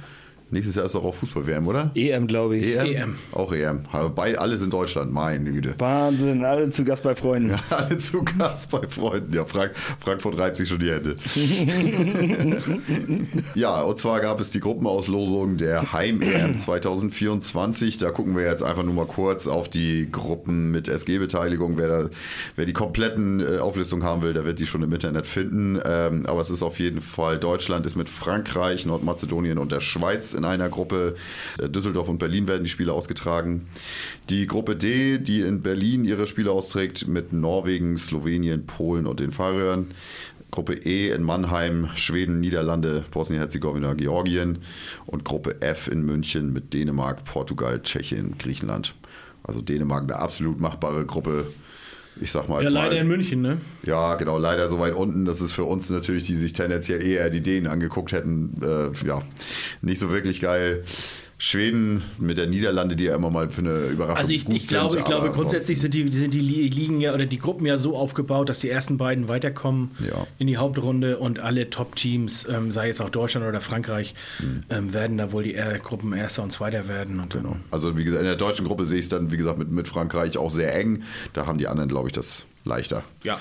Nächstes 0.54 0.76
Jahr 0.76 0.86
ist 0.86 0.94
doch 0.94 1.04
auch 1.04 1.14
Fußball-WM, 1.14 1.66
oder? 1.66 1.90
EM, 1.94 2.26
glaube 2.26 2.56
ich. 2.56 2.76
EM? 2.76 2.86
EM. 2.86 3.18
Auch 3.32 3.52
EM. 3.52 3.80
Aber 3.90 4.14
Beide, 4.14 4.40
alles 4.40 4.62
in 4.62 4.70
Deutschland, 4.70 5.12
meine 5.12 5.50
Güte. 5.50 5.74
Wahnsinn, 5.78 6.44
alle 6.44 6.70
zu 6.70 6.84
Gast 6.84 7.02
bei 7.02 7.16
Freunden. 7.16 7.58
Alle 7.70 7.98
zu 7.98 8.22
Gast 8.22 8.70
bei 8.70 8.86
Freunden. 8.86 9.34
Ja, 9.34 9.44
Frank, 9.44 9.72
Frankfurt 9.98 10.38
reibt 10.38 10.56
sich 10.56 10.68
schon 10.68 10.78
die 10.78 10.90
Hände. 10.90 11.16
ja, 13.54 13.82
und 13.82 13.98
zwar 13.98 14.20
gab 14.20 14.40
es 14.40 14.50
die 14.50 14.60
Gruppenauslosung 14.60 15.56
der 15.56 15.92
Heim-EM 15.92 16.58
2024. 16.58 17.98
Da 18.04 18.10
gucken 18.10 18.36
wir 18.36 18.44
jetzt 18.44 18.62
einfach 18.62 18.82
nur 18.82 18.92
mal 18.92 19.06
kurz 19.06 19.46
auf 19.46 19.68
die 19.68 20.10
Gruppen 20.10 20.70
mit 20.70 20.88
SG-Beteiligung. 20.88 21.78
Wer, 21.78 21.88
da, 21.88 22.10
wer 22.54 22.66
die 22.66 22.74
kompletten 22.74 23.40
äh, 23.40 23.58
Auflistungen 23.58 24.02
haben 24.02 24.22
will, 24.22 24.34
der 24.34 24.44
wird 24.44 24.60
die 24.60 24.66
schon 24.66 24.82
im 24.82 24.92
Internet 24.92 25.26
finden. 25.26 25.80
Ähm, 25.84 26.26
aber 26.26 26.40
es 26.40 26.50
ist 26.50 26.62
auf 26.62 26.78
jeden 26.78 27.00
Fall, 27.00 27.38
Deutschland 27.38 27.86
ist 27.86 27.96
mit 27.96 28.08
Frankreich, 28.08 28.84
Nordmazedonien 28.84 29.58
und 29.58 29.72
der 29.72 29.80
Schweiz 29.80 30.34
in 30.34 30.43
einer 30.44 30.68
Gruppe. 30.68 31.16
Äh, 31.58 31.68
Düsseldorf 31.68 32.08
und 32.08 32.18
Berlin 32.18 32.46
werden 32.46 32.64
die 32.64 32.70
Spiele 32.70 32.92
ausgetragen. 32.92 33.66
Die 34.30 34.46
Gruppe 34.46 34.76
D, 34.76 35.18
die 35.18 35.40
in 35.40 35.62
Berlin 35.62 36.04
ihre 36.04 36.26
Spiele 36.26 36.50
austrägt, 36.50 37.08
mit 37.08 37.32
Norwegen, 37.32 37.98
Slowenien, 37.98 38.66
Polen 38.66 39.06
und 39.06 39.20
den 39.20 39.32
Färöern. 39.32 39.88
Gruppe 40.50 40.74
E 40.74 41.10
in 41.10 41.24
Mannheim, 41.24 41.88
Schweden, 41.96 42.38
Niederlande, 42.38 43.04
Bosnien-Herzegowina, 43.10 43.94
Georgien. 43.94 44.58
Und 45.06 45.24
Gruppe 45.24 45.60
F 45.62 45.88
in 45.88 46.02
München 46.02 46.52
mit 46.52 46.72
Dänemark, 46.72 47.24
Portugal, 47.24 47.82
Tschechien, 47.82 48.38
Griechenland. 48.38 48.94
Also 49.42 49.60
Dänemark 49.60 50.04
eine 50.04 50.16
absolut 50.16 50.60
machbare 50.60 51.04
Gruppe. 51.06 51.46
Ich 52.20 52.30
sag 52.30 52.48
mal. 52.48 52.62
Ja, 52.62 52.70
leider 52.70 52.94
mal, 52.94 53.00
in 53.00 53.08
München, 53.08 53.42
ne? 53.42 53.60
ja, 53.82 54.14
genau, 54.14 54.38
leider 54.38 54.68
so 54.68 54.78
weit 54.78 54.94
unten. 54.94 55.24
Das 55.24 55.40
ist 55.40 55.52
für 55.52 55.64
uns 55.64 55.90
natürlich, 55.90 56.24
die 56.24 56.36
sich 56.36 56.52
tendenziell 56.52 57.02
eher 57.02 57.28
die 57.30 57.40
Dänen 57.40 57.66
angeguckt 57.66 58.12
hätten, 58.12 58.60
äh, 58.62 59.06
ja, 59.06 59.22
nicht 59.82 59.98
so 59.98 60.10
wirklich 60.10 60.40
geil. 60.40 60.84
Schweden 61.44 62.02
mit 62.18 62.38
der 62.38 62.46
Niederlande, 62.46 62.96
die 62.96 63.04
ja 63.04 63.14
immer 63.14 63.28
mal 63.30 63.50
für 63.50 63.60
eine 63.60 63.88
Überraschung 63.88 64.16
Also 64.16 64.32
ich, 64.32 64.46
gut 64.46 64.54
ich 64.54 64.66
glaube, 64.66 64.92
sind, 64.92 65.00
ich 65.00 65.04
glaube 65.04 65.28
grundsätzlich 65.30 65.78
sind 65.78 65.92
die, 65.92 66.10
sind 66.10 66.32
die 66.32 66.40
Li- 66.40 66.68
Ligen 66.68 67.02
ja 67.02 67.12
oder 67.12 67.26
die 67.26 67.38
Gruppen 67.38 67.66
ja 67.66 67.76
so 67.76 67.98
aufgebaut, 67.98 68.48
dass 68.48 68.60
die 68.60 68.70
ersten 68.70 68.96
beiden 68.96 69.28
weiterkommen 69.28 69.90
Ja. 70.00 70.26
in 70.38 70.46
die 70.46 70.56
Hauptrunde 70.56 71.18
und 71.18 71.40
alle 71.40 71.68
Top-Teams, 71.68 72.48
ähm, 72.50 72.72
sei 72.72 72.88
es 72.88 73.02
auch 73.02 73.10
Deutschland 73.10 73.46
oder 73.46 73.60
Frankreich, 73.60 74.14
Hm. 74.38 74.62
ähm, 74.70 74.94
werden 74.94 75.18
da 75.18 75.32
wohl 75.32 75.42
die 75.44 75.54
äh, 75.54 75.78
Gruppen 75.82 76.14
Erster 76.14 76.42
und 76.44 76.50
Zweiter 76.50 76.88
werden. 76.88 77.20
Und 77.20 77.30
genau. 77.34 77.56
Also 77.70 77.98
wie 77.98 78.04
gesagt, 78.04 78.22
in 78.22 78.26
der 78.26 78.36
deutschen 78.36 78.64
Gruppe 78.66 78.86
sehe 78.86 78.98
ich 79.00 79.04
es 79.04 79.08
dann, 79.10 79.30
wie 79.30 79.36
gesagt, 79.36 79.58
mit, 79.58 79.70
mit 79.70 79.86
Frankreich 79.86 80.38
auch 80.38 80.50
sehr 80.50 80.74
eng. 80.74 81.02
Da 81.34 81.44
haben 81.46 81.58
die 81.58 81.66
anderen, 81.68 81.90
glaube 81.90 82.08
ich, 82.08 82.14
das 82.14 82.46
leichter. 82.64 83.02
Ja. 83.24 83.38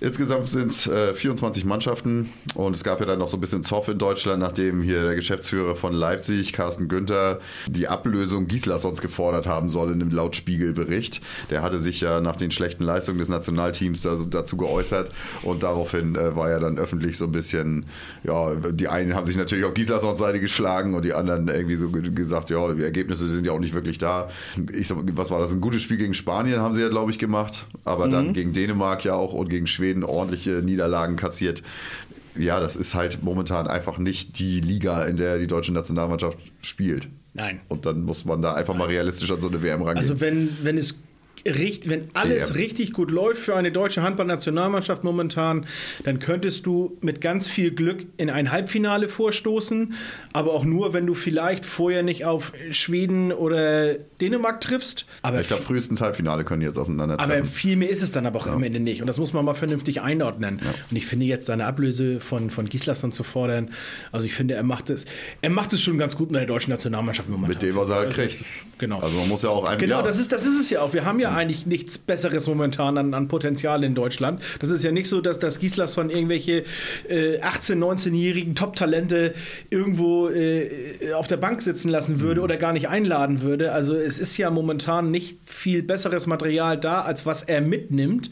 Insgesamt 0.00 0.48
sind 0.48 0.70
es 0.72 0.86
äh, 0.86 1.14
24 1.14 1.64
Mannschaften 1.64 2.28
und 2.54 2.74
es 2.74 2.82
gab 2.84 3.00
ja 3.00 3.06
dann 3.06 3.18
noch 3.18 3.28
so 3.28 3.36
ein 3.36 3.40
bisschen 3.40 3.62
Zoff 3.62 3.88
in 3.88 3.98
Deutschland, 3.98 4.40
nachdem 4.40 4.82
hier 4.82 5.04
der 5.04 5.14
Geschäftsführer 5.14 5.76
von 5.76 5.92
Leipzig, 5.92 6.52
Carsten 6.52 6.88
Günther, 6.88 7.38
die 7.68 7.86
Ablösung 7.88 8.46
Gislassons 8.48 9.00
gefordert 9.00 9.46
haben 9.46 9.68
soll 9.68 9.92
in 9.92 10.00
einem 10.02 10.10
Lautspiegelbericht. 10.10 11.20
Der 11.50 11.62
hatte 11.62 11.78
sich 11.78 12.00
ja 12.00 12.20
nach 12.20 12.36
den 12.36 12.50
schlechten 12.50 12.84
Leistungen 12.84 13.18
des 13.18 13.28
Nationalteams 13.28 14.02
da, 14.02 14.16
dazu 14.28 14.56
geäußert 14.56 15.10
und 15.42 15.62
daraufhin 15.62 16.14
äh, 16.16 16.34
war 16.36 16.50
ja 16.50 16.58
dann 16.58 16.78
öffentlich 16.78 17.16
so 17.16 17.24
ein 17.26 17.32
bisschen, 17.32 17.86
ja, 18.24 18.54
die 18.56 18.88
einen 18.88 19.14
haben 19.14 19.24
sich 19.24 19.36
natürlich 19.36 19.64
auf 19.64 19.74
Gislassons 19.74 20.18
Seite 20.18 20.40
geschlagen 20.40 20.94
und 20.94 21.04
die 21.04 21.14
anderen 21.14 21.48
irgendwie 21.48 21.76
so 21.76 21.88
ge- 21.90 22.10
gesagt, 22.10 22.50
ja, 22.50 22.72
die 22.72 22.82
Ergebnisse 22.82 23.26
sind 23.30 23.44
ja 23.46 23.52
auch 23.52 23.58
nicht 23.60 23.74
wirklich 23.74 23.98
da. 23.98 24.28
Ich 24.72 24.88
sag, 24.88 24.98
was 25.16 25.30
war 25.30 25.38
das? 25.40 25.52
Ein 25.52 25.60
gutes 25.60 25.82
Spiel 25.82 25.96
gegen 25.96 26.14
Spanien 26.14 26.60
haben 26.60 26.74
sie 26.74 26.80
ja, 26.82 26.88
glaube 26.88 27.10
ich, 27.10 27.18
gemacht, 27.18 27.66
aber 27.84 28.08
dann 28.08 28.28
Mhm. 28.28 28.32
gegen 28.32 28.52
Dänemark 28.66 29.04
ja 29.04 29.14
auch 29.14 29.32
und 29.32 29.48
gegen 29.48 29.66
Schweden 29.66 30.04
ordentliche 30.04 30.62
Niederlagen 30.62 31.16
kassiert. 31.16 31.62
Ja, 32.36 32.60
das 32.60 32.76
ist 32.76 32.94
halt 32.94 33.22
momentan 33.22 33.68
einfach 33.68 33.98
nicht 33.98 34.38
die 34.38 34.60
Liga, 34.60 35.04
in 35.04 35.16
der 35.16 35.38
die 35.38 35.46
deutsche 35.46 35.72
Nationalmannschaft 35.72 36.38
spielt. 36.62 37.08
Nein. 37.34 37.60
Und 37.68 37.84
dann 37.86 38.02
muss 38.02 38.24
man 38.24 38.42
da 38.42 38.54
einfach 38.54 38.74
mal 38.74 38.88
realistisch 38.88 39.30
an 39.30 39.40
so 39.40 39.48
eine 39.48 39.62
WM 39.62 39.82
rangehen. 39.82 39.98
Also 39.98 40.20
wenn, 40.20 40.56
wenn 40.62 40.78
es 40.78 40.98
richt, 41.46 41.88
wenn 41.88 42.08
alles 42.14 42.50
EM. 42.50 42.56
richtig 42.56 42.92
gut 42.92 43.10
läuft 43.10 43.40
für 43.42 43.54
eine 43.56 43.70
deutsche 43.70 44.02
Handballnationalmannschaft 44.02 45.04
momentan, 45.04 45.66
dann 46.04 46.18
könntest 46.18 46.66
du 46.66 46.96
mit 47.00 47.20
ganz 47.20 47.46
viel 47.46 47.70
Glück 47.70 48.06
in 48.16 48.30
ein 48.30 48.50
Halbfinale 48.50 49.08
vorstoßen, 49.08 49.94
aber 50.32 50.52
auch 50.52 50.64
nur, 50.64 50.92
wenn 50.94 51.06
du 51.06 51.14
vielleicht 51.14 51.64
vorher 51.64 52.02
nicht 52.02 52.24
auf 52.24 52.52
Schweden 52.70 53.32
oder 53.32 53.94
Dänemark 54.20 54.60
triffst. 54.60 55.06
Aber 55.22 55.40
ich 55.40 55.48
glaube, 55.48 55.62
frühestens 55.62 56.00
Halbfinale 56.00 56.44
können 56.44 56.60
die 56.60 56.66
jetzt 56.66 56.78
aufeinander 56.78 57.18
aber 57.20 57.34
treffen. 57.34 57.46
viel 57.46 57.76
mehr 57.76 57.90
ist 57.90 58.02
es 58.02 58.10
dann 58.12 58.26
aber 58.26 58.38
auch 58.38 58.46
am 58.46 58.62
Ende 58.62 58.80
nicht. 58.80 59.00
Und 59.00 59.06
das 59.06 59.18
muss 59.18 59.32
man 59.32 59.44
mal 59.44 59.54
vernünftig 59.54 60.00
einordnen. 60.00 60.60
Und 60.90 60.96
ich 60.96 61.06
finde 61.06 61.26
jetzt 61.26 61.46
seine 61.46 61.66
Ablöse 61.66 62.20
von, 62.20 62.50
von 62.50 62.68
Gislason 62.68 63.12
zu 63.12 63.22
fordern, 63.22 63.70
also 64.12 64.24
ich 64.24 64.34
finde, 64.34 64.54
er 64.54 64.62
macht 64.62 64.90
es, 64.90 65.04
er 65.42 65.50
macht 65.50 65.72
es 65.72 65.82
schon 65.82 65.98
ganz 65.98 66.16
gut 66.16 66.30
mit 66.30 66.40
der 66.40 66.46
deutschen 66.46 66.70
Nationalmannschaft 66.70 67.28
momentan. 67.28 67.50
Mit 67.50 67.62
dem, 67.62 67.76
was 67.76 67.90
er 67.90 67.96
halt 67.96 68.06
Also, 68.06 68.20
kriegt. 68.20 68.44
Genau. 68.78 69.00
Also 69.00 69.16
man 69.16 69.28
muss 69.28 69.42
ja 69.42 69.50
auch 69.50 69.64
ein 69.68 69.78
Genau, 69.78 69.96
ja, 69.96 70.02
das, 70.02 70.18
ist, 70.18 70.32
das 70.32 70.46
ist 70.46 70.60
es 70.60 70.70
ja 70.70 70.80
auch. 70.80 70.92
Wir 70.92 71.04
haben 71.04 71.20
ja 71.20 71.33
eigentlich 71.34 71.66
nichts 71.66 71.98
Besseres 71.98 72.46
momentan 72.46 72.98
an, 72.98 73.14
an 73.14 73.28
Potenzial 73.28 73.84
in 73.84 73.94
Deutschland. 73.94 74.42
Das 74.60 74.70
ist 74.70 74.84
ja 74.84 74.92
nicht 74.92 75.08
so, 75.08 75.20
dass 75.20 75.38
das 75.38 75.58
Gislason 75.58 76.10
irgendwelche 76.10 76.64
äh, 77.08 77.40
18-, 77.40 77.76
19-jährigen 77.76 78.54
Top-Talente 78.54 79.34
irgendwo 79.70 80.28
äh, 80.28 81.12
auf 81.14 81.26
der 81.26 81.36
Bank 81.36 81.62
sitzen 81.62 81.88
lassen 81.88 82.20
würde 82.20 82.40
oder 82.40 82.56
gar 82.56 82.72
nicht 82.72 82.88
einladen 82.88 83.42
würde. 83.42 83.72
Also 83.72 83.96
es 83.96 84.18
ist 84.18 84.36
ja 84.36 84.50
momentan 84.50 85.10
nicht 85.10 85.38
viel 85.46 85.82
besseres 85.82 86.26
Material 86.26 86.78
da, 86.78 87.02
als 87.02 87.26
was 87.26 87.42
er 87.42 87.60
mitnimmt. 87.60 88.30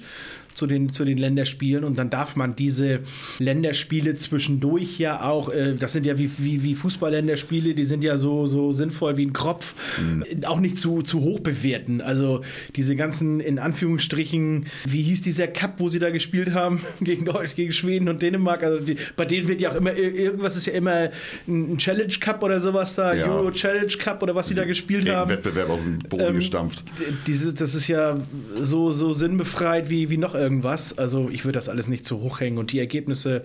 Zu 0.54 0.66
den, 0.66 0.92
zu 0.92 1.04
den 1.04 1.18
Länderspielen 1.18 1.84
und 1.84 1.98
dann 1.98 2.10
darf 2.10 2.36
man 2.36 2.56
diese 2.56 3.00
Länderspiele 3.38 4.14
zwischendurch 4.16 4.98
ja 4.98 5.22
auch, 5.22 5.48
äh, 5.50 5.74
das 5.74 5.92
sind 5.92 6.06
ja 6.06 6.18
wie, 6.18 6.30
wie, 6.38 6.62
wie 6.62 6.74
Fußball-Länderspiele, 6.74 7.74
die 7.74 7.84
sind 7.84 8.02
ja 8.02 8.16
so, 8.16 8.46
so 8.46 8.72
sinnvoll 8.72 9.16
wie 9.16 9.26
ein 9.26 9.32
Kropf, 9.32 9.74
mhm. 9.98 10.44
auch 10.44 10.60
nicht 10.60 10.78
zu, 10.78 11.02
zu 11.02 11.20
hoch 11.20 11.40
bewerten. 11.40 12.00
Also 12.00 12.42
diese 12.76 12.96
ganzen, 12.96 13.40
in 13.40 13.58
Anführungsstrichen, 13.58 14.66
wie 14.84 15.02
hieß 15.02 15.22
dieser 15.22 15.46
Cup, 15.48 15.74
wo 15.78 15.88
sie 15.88 15.98
da 15.98 16.10
gespielt 16.10 16.52
haben, 16.52 16.80
gegen, 17.00 17.28
gegen 17.54 17.72
Schweden 17.72 18.08
und 18.08 18.22
Dänemark, 18.22 18.62
also 18.62 18.82
die, 18.82 18.96
bei 19.16 19.24
denen 19.24 19.48
wird 19.48 19.60
ja 19.60 19.70
auch 19.70 19.76
immer, 19.76 19.94
irgendwas 19.94 20.56
ist 20.56 20.66
ja 20.66 20.74
immer 20.74 21.10
ein 21.48 21.78
Challenge 21.78 22.12
Cup 22.20 22.42
oder 22.42 22.60
sowas 22.60 22.94
da, 22.94 23.14
ja. 23.14 23.26
Euro 23.26 23.50
Challenge 23.50 23.92
Cup 23.98 24.22
oder 24.22 24.34
was 24.34 24.48
sie 24.48 24.54
da 24.54 24.64
gespielt 24.64 25.08
haben. 25.08 25.30
Wettbewerb 25.30 25.70
aus 25.70 25.82
dem 25.82 25.98
Boden 25.98 26.24
ähm, 26.24 26.34
gestampft. 26.36 26.84
Diese, 27.26 27.52
das 27.52 27.74
ist 27.74 27.88
ja 27.88 28.18
so, 28.60 28.92
so 28.92 29.12
sinnbefreit 29.12 29.88
wie, 29.90 30.10
wie 30.10 30.16
noch 30.16 30.34
irgendwas. 30.42 30.98
Also 30.98 31.30
ich 31.30 31.44
würde 31.44 31.58
das 31.58 31.68
alles 31.68 31.88
nicht 31.88 32.04
zu 32.04 32.20
hoch 32.20 32.40
hängen. 32.40 32.58
Und 32.58 32.72
die 32.72 32.78
Ergebnisse, 32.78 33.42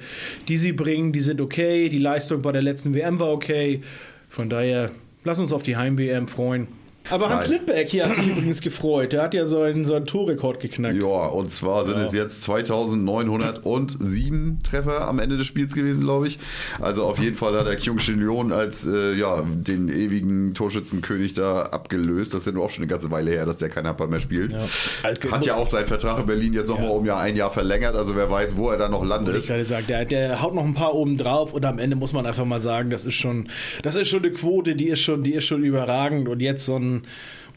die 0.47 0.57
sie 0.57 0.73
bringen, 0.73 1.13
die 1.13 1.19
sind 1.19 1.39
okay. 1.39 1.89
Die 1.89 1.97
Leistung 1.97 2.41
bei 2.41 2.51
der 2.51 2.61
letzten 2.61 2.93
WM 2.93 3.19
war 3.19 3.31
okay. 3.31 3.81
Von 4.29 4.49
daher, 4.49 4.91
lass 5.23 5.39
uns 5.39 5.51
auf 5.51 5.63
die 5.63 5.77
Heim-WM 5.77 6.27
freuen. 6.27 6.67
Aber 7.09 7.29
Hans 7.29 7.43
Nein. 7.43 7.57
Lindberg 7.57 7.87
hier 7.87 8.05
hat 8.05 8.15
sich 8.15 8.27
übrigens 8.27 8.61
gefreut. 8.61 9.13
Der 9.13 9.23
hat 9.23 9.33
ja 9.33 9.45
seinen, 9.45 9.85
seinen 9.85 10.05
Torrekord 10.05 10.59
geknackt. 10.59 10.95
Ja, 10.95 11.27
und 11.27 11.49
zwar 11.49 11.85
sind 11.85 11.97
ja. 11.97 12.05
es 12.05 12.13
jetzt 12.13 12.41
2907 12.41 14.59
Treffer 14.63 15.07
am 15.07 15.19
Ende 15.19 15.37
des 15.37 15.47
Spiels 15.47 15.73
gewesen, 15.73 16.03
glaube 16.03 16.27
ich. 16.27 16.39
Also 16.79 17.05
auf 17.05 17.19
jeden 17.19 17.35
Fall 17.35 17.57
hat 17.57 17.67
der 17.67 17.77
Kyung 17.77 17.99
Shin 17.99 18.19
Leon 18.19 18.51
als 18.51 18.85
äh, 18.85 19.15
ja, 19.15 19.43
den 19.43 19.89
ewigen 19.89 20.53
Torschützenkönig 20.53 21.33
da 21.33 21.63
abgelöst. 21.63 22.33
Das 22.33 22.41
ist 22.41 22.47
ja 22.47 22.51
nur 22.51 22.65
auch 22.65 22.69
schon 22.69 22.83
eine 22.83 22.91
ganze 22.91 23.11
Weile 23.11 23.31
her, 23.31 23.45
dass 23.45 23.57
der 23.57 23.69
kein 23.69 23.87
Handball 23.87 24.07
mehr 24.07 24.19
spielt. 24.19 24.51
Ja. 24.51 24.67
Also, 25.03 25.31
hat 25.31 25.45
ja 25.45 25.55
auch 25.55 25.67
seinen 25.67 25.87
Vertrag 25.87 26.19
in 26.19 26.25
Berlin 26.25 26.53
jetzt 26.53 26.69
nochmal 26.69 26.89
ja. 26.89 26.95
um 26.95 27.05
ja 27.05 27.17
ein 27.17 27.35
Jahr 27.35 27.51
verlängert. 27.51 27.95
Also 27.95 28.15
wer 28.15 28.29
weiß, 28.29 28.57
wo 28.57 28.69
er 28.69 28.77
dann 28.77 28.91
noch 28.91 29.05
landet. 29.05 29.37
ich 29.37 29.47
gerade 29.47 29.65
sagen, 29.65 29.85
der, 29.87 30.05
der 30.05 30.41
haut 30.41 30.53
noch 30.53 30.65
ein 30.65 30.73
paar 30.73 30.93
oben 30.93 31.17
drauf 31.17 31.53
und 31.53 31.65
am 31.65 31.79
Ende 31.79 31.95
muss 31.95 32.13
man 32.13 32.25
einfach 32.25 32.45
mal 32.45 32.59
sagen, 32.59 32.89
das 32.89 33.05
ist 33.05 33.15
schon, 33.15 33.47
das 33.83 33.95
ist 33.95 34.09
schon 34.09 34.23
eine 34.23 34.31
Quote, 34.31 34.75
die 34.75 34.89
ist 34.89 35.01
schon, 35.01 35.23
die 35.23 35.33
ist 35.33 35.45
schon 35.45 35.63
überragend. 35.63 36.27
Und 36.27 36.41
jetzt 36.41 36.65
so 36.65 36.77
ein 36.77 36.96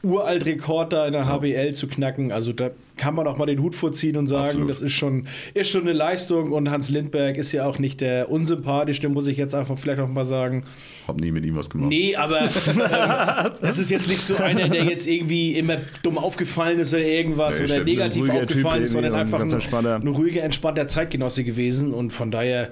uralt 0.03 0.47
Rekord 0.47 0.93
da 0.93 1.07
in 1.07 1.13
der 1.13 1.27
HBL 1.27 1.75
zu 1.75 1.87
knacken. 1.87 2.33
Also 2.33 2.53
da 2.53 2.71
kann 2.97 3.15
man 3.15 3.27
auch 3.27 3.37
mal 3.37 3.47
den 3.47 3.61
Hut 3.61 3.75
vorziehen 3.75 4.17
und 4.17 4.27
sagen, 4.27 4.49
Absolut. 4.49 4.71
das 4.71 4.83
ist 4.83 4.93
schon, 4.93 5.27
ist 5.53 5.71
schon 5.71 5.83
eine 5.83 5.93
Leistung. 5.93 6.53
Und 6.53 6.71
Hans 6.71 6.89
Lindberg 6.89 7.37
ist 7.37 7.53
ja 7.53 7.67
auch 7.67 7.79
nicht 7.79 8.01
der 8.01 8.31
unsympathischste, 8.31 9.09
muss 9.09 9.27
ich 9.27 9.37
jetzt 9.37 9.55
einfach 9.55 9.79
vielleicht 9.79 10.01
auch 10.01 10.09
mal 10.09 10.25
sagen. 10.25 10.65
Hab 11.07 11.21
nie 11.21 11.33
mit 11.33 11.45
ihm 11.45 11.57
was 11.57 11.69
gemacht. 11.69 11.91
Nee, 11.91 12.17
aber 12.17 12.43
ähm, 12.43 13.51
das 13.61 13.79
ist 13.79 13.91
jetzt 13.91 14.09
nicht 14.09 14.21
so 14.21 14.37
einer, 14.37 14.69
der 14.69 14.85
jetzt 14.85 15.07
irgendwie 15.07 15.55
immer 15.57 15.77
dumm 16.03 16.17
aufgefallen 16.17 16.79
ist 16.79 16.95
oder 16.95 17.05
irgendwas 17.05 17.59
nee, 17.59 17.67
oder 17.67 17.85
negativ 17.85 18.31
aufgefallen 18.31 18.77
typ 18.77 18.85
ist, 18.85 18.93
sondern 18.93 19.15
einfach 19.15 19.41
ein, 19.41 19.87
ein 19.87 20.09
ruhiger, 20.09 20.43
entspannter 20.43 20.89
Zeitgenosse 20.89 21.45
gewesen. 21.45 21.93
Und 21.93 22.11
von 22.13 22.31
daher 22.31 22.71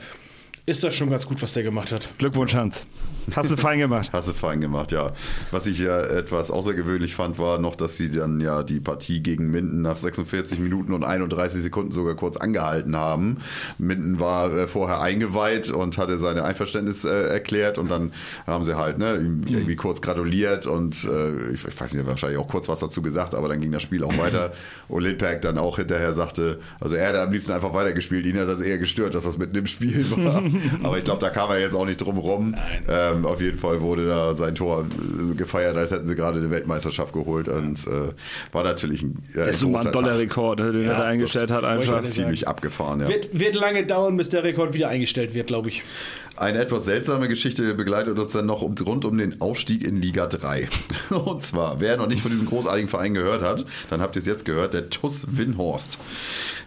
ist 0.64 0.82
das 0.82 0.94
schon 0.94 1.10
ganz 1.10 1.26
gut, 1.26 1.42
was 1.42 1.52
der 1.52 1.62
gemacht 1.62 1.92
hat. 1.92 2.08
Glückwunsch, 2.18 2.54
Hans. 2.54 2.86
Hast 3.36 3.50
du 3.50 3.56
fein 3.56 3.78
gemacht. 3.78 4.10
Hast 4.12 4.28
du 4.28 4.32
fein 4.32 4.60
gemacht, 4.60 4.92
ja. 4.92 5.12
Was 5.50 5.66
ich 5.66 5.78
ja 5.78 6.00
etwas 6.00 6.50
außergewöhnlich 6.50 7.14
fand, 7.14 7.38
war 7.38 7.59
noch, 7.59 7.76
dass 7.76 7.96
sie 7.96 8.10
dann 8.10 8.40
ja 8.40 8.62
die 8.62 8.80
Partie 8.80 9.22
gegen 9.22 9.50
Minden 9.50 9.82
nach 9.82 9.98
46 9.98 10.59
Minuten 10.59 10.92
und 10.92 11.05
31 11.05 11.62
Sekunden 11.62 11.92
sogar 11.92 12.14
kurz 12.14 12.36
angehalten 12.36 12.96
haben. 12.96 13.38
Minden 13.78 14.20
war 14.20 14.52
äh, 14.52 14.68
vorher 14.68 15.00
eingeweiht 15.00 15.70
und 15.70 15.98
hatte 15.98 16.18
seine 16.18 16.44
Einverständnis 16.44 17.05
äh, 17.05 17.28
erklärt 17.28 17.78
und 17.78 17.90
dann 17.90 18.12
haben 18.46 18.64
sie 18.64 18.76
halt 18.76 18.98
ne, 18.98 19.16
ihm 19.16 19.44
irgendwie 19.46 19.76
kurz 19.76 20.00
gratuliert 20.00 20.66
und 20.66 21.05
äh, 21.05 21.52
ich, 21.52 21.64
ich, 21.64 21.80
weiß 21.80 21.94
nicht, 21.94 22.06
wahrscheinlich 22.06 22.38
auch 22.38 22.48
kurz 22.48 22.68
was 22.68 22.80
dazu 22.80 23.02
gesagt, 23.02 23.34
aber 23.34 23.48
dann 23.48 23.60
ging 23.60 23.72
das 23.72 23.82
Spiel 23.82 24.05
auch 24.05 24.16
weiter. 24.18 24.52
Und 24.88 25.02
Lindberg 25.02 25.42
dann 25.42 25.59
auch 25.59 25.76
hinterher 25.76 26.14
sagte, 26.14 26.60
also 26.80 26.94
er 26.96 27.09
hätte 27.09 27.20
am 27.20 27.30
liebsten 27.30 27.52
einfach 27.52 27.74
weitergespielt. 27.74 28.24
Ihn 28.24 28.38
hat 28.38 28.48
das 28.48 28.62
eher 28.62 28.78
gestört, 28.78 29.14
dass 29.14 29.24
das 29.24 29.36
mitten 29.36 29.55
im 29.56 29.66
Spiel 29.66 30.05
war. 30.10 30.42
aber 30.82 30.96
ich 30.96 31.05
glaube, 31.05 31.20
da 31.20 31.28
kam 31.28 31.50
er 31.50 31.59
jetzt 31.59 31.74
auch 31.74 31.84
nicht 31.84 31.98
drum 31.98 32.16
rum. 32.16 32.55
Ähm, 32.88 33.17
ähm, 33.18 33.26
auf 33.26 33.40
jeden 33.40 33.58
Fall 33.58 33.80
wurde 33.80 34.06
da 34.06 34.34
sein 34.34 34.54
Tor 34.54 34.86
äh, 34.86 35.34
gefeiert, 35.34 35.76
als 35.76 35.90
hätten 35.90 36.06
sie 36.06 36.14
gerade 36.14 36.38
eine 36.38 36.50
Weltmeisterschaft 36.50 37.12
geholt 37.12 37.48
und 37.48 37.86
äh, 37.86 38.12
war 38.52 38.64
natürlich 38.64 39.02
ein, 39.02 39.22
äh, 39.34 39.38
das 39.38 39.48
ist 39.48 39.60
so 39.60 39.76
ein 39.76 39.92
Dollarrekord, 39.92 40.60
den 40.60 40.84
ja, 40.84 40.92
er 40.92 40.98
da 40.98 41.04
eingestellt 41.04 41.50
hat. 41.50 41.64
Einfach 41.64 42.02
ziemlich 42.02 42.48
abgefahren. 42.48 43.00
Ja. 43.00 43.08
Wird, 43.08 43.38
wird 43.38 43.54
lange 43.54 43.84
dauern, 43.86 44.16
bis 44.16 44.28
der 44.28 44.44
Rekord 44.44 44.74
wieder 44.74 44.88
eingestellt 44.88 45.34
wird, 45.34 45.48
glaube 45.48 45.68
ich. 45.68 45.82
Eine 46.39 46.60
etwas 46.60 46.85
seltsame 46.85 47.27
Geschichte 47.27 47.74
begleitet 47.74 48.16
uns 48.16 48.31
dann 48.31 48.47
noch 48.47 48.62
rund 48.62 49.05
um 49.05 49.19
den 49.19 49.40
Aufstieg 49.40 49.82
in 49.82 50.01
Liga 50.01 50.28
3. 50.28 50.69
Und 51.10 51.43
zwar, 51.43 51.81
wer 51.81 51.97
noch 51.97 52.06
nicht 52.06 52.23
von 52.23 52.31
diesem 52.31 52.47
großartigen 52.47 52.89
Verein 52.89 53.15
gehört 53.15 53.43
hat, 53.43 53.66
dann 53.90 54.01
habt 54.01 54.15
ihr 54.15 54.20
es 54.20 54.27
jetzt 54.27 54.44
gehört, 54.44 54.73
der 54.73 54.89
TUS 54.89 55.27
Winhorst 55.36 55.98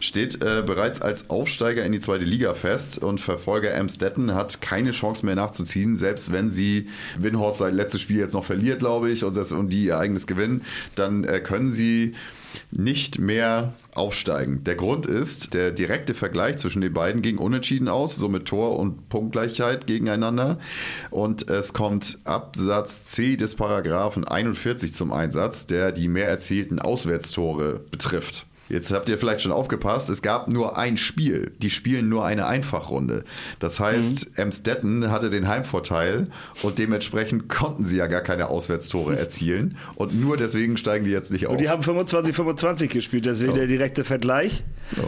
steht 0.02 0.44
äh, 0.44 0.62
bereits 0.66 1.02
als 1.02 1.30
Aufsteiger 1.30 1.86
in 1.86 1.94
die 1.94 2.02
zweite 2.02 2.26
Liga 2.26 2.54
fest 2.54 2.98
und 2.98 3.22
Verfolger 3.22 3.74
Emstetten 3.74 4.36
hat 4.36 4.60
keine 4.60 4.92
Chance 4.92 5.26
mehr 5.26 5.36
nachzuziehen, 5.36 5.96
selbst 5.96 6.34
wenn 6.34 6.52
sie 6.52 6.90
Winhorst 7.18 7.60
sein 7.60 7.74
letztes 7.74 8.02
Spiel 8.02 8.18
jetzt 8.18 8.34
noch 8.34 8.44
verliert, 8.44 8.80
glaube 8.80 9.10
ich, 9.10 9.24
und, 9.24 9.38
und 9.38 9.70
die 9.70 9.86
ihr 9.86 9.98
eigenes 9.98 10.28
gewinnen, 10.28 10.64
dann 10.96 11.24
äh, 11.24 11.40
können 11.40 11.72
sie 11.72 12.14
nicht 12.72 13.20
mehr 13.20 13.74
aufsteigen. 13.94 14.64
Der 14.64 14.76
Grund 14.76 15.06
ist, 15.06 15.54
der 15.54 15.72
direkte 15.72 16.14
Vergleich 16.14 16.58
zwischen 16.58 16.82
den 16.82 16.94
beiden 16.94 17.22
ging 17.22 17.38
unentschieden 17.38 17.88
aus, 17.88 18.16
so 18.16 18.30
mit 18.30 18.46
Tor- 18.46 18.80
und 18.80 19.10
Punktgleichheit 19.10 19.88
gegeneinander. 19.88 20.58
Und 21.10 21.50
es 21.50 21.74
kommt 21.74 22.20
Absatz 22.24 23.06
C 23.06 23.36
des 23.36 23.56
Paragraphen 23.56 24.26
41 24.26 24.94
zum 24.94 25.12
Einsatz, 25.12 25.68
der 25.68 25.92
die 25.92 26.08
mehr 26.08 26.28
erzielten 26.28 26.80
Auswärtstore 26.80 27.80
betrifft. 27.92 28.46
Jetzt 28.72 28.90
habt 28.92 29.10
ihr 29.10 29.18
vielleicht 29.18 29.42
schon 29.42 29.52
aufgepasst, 29.52 30.10
es 30.10 30.22
gab 30.22 30.48
nur 30.48 30.78
ein 30.78 30.96
Spiel. 30.96 31.52
Die 31.62 31.70
spielen 31.70 32.08
nur 32.08 32.26
eine 32.26 32.48
Einfachrunde. 32.48 33.26
Das 33.60 33.82
heißt, 33.82 34.30
mhm. 34.30 34.44
Emstetten 34.44 35.12
hatte 35.12 35.30
den 35.30 35.50
Heimvorteil 35.50 36.28
und 36.62 36.80
dementsprechend 36.80 37.50
konnten 37.50 37.86
sie 37.86 37.98
ja 37.98 38.08
gar 38.08 38.22
keine 38.22 38.48
Auswärtstore 38.48 39.18
erzielen. 39.20 39.78
Und 39.96 40.18
nur 40.20 40.38
deswegen 40.38 40.78
steigen 40.78 41.04
die 41.04 41.12
jetzt 41.12 41.32
nicht 41.32 41.48
auf. 41.48 41.54
Und 41.54 41.62
die 41.62 41.68
haben 41.68 41.82
25-25 41.82 42.88
gespielt, 42.88 43.26
deswegen 43.26 43.52
ja. 43.52 43.58
der 43.58 43.68
direkte 43.68 44.06
Vergleich. 44.06 44.64
Ja. 44.96 45.04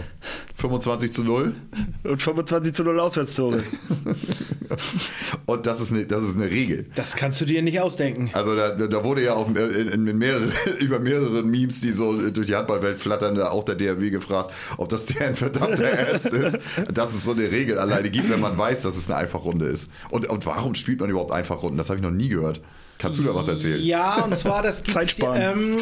25 0.56 1.14
zu 1.14 1.24
0. 1.24 1.56
Und 2.04 2.22
25 2.22 2.74
zu 2.74 2.84
0 2.84 3.00
Auswärtstore. 3.00 3.64
und 5.46 5.66
das 5.66 5.82
ist, 5.82 5.92
eine, 5.92 6.06
das 6.06 6.24
ist 6.24 6.36
eine 6.36 6.50
Regel. 6.50 6.86
Das 6.96 7.16
kannst 7.16 7.42
du 7.42 7.46
dir 7.46 7.62
nicht 7.62 7.80
ausdenken. 7.80 8.30
Also 8.34 8.56
da, 8.56 8.72
da 8.72 9.04
wurde 9.04 9.24
ja 9.24 9.34
auf, 9.34 9.48
in, 9.48 10.08
in 10.08 10.18
mehrere, 10.18 10.52
über 10.80 11.00
mehrere 11.00 11.44
Memes, 11.44 11.82
die 11.82 11.92
so 11.92 12.30
durch 12.30 12.48
die 12.48 12.56
Handballwelt 12.56 13.00
flattern, 13.00 13.40
auch 13.42 13.64
der 13.64 13.76
DRW 13.76 14.10
gefragt, 14.10 14.54
ob 14.78 14.90
das 14.90 15.06
der 15.06 15.28
ein 15.28 15.36
verdammter 15.36 15.84
Ernst 15.84 16.28
ist, 16.28 16.60
dass 16.94 17.14
es 17.14 17.26
so 17.26 17.32
eine 17.32 17.52
Regel 17.52 17.78
alleine 17.78 18.10
gibt, 18.10 18.30
wenn 18.30 18.40
man 18.40 18.58
weiß, 18.58 18.84
dass 18.84 18.98
es 18.98 19.10
eine 19.10 19.18
Einfachrunde 19.18 19.66
ist. 19.66 19.88
Und, 20.10 20.30
und 20.30 20.46
warum 20.46 20.76
spielt 20.76 21.00
man 21.00 21.10
überhaupt 21.10 21.32
Einfachrunden? 21.32 21.78
Das 21.78 21.90
habe 21.90 22.00
ich 22.00 22.04
noch 22.04 22.12
nie 22.12 22.30
gehört. 22.30 22.62
Kannst 23.04 23.20
du 23.20 23.24
da 23.24 23.36
was 23.36 23.50
erzählen? 23.50 23.84
Ja, 23.84 24.24
und 24.24 24.34
zwar 24.38 24.62
das 24.62 24.82
gibt's 24.82 25.18
ähm, 25.20 25.78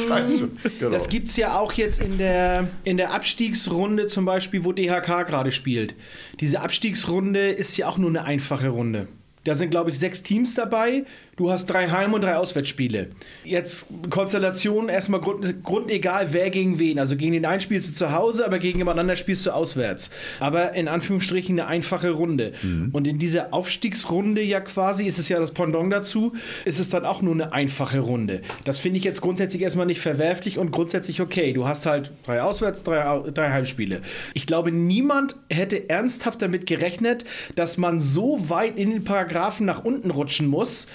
genau. 0.80 0.92
Das 0.92 1.08
gibt's 1.08 1.36
ja 1.36 1.60
auch 1.60 1.74
jetzt 1.74 2.02
in 2.02 2.18
der 2.18 2.70
in 2.84 2.98
der 2.98 3.14
Abstiegsrunde 3.14 4.08
zum 4.08 4.26
Beispiel, 4.26 4.64
wo 4.64 4.72
DHK 4.72 5.28
gerade 5.28 5.52
spielt. 5.52 5.94
Diese 6.40 6.62
Abstiegsrunde 6.62 7.50
ist 7.50 7.78
ja 7.78 7.88
auch 7.88 8.00
nur 8.00 8.10
eine 8.10 8.24
einfache 8.24 8.70
Runde. 8.70 9.08
Da 9.44 9.56
sind, 9.56 9.72
glaube 9.72 9.90
ich, 9.90 10.00
sechs 10.00 10.22
Teams 10.22 10.56
dabei. 10.56 11.06
Du 11.38 11.50
hast 11.50 11.66
drei 11.68 11.90
Heim- 11.90 12.14
und 12.14 12.22
drei 12.22 12.36
Auswärtsspiele. 12.36 13.08
Jetzt 13.46 13.88
Konstellation 14.10 14.90
erstmal 14.90 15.22
grund, 15.22 15.64
grundegal, 15.64 16.34
wer 16.34 16.50
gegen 16.50 16.78
wen. 16.78 17.00
Also 17.00 17.16
gegen 17.16 17.32
den 17.32 17.46
einen 17.46 17.62
spielst 17.62 17.88
du 17.90 17.94
zu 17.94 18.12
Hause, 18.12 18.46
aber 18.46 18.60
gegen 18.60 18.80
jemand 18.80 19.00
anderen 19.00 19.18
spielst 19.18 19.46
du 19.46 19.52
auswärts. 19.52 20.12
Aber 20.42 20.74
in 20.74 20.90
Anführungsstrichen 20.90 21.58
eine 21.58 21.70
einfache 21.70 22.12
Runde. 22.12 22.52
Mhm. 22.62 22.90
Und 22.92 23.08
in 23.08 23.18
dieser 23.18 23.54
Aufstiegsrunde 23.54 24.44
ja 24.44 24.60
quasi, 24.60 25.06
ist 25.06 25.20
es 25.20 25.30
ja 25.30 25.40
das 25.40 25.52
Pendant 25.52 25.92
dazu, 25.92 26.34
ist 26.66 26.80
es 26.80 26.90
dann 26.90 27.06
auch 27.06 27.22
nur 27.22 27.34
eine 27.34 27.54
einfache 27.54 28.00
Runde. 28.00 28.42
Das 28.66 28.80
finde 28.80 28.98
ich 28.98 29.06
jetzt 29.06 29.22
grundsätzlich 29.22 29.62
erstmal 29.62 29.86
nicht 29.86 30.02
verwerflich 30.02 30.58
und 30.58 30.72
grundsätzlich 30.72 31.22
okay. 31.22 31.54
Du 31.54 31.66
hast 31.66 31.86
halt 31.86 32.12
drei 32.26 32.42
Auswärts, 32.42 32.84
drei, 32.84 33.32
drei 33.32 33.52
Heimspiele. 33.52 34.02
Ich 34.34 34.48
glaube, 34.48 34.72
niemand 34.74 35.38
hätte 35.50 35.90
ernsthaft 35.90 36.42
damit 36.42 36.68
gerechnet, 36.68 37.24
dass 37.56 37.78
man 37.78 38.02
so 38.02 38.50
weit 38.50 38.78
in 38.78 38.92
den 38.92 39.06
Paragraphen 39.06 39.66
nach 39.66 39.86
unten 39.86 40.12
rutschen 40.12 40.48
muss, 40.48 40.88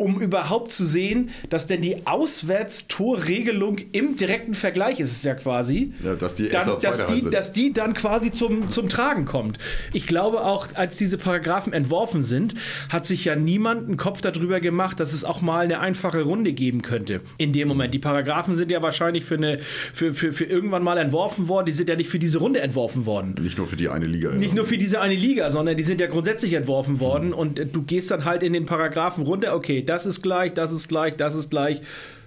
um 0.00 0.20
überhaupt 0.20 0.72
zu 0.72 0.86
sehen, 0.86 1.30
dass 1.50 1.66
denn 1.66 1.82
die 1.82 2.06
Auswärtstorregelung 2.06 3.78
im 3.92 4.16
direkten 4.16 4.54
Vergleich 4.54 4.98
ist 4.98 5.12
es 5.12 5.22
ja 5.22 5.34
quasi, 5.34 5.92
ja, 6.02 6.14
dass, 6.14 6.36
die 6.36 6.48
dann, 6.48 6.80
dass, 6.80 7.06
die, 7.06 7.30
dass 7.30 7.52
die 7.52 7.72
dann 7.72 7.92
quasi 7.92 8.32
zum, 8.32 8.70
zum 8.70 8.88
Tragen 8.88 9.26
kommt. 9.26 9.58
Ich 9.92 10.06
glaube 10.06 10.42
auch, 10.42 10.68
als 10.74 10.96
diese 10.96 11.18
Paragraphen 11.18 11.74
entworfen 11.74 12.22
sind, 12.22 12.54
hat 12.88 13.04
sich 13.04 13.26
ja 13.26 13.36
niemand 13.36 13.88
einen 13.88 13.98
Kopf 13.98 14.22
darüber 14.22 14.60
gemacht, 14.60 14.98
dass 15.00 15.12
es 15.12 15.22
auch 15.22 15.42
mal 15.42 15.64
eine 15.64 15.80
einfache 15.80 16.22
Runde 16.22 16.54
geben 16.54 16.80
könnte. 16.80 17.20
In 17.36 17.52
dem 17.52 17.68
Moment. 17.68 17.92
Die 17.92 17.98
Paragraphen 17.98 18.56
sind 18.56 18.70
ja 18.70 18.82
wahrscheinlich 18.82 19.26
für, 19.26 19.34
eine, 19.34 19.58
für, 19.92 20.14
für, 20.14 20.32
für 20.32 20.44
irgendwann 20.44 20.82
mal 20.82 20.96
entworfen 20.96 21.48
worden. 21.48 21.66
Die 21.66 21.72
sind 21.72 21.90
ja 21.90 21.96
nicht 21.96 22.08
für 22.08 22.18
diese 22.18 22.38
Runde 22.38 22.62
entworfen 22.62 23.04
worden. 23.04 23.34
Nicht 23.38 23.58
nur 23.58 23.66
für 23.66 23.76
die 23.76 23.88
eine 23.90 24.06
Liga. 24.06 24.32
Nicht 24.32 24.50
ja. 24.50 24.56
nur 24.56 24.64
für 24.64 24.78
diese 24.78 25.00
eine 25.00 25.14
Liga, 25.14 25.50
sondern 25.50 25.76
die 25.76 25.82
sind 25.82 26.00
ja 26.00 26.06
grundsätzlich 26.06 26.54
entworfen 26.54 27.00
worden. 27.00 27.28
Mhm. 27.28 27.34
Und 27.34 27.60
du 27.72 27.82
gehst 27.82 28.10
dann 28.10 28.24
halt 28.24 28.42
in 28.42 28.54
den 28.54 28.64
Paragraphen 28.64 29.24
runter, 29.24 29.54
okay, 29.54 29.82
das 29.90 30.06
ist 30.06 30.22
gleich, 30.22 30.54
das 30.54 30.70
ist 30.70 30.86
gleich, 30.86 31.16
das 31.16 31.34
ist 31.34 31.50
gleich. 31.50 31.80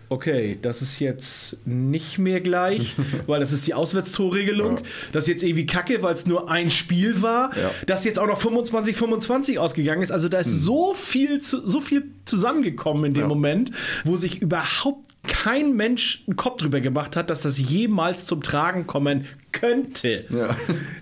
okay, 0.10 0.60
das 0.62 0.82
ist 0.82 1.00
jetzt 1.00 1.66
nicht 1.66 2.20
mehr 2.20 2.42
gleich, 2.42 2.94
weil 3.26 3.40
das 3.40 3.54
ist 3.54 3.66
die 3.66 3.74
Auswärtstorregelung. 3.74 4.80
Das 5.14 5.24
ist 5.24 5.28
jetzt 5.30 5.44
irgendwie 5.44 5.66
kacke, 5.66 6.04
weil 6.04 6.14
es 6.14 6.28
nur 6.28 6.52
ein 6.52 6.70
Spiel 6.70 7.22
war. 7.22 7.56
Ja. 7.58 7.72
Das 7.88 8.04
jetzt 8.04 8.20
auch 8.20 8.28
noch 8.28 8.40
25, 8.40 8.98
25 8.98 9.60
ausgegangen 9.60 10.02
ist. 10.02 10.12
Also 10.12 10.28
da 10.28 10.40
ist 10.40 10.52
so 10.52 10.94
viel, 10.94 11.40
zu, 11.40 11.66
so 11.66 11.80
viel 11.80 12.04
zusammengekommen 12.26 13.06
in 13.06 13.14
dem 13.14 13.28
Moment, 13.28 13.72
wo 14.04 14.18
sich 14.18 14.42
überhaupt 14.42 15.08
kein 15.26 15.74
Mensch 15.78 16.26
einen 16.28 16.36
Kopf 16.36 16.58
drüber 16.58 16.82
gemacht 16.82 17.16
hat, 17.16 17.30
dass 17.30 17.44
das 17.44 17.58
jemals 17.58 18.26
zum 18.26 18.44
Tragen 18.44 18.86
kommen 18.88 19.26
könnte. 19.54 20.26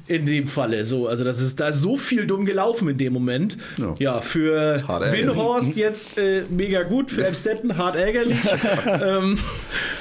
In 0.08 0.26
dem 0.26 0.46
Falle 0.48 0.86
so. 0.86 1.08
Also 1.08 1.24
das 1.24 1.40
ist 1.42 1.60
da 1.60 1.70
ist 1.70 1.82
so 1.82 1.98
viel 1.98 2.28
dumm 2.28 2.46
gelaufen 2.46 2.88
in 2.90 2.98
dem 2.98 3.14
Moment. 3.14 3.58
Ja, 3.98 4.22
für 4.22 4.88
Hart 4.88 5.04
ärgerlich. 5.06 5.28
Winhorst 5.28 5.76
jetzt 5.76 6.18
äh, 6.18 6.44
mega 6.50 6.84
gut, 6.84 7.10
für 7.12 7.28
Amstetten 7.28 7.78
hart 7.78 7.96
ärgerlich. 7.96 8.38
ähm, 8.88 9.40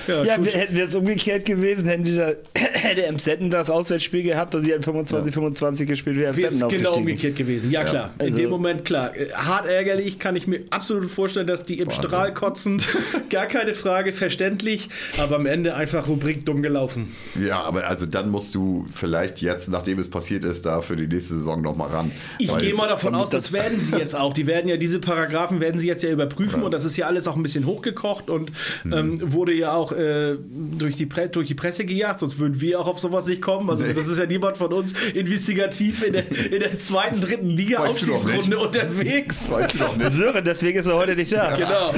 ja, 0.07 0.25
Ja, 0.25 0.45
wir- 0.45 0.53
hätten 0.53 0.75
wir 0.77 0.85
es 0.85 0.95
umgekehrt 0.95 1.45
gewesen, 1.45 1.87
hätten 1.89 2.05
die 2.05 2.17
da, 2.17 2.33
hätte 2.55 3.09
Amstetten 3.09 3.51
das 3.51 3.71
Auswärtsspiel 3.71 4.23
gehabt 4.25 4.55
und 4.55 4.65
sie 4.65 4.73
hätten 4.73 4.83
25, 4.83 5.33
25 5.33 5.89
gespielt, 5.89 6.17
wäre 6.17 6.31
Amstetten 6.31 6.61
es 6.63 6.69
genau 6.69 6.95
umgekehrt 6.95 7.37
gewesen. 7.37 7.71
Ja, 7.71 7.85
klar. 7.85 8.11
In 8.19 8.27
Also- 8.27 8.39
dem 8.39 8.51
Moment, 8.51 8.85
klar. 8.85 9.17
Äh, 9.17 9.31
Hart 9.33 9.67
ärgerlich, 9.69 10.19
kann 10.19 10.35
ich 10.37 10.47
mir 10.47 10.61
absolut 10.71 11.11
vorstellen, 11.11 11.47
dass 11.47 11.65
die 11.65 11.79
im 11.79 11.91
Strahl 11.91 12.35
kotzen. 12.35 12.83
Gar 13.31 13.47
keine 13.47 13.75
Frage, 13.75 14.13
verständlich. 14.13 14.89
Aber 15.19 15.37
am 15.37 15.47
Ende 15.47 15.75
einfach 15.77 16.09
Rubrik 16.09 16.45
dumm 16.45 16.63
gelaufen. 16.63 17.15
Ja, 17.41 17.63
aber 17.63 17.87
also 17.87 18.07
dann 18.07 18.29
musst 18.41 18.55
du 18.55 18.87
vielleicht 18.95 19.43
jetzt, 19.43 19.69
nachdem 19.69 19.99
es 19.99 20.09
passiert 20.09 20.45
ist, 20.47 20.65
da 20.65 20.81
für 20.81 20.97
die 20.97 21.07
nächste 21.07 21.35
Saison 21.35 21.61
nochmal 21.61 21.91
ran. 21.91 22.11
Ich 22.39 22.57
gehe 22.57 22.73
mal 22.73 22.89
davon 22.89 23.15
aus, 23.15 23.29
das 23.29 23.53
werden 23.53 23.79
sie 23.79 23.97
jetzt 23.97 24.17
auch. 24.17 24.33
Die 24.33 24.47
werden 24.47 24.67
ja 24.67 24.79
diese 24.79 24.99
Paragraphen 24.99 25.61
werden 25.61 25.79
sie 25.79 25.87
jetzt 25.87 26.03
ja 26.03 26.11
überprüfen 26.11 26.63
und 26.63 26.73
das 26.73 26.87
ist 26.87 26.97
ja 26.97 27.07
alles 27.07 27.29
auch 27.29 27.37
ein 27.37 27.43
bisschen 27.43 27.67
hochgekocht 27.67 28.31
und 28.31 28.51
Mhm. 28.85 28.93
ähm, 28.95 29.33
wurde 29.33 29.53
ja 29.53 29.75
auch 29.75 29.93
äh, 29.93 30.37
durch, 30.79 30.97
die 30.97 31.05
Pre 31.05 31.29
durch 31.29 31.49
die 31.49 31.55
Presse 31.55 31.85
gejagt, 31.85 32.21
sonst 32.21 32.39
würden 32.39 32.61
wir 32.63 32.81
auch 32.81 32.87
auf 32.89 32.99
sowas 32.99 33.27
nicht 33.27 33.43
kommen. 33.43 33.69
Also 33.69 33.85
Nee. 33.85 33.93
das 33.93 34.07
ist 34.07 34.19
ja 34.19 34.25
niemand 34.25 34.57
von 34.57 34.73
uns 34.73 34.95
investigativ 35.13 36.03
in 36.03 36.15
der, 36.15 36.25
in 36.53 36.61
der 36.61 36.79
zweiten, 36.79 37.21
dritten 37.21 37.51
Liga 37.51 37.81
Weißt 37.81 37.91
Aufstiegsrunde 38.11 38.59
unterwegs. 38.59 39.51
Weißt 39.51 39.75
du 39.75 39.79
doch 39.79 39.97
nicht. 39.97 40.11
Sören, 40.13 40.45
deswegen 40.47 40.79
ist 40.79 40.87
er 40.87 40.95
heute 40.95 41.15
nicht 41.15 41.33
da. 41.33 41.55
Genau. 41.57 41.93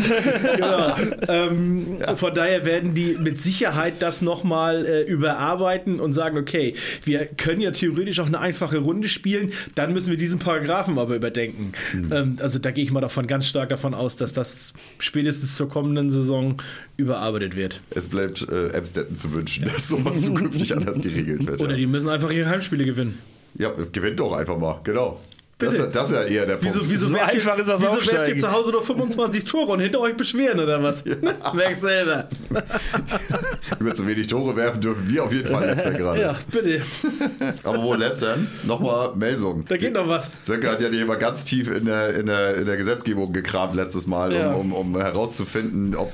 genau. 0.57 0.95
Ähm, 1.29 1.99
Von 2.17 2.35
daher 2.35 2.65
werden 2.67 2.95
die 2.95 3.17
mit 3.21 3.41
Sicherheit 3.41 3.95
das 4.01 4.23
nochmal 4.23 4.85
äh, 4.87 5.03
überarbeiten 5.03 6.01
und 6.01 6.13
sagen, 6.15 6.32
okay, 6.39 6.75
wir 7.05 7.27
können 7.27 7.61
ja 7.61 7.71
theoretisch 7.71 8.21
auch 8.21 8.27
eine 8.27 8.41
einfache 8.41 8.79
Runde 8.79 9.09
spielen, 9.09 9.53
dann 9.75 9.93
müssen 9.93 10.11
wir 10.11 10.17
diesen 10.17 10.39
Paragraphen 10.39 10.99
aber 10.99 11.17
überdenken. 11.17 11.73
Ähm, 12.11 12.37
also 12.41 12.59
da 12.59 12.71
gehe 12.71 12.85
ich 12.85 12.91
mal 12.91 13.01
davon 13.01 13.27
ganz 13.27 13.47
stark 13.47 13.69
davon 13.69 13.95
aus, 13.95 14.17
dass 14.17 14.33
das 14.33 14.73
spätestens 14.99 15.57
zur 15.57 15.69
kommenden 15.69 16.11
Saison 16.11 16.61
überarbeitet 16.97 17.57
wird. 17.57 17.81
Es 17.91 18.07
bleibt 18.09 18.47
äh, 18.51 18.77
Amstetten 18.77 19.17
zu 19.17 19.33
wünschen, 19.33 19.65
dass 19.73 19.89
sowas 19.89 20.21
zukünftig 20.21 20.77
anders 20.77 21.01
geregelt 21.01 21.47
wird. 21.47 21.61
Oder 21.61 21.73
ja. 21.73 21.77
die 21.79 21.87
müssen 21.87 22.09
einfach 22.09 22.31
ihre 22.31 22.49
Heimspiele 22.49 22.85
gewinnen. 22.85 23.19
ja, 23.55 23.71
gewinnt 23.93 24.21
doch 24.21 24.33
einfach 24.33 24.59
mal, 24.59 24.81
genau. 24.85 25.19
Das, 25.63 25.91
das 25.91 26.11
ist 26.11 26.17
ja 26.17 26.23
eher 26.25 26.47
der 26.47 26.57
Punkt. 26.57 26.75
Wieso, 26.75 26.91
wieso, 26.91 27.13
werft, 27.15 27.35
ihr, 27.35 27.41
wieso 27.41 28.13
werft 28.13 28.29
ihr 28.29 28.39
zu 28.39 28.53
Hause 28.53 28.71
nur 28.71 28.83
25 28.83 29.45
Tore 29.45 29.73
und 29.73 29.81
hinter 29.81 30.01
euch 30.01 30.17
beschweren 30.17 30.61
oder 30.61 30.83
was? 30.83 31.05
Merk 31.55 31.77
selber. 31.77 32.29
Über 33.79 33.95
zu 33.95 34.07
wenig 34.07 34.27
Tore 34.27 34.57
werfen 34.57 34.81
dürfen 34.81 35.09
wir 35.09 35.25
auf 35.25 35.33
jeden 35.33 35.49
Fall 35.53 35.67
Leicester 35.67 35.93
gerade. 35.93 36.21
Ja, 36.21 36.37
bitte. 36.51 36.83
Aber 37.65 37.83
wo 37.83 37.95
Leicester? 37.95 38.37
Nochmal 38.65 39.11
Melsung. 39.17 39.65
Da 39.69 39.77
geht 39.77 39.93
noch 39.93 40.09
was. 40.09 40.31
Sönke 40.41 40.71
hat 40.71 40.81
ja 40.81 40.89
nicht 40.89 41.01
immer 41.01 41.17
ganz 41.17 41.45
tief 41.45 41.71
in 41.71 41.87
der, 41.87 42.15
in 42.15 42.27
der, 42.27 42.57
in 42.57 42.67
der 42.67 42.77
Gesetzgebung 42.77 43.33
gekramt 43.33 43.75
letztes 43.75 44.07
Mal, 44.07 44.33
Ja. 44.33 44.51
um, 44.53 44.73
um, 44.73 44.95
um 44.95 45.01
herauszufinden, 45.01 45.95
ob 45.95 46.13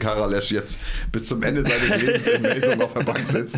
Karalesch 0.00 0.50
jetzt 0.52 0.74
bis 1.12 1.26
zum 1.26 1.42
Ende 1.42 1.62
seines 1.62 2.02
Lebens 2.02 2.26
in 2.26 2.42
Melsung 2.42 2.82
auf 2.82 2.92
der 2.92 3.02
Bank 3.04 3.20
sitzt. 3.20 3.56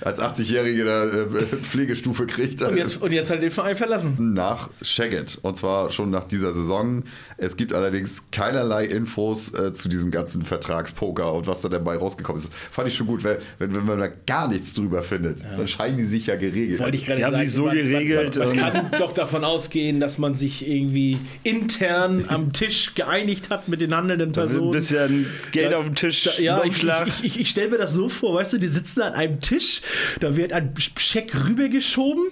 Als 0.00 0.20
80-Jährige 0.20 0.82
eine 0.82 1.38
äh, 1.38 1.56
Pflegestufe 1.62 2.26
kriegt. 2.26 2.62
Und 2.62 2.76
jetzt, 2.76 3.00
und 3.00 3.12
jetzt 3.12 3.30
halt 3.30 3.42
den 3.42 3.50
Verein 3.50 3.76
verlassen. 3.76 4.14
nach 4.34 4.70
Shagget. 4.82 5.38
Und 5.42 5.56
zwar 5.56 5.90
schon 5.90 6.10
nach 6.10 6.24
dieser 6.24 6.52
Saison. 6.52 7.04
Es 7.38 7.56
gibt 7.56 7.72
allerdings 7.74 8.24
keinerlei 8.32 8.84
Infos 8.86 9.52
äh, 9.52 9.72
zu 9.72 9.88
diesem 9.88 10.10
ganzen 10.10 10.42
Vertragspoker 10.42 11.32
und 11.34 11.46
was 11.46 11.60
da 11.60 11.68
dabei 11.68 11.96
rausgekommen 11.96 12.40
ist. 12.42 12.50
Fand 12.70 12.88
ich 12.88 12.94
schon 12.96 13.06
gut, 13.06 13.24
weil, 13.24 13.38
wenn, 13.58 13.74
wenn 13.74 13.84
man 13.84 13.98
da 13.98 14.08
gar 14.26 14.48
nichts 14.48 14.72
drüber 14.74 15.02
findet, 15.02 15.42
dann 15.42 15.68
scheinen 15.68 15.96
die 15.98 16.04
sich 16.04 16.26
ja 16.26 16.36
geregelt. 16.36 16.80
Wollte 16.80 16.96
ich 16.96 17.04
gerade 17.06 17.20
sagen, 17.20 17.64
man, 17.64 17.76
Man, 17.76 18.56
man, 18.56 18.56
man 18.56 18.72
kann 18.90 18.90
doch 18.98 19.12
davon 19.12 19.44
ausgehen, 19.44 20.00
dass 20.00 20.18
man 20.18 20.34
sich 20.34 20.66
irgendwie 20.66 21.18
intern 21.42 22.24
am 22.28 22.52
Tisch 22.52 22.94
geeinigt 22.94 23.50
hat 23.50 23.68
mit 23.68 23.80
den 23.80 23.94
handelnden 23.94 24.32
Personen. 24.32 24.68
ein 24.68 24.70
bisschen 24.72 25.26
Geld 25.52 25.72
Da- 25.72 25.78
auf 25.78 25.84
dem 25.84 25.94
Tisch, 25.94 26.24
Da, 26.24 26.40
ja, 26.40 26.64
ich, 26.64 26.82
ich, 26.82 27.24
ich, 27.24 27.40
ich 27.40 27.50
stelle 27.50 27.70
mir 27.70 27.78
das 27.78 27.92
so 27.92 28.08
vor, 28.08 28.34
weißt 28.34 28.54
du, 28.54 28.58
die 28.58 28.68
sitzen 28.68 29.02
an 29.02 29.12
einem 29.12 29.40
Tisch, 29.40 29.82
da 30.20 30.36
wird 30.36 30.52
ein 30.52 30.72
Scheck 30.98 31.32
rübergeschoben 31.48 32.24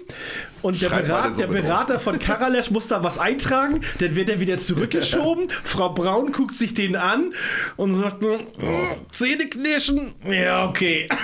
und 0.62 0.80
der, 0.80 0.88
Berat, 0.88 1.36
der 1.38 1.46
Berater 1.48 2.00
von 2.00 2.18
Karalesch 2.18 2.70
muss 2.70 2.86
da 2.86 3.02
was 3.04 3.18
eintragen, 3.18 3.80
dann 3.98 4.16
wird 4.16 4.28
er 4.30 4.40
wieder 4.40 4.58
zurückgeschoben. 5.02 5.48
Frau 5.64 5.90
Braun 5.90 6.32
guckt 6.32 6.54
sich 6.54 6.74
den 6.74 6.96
an 6.96 7.32
und 7.76 8.00
sagt 8.00 8.22
nur, 8.22 8.38
"Oh, 8.40 8.96
Zähne 9.10 9.46
knirschen. 9.46 10.14
Ja, 10.30 10.68
okay. 10.68 11.08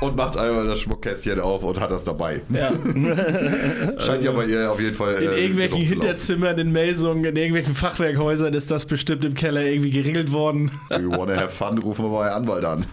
Und 0.00 0.16
macht 0.16 0.36
einmal 0.36 0.66
das 0.66 0.80
Schmuckkästchen 0.80 1.38
auf 1.38 1.62
und 1.62 1.78
hat 1.78 1.92
das 1.92 2.02
dabei. 2.02 2.42
Ja. 2.48 2.72
Scheint 4.00 4.24
ja 4.24 4.32
bei 4.32 4.46
ihr 4.46 4.72
auf 4.72 4.80
jeden 4.80 4.96
Fall. 4.96 5.14
In 5.14 5.30
äh, 5.30 5.40
irgendwelchen. 5.42 5.80
Hinterzimmern, 5.80 6.58
in 6.58 6.72
Melsungen, 6.72 7.24
in 7.24 7.36
irgendwelchen 7.36 7.74
Fachwerkhäusern 7.74 8.52
ist 8.52 8.72
das 8.72 8.84
bestimmt 8.86 9.24
im 9.24 9.34
Keller 9.34 9.62
irgendwie 9.62 9.90
geregelt 9.90 10.32
worden. 10.32 10.72
You 10.90 11.08
wanna 11.12 11.36
have 11.36 11.50
fun, 11.50 11.78
rufen 11.78 12.06
wir 12.06 12.10
mal 12.10 12.30
Anwalt 12.30 12.64
an. 12.64 12.84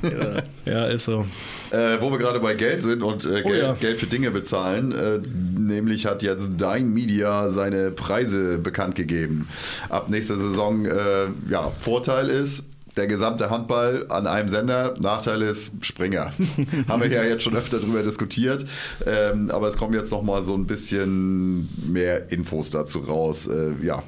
Ja, 0.65 0.85
ist 0.85 1.05
so. 1.05 1.25
Äh, 1.71 2.01
wo 2.01 2.09
wir 2.11 2.17
gerade 2.17 2.39
bei 2.39 2.55
Geld 2.55 2.81
sind 2.81 3.03
und 3.03 3.25
äh, 3.25 3.43
Oh 3.43 3.49
Geld, 3.49 3.61
ja. 3.61 3.73
Geld 3.73 3.99
für 3.99 4.07
Dinge 4.07 4.31
bezahlen, 4.31 4.91
äh, 4.91 5.19
nämlich 5.59 6.07
hat 6.07 6.23
jetzt 6.23 6.49
Dein 6.57 6.91
Media 6.93 7.47
seine 7.49 7.91
Preise 7.91 8.57
bekannt 8.57 8.95
gegeben. 8.95 9.47
Ab 9.87 10.09
nächster 10.09 10.35
Saison, 10.35 10.85
äh, 10.85 11.27
ja, 11.49 11.71
Vorteil 11.79 12.29
ist, 12.29 12.65
der 12.99 13.07
gesamte 13.07 13.49
Handball 13.49 14.05
an 14.09 14.27
einem 14.27 14.49
Sender, 14.49 14.93
Nachteil 14.99 15.41
ist 15.41 15.71
Springer. 15.81 16.33
Haben 16.89 17.01
wir 17.01 17.09
ja 17.09 17.23
jetzt 17.23 17.43
schon 17.43 17.55
öfter 17.55 17.79
drüber 17.79 18.03
diskutiert, 18.03 18.65
ähm, 19.05 19.49
aber 19.51 19.69
es 19.69 19.77
kommen 19.77 19.93
jetzt 19.93 20.11
noch 20.11 20.21
mal 20.21 20.43
so 20.43 20.53
ein 20.53 20.67
bisschen 20.67 21.69
mehr 21.91 22.29
Infos 22.31 22.69
dazu 22.71 22.99
raus. 22.99 23.47
Äh, 23.47 23.71
ja, 23.83 24.03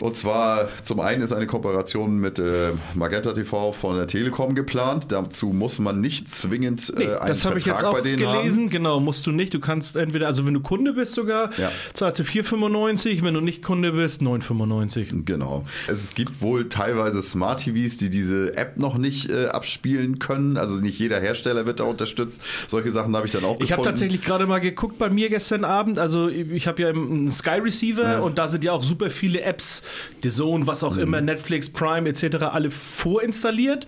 und 0.00 0.16
zwar 0.16 0.68
zum 0.82 0.98
einen 1.00 1.22
ist 1.22 1.32
eine 1.32 1.46
Kooperation 1.46 2.18
mit 2.18 2.38
äh, 2.40 2.72
Magenta 2.94 3.32
TV 3.32 3.72
von 3.72 3.96
der 3.96 4.08
Telekom 4.08 4.54
geplant. 4.56 5.06
Dazu 5.12 5.46
muss 5.48 5.78
man 5.78 6.00
nicht 6.00 6.28
zwingend 6.28 6.92
äh, 6.96 6.98
Nee, 6.98 7.06
einen 7.14 7.28
das 7.28 7.44
habe 7.44 7.58
ich 7.58 7.64
Vertrag 7.64 7.80
jetzt 7.82 7.84
auch 7.88 7.94
bei 7.94 8.00
denen 8.00 8.18
gelesen. 8.18 8.62
haben. 8.64 8.70
Genau, 8.70 8.98
musst 9.00 9.24
du 9.26 9.30
nicht. 9.30 9.54
Du 9.54 9.60
kannst 9.60 9.94
entweder, 9.94 10.26
also 10.26 10.44
wenn 10.46 10.54
du 10.54 10.60
Kunde 10.60 10.92
bist 10.94 11.12
sogar, 11.14 11.50
Ja. 11.58 11.70
zahlst 11.94 12.18
du 12.18 12.24
4,95. 12.24 13.22
Wenn 13.22 13.34
du 13.34 13.40
nicht 13.40 13.62
Kunde 13.62 13.92
bist, 13.92 14.20
9,95. 14.20 15.24
Genau. 15.24 15.64
Es 15.86 16.14
gibt 16.14 16.40
wohl 16.42 16.68
teilweise 16.68 17.22
Smart 17.22 17.60
TVs, 17.60 17.96
die 17.98 18.10
diese 18.16 18.56
App 18.56 18.76
noch 18.78 18.96
nicht 18.98 19.30
äh, 19.30 19.46
abspielen 19.46 20.18
können. 20.18 20.56
Also 20.56 20.80
nicht 20.80 20.98
jeder 20.98 21.20
Hersteller 21.20 21.66
wird 21.66 21.80
da 21.80 21.84
unterstützt. 21.84 22.42
Solche 22.68 22.90
Sachen 22.90 23.14
habe 23.14 23.26
ich 23.26 23.32
dann 23.32 23.44
auch 23.44 23.54
Ich 23.60 23.72
habe 23.72 23.82
gefunden. 23.82 23.84
tatsächlich 23.84 24.22
gerade 24.22 24.46
mal 24.46 24.58
geguckt 24.60 24.98
bei 24.98 25.10
mir 25.10 25.28
gestern 25.28 25.64
Abend. 25.64 25.98
Also 25.98 26.28
ich 26.28 26.66
habe 26.66 26.82
ja 26.82 26.88
einen 26.88 27.30
Sky 27.30 27.58
Receiver 27.60 28.02
Ja. 28.02 28.18
und 28.20 28.38
da 28.38 28.48
sind 28.48 28.64
ja 28.64 28.72
auch 28.72 28.82
super 28.82 29.10
viele 29.10 29.42
Apps, 29.42 29.82
The 30.22 30.30
Zone, 30.30 30.66
was 30.66 30.82
auch 30.82 30.96
Mhm. 30.96 31.02
immer, 31.02 31.20
Netflix, 31.20 31.68
Prime 31.68 32.08
etc. 32.08 32.36
alle 32.50 32.70
vorinstalliert. 32.70 33.86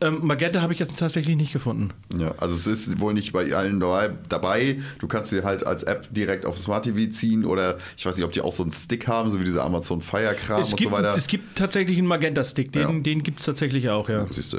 Ähm, 0.00 0.18
Magenta 0.26 0.60
habe 0.60 0.72
ich 0.74 0.78
jetzt 0.78 0.98
tatsächlich 0.98 1.36
nicht 1.36 1.52
gefunden. 1.52 1.90
Ja, 2.18 2.34
also 2.38 2.54
es 2.54 2.66
ist 2.66 3.00
wohl 3.00 3.14
nicht 3.14 3.32
bei 3.32 3.54
allen 3.54 3.80
dabei. 4.28 4.78
Du 4.98 5.08
kannst 5.08 5.30
sie 5.30 5.42
halt 5.42 5.66
als 5.66 5.84
App 5.84 6.06
direkt 6.10 6.44
auf 6.44 6.58
Smart 6.58 6.84
TV 6.84 7.10
ziehen 7.12 7.44
oder 7.44 7.78
ich 7.96 8.04
weiß 8.04 8.16
nicht, 8.16 8.24
ob 8.24 8.32
die 8.32 8.42
auch 8.42 8.52
so 8.52 8.62
einen 8.62 8.72
Stick 8.72 9.06
haben, 9.08 9.30
so 9.30 9.40
wie 9.40 9.44
dieser 9.44 9.64
Amazon 9.64 10.02
Fire 10.02 10.34
Kram 10.34 10.60
Es 10.60 10.70
und 10.72 10.76
gibt, 10.76 10.90
so 10.90 10.96
weiter. 10.96 11.14
es 11.16 11.26
gibt 11.26 11.56
tatsächlich 11.56 11.96
einen 11.98 12.06
Magenta-Stick, 12.08 12.72
den, 12.72 12.82
Ja. 12.82 12.92
den 13.00 13.22
gibt 13.22 13.40
es 13.40 13.46
tatsächlich 13.46 13.88
auch, 13.88 14.08
ja. 14.08 14.26
Siehst 14.30 14.52
du. 14.52 14.58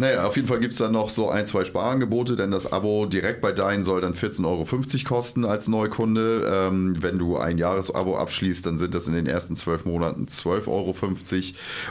Naja, 0.00 0.24
auf 0.24 0.36
jeden 0.36 0.46
Fall 0.46 0.60
gibt 0.60 0.74
es 0.74 0.78
dann 0.78 0.92
noch 0.92 1.10
so 1.10 1.28
ein, 1.28 1.48
zwei 1.48 1.64
Sparangebote, 1.64 2.36
denn 2.36 2.52
das 2.52 2.72
Abo 2.72 3.06
direkt 3.06 3.40
bei 3.40 3.50
Dein 3.50 3.82
soll 3.82 4.00
dann 4.00 4.14
14,50 4.14 4.44
Euro 4.46 5.04
kosten 5.08 5.44
als 5.44 5.66
Neukunde. 5.66 6.48
Ähm, 6.48 7.02
wenn 7.02 7.18
du 7.18 7.36
ein 7.36 7.58
Jahresabo 7.58 8.16
abschließt, 8.16 8.64
dann 8.64 8.78
sind 8.78 8.94
das 8.94 9.08
in 9.08 9.14
den 9.14 9.26
ersten 9.26 9.56
zwölf 9.56 9.84
Monaten 9.84 10.26
12,50 10.26 10.66
Euro. 10.68 10.94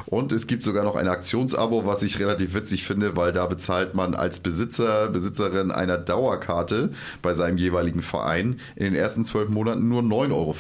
Und 0.06 0.32
es 0.32 0.48
gibt 0.48 0.64
sogar 0.64 0.86
noch 0.86 0.96
ein 0.96 1.10
Aktionsabo, 1.10 1.86
was 1.86 2.02
ich 2.02 2.20
relativ 2.20 2.54
witzig 2.54 2.86
finde, 2.86 3.18
weil 3.18 3.34
da 3.34 3.46
bezahlt 3.46 3.94
man 3.94 4.16
als 4.16 4.40
Besitzer, 4.40 5.10
Besitzerin 5.10 5.72
einer 5.72 5.98
Dauerkarte 5.98 6.92
bei 7.22 7.34
seinem 7.34 7.58
jeweiligen 7.58 8.02
Verein 8.02 8.62
in 8.78 8.86
den 8.86 8.96
ersten 8.96 9.26
zwölf 9.26 9.50
Monaten 9.50 9.90
nur 9.90 10.02
9,50 10.02 10.32
Euro. 10.32 10.56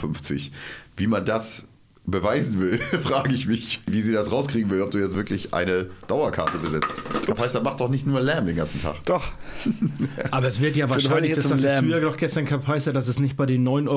Wie 0.98 1.07
man 1.07 1.24
das 1.24 1.69
beweisen 2.08 2.60
will, 2.62 2.80
frage 3.04 3.36
ich 3.36 3.48
mich, 3.48 3.82
wie 3.86 4.02
sie 4.02 4.14
das 4.14 4.32
rauskriegen 4.32 4.72
will, 4.72 4.82
ob 4.82 4.92
du 4.92 4.98
jetzt 4.98 5.16
wirklich 5.16 5.54
eine 5.54 5.88
Dauerkarte 6.08 6.58
besetzt. 6.58 6.94
Das 7.28 7.40
heißt, 7.40 7.56
er 7.56 7.62
macht 7.62 7.82
doch 7.82 7.90
nicht 7.90 8.08
nur 8.08 8.22
Lärm 8.22 8.46
den 8.46 8.56
ganzen 8.56 8.80
Tag. 8.80 8.96
Doch. 9.06 9.34
Aber 10.32 10.48
es 10.48 10.62
wird 10.62 10.78
ja 10.78 10.90
wahrscheinlich, 10.90 11.34
das 11.34 11.50
sagtest 11.50 11.82
du 11.82 11.86
Lärm. 11.86 11.90
ja 11.90 12.00
doch 12.00 12.16
gestern, 12.16 12.46
Kapaiser, 12.46 12.94
dass 12.94 13.10
es 13.10 13.20
nicht 13.20 13.36
bei 13.36 13.46
den 13.46 13.68
9,95 13.68 13.90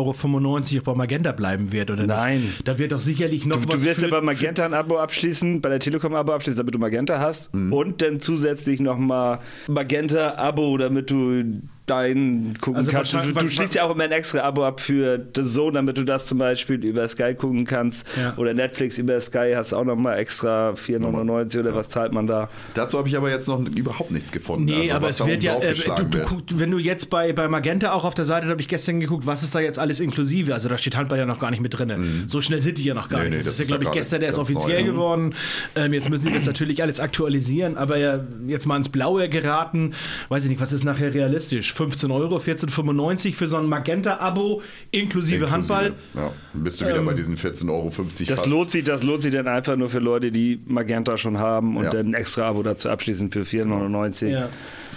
Euro 0.74 0.85
bei 0.85 0.95
Magenta 0.95 1.32
bleiben 1.32 1.70
wird, 1.70 1.91
oder 1.91 2.07
Nein. 2.07 2.43
nicht? 2.43 2.66
Da 2.66 2.78
wird 2.78 2.91
doch 2.93 3.01
sicherlich 3.01 3.47
noch 3.47 3.61
Du, 3.62 3.69
was 3.69 3.81
du 3.81 3.87
wirst 3.87 4.01
für, 4.01 4.07
ja 4.07 4.11
bei 4.11 4.20
Magenta 4.20 4.65
ein 4.65 4.74
Abo 4.74 4.99
abschließen, 4.99 5.61
bei 5.61 5.69
der 5.69 5.78
Telekom 5.78 6.12
ein 6.12 6.19
Abo 6.19 6.32
abschließen, 6.32 6.59
damit 6.59 6.74
du 6.74 6.78
Magenta 6.81 7.20
hast. 7.20 7.55
Und 7.55 8.03
dann 8.03 8.19
zusätzlich 8.19 8.81
nochmal 8.81 9.39
Magenta-Abo, 9.69 10.77
damit 10.78 11.11
du 11.11 11.45
dein 11.91 12.55
gucken 12.61 12.77
Also 12.79 12.91
kannst. 12.93 13.12
Du, 13.15 13.21
du 13.21 13.49
schließt 13.49 13.75
ja 13.75 13.85
auch 13.85 13.95
immer 13.95 14.05
ein 14.05 14.12
extra 14.12 14.41
Abo 14.41 14.65
ab 14.65 14.81
für 14.81 15.21
The 15.35 15.45
Zone, 15.45 15.73
damit 15.73 15.99
du 15.99 16.05
das 16.05 16.27
zum 16.27 16.39
Beispiel 16.39 16.83
über 16.85 17.09
Sky 17.09 17.35
gucken 17.35 17.65
kannst. 17.65 18.07
Ja. 18.17 18.35
Oder 18.37 18.55
Netflix 18.55 18.97
über 18.99 19.21
Sky 19.21 19.53
hast 19.57 19.73
auch 19.73 19.85
nochmal 19.85 20.19
extra 20.19 20.71
4,99 20.71 21.61
oder 21.61 21.75
was 21.75 21.89
zahlt 21.89 22.12
man 22.12 22.27
da? 22.27 22.49
Dazu 22.75 22.99
habe 22.99 23.09
ich 23.09 23.17
aber 23.17 23.31
jetzt 23.31 23.49
noch 23.49 23.61
überhaupt 23.77 24.11
nichts 24.11 24.31
gefunden. 24.33 24.67
Nee, 24.67 24.83
also, 24.83 24.95
aber 24.95 25.09
was 25.09 25.21
es 25.21 25.27
wird 25.27 25.43
ja, 25.43 25.59
äh, 25.59 25.75
du, 25.75 25.81
du, 26.05 26.12
wird. 26.15 26.27
guck- 26.27 26.43
wenn 26.59 26.71
du 26.71 26.79
jetzt 26.79 27.11
bei, 27.11 27.33
bei 27.33 27.49
Magenta 27.49 27.93
auch 27.93 28.05
auf 28.05 28.15
der 28.15 28.25
Seite, 28.25 28.47
da 28.47 28.53
habe 28.53 28.61
ich 28.61 28.69
gestern 28.69 29.01
geguckt, 29.01 29.27
was 29.27 29.43
ist 29.43 29.55
da 29.55 29.61
jetzt 29.61 29.79
alles 29.79 30.01
inklusive? 30.01 30.55
Also 30.55 30.69
da 30.69 30.79
steht 30.79 30.97
Handball 30.97 31.19
ja 31.19 31.27
noch 31.27 31.39
gar 31.39 31.51
nicht 31.51 31.61
mit 31.62 31.77
drin. 31.77 32.25
So 32.27 32.41
schnell 32.41 32.61
sind 32.62 32.79
die 32.79 32.85
ja 32.85 32.95
noch 32.95 33.09
gar 33.09 33.21
Mhm. 33.21 33.25
Nee, 33.25 33.31
nicht. 33.31 33.39
nee, 33.41 33.45
das, 33.45 33.57
das 33.57 33.61
ist 33.61 33.71
ja, 33.71 33.77
glaube 33.77 33.85
ja 33.85 33.91
ich, 33.91 33.97
gestern 33.99 34.23
erst 34.23 34.39
offiziell 34.39 34.81
neu, 34.83 34.87
ne? 34.87 34.93
geworden. 34.93 35.35
Ähm, 35.75 35.93
jetzt 35.93 36.09
müssen 36.11 36.29
die 36.29 36.35
das 36.35 36.47
natürlich 36.47 36.83
alles 36.83 37.01
aktualisieren, 37.01 37.77
aber 37.77 37.97
ja, 37.97 38.21
jetzt 38.47 38.67
mal 38.67 38.77
ins 38.77 38.89
Blaue 38.89 39.29
geraten, 39.29 39.93
weiß 40.29 40.45
ich 40.45 40.51
nicht, 40.51 40.61
was 40.61 40.73
ist 40.73 40.85
nachher 40.85 41.12
realistisch? 41.12 41.73
15 41.81 42.11
Euro, 42.11 42.36
14,95 42.36 43.35
für 43.35 43.47
so 43.47 43.57
ein 43.57 43.66
Magenta-Abo 43.66 44.61
inklusive, 44.90 45.51
Handball. 45.51 45.94
Ja, 46.15 46.31
dann 46.52 46.62
bist 46.65 46.78
du 46.81 46.85
wieder 46.85 46.97
Ähm, 46.98 47.07
bei 47.07 47.15
diesen 47.15 47.39
14,50 47.39 47.70
Euro. 47.70 47.90
Das 47.90 48.28
fast. 48.40 48.47
lohnt, 48.47 48.70
sich, 48.70 48.85
das 48.85 49.02
lohnt 49.02 49.23
sich 49.23 49.32
dann 49.32 49.48
einfach 49.48 49.77
nur 49.77 49.89
für 49.89 49.98
Leute, 49.98 50.31
die 50.31 50.61
Magenta 50.66 51.16
schon 51.16 51.39
haben 51.39 51.78
und 51.78 51.85
Ja. 51.85 51.90
dann 51.90 52.09
ein 52.09 52.15
extra 52.15 52.48
Abo 52.48 52.62
dazu 52.62 52.90
abschließen 52.90 53.31
für 53.32 53.44
4,99 53.47 54.28
Ja. 54.28 54.51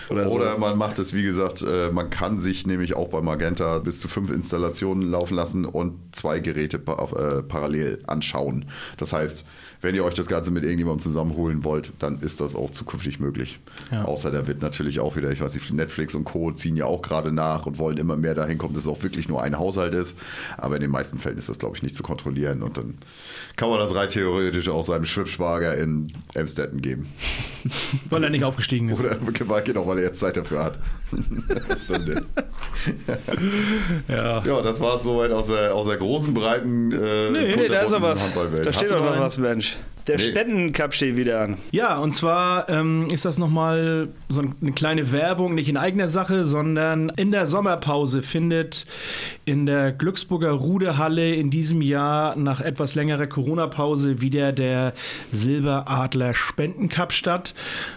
oder 0.10 0.26
so. 0.26 0.31
Oder 0.31 0.57
man 0.57 0.77
macht 0.77 0.99
es, 0.99 1.14
wie 1.14 1.23
gesagt, 1.23 1.61
äh, 1.61 1.89
man 1.93 2.10
kann 2.10 2.39
sich 2.39 2.68
nämlich 2.68 2.95
auch 2.95 3.07
bei 3.07 3.22
Magenta 3.22 3.80
bis 3.80 4.01
zu 4.01 4.10
fünf 4.10 4.30
Installationen 4.30 5.10
laufen 5.10 5.35
lassen 5.35 5.64
und 5.64 5.93
zwei 6.11 6.39
Geräte 6.41 6.77
äh, 6.77 7.43
parallel 7.43 8.03
anschauen. 8.07 8.65
Das 8.97 9.14
heißt, 9.14 9.45
wenn 9.84 9.95
ihr 9.95 10.05
euch 10.05 10.14
das 10.14 10.27
Ganze 10.27 10.49
mit 10.49 10.64
irgendjemandem 10.64 11.03
zusammenholen 11.03 11.65
wollt, 11.65 11.91
dann 11.99 12.22
ist 12.22 12.39
das 12.39 12.55
auch 12.55 12.72
zukünftig 12.72 13.19
möglich. 13.19 13.60
Ja. 13.91 14.05
Außer 14.05 14.31
da 14.31 14.47
wird 14.47 14.61
natürlich 14.61 15.01
auch 15.01 15.18
wieder, 15.18 15.30
ich 15.30 15.41
weiß 15.41 15.53
nicht, 15.53 15.73
Netflix 15.73 16.15
und 16.15 16.23
Co. 16.23 16.53
ziehen 16.53 16.77
ja 16.77 16.85
auch 16.85 17.01
gerade 17.01 17.34
nach 17.34 17.65
und 17.65 17.80
wollen 17.80 17.97
immer 17.97 18.15
mehr 18.15 18.34
dahin 18.34 18.57
kommen, 18.57 18.73
dass 18.73 18.84
es 18.84 18.89
auch 18.89 19.03
wirklich 19.03 19.27
nur 19.27 19.43
ein 19.43 19.60
Haushalt 19.60 19.93
ist. 19.93 20.18
Aber 20.57 20.77
in 20.77 20.81
den 20.81 20.89
meisten 20.89 21.19
Fällen 21.19 21.38
ist 21.38 21.49
das, 21.49 21.60
glaube 21.60 21.76
ich, 21.76 21.84
nicht 21.84 21.97
zu 21.97 22.01
kontrollieren. 22.01 22.64
Und 22.64 22.77
dann 22.77 22.97
kann 23.57 23.69
man 23.69 23.77
das 23.77 23.93
rein 23.93 24.07
theoretisch 24.07 24.69
auch 24.69 24.85
seinem 24.85 25.03
Schwibschwager 25.03 25.77
in 25.77 26.14
Emstetten 26.34 26.81
geben. 26.81 27.11
Weil 28.10 28.23
er 28.23 28.30
nicht 28.30 28.45
aufgestiegen 28.45 28.88
ist. 28.88 29.01
Oder 29.01 29.18
genau, 29.65 29.85
weil 29.85 29.97
er 29.97 30.05
jetzt 30.05 30.19
Zeit 30.19 30.38
dafür 30.38 30.65
hat. 30.65 30.80
Ja. 34.07 34.43
Ja, 34.43 34.61
das 34.61 34.81
war 34.81 34.95
es 34.95 35.03
soweit 35.03 35.31
aus 35.31 35.47
der, 35.47 35.73
aus 35.73 35.88
der 35.88 35.97
großen, 35.97 36.34
breiten 36.34 36.91
äh, 36.91 37.30
Nee, 37.30 37.55
nee, 37.55 37.68
da 37.68 37.81
ist 37.81 37.91
noch 37.91 38.01
was. 38.01 38.34
Da 38.34 38.73
steht 38.73 38.91
doch 38.91 39.03
noch 39.03 39.19
was, 39.19 39.38
Mensch. 39.38 39.72
much. 39.75 39.93
Der 40.07 40.17
Nee. 40.17 40.23
Spendencup 40.23 40.93
steht 40.93 41.15
wieder 41.15 41.41
an. 41.41 41.57
Ja, 41.71 41.97
und 41.97 42.13
zwar 42.13 42.67
ähm, 42.69 43.07
ist 43.11 43.23
das 43.23 43.38
nochmal 43.38 44.09
so 44.27 44.41
eine 44.41 44.71
kleine 44.73 45.11
Werbung, 45.13 45.55
nicht 45.55 45.69
in 45.69 45.77
eigener 45.77 46.09
Sache, 46.09 46.45
sondern 46.45 47.09
in 47.15 47.31
der 47.31 47.47
Sommerpause 47.47 48.21
findet 48.21 48.85
in 49.45 49.65
der 49.65 49.91
Glücksburger 49.93 50.51
Rudehalle 50.51 51.34
in 51.34 51.49
diesem 51.49 51.81
Jahr 51.81 52.35
nach 52.35 52.59
etwas 52.59 52.95
längerer 52.95 53.27
Corona-Pause 53.27 54.21
wieder 54.21 54.51
der 54.51 54.93
Silberadler 55.31 56.34
Spendencup 56.34 57.13
statt 57.13 57.53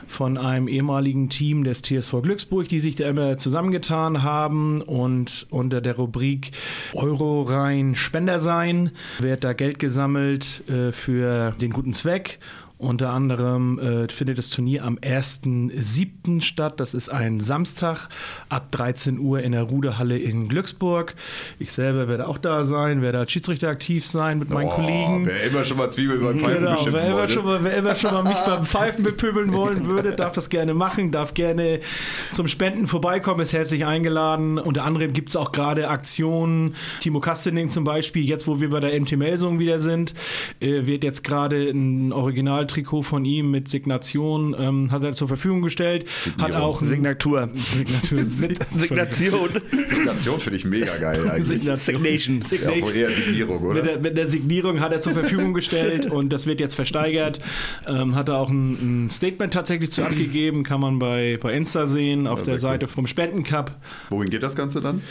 von 0.06 0.38
einem 0.38 0.68
ehemaligen 0.68 1.28
Team 1.28 1.64
des 1.64 1.82
TSV 1.82 2.22
Glücksburg, 2.22 2.68
die 2.68 2.80
sich 2.80 2.94
da 2.96 3.08
immer 3.08 3.36
zusammengetan 3.36 4.22
haben 4.22 4.80
und 4.80 5.46
unter 5.50 5.80
der 5.80 5.96
Rubrik 5.96 6.52
Euro 6.94 7.42
rein 7.42 7.94
Spender 7.94 8.38
sein 8.38 8.90
wird 9.18 9.44
da 9.44 9.52
Geld 9.52 9.78
gesammelt 9.78 10.62
äh, 10.68 10.92
für 10.92 11.52
den 11.60 11.70
guten 11.72 11.94
Zweck. 11.96 12.38
Unter 12.78 13.10
anderem 13.10 13.78
äh, 13.78 14.08
findet 14.12 14.36
das 14.36 14.50
Turnier 14.50 14.84
am 14.84 14.98
1.7. 14.98 16.42
statt. 16.42 16.78
Das 16.78 16.92
ist 16.92 17.08
ein 17.08 17.40
Samstag 17.40 18.08
ab 18.50 18.70
13 18.72 19.18
Uhr 19.18 19.40
in 19.40 19.52
der 19.52 19.62
Rudehalle 19.62 20.18
in 20.18 20.48
Glücksburg. 20.48 21.14
Ich 21.58 21.72
selber 21.72 22.06
werde 22.06 22.28
auch 22.28 22.36
da 22.36 22.64
sein, 22.66 23.00
werde 23.00 23.18
als 23.18 23.32
Schiedsrichter 23.32 23.68
aktiv 23.68 24.06
sein 24.06 24.38
mit 24.38 24.50
meinen 24.50 24.68
Oh, 24.68 24.72
Kollegen. 24.72 25.26
Wer 25.26 25.44
immer 25.44 25.64
schon 25.64 25.78
mal 25.78 25.90
Zwiebeln 25.90 26.20
beim 26.20 26.38
Pfeifen 26.38 26.58
Genau, 26.58 26.70
beschimpfen 26.72 26.94
wer 26.94 27.06
immer, 27.06 27.16
wollte. 27.16 27.32
schon 27.32 27.44
mal, 27.46 27.64
wer 27.64 27.76
immer 27.76 27.96
schon 27.96 28.12
mal 28.12 28.22
mich 28.24 28.36
beim 28.44 28.64
Pfeifen 28.64 29.04
bepöbeln 29.04 29.52
wollen 29.54 29.86
würde, 29.86 30.12
darf 30.12 30.32
das 30.32 30.50
gerne 30.50 30.74
machen, 30.74 31.12
darf 31.12 31.32
gerne 31.32 31.80
zum 32.32 32.46
Spenden 32.46 32.86
vorbeikommen, 32.86 33.40
ist 33.40 33.52
herzlich 33.54 33.86
eingeladen. 33.86 34.58
Unter 34.58 34.84
anderem 34.84 35.12
gibt 35.14 35.30
es 35.30 35.36
auch 35.36 35.52
gerade 35.52 35.88
Aktionen, 35.88 36.74
Timo 37.00 37.20
Kastening 37.20 37.70
zum 37.70 37.84
Beispiel, 37.84 38.24
jetzt 38.24 38.46
wo 38.46 38.60
wir 38.60 38.68
bei 38.68 38.80
der 38.80 39.00
MT 39.00 39.12
Melsung 39.16 39.58
wieder 39.58 39.80
sind, 39.80 40.12
äh, 40.60 40.86
wird 40.86 41.04
jetzt 41.04 41.24
gerade 41.24 41.70
ein 41.70 42.12
Originaltrikot 42.66 43.02
von 43.02 43.24
ihm 43.24 43.50
mit 43.50 43.68
Signation, 43.68 44.54
ähm, 44.58 44.90
hat 44.90 45.04
er 45.04 45.14
zur 45.14 45.28
Verfügung 45.28 45.62
gestellt. 45.62 46.06
Hat 46.38 46.52
auch 46.52 46.80
Signatur. 46.80 47.48
Signatur. 47.72 48.24
Signation. 48.76 49.48
Signation 49.84 50.40
finde 50.40 50.58
ich 50.58 50.64
mega 50.64 50.96
geil 50.96 51.28
eigentlich. 51.28 51.46
Signation. 51.46 52.40
Ja, 52.50 52.82
wohl 52.82 52.94
eher 52.94 53.10
Signierung, 53.10 53.62
oder? 53.62 53.74
Mit 53.74 53.86
der, 53.86 54.00
mit 54.00 54.16
der 54.16 54.26
Signierung 54.26 54.80
hat 54.80 54.92
er 54.92 55.00
zur 55.00 55.12
Verfügung 55.12 55.54
gestellt 55.54 56.06
und 56.10 56.32
das 56.32 56.46
wird 56.46 56.60
jetzt 56.60 56.74
versteigert. 56.74 57.40
Ähm, 57.86 58.14
hat 58.14 58.28
er 58.28 58.38
auch 58.38 58.50
ein, 58.50 59.06
ein 59.06 59.10
Statement 59.10 59.52
tatsächlich 59.52 59.92
zu 59.92 60.02
abgegeben, 60.02 60.64
kann 60.64 60.80
man 60.80 60.98
bei, 60.98 61.38
bei 61.40 61.54
Insta 61.54 61.86
sehen, 61.86 62.26
auf 62.26 62.40
Ja, 62.40 62.44
der 62.46 62.58
Seite 62.58 62.88
vom 62.88 63.06
Spendencup. 63.06 63.72
Wohin 64.10 64.30
geht 64.30 64.42
das 64.42 64.56
Ganze 64.56 64.80
dann? 64.80 65.02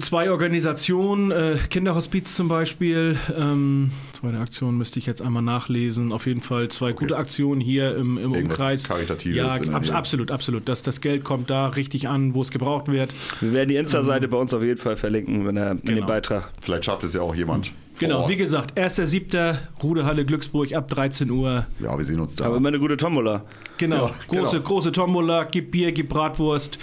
Zwei 0.00 0.30
Organisationen, 0.30 1.30
äh, 1.30 1.56
Kinderhospiz 1.68 2.34
zum 2.34 2.48
Beispiel. 2.48 3.16
Ähm, 3.36 3.90
zweite 4.12 4.38
Aktion 4.38 4.76
müsste 4.76 4.98
ich 4.98 5.06
jetzt 5.06 5.20
einmal 5.22 5.42
nachlesen. 5.42 6.12
Auf 6.12 6.26
jeden 6.26 6.40
Fall 6.40 6.68
zwei 6.68 6.91
gute 6.94 7.16
Aktionen 7.16 7.60
hier 7.60 7.96
im, 7.96 8.18
im 8.18 8.34
Irgendwas 8.34 8.58
Umkreis. 8.58 8.88
Karitatives 8.88 9.36
Ja, 9.36 9.56
in 9.56 9.70
Nähe. 9.72 9.94
absolut, 9.94 10.30
absolut. 10.30 10.68
Das, 10.68 10.82
das 10.82 11.00
Geld 11.00 11.24
kommt 11.24 11.50
da 11.50 11.68
richtig 11.68 12.08
an, 12.08 12.34
wo 12.34 12.42
es 12.42 12.50
gebraucht 12.50 12.88
wird. 12.88 13.12
Wir 13.40 13.52
werden 13.52 13.68
die 13.68 13.76
Insta-Seite 13.76 14.28
bei 14.28 14.36
uns 14.38 14.52
auf 14.54 14.62
jeden 14.62 14.78
Fall 14.80 14.96
verlinken, 14.96 15.46
wenn 15.46 15.56
er 15.56 15.72
in 15.72 15.80
Genau. 15.82 16.00
den 16.00 16.06
Beitrag. 16.06 16.50
Vielleicht 16.60 16.84
schafft 16.84 17.04
es 17.04 17.14
ja 17.14 17.20
auch 17.22 17.34
jemand. 17.34 17.72
Genau, 17.98 18.20
vor 18.20 18.28
wie 18.30 18.32
Ort. 18.32 18.38
gesagt, 18.38 18.78
1.7. 18.78 19.54
Rudehalle 19.82 20.24
Glücksburg 20.24 20.72
ab 20.74 20.88
13 20.88 21.30
Uhr. 21.30 21.66
Ja, 21.78 21.96
wir 21.96 22.04
sehen 22.04 22.20
uns 22.20 22.34
da. 22.36 22.46
Aber 22.46 22.56
immer 22.56 22.68
eine 22.68 22.78
gute 22.78 22.96
Tombola. 22.96 23.44
Genau, 23.78 24.06
Ja, 24.06 24.14
große, 24.28 24.56
genau. 24.56 24.68
große 24.68 24.92
Tombola, 24.92 25.44
gib 25.44 25.70
Bier, 25.70 25.92
gib 25.92 26.08
Bratwurst, 26.08 26.78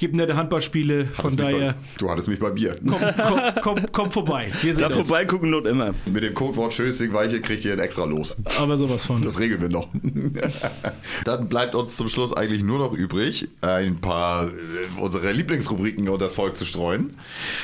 gib 0.00 0.14
nette 0.14 0.34
Handballspiele. 0.34 1.04
Von 1.04 1.16
Hattest 1.18 1.36
mich 1.36 1.46
daher, 1.46 1.72
bei, 1.72 1.98
du 1.98 2.10
hattest 2.10 2.28
mich 2.28 2.38
bei 2.38 2.50
Bier. 2.50 2.74
komm, 2.88 2.98
komm, 3.16 3.40
komm, 3.62 3.78
komm 3.92 4.10
vorbei. 4.10 4.50
Wir 4.62 4.72
Da 4.72 4.88
sehen 4.88 4.98
uns. 4.98 5.08
vorbeigucken 5.08 5.50
lohnt 5.50 5.66
immer. 5.66 5.94
Mit 6.06 6.24
dem 6.24 6.32
Codewort 6.32 6.72
Schößing 6.72 7.12
Weiche 7.12 7.42
kriegt 7.42 7.66
ihr 7.66 7.74
ein 7.74 7.80
extra 7.80 8.04
los. 8.06 8.34
Aber 8.58 8.78
sowas 8.78 9.04
von. 9.04 9.20
Das 9.20 9.38
regeln 9.38 9.60
wir 9.60 9.68
noch. 9.68 9.88
Dann 11.24 11.50
bleibt 11.50 11.74
uns 11.74 11.96
zum 11.96 12.08
Schluss 12.08 12.32
eigentlich 12.34 12.62
nur 12.62 12.78
noch 12.78 12.94
übrig, 12.94 13.48
ein 13.60 14.00
paar 14.00 14.48
äh, 14.48 14.50
unserer 14.98 15.34
Lieblingsrubriken 15.34 16.08
unter 16.08 16.24
das 16.24 16.34
Volk 16.34 16.56
zu 16.56 16.64
streuen. 16.64 17.18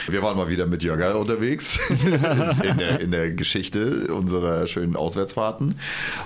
Wir 0.07 0.21
waren 0.21 0.37
mal 0.37 0.51
wieder 0.51 0.67
mit 0.67 0.83
Jörger 0.83 1.19
unterwegs 1.19 1.79
in 1.89 2.77
der, 2.77 3.01
in 3.01 3.13
der 3.13 3.33
Geschichte 3.33 4.13
unserer 4.13 4.67
schönen 4.67 4.95
Auswärtsfahrten. 4.95 5.77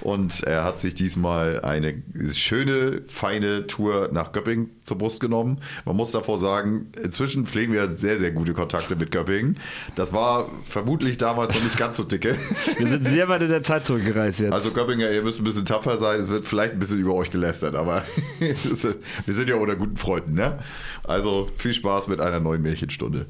Und 0.00 0.42
er 0.42 0.64
hat 0.64 0.80
sich 0.80 0.96
diesmal 0.96 1.60
eine 1.60 2.02
schöne, 2.34 3.02
feine 3.06 3.68
Tour 3.68 4.08
nach 4.12 4.32
Göppingen 4.32 4.70
zur 4.82 4.98
Brust 4.98 5.20
genommen. 5.20 5.60
Man 5.84 5.99
muss 6.00 6.12
davor 6.12 6.38
sagen, 6.38 6.86
inzwischen 7.02 7.44
pflegen 7.44 7.74
wir 7.74 7.86
sehr, 7.90 8.18
sehr 8.18 8.30
gute 8.30 8.54
Kontakte 8.54 8.96
mit 8.96 9.10
Göppingen. 9.10 9.58
Das 9.96 10.14
war 10.14 10.50
vermutlich 10.64 11.18
damals 11.18 11.54
noch 11.54 11.62
nicht 11.62 11.76
ganz 11.76 11.98
so 11.98 12.04
dicke. 12.04 12.36
Wir 12.78 12.88
sind 12.88 13.06
sehr 13.06 13.28
weit 13.28 13.42
in 13.42 13.50
der 13.50 13.62
Zeit 13.62 13.84
zurückgereist 13.84 14.40
jetzt. 14.40 14.52
Also 14.54 14.70
Göppinger, 14.70 15.10
ihr 15.10 15.22
müsst 15.22 15.40
ein 15.40 15.44
bisschen 15.44 15.66
tapfer 15.66 15.98
sein. 15.98 16.18
Es 16.20 16.28
wird 16.30 16.46
vielleicht 16.46 16.72
ein 16.72 16.78
bisschen 16.78 17.00
über 17.00 17.14
euch 17.14 17.30
gelästert, 17.30 17.74
aber 17.74 18.02
wir 18.38 19.34
sind 19.34 19.48
ja 19.50 19.56
unter 19.56 19.76
guten 19.76 19.98
Freunden, 19.98 20.32
ne? 20.32 20.58
Also 21.04 21.48
viel 21.58 21.74
Spaß 21.74 22.08
mit 22.08 22.18
einer 22.18 22.40
neuen 22.40 22.62
Märchenstunde. 22.62 23.26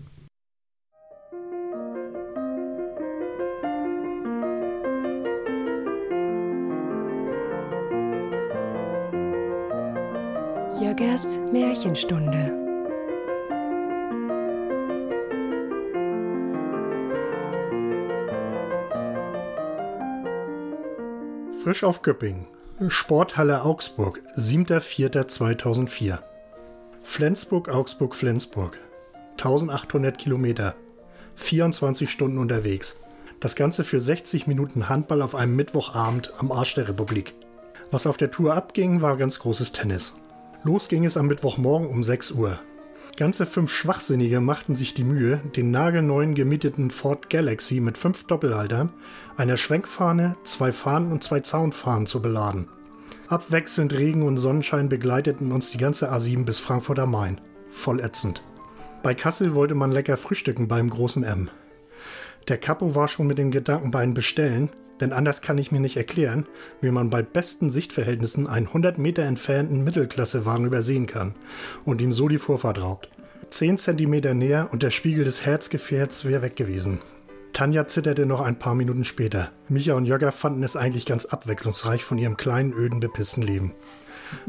Jörgers 11.00 11.24
Märchenstunde. 11.50 12.52
Frisch 21.62 21.84
auf 21.84 22.02
Göppingen. 22.02 22.46
Sporthalle 22.88 23.64
Augsburg, 23.64 24.20
7.4.2004. 24.36 26.18
Flensburg, 27.02 27.70
Augsburg, 27.70 28.14
Flensburg. 28.14 28.78
1800 29.32 30.18
Kilometer. 30.18 30.74
24 31.36 32.10
Stunden 32.10 32.36
unterwegs. 32.36 33.00
Das 33.40 33.56
Ganze 33.56 33.84
für 33.84 34.00
60 34.00 34.46
Minuten 34.46 34.90
Handball 34.90 35.22
auf 35.22 35.34
einem 35.34 35.56
Mittwochabend 35.56 36.34
am 36.38 36.52
Arsch 36.52 36.74
der 36.74 36.88
Republik. 36.88 37.34
Was 37.90 38.06
auf 38.06 38.18
der 38.18 38.30
Tour 38.30 38.54
abging, 38.54 39.00
war 39.00 39.16
ganz 39.16 39.38
großes 39.38 39.72
Tennis. 39.72 40.19
Los 40.62 40.88
ging 40.88 41.06
es 41.06 41.16
am 41.16 41.26
Mittwochmorgen 41.26 41.88
um 41.88 42.04
6 42.04 42.32
Uhr. 42.32 42.58
Ganze 43.16 43.46
fünf 43.46 43.72
Schwachsinnige 43.72 44.40
machten 44.40 44.74
sich 44.74 44.92
die 44.92 45.04
Mühe, 45.04 45.40
den 45.56 45.70
nagelneuen 45.70 46.34
gemieteten 46.34 46.90
Ford 46.90 47.30
Galaxy 47.30 47.80
mit 47.80 47.96
fünf 47.96 48.24
Doppelhaltern, 48.24 48.90
einer 49.38 49.56
Schwenkfahne, 49.56 50.36
zwei 50.44 50.72
Fahnen 50.72 51.12
und 51.12 51.24
zwei 51.24 51.40
Zaunfahnen 51.40 52.06
zu 52.06 52.20
beladen. 52.20 52.68
Abwechselnd 53.28 53.94
Regen 53.94 54.22
und 54.22 54.36
Sonnenschein 54.36 54.90
begleiteten 54.90 55.50
uns 55.50 55.70
die 55.70 55.78
ganze 55.78 56.12
A7 56.12 56.44
bis 56.44 56.60
Frankfurt 56.60 56.98
am 56.98 57.12
Main. 57.12 57.40
Voll 57.70 58.00
ätzend. 58.00 58.42
Bei 59.02 59.14
Kassel 59.14 59.54
wollte 59.54 59.74
man 59.74 59.92
lecker 59.92 60.18
frühstücken 60.18 60.68
beim 60.68 60.90
großen 60.90 61.24
M. 61.24 61.48
Der 62.48 62.58
Capo 62.58 62.94
war 62.94 63.08
schon 63.08 63.26
mit 63.26 63.38
den 63.38 63.50
Gedanken 63.50 63.90
beim 63.90 64.12
Bestellen, 64.12 64.70
denn 65.00 65.12
anders 65.12 65.42
kann 65.42 65.58
ich 65.58 65.72
mir 65.72 65.80
nicht 65.80 65.96
erklären, 65.96 66.46
wie 66.80 66.90
man 66.90 67.10
bei 67.10 67.22
besten 67.22 67.70
Sichtverhältnissen 67.70 68.46
einen 68.46 68.66
100 68.66 68.98
Meter 68.98 69.22
entfernten 69.22 69.84
Mittelklassewagen 69.84 70.66
übersehen 70.66 71.06
kann 71.06 71.34
und 71.84 72.00
ihm 72.00 72.12
so 72.12 72.28
die 72.28 72.38
Vorfahrt 72.38 72.80
raubt. 72.80 73.08
10 73.48 73.78
Zentimeter 73.78 74.34
näher 74.34 74.68
und 74.72 74.82
der 74.82 74.90
Spiegel 74.90 75.24
des 75.24 75.44
Herzgefährts 75.44 76.24
wäre 76.24 76.42
weg 76.42 76.56
gewesen. 76.56 77.00
Tanja 77.52 77.86
zitterte 77.86 78.26
noch 78.26 78.40
ein 78.40 78.58
paar 78.58 78.74
Minuten 78.74 79.04
später. 79.04 79.50
Micha 79.68 79.94
und 79.94 80.06
Jogger 80.06 80.30
fanden 80.30 80.62
es 80.62 80.76
eigentlich 80.76 81.04
ganz 81.04 81.24
abwechslungsreich 81.24 82.04
von 82.04 82.16
ihrem 82.16 82.36
kleinen, 82.36 82.72
öden, 82.72 83.00
bepissten 83.00 83.42
Leben. 83.42 83.74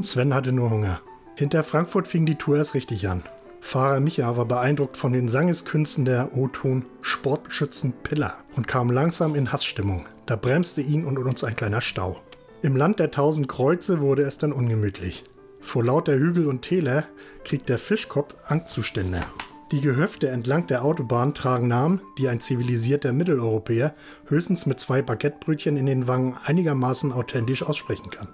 Sven 0.01 0.33
hatte 0.33 0.51
nur 0.51 0.69
Hunger. 0.69 1.01
Hinter 1.35 1.63
Frankfurt 1.63 2.07
fing 2.07 2.25
die 2.25 2.35
Tour 2.35 2.57
erst 2.57 2.75
richtig 2.75 3.07
an. 3.07 3.23
Fahrer 3.61 3.99
Micha 3.99 4.37
war 4.37 4.45
beeindruckt 4.45 4.97
von 4.97 5.13
den 5.13 5.29
Sangeskünsten 5.29 6.05
der 6.05 6.35
O-Ton 6.35 6.85
Sportschützen 7.01 7.93
Piller 8.03 8.37
und 8.55 8.67
kam 8.67 8.91
langsam 8.91 9.35
in 9.35 9.51
Hassstimmung. 9.51 10.05
Da 10.25 10.35
bremste 10.35 10.81
ihn 10.81 11.05
und 11.05 11.17
uns 11.17 11.43
ein 11.43 11.55
kleiner 11.55 11.81
Stau. 11.81 12.19
Im 12.61 12.75
Land 12.75 12.99
der 12.99 13.11
tausend 13.11 13.47
Kreuze 13.47 14.01
wurde 14.01 14.23
es 14.23 14.37
dann 14.37 14.53
ungemütlich. 14.53 15.23
Vor 15.61 15.83
lauter 15.83 16.13
Hügel 16.13 16.47
und 16.47 16.61
Täler 16.61 17.05
kriegt 17.43 17.69
der 17.69 17.77
Fischkopf 17.77 18.35
Angstzustände. 18.47 19.23
Die 19.71 19.81
Gehöfte 19.81 20.27
entlang 20.27 20.67
der 20.67 20.83
Autobahn 20.83 21.33
tragen 21.33 21.67
Namen, 21.67 22.01
die 22.17 22.27
ein 22.27 22.41
zivilisierter 22.41 23.13
Mitteleuropäer 23.13 23.95
höchstens 24.27 24.65
mit 24.65 24.79
zwei 24.79 25.01
Baguettebrötchen 25.01 25.77
in 25.77 25.85
den 25.85 26.07
Wangen 26.07 26.35
einigermaßen 26.43 27.13
authentisch 27.13 27.63
aussprechen 27.63 28.09
kann. 28.09 28.27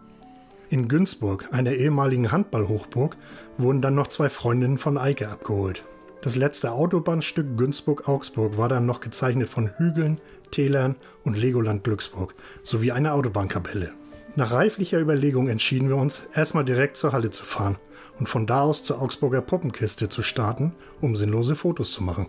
In 0.70 0.88
Günzburg, 0.88 1.48
einer 1.52 1.74
ehemaligen 1.74 2.32
Handballhochburg, 2.32 3.16
wurden 3.58 3.82
dann 3.82 3.96
noch 3.96 4.08
zwei 4.08 4.30
Freundinnen 4.30 4.78
von 4.78 4.98
Eike 4.98 5.30
abgeholt. 5.30 5.84
Das 6.22 6.36
letzte 6.36 6.72
Autobahnstück 6.72 7.58
Günzburg-Augsburg 7.58 8.58
war 8.58 8.70
dann 8.70 8.86
noch 8.86 9.02
gezeichnet 9.02 9.50
von 9.50 9.72
Hügeln, 9.78 10.20
Tälern 10.50 10.96
und 11.24 11.38
Legoland 11.38 11.84
Glücksburg 11.84 12.34
sowie 12.64 12.92
einer 12.92 13.14
Autobahnkapelle. 13.14 13.94
Nach 14.36 14.52
reiflicher 14.52 15.00
Überlegung 15.00 15.48
entschieden 15.48 15.90
wir 15.90 15.96
uns, 15.96 16.24
erstmal 16.34 16.66
direkt 16.66 16.98
zur 16.98 17.12
Halle 17.12 17.30
zu 17.30 17.46
fahren 17.46 17.78
und 18.20 18.28
von 18.28 18.48
da 18.48 18.62
aus 18.62 18.84
zur 18.84 19.02
Augsburger 19.02 19.42
Puppenkiste 19.42 20.10
zu 20.10 20.24
starten, 20.24 20.74
um 21.02 21.16
sinnlose 21.16 21.56
Fotos 21.56 21.92
zu 21.92 22.04
machen. 22.04 22.28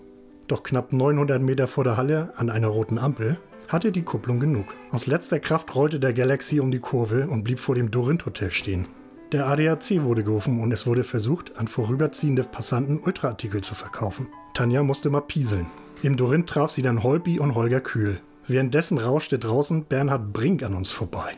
Doch 0.49 0.63
knapp 0.63 0.93
900 0.93 1.43
Meter 1.43 1.67
vor 1.67 1.85
der 1.85 1.97
Halle 1.97 2.33
an 2.37 2.51
einer 2.51 2.69
roten 2.69 2.99
Ampel 2.99 3.39
hatte 3.69 3.93
die 3.93 4.03
Kupplung 4.03 4.41
genug. 4.41 4.75
Aus 4.91 5.07
letzter 5.07 5.41
Kraft 5.41 5.75
rollte 5.75 6.01
der 6.01 6.15
Galaxy 6.15 6.61
um 6.61 6.71
die 6.71 6.79
Kurve 6.79 7.29
und 7.29 7.45
blieb 7.45 7.61
vor 7.61 7.75
dem 7.75 7.91
Dorint 7.91 8.25
Hotel 8.25 8.51
stehen. 8.51 8.87
Der 9.31 9.47
ADAC 9.47 10.03
wurde 10.05 10.25
gerufen 10.25 10.63
und 10.63 10.73
es 10.73 10.87
wurde 10.87 11.05
versucht, 11.05 11.59
an 11.59 11.69
vorüberziehende 11.69 12.45
Passanten 12.45 12.99
Ultraartikel 13.01 13.63
zu 13.63 13.75
verkaufen. 13.75 14.29
Tanja 14.55 14.83
musste 14.83 15.11
mal 15.11 15.21
pieseln. 15.21 15.67
Im 16.03 16.17
Dorint 16.17 16.49
traf 16.49 16.71
sie 16.71 16.81
dann 16.81 17.03
Holby 17.03 17.39
und 17.39 17.55
Holger 17.55 17.83
Kühl. 17.83 18.21
Währenddessen 18.47 18.97
rauschte 18.97 19.39
draußen 19.39 19.85
Bernhard 19.85 20.33
Brink 20.33 20.63
an 20.63 20.75
uns 20.75 20.91
vorbei. 20.91 21.37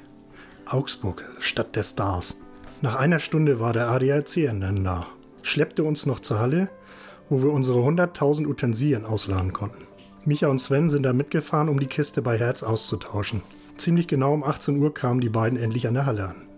Augsburg, 0.67 1.29
Stadt 1.41 1.75
der 1.75 1.83
Stars. 1.83 2.41
Nach 2.81 2.95
einer 2.95 3.19
Stunde 3.19 3.59
war 3.59 3.73
der 3.73 3.91
ADAC 3.91 4.47
dann 4.61 4.85
da, 4.85 5.09
schleppte 5.43 5.83
uns 5.83 6.07
noch 6.07 6.21
zur 6.21 6.39
Halle, 6.39 6.71
wo 7.29 7.43
wir 7.43 7.51
unsere 7.51 7.81
100.000 7.81 8.47
Utensilien 8.47 9.05
ausladen 9.05 9.53
konnten. 9.53 9.89
Micha 10.25 10.47
und 10.47 10.61
Sven 10.61 10.91
sind 10.91 11.03
da 11.03 11.13
mitgefahren, 11.13 11.69
um 11.69 11.81
die 11.81 11.87
Kiste 11.87 12.23
bei 12.23 12.39
Herz 12.39 12.63
auszutauschen. 12.63 13.43
Ziemlich 13.77 14.07
genau 14.07 14.33
um 14.33 14.45
18 14.45 14.79
Uhr 14.79 14.95
kamen 14.95 15.21
die 15.21 15.29
beiden 15.29 15.59
endlich 15.59 15.89
an 15.89 15.95
der 15.95 16.07
Halle 16.07 16.29
an. 16.29 16.50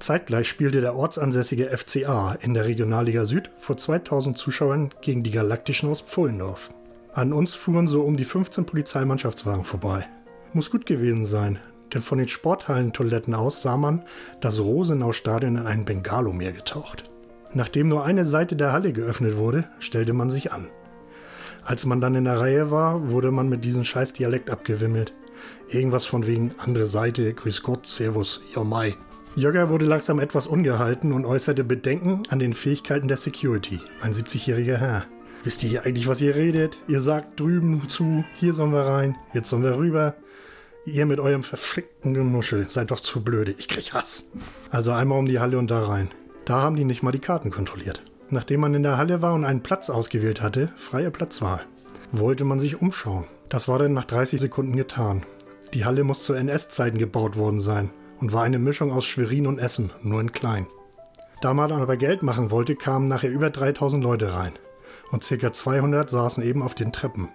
Zeitgleich 0.00 0.48
spielte 0.48 0.80
der 0.80 0.96
ortsansässige 0.96 1.76
FCA 1.76 2.32
in 2.40 2.54
der 2.54 2.64
Regionalliga 2.64 3.26
Süd 3.26 3.50
vor 3.58 3.76
2000 3.76 4.36
Zuschauern 4.36 4.90
gegen 5.02 5.22
die 5.22 5.30
Galaktischen 5.30 5.90
aus 5.90 6.00
Pfullendorf. 6.00 6.70
An 7.12 7.34
uns 7.34 7.54
fuhren 7.54 7.86
so 7.86 8.02
um 8.02 8.16
die 8.16 8.24
15 8.24 8.64
Polizeimannschaftswagen 8.64 9.66
vorbei. 9.66 10.08
Muss 10.54 10.70
gut 10.70 10.86
gewesen 10.86 11.26
sein, 11.26 11.58
denn 11.92 12.00
von 12.00 12.16
den 12.16 12.28
Sporthallentoiletten 12.28 13.34
aus 13.34 13.60
sah 13.60 13.76
man 13.76 14.02
das 14.40 14.58
Rosenau-Stadion 14.58 15.56
in 15.56 15.66
ein 15.66 15.84
Bengalomeer 15.84 16.52
getaucht. 16.52 17.04
Nachdem 17.52 17.88
nur 17.88 18.04
eine 18.04 18.24
Seite 18.24 18.56
der 18.56 18.72
Halle 18.72 18.94
geöffnet 18.94 19.36
wurde, 19.36 19.68
stellte 19.80 20.14
man 20.14 20.30
sich 20.30 20.50
an. 20.50 20.68
Als 21.62 21.84
man 21.84 22.00
dann 22.00 22.14
in 22.14 22.24
der 22.24 22.40
Reihe 22.40 22.70
war, 22.70 23.10
wurde 23.10 23.30
man 23.30 23.50
mit 23.50 23.66
diesem 23.66 23.84
scheiß 23.84 24.14
Dialekt 24.14 24.48
abgewimmelt. 24.48 25.12
Irgendwas 25.68 26.06
von 26.06 26.26
wegen 26.26 26.54
andere 26.56 26.86
Seite, 26.86 27.34
Grüß 27.34 27.62
Gott, 27.62 27.86
Servus, 27.86 28.40
ja 28.54 28.64
mai. 28.64 28.96
Jogger 29.36 29.70
wurde 29.70 29.86
langsam 29.86 30.18
etwas 30.18 30.48
ungehalten 30.48 31.12
und 31.12 31.24
äußerte 31.24 31.62
Bedenken 31.62 32.24
an 32.30 32.40
den 32.40 32.52
Fähigkeiten 32.52 33.06
der 33.06 33.16
Security, 33.16 33.78
ein 34.00 34.12
70-jähriger 34.12 34.76
Herr. 34.76 35.04
Wisst 35.44 35.62
ihr 35.62 35.70
hier 35.70 35.86
eigentlich, 35.86 36.08
was 36.08 36.20
ihr 36.20 36.34
redet? 36.34 36.78
Ihr 36.88 36.98
sagt 37.00 37.38
drüben 37.38 37.88
zu, 37.88 38.24
hier 38.34 38.52
sollen 38.54 38.72
wir 38.72 38.80
rein, 38.80 39.16
jetzt 39.32 39.48
sollen 39.48 39.62
wir 39.62 39.76
rüber. 39.76 40.16
Ihr 40.84 41.06
mit 41.06 41.20
eurem 41.20 41.44
verflickten 41.44 42.12
Genuschel 42.12 42.68
seid 42.68 42.90
doch 42.90 42.98
zu 42.98 43.22
blöde, 43.22 43.54
ich 43.56 43.68
krieg 43.68 43.94
Hass. 43.94 44.32
Also 44.70 44.90
einmal 44.90 45.20
um 45.20 45.26
die 45.26 45.38
Halle 45.38 45.58
und 45.58 45.70
da 45.70 45.86
rein. 45.86 46.10
Da 46.44 46.60
haben 46.62 46.74
die 46.74 46.84
nicht 46.84 47.04
mal 47.04 47.12
die 47.12 47.20
Karten 47.20 47.52
kontrolliert. 47.52 48.02
Nachdem 48.30 48.60
man 48.60 48.74
in 48.74 48.82
der 48.82 48.96
Halle 48.96 49.22
war 49.22 49.34
und 49.34 49.44
einen 49.44 49.62
Platz 49.62 49.90
ausgewählt 49.90 50.42
hatte, 50.42 50.70
freie 50.76 51.12
Platzwahl, 51.12 51.60
wollte 52.10 52.44
man 52.44 52.58
sich 52.58 52.82
umschauen. 52.82 53.26
Das 53.48 53.68
war 53.68 53.78
dann 53.78 53.94
nach 53.94 54.06
30 54.06 54.40
Sekunden 54.40 54.76
getan. 54.76 55.24
Die 55.72 55.84
Halle 55.84 56.02
muss 56.02 56.24
zu 56.24 56.34
NS-Zeiten 56.34 56.98
gebaut 56.98 57.36
worden 57.36 57.60
sein 57.60 57.90
und 58.20 58.32
war 58.32 58.44
eine 58.44 58.58
Mischung 58.58 58.92
aus 58.92 59.06
Schwerin 59.06 59.46
und 59.46 59.58
Essen, 59.58 59.92
nur 60.02 60.20
in 60.20 60.32
klein. 60.32 60.66
Da 61.40 61.54
man 61.54 61.72
aber 61.72 61.96
Geld 61.96 62.22
machen 62.22 62.50
wollte, 62.50 62.76
kamen 62.76 63.08
nachher 63.08 63.30
über 63.30 63.50
3000 63.50 64.02
Leute 64.02 64.34
rein 64.34 64.52
und 65.10 65.26
ca. 65.26 65.52
200 65.52 66.08
saßen 66.08 66.42
eben 66.42 66.62
auf 66.62 66.74
den 66.74 66.92
Treppen. 66.92 67.28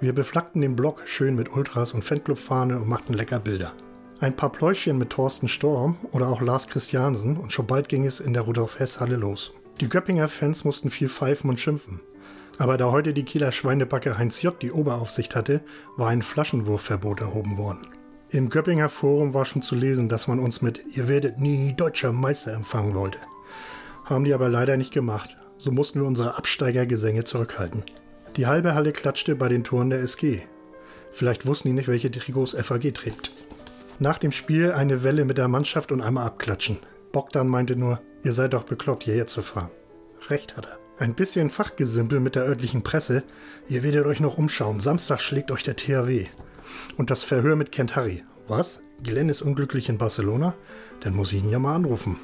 Wir 0.00 0.12
beflaggten 0.12 0.60
den 0.60 0.76
Block 0.76 1.02
schön 1.06 1.34
mit 1.34 1.54
Ultras 1.54 1.92
und 1.92 2.04
Fanclub-Fahne 2.04 2.76
und 2.78 2.88
machten 2.88 3.14
lecker 3.14 3.40
Bilder. 3.40 3.72
Ein 4.20 4.36
paar 4.36 4.50
Pläuschchen 4.50 4.98
mit 4.98 5.10
Thorsten 5.10 5.48
Storm 5.48 5.96
oder 6.12 6.28
auch 6.28 6.40
Lars 6.40 6.68
Christiansen 6.68 7.36
und 7.36 7.52
schon 7.52 7.66
bald 7.66 7.88
ging 7.88 8.06
es 8.06 8.20
in 8.20 8.32
der 8.32 8.42
Rudolf 8.42 8.78
Hess 8.78 9.00
Halle 9.00 9.16
los. 9.16 9.52
Die 9.80 9.88
Göppinger 9.88 10.28
Fans 10.28 10.64
mussten 10.64 10.90
viel 10.90 11.08
pfeifen 11.08 11.50
und 11.50 11.60
schimpfen. 11.60 12.00
Aber 12.58 12.76
da 12.76 12.90
heute 12.90 13.12
die 13.12 13.24
Kieler 13.24 13.52
Schweinebacke 13.52 14.18
Heinz 14.18 14.42
J. 14.42 14.60
die 14.60 14.72
Oberaufsicht 14.72 15.36
hatte, 15.36 15.60
war 15.96 16.08
ein 16.08 16.22
Flaschenwurfverbot 16.22 17.20
erhoben 17.20 17.56
worden. 17.56 17.86
Im 18.30 18.50
Göppinger 18.50 18.90
Forum 18.90 19.32
war 19.32 19.46
schon 19.46 19.62
zu 19.62 19.74
lesen, 19.74 20.10
dass 20.10 20.28
man 20.28 20.38
uns 20.38 20.60
mit 20.60 20.82
Ihr 20.94 21.08
werdet 21.08 21.40
nie 21.40 21.72
deutscher 21.72 22.12
Meister 22.12 22.52
empfangen 22.52 22.94
wollte. 22.94 23.18
Haben 24.04 24.24
die 24.24 24.34
aber 24.34 24.50
leider 24.50 24.76
nicht 24.76 24.92
gemacht. 24.92 25.38
So 25.56 25.72
mussten 25.72 26.00
wir 26.00 26.06
unsere 26.06 26.36
Absteigergesänge 26.36 27.24
zurückhalten. 27.24 27.84
Die 28.36 28.46
halbe 28.46 28.74
Halle 28.74 28.92
klatschte 28.92 29.34
bei 29.34 29.48
den 29.48 29.64
Toren 29.64 29.88
der 29.88 30.00
SG. 30.00 30.42
Vielleicht 31.10 31.46
wussten 31.46 31.68
die 31.68 31.74
nicht, 31.74 31.88
welche 31.88 32.10
Trikots 32.10 32.54
FAG 32.54 32.92
trägt. 32.92 33.32
Nach 33.98 34.18
dem 34.18 34.32
Spiel 34.32 34.72
eine 34.72 35.02
Welle 35.04 35.24
mit 35.24 35.38
der 35.38 35.48
Mannschaft 35.48 35.90
und 35.90 36.02
einmal 36.02 36.26
abklatschen. 36.26 36.80
Bogdan 37.12 37.48
meinte 37.48 37.76
nur, 37.76 37.98
ihr 38.24 38.34
seid 38.34 38.52
doch 38.52 38.64
bekloppt, 38.64 39.04
hierher 39.04 39.26
zu 39.26 39.40
fahren. 39.40 39.70
Recht 40.28 40.54
hat 40.54 40.66
er. 40.66 40.78
Ein 40.98 41.14
bisschen 41.14 41.48
Fachgesimpel 41.48 42.20
mit 42.20 42.34
der 42.34 42.44
örtlichen 42.44 42.82
Presse. 42.82 43.22
Ihr 43.68 43.82
werdet 43.82 44.04
euch 44.04 44.20
noch 44.20 44.36
umschauen. 44.36 44.80
Samstag 44.80 45.20
schlägt 45.20 45.50
euch 45.50 45.62
der 45.62 45.76
THW. 45.76 46.26
Und 46.96 47.10
das 47.10 47.24
Verhör 47.24 47.56
mit 47.56 47.72
Kent 47.72 47.96
Harry. 47.96 48.24
Was? 48.48 48.80
Glenn 49.02 49.28
ist 49.28 49.42
unglücklich 49.42 49.88
in 49.88 49.98
Barcelona? 49.98 50.54
Dann 51.00 51.14
muss 51.14 51.32
ich 51.32 51.42
ihn 51.42 51.50
ja 51.50 51.58
mal 51.58 51.74
anrufen. 51.74 52.18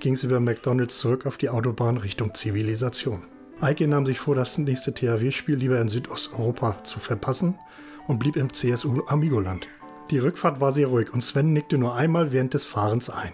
Ging's 0.00 0.22
über 0.22 0.40
McDonalds 0.40 0.98
zurück 0.98 1.26
auf 1.26 1.36
die 1.36 1.48
Autobahn 1.48 1.96
Richtung 1.96 2.34
Zivilisation. 2.34 3.22
Eike 3.60 3.88
nahm 3.88 4.06
sich 4.06 4.18
vor, 4.18 4.34
das 4.34 4.58
nächste 4.58 4.92
THW-Spiel 4.92 5.56
lieber 5.56 5.80
in 5.80 5.88
Südosteuropa 5.88 6.84
zu 6.84 7.00
verpassen 7.00 7.58
und 8.06 8.18
blieb 8.18 8.36
im 8.36 8.52
CSU 8.52 9.02
Amigoland. 9.06 9.68
Die 10.10 10.18
Rückfahrt 10.18 10.60
war 10.60 10.72
sehr 10.72 10.88
ruhig 10.88 11.12
und 11.12 11.22
Sven 11.22 11.52
nickte 11.52 11.78
nur 11.78 11.94
einmal 11.94 12.32
während 12.32 12.54
des 12.54 12.64
Fahrens 12.64 13.10
ein. 13.10 13.32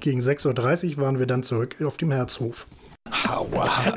Gegen 0.00 0.20
6.30 0.20 0.96
Uhr 0.96 1.02
waren 1.02 1.18
wir 1.18 1.26
dann 1.26 1.42
zurück 1.42 1.76
auf 1.82 1.96
dem 1.96 2.10
Herzhof. 2.10 2.66
Aua. 3.10 3.94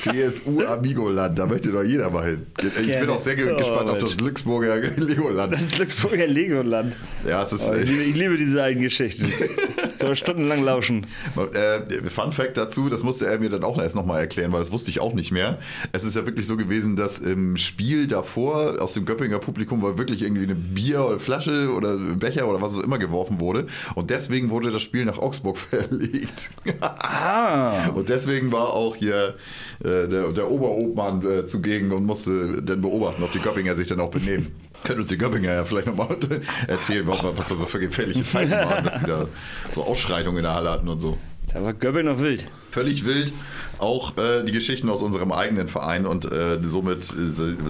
CSU 0.00 0.62
Amigoland, 0.66 1.38
da 1.38 1.46
möchte 1.46 1.70
doch 1.72 1.82
jeder 1.82 2.10
mal 2.10 2.24
hin. 2.30 2.46
Ich 2.58 2.86
Gerne. 2.86 3.06
bin 3.06 3.14
auch 3.14 3.18
sehr 3.18 3.34
Oh, 3.34 3.56
gespannt 3.56 3.88
auf 3.88 3.92
Mensch. 3.96 4.04
das 4.04 4.16
Glücksburger 4.16 4.76
Legoland. 4.96 5.52
Das 5.54 5.68
Glücksburger 5.68 6.26
Legoland. 6.26 6.94
Ja, 7.26 7.42
es 7.42 7.52
ist. 7.52 7.68
Oh, 7.68 7.74
ich, 7.74 7.88
liebe, 7.88 8.02
ich 8.02 8.14
liebe 8.14 8.36
diese 8.36 8.62
alten 8.62 8.82
Geschichten. 8.82 9.32
Kann 9.98 10.08
man 10.08 10.16
stundenlang 10.16 10.62
lauschen. 10.62 11.06
Äh, 11.54 11.80
Fun 12.10 12.32
Fact 12.32 12.56
dazu, 12.58 12.88
das 12.90 13.02
musste 13.02 13.26
er 13.26 13.38
mir 13.38 13.48
dann 13.48 13.64
auch 13.64 13.78
erst 13.80 13.96
nochmal 13.96 14.20
erklären, 14.20 14.52
weil 14.52 14.60
das 14.60 14.70
wusste 14.70 14.90
ich 14.90 15.00
auch 15.00 15.14
nicht 15.14 15.32
mehr. 15.32 15.58
Es 15.92 16.04
ist 16.04 16.14
ja 16.14 16.26
wirklich 16.26 16.46
so 16.46 16.56
gewesen, 16.58 16.96
dass 16.96 17.18
im 17.20 17.56
Spiel 17.56 18.06
davor 18.06 18.80
aus 18.82 18.92
dem 18.92 19.06
Göppinger 19.06 19.38
Publikum 19.38 19.80
war 19.82 19.96
wirklich 19.96 20.22
irgendwie 20.22 20.44
eine 20.44 20.54
Bier 20.54 21.04
oder 21.06 21.18
Flasche 21.18 21.70
oder 21.74 21.96
Becher 21.96 22.46
oder 22.48 22.60
was 22.60 22.76
auch 22.76 22.82
immer 22.82 22.98
geworfen 22.98 23.40
wurde. 23.40 23.66
Und 23.94 24.10
deswegen 24.10 24.50
wurde 24.50 24.70
das 24.70 24.82
Spiel 24.82 25.04
nach 25.06 25.18
Augsburg 25.18 25.56
verlegt. 25.70 26.50
Ah. 26.80 27.93
Und 27.94 28.08
deswegen 28.08 28.52
war 28.52 28.74
auch 28.74 28.96
hier 28.96 29.34
äh, 29.82 30.08
der, 30.08 30.32
der 30.32 30.50
Oberobmann 30.50 31.24
äh, 31.26 31.46
zugegen 31.46 31.92
und 31.92 32.04
musste 32.04 32.62
dann 32.62 32.80
beobachten, 32.80 33.22
ob 33.22 33.32
die 33.32 33.38
Göppinger 33.38 33.74
sich 33.74 33.88
dann 33.88 34.00
auch 34.00 34.10
benehmen. 34.10 34.52
Können 34.84 35.00
uns 35.00 35.08
die 35.08 35.18
Göppinger 35.18 35.52
ja 35.52 35.64
vielleicht 35.64 35.86
nochmal 35.86 36.16
erzählen, 36.68 37.06
was, 37.06 37.22
was 37.22 37.48
da 37.48 37.54
so 37.54 37.66
für 37.66 37.80
gefährliche 37.80 38.26
Zeiten 38.26 38.50
waren, 38.50 38.84
dass 38.84 39.00
sie 39.00 39.06
da 39.06 39.26
so 39.72 39.82
Ausschreitungen 39.82 40.38
in 40.38 40.44
der 40.44 40.54
Halle 40.54 40.70
hatten 40.70 40.88
und 40.88 41.00
so. 41.00 41.16
Da 41.54 41.62
war 41.62 41.72
Göppel 41.72 42.02
noch 42.02 42.18
wild. 42.20 42.44
Völlig 42.72 43.04
wild. 43.04 43.32
Auch 43.78 44.16
äh, 44.18 44.42
die 44.44 44.50
Geschichten 44.52 44.88
aus 44.88 45.02
unserem 45.02 45.30
eigenen 45.30 45.68
Verein 45.68 46.04
und 46.04 46.30
äh, 46.30 46.58
somit 46.62 47.04
äh, 47.12 47.16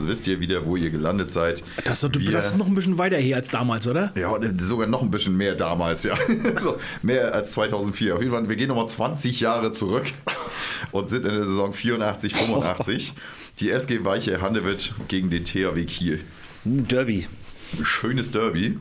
wisst 0.07 0.27
ihr 0.27 0.41
wieder, 0.41 0.65
wo 0.65 0.77
ihr 0.77 0.91
gelandet 0.91 1.31
seid. 1.31 1.63
Das, 1.85 2.03
ist 2.03 2.15
doch- 2.17 2.21
Wir- 2.21 2.33
das 2.33 2.49
ist 2.49 2.57
noch 2.59 2.67
ein 2.67 2.75
bisschen 2.75 2.97
weiter 2.99 3.19
hier 3.19 3.37
als 3.37 3.51
damals, 3.51 3.87
oder? 3.87 4.11
ja, 4.17 4.29
und 4.31 4.61
sogar 4.61 4.87
noch 4.87 5.03
ein 5.03 5.11
bisschen 5.11 5.37
mehr 5.37 5.55
damals, 5.55 6.03
ja. 6.05 6.15
so, 6.63 6.77
mehr 7.03 7.35
als 7.35 7.53
2004. 7.53 8.15
Auf 8.15 8.21
jeden 8.21 8.33
Fall, 8.33 8.49
wir 8.49 8.57
gehen 8.57 8.69
nochmal 8.69 8.89
20 8.89 9.41
Jahre 9.41 9.73
zurück 9.73 10.07
und 10.93 11.09
sind 11.11 11.27
in 11.27 11.33
der 11.35 11.45
Saison 11.45 11.73
84, 11.75 12.35
85. 12.35 13.13
Die 13.61 13.71
SG 13.71 14.03
Weiche 14.05 14.41
Handewitt 14.41 14.95
gegen 15.09 15.29
den 15.31 15.45
THW 15.45 15.85
Kiel. 15.85 16.21
Derby. 16.65 17.27
Schönes 17.83 18.31
Derby. 18.31 18.79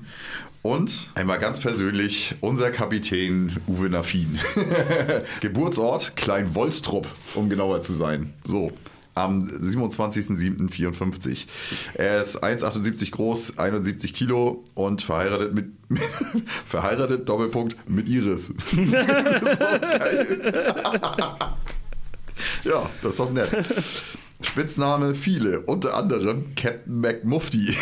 Und 0.64 1.10
einmal 1.14 1.38
ganz 1.40 1.60
persönlich 1.60 2.36
unser 2.40 2.72
Kapitän 2.72 3.58
Uwe 3.68 3.90
Nafin. 3.90 4.40
Geburtsort 5.42 6.16
Klein-Wolstrup, 6.16 7.06
um 7.36 7.50
genauer 7.50 7.82
zu 7.82 7.94
sein. 7.94 8.34
So, 8.46 8.72
am 9.14 9.44
27.07.54. 9.44 11.48
Er 11.96 12.22
ist 12.22 12.42
1,78 12.42 13.12
groß, 13.12 13.58
71 13.58 14.14
Kilo 14.14 14.64
und 14.74 15.02
verheiratet 15.02 15.54
mit 15.54 15.66
verheiratet 16.66 17.28
Doppelpunkt 17.28 17.76
mit 17.90 18.08
Iris. 18.08 18.54
geil. 18.92 20.54
ja, 22.64 22.90
das 23.02 23.12
ist 23.12 23.20
doch 23.20 23.32
nett. 23.32 23.50
Spitzname 24.42 25.14
viele, 25.14 25.60
unter 25.62 25.96
anderem 25.96 26.56
Captain 26.56 27.02
McMufti. 27.02 27.76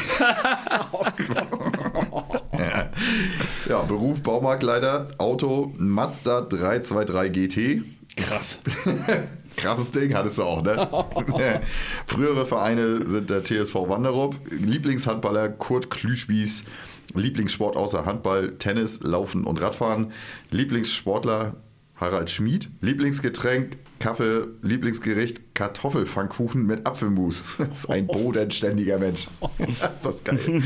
Ja, 3.70 3.82
Beruf 3.84 4.22
Baumarktleiter, 4.22 5.08
Auto 5.18 5.74
Mazda 5.78 6.42
323 6.42 7.32
GT. 7.32 7.84
Krass. 8.16 8.60
Krasses 9.58 9.92
Ding 9.92 10.14
hattest 10.14 10.38
du 10.38 10.44
auch, 10.44 10.64
ne? 10.64 10.88
Frühere 12.06 12.46
Vereine 12.46 13.06
sind 13.06 13.30
der 13.30 13.44
TSV 13.44 13.76
Wanderup, 13.90 14.36
Lieblingshandballer 14.50 15.50
Kurt 15.50 15.90
Klüspieß, 15.90 16.64
Lieblingssport 17.14 17.76
außer 17.76 18.06
Handball, 18.06 18.58
Tennis, 18.58 19.02
Laufen 19.02 19.44
und 19.44 19.62
Radfahren, 19.62 20.14
Lieblingssportler 20.52 21.56
Harald 21.96 22.32
Schmid, 22.32 22.70
Lieblingsgetränk 22.80 23.78
Kaffee, 24.02 24.48
Lieblingsgericht 24.62 25.54
Kartoffelpfannkuchen 25.54 26.66
mit 26.66 26.88
Apfelmus. 26.88 27.44
Das 27.60 27.80
ist 27.80 27.90
ein 27.90 28.08
bodenständiger 28.08 28.98
Mensch. 28.98 29.28
Das 29.80 29.96
ist 29.98 30.06
das 30.06 30.24
geil. 30.24 30.64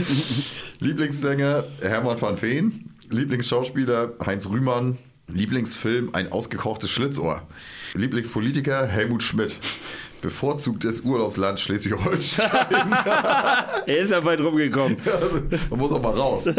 Lieblingssänger 0.80 1.66
Hermann 1.82 2.20
van 2.22 2.42
Veen, 2.42 2.92
Lieblingsschauspieler 3.10 4.14
Heinz 4.26 4.48
Rühmann, 4.50 4.98
Lieblingsfilm 5.28 6.12
Ein 6.14 6.32
ausgekochtes 6.32 6.90
Schlitzohr, 6.90 7.42
Lieblingspolitiker 7.94 8.88
Helmut 8.88 9.22
Schmidt, 9.22 9.58
bevorzugtes 10.26 11.02
Urlaubsland 11.02 11.60
Schleswig-Holstein. 11.60 12.50
Er 13.86 13.98
ist 14.00 14.10
ja 14.10 14.26
weit 14.26 14.40
rumgekommen. 14.40 14.98
Also, 15.06 15.42
man 15.70 15.80
muss 15.80 15.92
auch 15.92 16.02
mal 16.02 16.18
raus. 16.18 16.46
Ist 16.48 16.58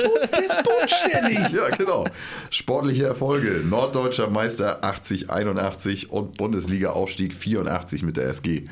bodenständig. 0.62 1.52
Ja, 1.52 1.74
genau. 1.76 2.04
Sportliche 2.50 3.06
Erfolge. 3.06 3.64
Norddeutscher 3.68 4.30
Meister 4.30 4.84
80, 4.84 5.30
81 5.30 6.12
und 6.12 6.36
Bundesliga-Aufstieg 6.36 7.34
84 7.34 8.04
mit 8.04 8.16
der 8.16 8.28
SG. 8.28 8.68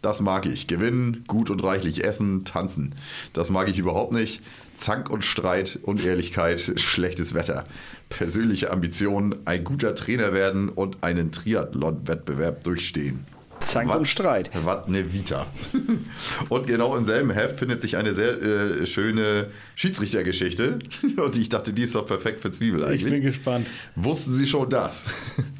Das 0.00 0.22
mag 0.22 0.46
ich. 0.46 0.66
Gewinnen, 0.66 1.24
gut 1.26 1.50
und 1.50 1.62
reichlich 1.62 2.04
essen, 2.04 2.46
tanzen. 2.46 2.94
Das 3.34 3.50
mag 3.50 3.68
ich 3.68 3.76
überhaupt 3.76 4.12
nicht. 4.12 4.40
Zank 4.76 5.10
und 5.10 5.26
Streit, 5.26 5.78
Unehrlichkeit, 5.82 6.72
schlechtes 6.76 7.34
Wetter. 7.34 7.64
Persönliche 8.08 8.70
Ambitionen, 8.70 9.34
ein 9.44 9.64
guter 9.64 9.94
Trainer 9.94 10.32
werden 10.32 10.70
und 10.70 11.04
einen 11.04 11.32
Triathlon-Wettbewerb 11.32 12.64
durchstehen. 12.64 13.26
Zank 13.60 13.94
und 13.94 14.06
Streit. 14.06 14.50
Was 14.64 14.86
eine 14.86 15.12
Vita. 15.12 15.46
Und 16.48 16.66
genau 16.66 16.96
im 16.96 17.04
selben 17.04 17.30
Heft 17.30 17.58
findet 17.58 17.80
sich 17.80 17.96
eine 17.96 18.12
sehr 18.12 18.40
äh, 18.42 18.86
schöne 18.86 19.50
Schiedsrichtergeschichte. 19.76 20.78
Und 21.16 21.36
ich 21.36 21.48
dachte, 21.48 21.72
die 21.72 21.82
ist 21.82 21.94
doch 21.94 22.06
perfekt 22.06 22.40
für 22.40 22.50
Zwiebel 22.50 22.84
eigentlich. 22.84 23.04
Ich 23.04 23.10
bin 23.10 23.22
gespannt. 23.22 23.66
Wussten 23.94 24.34
Sie 24.34 24.46
schon 24.46 24.68
das? 24.68 25.04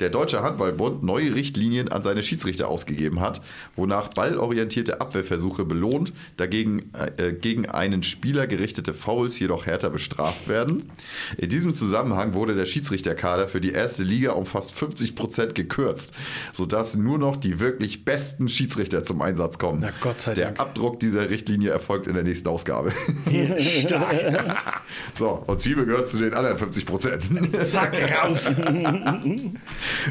Der 0.00 0.10
Deutsche 0.10 0.42
Handballbund 0.42 1.02
neue 1.02 1.34
Richtlinien 1.34 1.88
an 1.88 2.02
seine 2.02 2.22
Schiedsrichter 2.22 2.68
ausgegeben 2.68 3.20
hat, 3.20 3.40
wonach 3.74 4.08
ballorientierte 4.08 5.00
Abwehrversuche 5.00 5.64
belohnt, 5.64 6.12
dagegen 6.36 6.90
äh, 7.16 7.32
gegen 7.32 7.66
einen 7.66 8.02
Spieler 8.02 8.46
gerichtete 8.46 8.94
Fouls 8.94 9.38
jedoch 9.38 9.66
härter 9.66 9.90
bestraft 9.90 10.48
werden. 10.48 10.90
In 11.36 11.50
diesem 11.50 11.74
Zusammenhang 11.74 12.34
wurde 12.34 12.54
der 12.54 12.66
Schiedsrichterkader 12.66 13.48
für 13.48 13.60
die 13.60 13.72
erste 13.72 14.04
Liga 14.04 14.32
um 14.32 14.46
fast 14.46 14.72
50 14.72 15.16
Prozent 15.16 15.54
gekürzt, 15.54 16.12
sodass 16.52 16.94
nur 16.94 17.18
noch 17.18 17.36
die 17.36 17.58
wirklich 17.58 18.04
besten 18.04 18.48
Schiedsrichter 18.48 19.02
zum 19.02 19.20
Einsatz 19.20 19.58
kommen. 19.58 19.80
Na 19.80 19.92
Gott 20.00 20.20
sei 20.20 20.34
der 20.34 20.46
Dank. 20.46 20.60
Abdruck 20.60 21.00
dieser 21.00 21.28
Richtlinie 21.28 21.70
erfolgt 21.70 22.06
in 22.06 22.14
der 22.14 22.22
nächsten 22.22 22.48
Ausgabe. 22.48 22.92
Stark. 23.80 24.44
So, 25.14 25.42
und 25.46 25.58
Zwiebel 25.58 25.86
gehört 25.86 26.08
zu 26.08 26.18
den 26.18 26.34
anderen 26.34 26.58
50 26.58 26.86
Prozent. 26.86 27.24
Zack, 27.64 27.94
raus. 28.24 28.54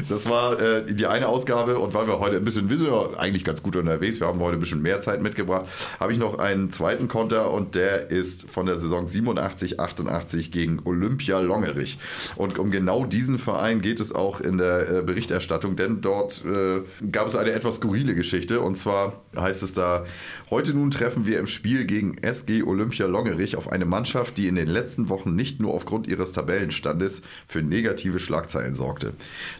Das 0.08 0.28
war 0.28 0.60
äh, 0.60 0.84
die 0.84 1.06
eine 1.06 1.28
Ausgabe 1.28 1.78
und 1.78 1.94
weil 1.94 2.06
wir 2.06 2.18
heute 2.20 2.36
ein 2.36 2.44
bisschen, 2.44 2.70
wir 2.70 2.76
sind 2.76 2.88
ja 2.88 3.18
eigentlich 3.18 3.44
ganz 3.44 3.62
gut 3.62 3.76
unterwegs, 3.76 4.20
wir 4.20 4.26
haben 4.26 4.40
heute 4.40 4.54
ein 4.56 4.60
bisschen 4.60 4.82
mehr 4.82 5.00
Zeit 5.00 5.22
mitgebracht, 5.22 5.66
habe 6.00 6.12
ich 6.12 6.18
noch 6.18 6.38
einen 6.38 6.70
zweiten 6.70 7.08
Konter 7.08 7.52
und 7.52 7.74
der 7.74 8.10
ist 8.10 8.50
von 8.50 8.66
der 8.66 8.78
Saison 8.78 9.06
87, 9.06 9.80
88 9.80 10.50
gegen 10.50 10.80
Olympia 10.84 11.40
Longerich. 11.40 11.98
Und 12.36 12.58
um 12.58 12.70
genau 12.70 13.04
diesen 13.04 13.38
Verein 13.38 13.80
geht 13.80 14.00
es 14.00 14.14
auch 14.14 14.40
in 14.40 14.58
der 14.58 14.90
äh, 14.90 15.02
Berichterstattung, 15.02 15.76
denn 15.76 16.00
dort 16.00 16.44
äh, 16.44 16.82
gab 17.10 17.26
es 17.26 17.36
eine 17.36 17.52
etwas 17.52 17.76
skurrile 17.76 18.14
Geschichte 18.14 18.60
und 18.60 18.76
zwar 18.76 19.22
heißt 19.36 19.62
es 19.62 19.72
da, 19.72 20.04
heute 20.50 20.74
nun 20.74 20.90
treffen 20.90 21.26
wir 21.26 21.38
im 21.38 21.46
Spiel 21.46 21.84
gegen 21.84 22.18
SG 22.18 22.62
Olympia 22.62 23.06
Longerich 23.06 23.56
auf 23.56 23.70
eine 23.70 23.84
Mannschaft, 23.84 24.38
die 24.38 24.48
in 24.48 24.54
den 24.54 24.68
letzten 24.68 25.08
Wochen 25.08 25.34
nicht 25.34 25.60
nur 25.60 25.74
aufgrund 25.74 26.06
ihres 26.06 26.32
Tabellenstandes 26.32 27.22
für 27.46 27.62
negative 27.62 28.18
Schlagzeilen 28.18 28.74
sorgte. 28.74 29.12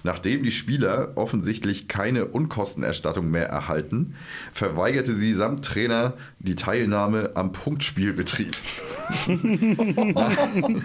Nachdem 0.08 0.42
die 0.42 0.52
Spieler 0.52 1.12
offensichtlich 1.16 1.86
keine 1.86 2.24
Unkostenerstattung 2.24 3.30
mehr 3.30 3.46
erhalten, 3.48 4.14
verweigerte 4.54 5.14
sie 5.14 5.34
samt 5.34 5.66
Trainer 5.66 6.14
die 6.38 6.54
Teilnahme 6.54 7.32
am 7.34 7.52
Punktspielbetrieb. 7.52 8.56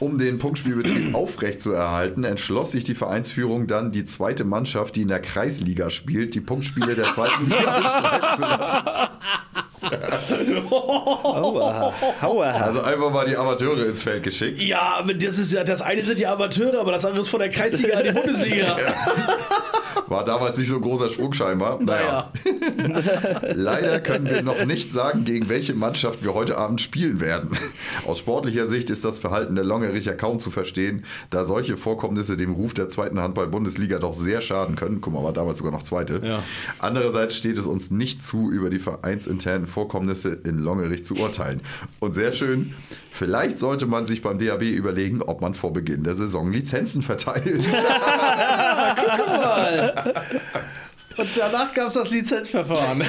Um 0.00 0.16
den 0.16 0.38
Punktspielbetrieb 0.38 1.14
aufrechtzuerhalten, 1.14 2.24
entschloss 2.24 2.72
sich 2.72 2.84
die 2.84 2.94
Vereinsführung 2.94 3.66
dann, 3.66 3.92
die 3.92 4.06
zweite 4.06 4.44
Mannschaft, 4.44 4.96
die 4.96 5.02
in 5.02 5.08
der 5.08 5.20
Kreisliga 5.20 5.90
spielt, 5.90 6.34
die 6.34 6.40
Punktspiele 6.40 6.94
der 6.94 7.12
zweiten 7.12 7.44
Liga 7.44 7.80
bestreiten 7.82 8.36
zu 8.36 8.40
lassen. 8.42 9.10
Aua. 10.70 11.94
Aua. 12.20 12.50
Also 12.50 12.82
einfach 12.82 13.10
mal 13.10 13.26
die 13.26 13.36
Amateure 13.36 13.86
ins 13.86 14.02
Feld 14.02 14.22
geschickt. 14.22 14.62
Ja, 14.62 14.96
aber 14.98 15.14
das 15.14 15.38
ist 15.38 15.52
ja, 15.52 15.64
das 15.64 15.82
eine 15.82 16.04
sind 16.04 16.18
die 16.18 16.26
Amateure, 16.26 16.80
aber 16.80 16.92
das 16.92 17.04
andere 17.04 17.22
ist 17.22 17.28
von 17.28 17.40
der 17.40 17.50
Kreisliga 17.50 18.00
in 18.00 18.08
die 18.08 18.12
Bundesliga. 18.12 18.76
War 20.10 20.24
damals 20.24 20.58
nicht 20.58 20.68
so 20.68 20.74
ein 20.74 20.80
großer 20.80 21.08
Sprung 21.08 21.32
scheinbar. 21.34 21.80
Naja. 21.80 22.32
Leider 23.54 24.00
können 24.00 24.26
wir 24.26 24.42
noch 24.42 24.64
nicht 24.64 24.90
sagen, 24.90 25.24
gegen 25.24 25.48
welche 25.48 25.72
Mannschaft 25.72 26.24
wir 26.24 26.34
heute 26.34 26.58
Abend 26.58 26.80
spielen 26.80 27.20
werden. 27.20 27.56
Aus 28.06 28.18
sportlicher 28.18 28.66
Sicht 28.66 28.90
ist 28.90 29.04
das 29.04 29.20
Verhalten 29.20 29.54
der 29.54 29.62
Longericher 29.62 30.14
kaum 30.14 30.40
zu 30.40 30.50
verstehen, 30.50 31.04
da 31.30 31.44
solche 31.44 31.76
Vorkommnisse 31.76 32.36
dem 32.36 32.52
Ruf 32.52 32.74
der 32.74 32.88
zweiten 32.88 33.20
Handball-Bundesliga 33.20 34.00
doch 34.00 34.12
sehr 34.12 34.40
schaden 34.42 34.74
können. 34.74 35.00
Guck 35.00 35.14
mal, 35.14 35.22
war 35.22 35.32
damals 35.32 35.58
sogar 35.58 35.72
noch 35.72 35.84
zweite. 35.84 36.20
Ja. 36.24 36.42
Andererseits 36.80 37.36
steht 37.36 37.56
es 37.56 37.66
uns 37.66 37.92
nicht 37.92 38.20
zu, 38.24 38.50
über 38.50 38.68
die 38.68 38.80
vereinsinternen 38.80 39.68
Vorkommnisse 39.70 40.38
in 40.44 40.58
Longerich 40.58 41.04
zu 41.04 41.14
urteilen. 41.16 41.60
Und 42.00 42.14
sehr 42.14 42.32
schön, 42.34 42.74
vielleicht 43.10 43.58
sollte 43.58 43.86
man 43.86 44.04
sich 44.04 44.20
beim 44.22 44.38
DAB 44.38 44.62
überlegen, 44.62 45.22
ob 45.22 45.40
man 45.40 45.54
vor 45.54 45.72
Beginn 45.72 46.04
der 46.04 46.14
Saison 46.14 46.52
Lizenzen 46.52 47.00
verteilt. 47.02 47.64
Guck 47.64 49.26
mal, 49.26 50.14
Und 51.16 51.28
danach 51.36 51.74
gab 51.74 51.88
es 51.88 51.94
das 51.94 52.10
Lizenzverfahren. 52.10 53.02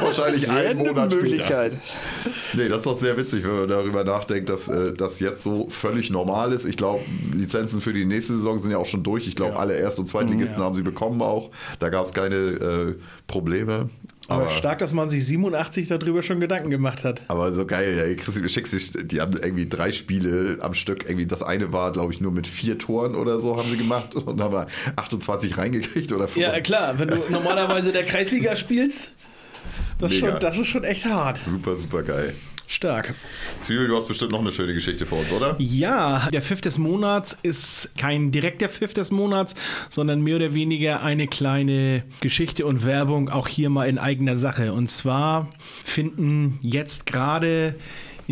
Wahrscheinlich 0.00 0.48
einen 0.50 0.78
Monat 0.78 1.12
Möglichkeit. 1.14 1.72
später. 1.72 2.36
Nee, 2.54 2.68
das 2.68 2.78
ist 2.78 2.86
doch 2.86 2.94
sehr 2.94 3.16
witzig, 3.16 3.44
wenn 3.44 3.54
man 3.56 3.68
darüber 3.68 4.04
nachdenkt, 4.04 4.48
dass 4.48 4.68
äh, 4.68 4.92
das 4.94 5.20
jetzt 5.20 5.42
so 5.42 5.68
völlig 5.70 6.10
normal 6.10 6.52
ist. 6.52 6.64
Ich 6.64 6.76
glaube, 6.76 7.04
Lizenzen 7.34 7.80
für 7.80 7.92
die 7.92 8.04
nächste 8.04 8.34
Saison 8.36 8.60
sind 8.60 8.70
ja 8.72 8.78
auch 8.78 8.86
schon 8.86 9.02
durch. 9.02 9.28
Ich 9.28 9.36
glaube, 9.36 9.58
alle 9.58 9.74
Erst- 9.76 9.98
und 9.98 10.06
Zweitligisten 10.08 10.58
Ja. 10.58 10.64
haben 10.64 10.74
sie 10.74 10.82
bekommen 10.82 11.22
auch. 11.22 11.50
Da 11.78 11.88
gab 11.88 12.04
es 12.06 12.12
keine 12.12 12.34
äh, 12.36 12.94
Probleme. 13.26 13.90
Aber 14.28 14.44
Aber, 14.44 14.50
stark, 14.50 14.78
dass 14.78 14.92
man 14.92 15.10
sich 15.10 15.26
87 15.26 15.88
darüber 15.88 16.22
schon 16.22 16.38
Gedanken 16.40 16.70
gemacht 16.70 17.02
hat. 17.04 17.22
aber 17.28 17.52
so 17.52 17.66
geil, 17.66 17.96
ja, 17.96 18.14
Christi, 18.14 18.40
du 18.40 18.48
schickst 18.48 18.72
dich, 18.72 18.92
die 18.92 19.20
haben 19.20 19.32
irgendwie 19.32 19.68
drei 19.68 19.90
Spiele 19.92 20.58
am 20.60 20.74
Stück. 20.74 21.04
Irgendwie 21.04 21.26
das 21.26 21.42
eine 21.42 21.72
war, 21.72 21.92
glaube 21.92 22.12
ich, 22.12 22.20
nur 22.20 22.30
mit 22.32 22.46
vier 22.46 22.78
Toren 22.78 23.14
oder 23.14 23.38
so 23.40 23.56
haben 23.56 23.68
sie 23.68 23.76
gemacht 23.76 24.14
und 24.14 24.40
haben 24.40 24.54
wir 24.54 24.66
28 24.96 25.58
reingekriegt 25.58 26.12
oder 26.12 26.28
Ja, 26.36 26.60
klar, 26.60 26.98
wenn 26.98 27.08
du 27.08 27.16
normalerweise 27.30 27.92
der 27.92 28.04
Kreisliga 28.04 28.54
spielst, 28.56 29.12
das, 29.98 30.14
schon, 30.14 30.38
das 30.40 30.56
ist 30.58 30.68
schon 30.68 30.84
echt 30.84 31.04
hart. 31.04 31.38
Super, 31.44 31.76
super 31.76 32.02
geil. 32.02 32.34
Stark. 32.72 33.14
Zwiebel, 33.60 33.86
du 33.86 33.96
hast 33.96 34.08
bestimmt 34.08 34.32
noch 34.32 34.40
eine 34.40 34.50
schöne 34.50 34.72
Geschichte 34.72 35.04
für 35.04 35.16
uns, 35.16 35.30
oder? 35.30 35.54
Ja, 35.58 36.30
der 36.32 36.40
Pfiff 36.40 36.62
des 36.62 36.78
Monats 36.78 37.36
ist 37.42 37.90
kein 37.98 38.30
direkter 38.30 38.70
Pfiff 38.70 38.94
des 38.94 39.10
Monats, 39.10 39.54
sondern 39.90 40.22
mehr 40.22 40.36
oder 40.36 40.54
weniger 40.54 41.02
eine 41.02 41.28
kleine 41.28 42.02
Geschichte 42.20 42.64
und 42.64 42.86
Werbung 42.86 43.28
auch 43.28 43.46
hier 43.46 43.68
mal 43.68 43.88
in 43.88 43.98
eigener 43.98 44.36
Sache. 44.36 44.72
Und 44.72 44.88
zwar 44.88 45.50
finden 45.84 46.58
jetzt 46.62 47.04
gerade 47.04 47.74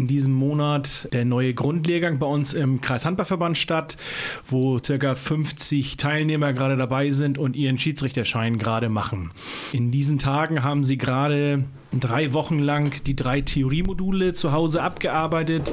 in 0.00 0.06
diesem 0.06 0.32
Monat 0.32 1.08
der 1.12 1.26
neue 1.26 1.52
Grundlehrgang 1.52 2.18
bei 2.18 2.26
uns 2.26 2.54
im 2.54 2.80
Kreishandballverband 2.80 3.58
statt, 3.58 3.98
wo 4.46 4.78
circa 4.78 5.14
50 5.14 5.98
Teilnehmer 5.98 6.54
gerade 6.54 6.78
dabei 6.78 7.10
sind 7.10 7.36
und 7.36 7.54
ihren 7.54 7.78
Schiedsrichterschein 7.78 8.58
gerade 8.58 8.88
machen. 8.88 9.30
In 9.72 9.90
diesen 9.90 10.18
Tagen 10.18 10.62
haben 10.62 10.84
sie 10.84 10.96
gerade 10.96 11.64
drei 11.92 12.32
Wochen 12.32 12.60
lang 12.60 13.02
die 13.04 13.14
drei 13.14 13.42
Theoriemodule 13.42 14.32
zu 14.32 14.52
Hause 14.52 14.82
abgearbeitet 14.82 15.70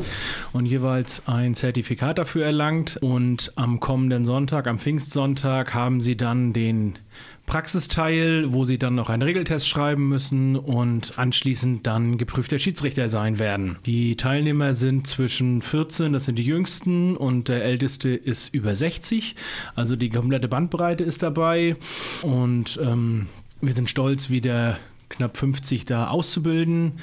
und 0.51 0.65
jeweils 0.65 1.25
ein 1.27 1.55
Zertifikat 1.55 2.17
dafür 2.17 2.45
erlangt. 2.45 2.97
Und 3.01 3.53
am 3.55 3.79
kommenden 3.79 4.25
Sonntag, 4.25 4.67
am 4.67 4.77
Pfingstsonntag, 4.77 5.73
haben 5.73 6.01
sie 6.01 6.17
dann 6.17 6.51
den 6.51 6.99
Praxisteil, 7.47 8.53
wo 8.53 8.65
sie 8.65 8.77
dann 8.77 8.93
noch 8.93 9.09
einen 9.09 9.21
Regeltest 9.21 9.67
schreiben 9.69 10.09
müssen 10.09 10.57
und 10.57 11.17
anschließend 11.17 11.87
dann 11.87 12.17
geprüfter 12.17 12.59
Schiedsrichter 12.59 13.07
sein 13.07 13.39
werden. 13.39 13.79
Die 13.85 14.17
Teilnehmer 14.17 14.73
sind 14.73 15.07
zwischen 15.07 15.61
14, 15.61 16.11
das 16.11 16.25
sind 16.25 16.35
die 16.35 16.43
jüngsten, 16.43 17.15
und 17.15 17.47
der 17.47 17.63
älteste 17.63 18.09
ist 18.09 18.53
über 18.53 18.75
60. 18.75 19.35
Also 19.75 19.95
die 19.95 20.09
komplette 20.09 20.49
Bandbreite 20.49 21.05
ist 21.05 21.23
dabei. 21.23 21.77
Und 22.21 22.79
ähm, 22.83 23.27
wir 23.61 23.73
sind 23.73 23.89
stolz, 23.89 24.29
wieder 24.29 24.77
knapp 25.09 25.37
50 25.37 25.85
da 25.85 26.07
auszubilden, 26.07 26.93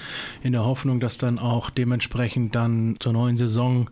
in 0.43 0.52
der 0.52 0.64
Hoffnung, 0.64 1.01
dass 1.01 1.18
dann 1.18 1.39
auch 1.39 1.70
dementsprechend 1.70 2.55
dann 2.55 2.97
zur 3.01 3.12
neuen 3.12 3.36
Saison 3.36 3.89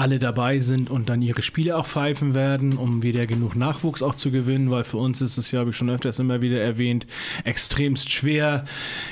alle 0.00 0.18
dabei 0.18 0.60
sind 0.60 0.88
und 0.88 1.10
dann 1.10 1.20
ihre 1.20 1.42
Spiele 1.42 1.76
auch 1.76 1.84
pfeifen 1.84 2.34
werden, 2.34 2.78
um 2.78 3.02
wieder 3.02 3.26
genug 3.26 3.54
Nachwuchs 3.54 4.02
auch 4.02 4.14
zu 4.14 4.30
gewinnen, 4.30 4.70
weil 4.70 4.82
für 4.82 4.96
uns 4.96 5.20
ist 5.20 5.36
es 5.36 5.50
ja, 5.50 5.60
habe 5.60 5.70
ich 5.70 5.76
schon 5.76 5.90
öfters 5.90 6.18
immer 6.18 6.40
wieder 6.40 6.58
erwähnt, 6.58 7.06
extremst 7.44 8.10
schwer 8.10 8.64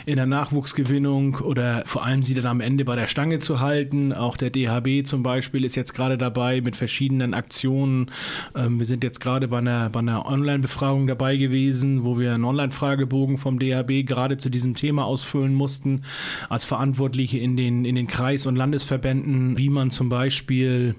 in 0.06 0.16
der 0.16 0.24
Nachwuchsgewinnung 0.24 1.36
oder 1.36 1.82
vor 1.84 2.06
allem 2.06 2.22
sie 2.22 2.32
dann 2.32 2.46
am 2.46 2.60
Ende 2.62 2.86
bei 2.86 2.96
der 2.96 3.06
Stange 3.06 3.38
zu 3.38 3.60
halten. 3.60 4.14
Auch 4.14 4.38
der 4.38 4.48
DHB 4.48 5.06
zum 5.06 5.22
Beispiel 5.22 5.66
ist 5.66 5.76
jetzt 5.76 5.94
gerade 5.94 6.16
dabei 6.16 6.62
mit 6.62 6.74
verschiedenen 6.74 7.34
Aktionen. 7.34 8.10
Ähm, 8.54 8.78
wir 8.78 8.86
sind 8.86 9.04
jetzt 9.04 9.20
gerade 9.20 9.48
bei 9.48 9.58
einer, 9.58 9.90
bei 9.90 10.00
einer 10.00 10.24
Online-Befragung 10.24 11.06
dabei 11.06 11.36
gewesen, 11.36 12.04
wo 12.04 12.18
wir 12.18 12.32
einen 12.32 12.44
Online-Fragebogen 12.44 13.36
vom 13.36 13.58
DHB 13.58 14.06
gerade 14.06 14.27
zu 14.36 14.50
diesem 14.50 14.74
Thema 14.74 15.04
ausfüllen 15.04 15.54
mussten, 15.54 16.02
als 16.48 16.64
Verantwortliche 16.64 17.38
in 17.38 17.56
den, 17.56 17.84
in 17.84 17.94
den 17.94 18.06
Kreis- 18.06 18.46
und 18.46 18.56
Landesverbänden, 18.56 19.56
wie 19.56 19.70
man 19.70 19.90
zum 19.90 20.08
Beispiel 20.08 20.94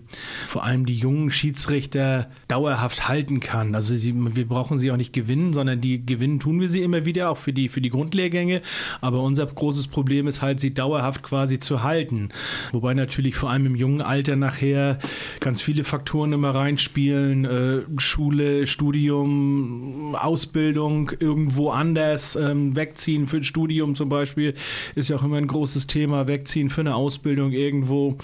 vor 0.47 0.64
allem 0.64 0.85
die 0.85 0.95
jungen 0.95 1.31
Schiedsrichter 1.31 2.30
dauerhaft 2.47 3.07
halten 3.07 3.39
kann. 3.39 3.76
Also 3.76 3.95
sie, 3.95 4.14
wir 4.35 4.47
brauchen 4.47 4.80
sie 4.80 4.91
auch 4.91 4.97
nicht 4.97 5.14
gewinnen, 5.14 5.53
sondern 5.53 5.81
die 5.81 6.06
gewinnen 6.06 6.39
tun 6.39 6.60
wir 6.60 6.69
sie 6.69 6.81
immer 6.81 7.06
wieder, 7.06 7.30
auch 7.30 7.38
für 7.38 7.53
die, 7.53 7.69
für 7.69 7.81
die 7.81 7.89
Grundlehrgänge. 7.89 8.61
Aber 9.01 9.22
unser 9.22 9.45
großes 9.45 9.88
Problem 9.88 10.27
ist 10.27 10.41
halt, 10.41 10.60
sie 10.60 10.73
dauerhaft 10.73 11.23
quasi 11.23 11.60
zu 11.60 11.84
halten. 11.84 12.30
Wobei 12.72 12.93
natürlich 12.93 13.35
vor 13.35 13.49
allem 13.49 13.65
im 13.65 13.76
jungen 13.76 14.01
Alter 14.01 14.35
nachher 14.35 14.99
ganz 15.39 15.61
viele 15.61 15.84
Faktoren 15.84 16.34
immer 16.34 16.56
reinspielen. 16.56 17.45
Äh, 17.45 17.81
Schule, 17.97 18.68
Studium, 18.68 20.15
Ausbildung, 20.15 21.11
irgendwo 21.19 21.69
anders, 21.69 22.35
ähm, 22.35 22.76
wegziehen 22.76 23.19
für 23.28 23.38
ein 23.38 23.44
Studium 23.44 23.96
zum 23.96 24.10
Beispiel, 24.10 24.54
ist 24.96 25.10
ja 25.10 25.16
auch 25.16 25.24
immer 25.24 25.38
ein 25.38 25.48
großes 25.48 25.88
Thema. 25.88 26.28
Wegziehen 26.28 26.70
für 26.70 26.82
eine 26.82 26.96
Ausbildung 26.96 27.52
irgendwo. 27.52 28.18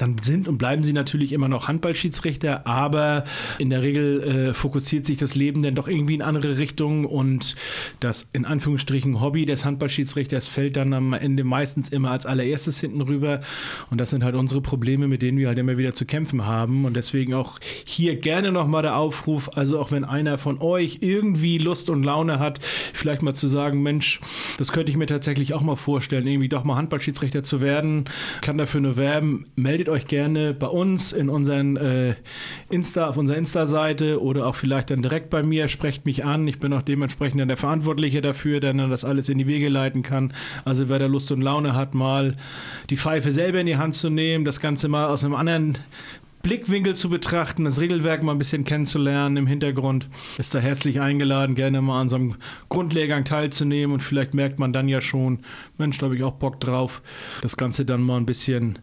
Dann 0.00 0.16
sind 0.22 0.48
und 0.48 0.58
bleiben 0.58 0.84
sie 0.84 0.92
natürlich 0.92 1.32
immer 1.32 1.48
noch 1.48 1.68
Handballschiedsrichter, 1.68 2.66
aber 2.66 3.24
in 3.58 3.70
der 3.70 3.82
Regel 3.82 4.22
äh, 4.22 4.54
fokussiert 4.54 5.06
sich 5.06 5.18
das 5.18 5.34
Leben 5.34 5.62
dann 5.62 5.74
doch 5.74 5.88
irgendwie 5.88 6.14
in 6.14 6.22
andere 6.22 6.58
Richtungen 6.58 7.04
und 7.04 7.54
das 8.00 8.28
in 8.32 8.44
Anführungsstrichen 8.44 9.20
Hobby 9.20 9.46
des 9.46 9.64
Handballschiedsrichters 9.64 10.48
fällt 10.48 10.76
dann 10.76 10.92
am 10.92 11.12
Ende 11.12 11.44
meistens 11.44 11.88
immer 11.88 12.10
als 12.10 12.26
allererstes 12.26 12.80
hinten 12.80 13.00
rüber 13.00 13.40
und 13.90 13.98
das 13.98 14.10
sind 14.10 14.24
halt 14.24 14.34
unsere 14.34 14.60
Probleme, 14.60 15.08
mit 15.08 15.22
denen 15.22 15.38
wir 15.38 15.48
halt 15.48 15.58
immer 15.58 15.76
wieder 15.76 15.94
zu 15.94 16.04
kämpfen 16.04 16.46
haben 16.46 16.84
und 16.84 16.94
deswegen 16.94 17.34
auch 17.34 17.58
hier 17.84 18.16
gerne 18.16 18.52
nochmal 18.52 18.82
der 18.82 18.96
Aufruf, 18.96 19.50
also 19.54 19.78
auch 19.78 19.90
wenn 19.90 20.04
einer 20.04 20.38
von 20.38 20.60
euch 20.60 20.98
irgendwie 21.00 21.58
Lust 21.58 21.90
und 21.90 22.02
Laune 22.02 22.38
hat, 22.38 22.60
vielleicht 22.92 23.22
mal 23.22 23.34
zu 23.34 23.48
sagen, 23.48 23.82
Mensch, 23.82 24.20
das 24.58 24.72
könnte 24.72 24.90
ich 24.90 24.96
mir 24.96 25.06
tatsächlich 25.06 25.54
auch 25.54 25.62
mal 25.62 25.76
vorstellen, 25.76 26.26
irgendwie 26.26 26.48
doch 26.48 26.64
mal 26.64 26.76
Handballschiedsrichter 26.76 27.42
zu 27.42 27.60
werden, 27.60 28.04
kann 28.40 28.58
dafür 28.58 28.80
nur 28.80 28.96
werben, 28.96 29.46
meldet 29.56 29.88
euch 29.88 30.06
gerne 30.06 30.54
bei 30.54 30.66
uns 30.66 31.12
in 31.12 31.28
unseren 31.28 31.76
äh, 31.76 32.14
Insta, 32.70 33.08
auf 33.08 33.16
unserer 33.16 33.36
Insta-Seite 33.36 34.22
oder 34.22 34.46
auch 34.46 34.54
vielleicht 34.54 34.90
dann 34.90 35.02
direkt 35.02 35.30
bei 35.30 35.42
mir, 35.42 35.68
sprecht 35.68 36.04
mich 36.06 36.24
an. 36.24 36.46
Ich 36.48 36.58
bin 36.58 36.72
auch 36.72 36.82
dementsprechend 36.82 37.40
dann 37.40 37.48
der 37.48 37.56
Verantwortliche 37.56 38.20
dafür, 38.20 38.60
der 38.60 38.74
dann 38.74 38.90
das 38.90 39.04
alles 39.04 39.28
in 39.28 39.38
die 39.38 39.46
Wege 39.46 39.68
leiten 39.68 40.02
kann. 40.02 40.32
Also 40.64 40.88
wer 40.88 40.98
da 40.98 41.06
Lust 41.06 41.30
und 41.32 41.40
Laune 41.40 41.74
hat, 41.74 41.94
mal 41.94 42.36
die 42.90 42.96
Pfeife 42.96 43.32
selber 43.32 43.60
in 43.60 43.66
die 43.66 43.76
Hand 43.76 43.94
zu 43.94 44.10
nehmen, 44.10 44.44
das 44.44 44.60
Ganze 44.60 44.88
mal 44.88 45.06
aus 45.06 45.24
einem 45.24 45.34
anderen 45.34 45.78
Blickwinkel 46.44 46.94
zu 46.94 47.08
betrachten, 47.08 47.64
das 47.64 47.80
Regelwerk 47.80 48.22
mal 48.22 48.32
ein 48.32 48.38
bisschen 48.38 48.66
kennenzulernen 48.66 49.38
im 49.38 49.46
Hintergrund, 49.46 50.10
ist 50.36 50.54
da 50.54 50.58
herzlich 50.58 51.00
eingeladen, 51.00 51.54
gerne 51.54 51.80
mal 51.80 52.02
an 52.02 52.10
so 52.10 52.16
einem 52.16 52.36
Grundlehrgang 52.68 53.24
teilzunehmen 53.24 53.94
und 53.94 54.00
vielleicht 54.00 54.34
merkt 54.34 54.58
man 54.58 54.70
dann 54.70 54.86
ja 54.86 55.00
schon, 55.00 55.38
Mensch, 55.78 55.96
da 55.96 56.04
habe 56.04 56.16
ich 56.16 56.22
auch 56.22 56.34
Bock 56.34 56.60
drauf, 56.60 57.00
das 57.40 57.56
Ganze 57.56 57.86
dann 57.86 58.02
mal 58.02 58.18
ein 58.18 58.26
bisschen 58.26 58.78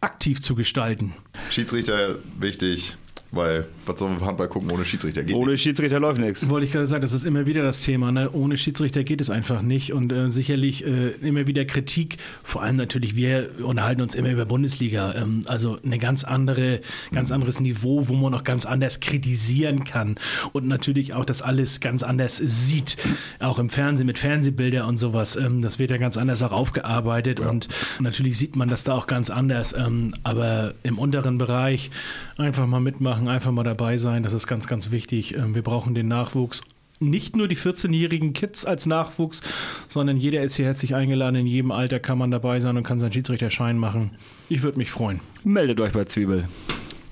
aktiv 0.00 0.42
zu 0.42 0.56
gestalten. 0.56 1.14
Schiedsrichter 1.50 2.16
wichtig, 2.40 2.96
weil 3.36 3.66
was 3.86 3.98
soll 3.98 4.10
man 4.10 4.18
für 4.18 4.26
Handball 4.26 4.48
gucken 4.48 4.70
ohne 4.70 4.84
Schiedsrichter? 4.84 5.24
Geht 5.24 5.36
Ohne 5.36 5.58
Schiedsrichter 5.58 6.00
läuft 6.00 6.20
nichts. 6.20 6.48
Wollte 6.48 6.66
ich 6.66 6.72
gerade 6.72 6.86
sagen, 6.86 7.02
das 7.02 7.12
ist 7.12 7.24
immer 7.24 7.46
wieder 7.46 7.62
das 7.62 7.80
Thema. 7.80 8.12
Ne? 8.12 8.30
Ohne 8.32 8.56
Schiedsrichter 8.56 9.04
geht 9.04 9.20
es 9.20 9.30
einfach 9.30 9.62
nicht 9.62 9.92
und 9.92 10.12
äh, 10.12 10.30
sicherlich 10.30 10.86
äh, 10.86 11.10
immer 11.22 11.46
wieder 11.46 11.64
Kritik. 11.64 12.16
Vor 12.42 12.62
allem 12.62 12.76
natürlich, 12.76 13.16
wir 13.16 13.50
unterhalten 13.62 14.00
uns 14.00 14.14
immer 14.14 14.30
über 14.30 14.46
Bundesliga. 14.46 15.14
Ähm, 15.14 15.42
also 15.46 15.78
eine 15.84 15.98
ganz 15.98 16.24
andere, 16.24 16.80
ganz 17.12 17.30
anderes 17.30 17.60
Niveau, 17.60 18.08
wo 18.08 18.14
man 18.14 18.34
auch 18.34 18.44
ganz 18.44 18.64
anders 18.64 19.00
kritisieren 19.00 19.84
kann 19.84 20.16
und 20.52 20.66
natürlich 20.66 21.14
auch 21.14 21.24
das 21.24 21.42
alles 21.42 21.80
ganz 21.80 22.02
anders 22.02 22.36
sieht. 22.36 22.96
Auch 23.40 23.58
im 23.58 23.68
Fernsehen 23.68 24.06
mit 24.06 24.18
Fernsehbilder 24.18 24.86
und 24.86 24.98
sowas. 24.98 25.36
Ähm, 25.36 25.60
das 25.60 25.78
wird 25.78 25.90
ja 25.90 25.98
ganz 25.98 26.16
anders 26.16 26.42
auch 26.42 26.52
aufgearbeitet 26.52 27.40
und 27.40 27.68
natürlich 28.00 28.38
sieht 28.38 28.56
man 28.56 28.68
das 28.68 28.84
da 28.84 28.94
auch 28.94 29.06
ganz 29.06 29.30
anders. 29.30 29.74
Ähm, 29.76 30.14
aber 30.22 30.74
im 30.82 30.98
unteren 30.98 31.38
Bereich 31.38 31.90
einfach 32.36 32.66
mal 32.66 32.80
mitmachen, 32.80 33.23
einfach 33.28 33.52
mal 33.52 33.64
dabei 33.64 33.96
sein, 33.96 34.22
das 34.22 34.32
ist 34.32 34.46
ganz, 34.46 34.66
ganz 34.66 34.90
wichtig. 34.90 35.36
Ähm, 35.36 35.54
wir 35.54 35.62
brauchen 35.62 35.94
den 35.94 36.08
Nachwuchs. 36.08 36.62
Nicht 37.00 37.36
nur 37.36 37.48
die 37.48 37.56
14-jährigen 37.56 38.32
Kids 38.32 38.64
als 38.64 38.86
Nachwuchs, 38.86 39.40
sondern 39.88 40.16
jeder 40.16 40.42
ist 40.42 40.54
hier 40.54 40.64
herzlich 40.66 40.94
eingeladen. 40.94 41.36
In 41.36 41.46
jedem 41.46 41.72
Alter 41.72 41.98
kann 41.98 42.18
man 42.18 42.30
dabei 42.30 42.60
sein 42.60 42.76
und 42.76 42.84
kann 42.84 43.00
seinen 43.00 43.12
Schiedsrichterschein 43.12 43.76
machen. 43.76 44.12
Ich 44.48 44.62
würde 44.62 44.78
mich 44.78 44.90
freuen. 44.90 45.20
Meldet 45.42 45.80
euch 45.80 45.92
bei 45.92 46.04
Zwiebel. 46.04 46.48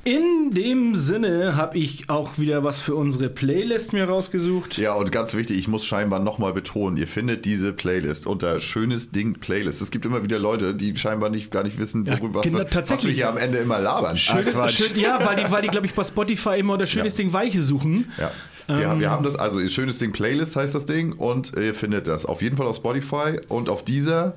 In 0.04 0.50
dem 0.50 0.96
Sinne 0.96 1.54
habe 1.54 1.78
ich 1.78 2.10
auch 2.10 2.36
wieder 2.36 2.64
was 2.64 2.80
für 2.80 2.96
unsere 2.96 3.28
Playlist 3.28 3.92
mir 3.92 4.08
rausgesucht. 4.08 4.76
Ja, 4.76 4.94
und 4.94 5.12
ganz 5.12 5.34
wichtig, 5.34 5.56
ich 5.58 5.68
muss 5.68 5.84
scheinbar 5.84 6.18
nochmal 6.18 6.52
betonen, 6.52 6.96
ihr 6.96 7.06
findet 7.06 7.44
diese 7.44 7.72
Playlist 7.72 8.26
unter 8.26 8.58
Schönes 8.58 9.12
Ding 9.12 9.34
Playlist. 9.34 9.80
Es 9.80 9.92
gibt 9.92 10.04
immer 10.04 10.24
wieder 10.24 10.40
Leute, 10.40 10.74
die 10.74 10.96
scheinbar 10.96 11.30
nicht, 11.30 11.52
gar 11.52 11.62
nicht 11.62 11.78
wissen, 11.78 12.04
worüber 12.04 12.40
was, 12.40 12.42
genau, 12.42 12.58
wir, 12.58 12.64
was 12.64 12.70
tatsächlich. 12.72 13.10
wir 13.10 13.14
hier 13.14 13.28
am 13.28 13.36
Ende 13.36 13.58
immer 13.58 13.78
labern. 13.78 14.18
Schönes, 14.18 14.72
schön, 14.72 14.98
ja, 14.98 15.24
weil 15.24 15.36
die, 15.36 15.48
weil 15.52 15.62
die 15.62 15.68
glaube 15.68 15.86
ich, 15.86 15.94
bei 15.94 16.02
Spotify 16.02 16.58
immer 16.58 16.72
unter 16.72 16.86
Schönes 16.88 17.14
Ding 17.14 17.32
Weiche 17.32 17.62
suchen. 17.62 18.10
Ja. 18.18 18.32
Wir, 18.66 18.88
haben- 18.88 18.98
wir 19.00 19.06
Ähm, 19.06 19.12
haben 19.12 19.24
das, 19.24 19.36
also 19.36 19.60
Schönes 19.68 19.98
Ding 19.98 20.10
Playlist 20.10 20.56
heißt 20.56 20.74
das 20.74 20.86
Ding 20.86 21.12
und 21.12 21.52
ihr 21.56 21.74
findet 21.76 22.08
das 22.08 22.26
auf 22.26 22.42
jeden 22.42 22.56
Fall 22.56 22.66
auf 22.66 22.74
Spotify 22.76 23.38
und 23.48 23.68
auf 23.68 23.84
dieser 23.84 24.34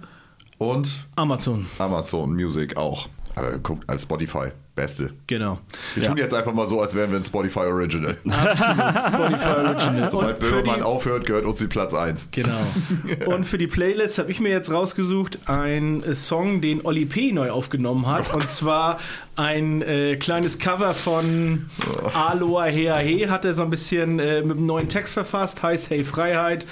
und 0.59 1.05
Amazon. 1.15 1.65
Amazon 1.79 2.33
Music 2.35 2.77
auch. 2.77 3.09
Aber 3.35 3.57
guckt 3.57 3.83
als 3.89 4.03
Spotify. 4.03 4.49
Beste. 4.75 5.13
Genau. 5.27 5.59
Wir 5.95 6.03
Ja. 6.03 6.09
tun 6.09 6.17
jetzt 6.17 6.33
einfach 6.33 6.53
mal 6.53 6.67
so, 6.67 6.81
als 6.81 6.93
wären 6.95 7.09
wir 7.11 7.17
ein 7.17 7.23
Spotify 7.23 7.59
Original. 7.59 8.17
Absolut, 8.29 8.99
Spotify 9.01 9.49
Original. 9.65 10.09
Sobald 10.09 10.39
Böhmermann 10.39 10.83
aufhört, 10.83 11.25
gehört 11.25 11.45
uns 11.45 11.59
die 11.59 11.67
Platz 11.67 11.93
1. 11.93 12.27
Genau. 12.31 12.59
Und 13.25 13.45
für 13.45 13.57
die 13.57 13.67
Playlist 13.67 14.17
habe 14.17 14.31
ich 14.31 14.41
mir 14.41 14.49
jetzt 14.49 14.69
rausgesucht 14.71 15.39
einen 15.45 16.13
Song, 16.13 16.59
den 16.59 16.81
Oli 16.85 17.05
P. 17.05 17.31
neu 17.31 17.51
aufgenommen 17.51 18.05
hat. 18.07 18.33
Und 18.33 18.49
zwar 18.49 18.99
ein 19.35 19.81
äh, 19.81 20.15
kleines 20.15 20.59
Cover 20.59 20.93
von 20.93 21.65
Aloha 22.13 22.65
Hea 22.65 22.97
He. 22.97 23.27
Hat 23.27 23.45
er 23.45 23.53
so 23.53 23.63
ein 23.63 23.69
bisschen 23.69 24.19
äh, 24.19 24.41
mit 24.41 24.57
einem 24.57 24.65
neuen 24.65 24.87
Text 24.87 25.13
verfasst. 25.13 25.61
Heißt 25.61 25.89
Hey 25.89 26.03
Freiheit. 26.03 26.65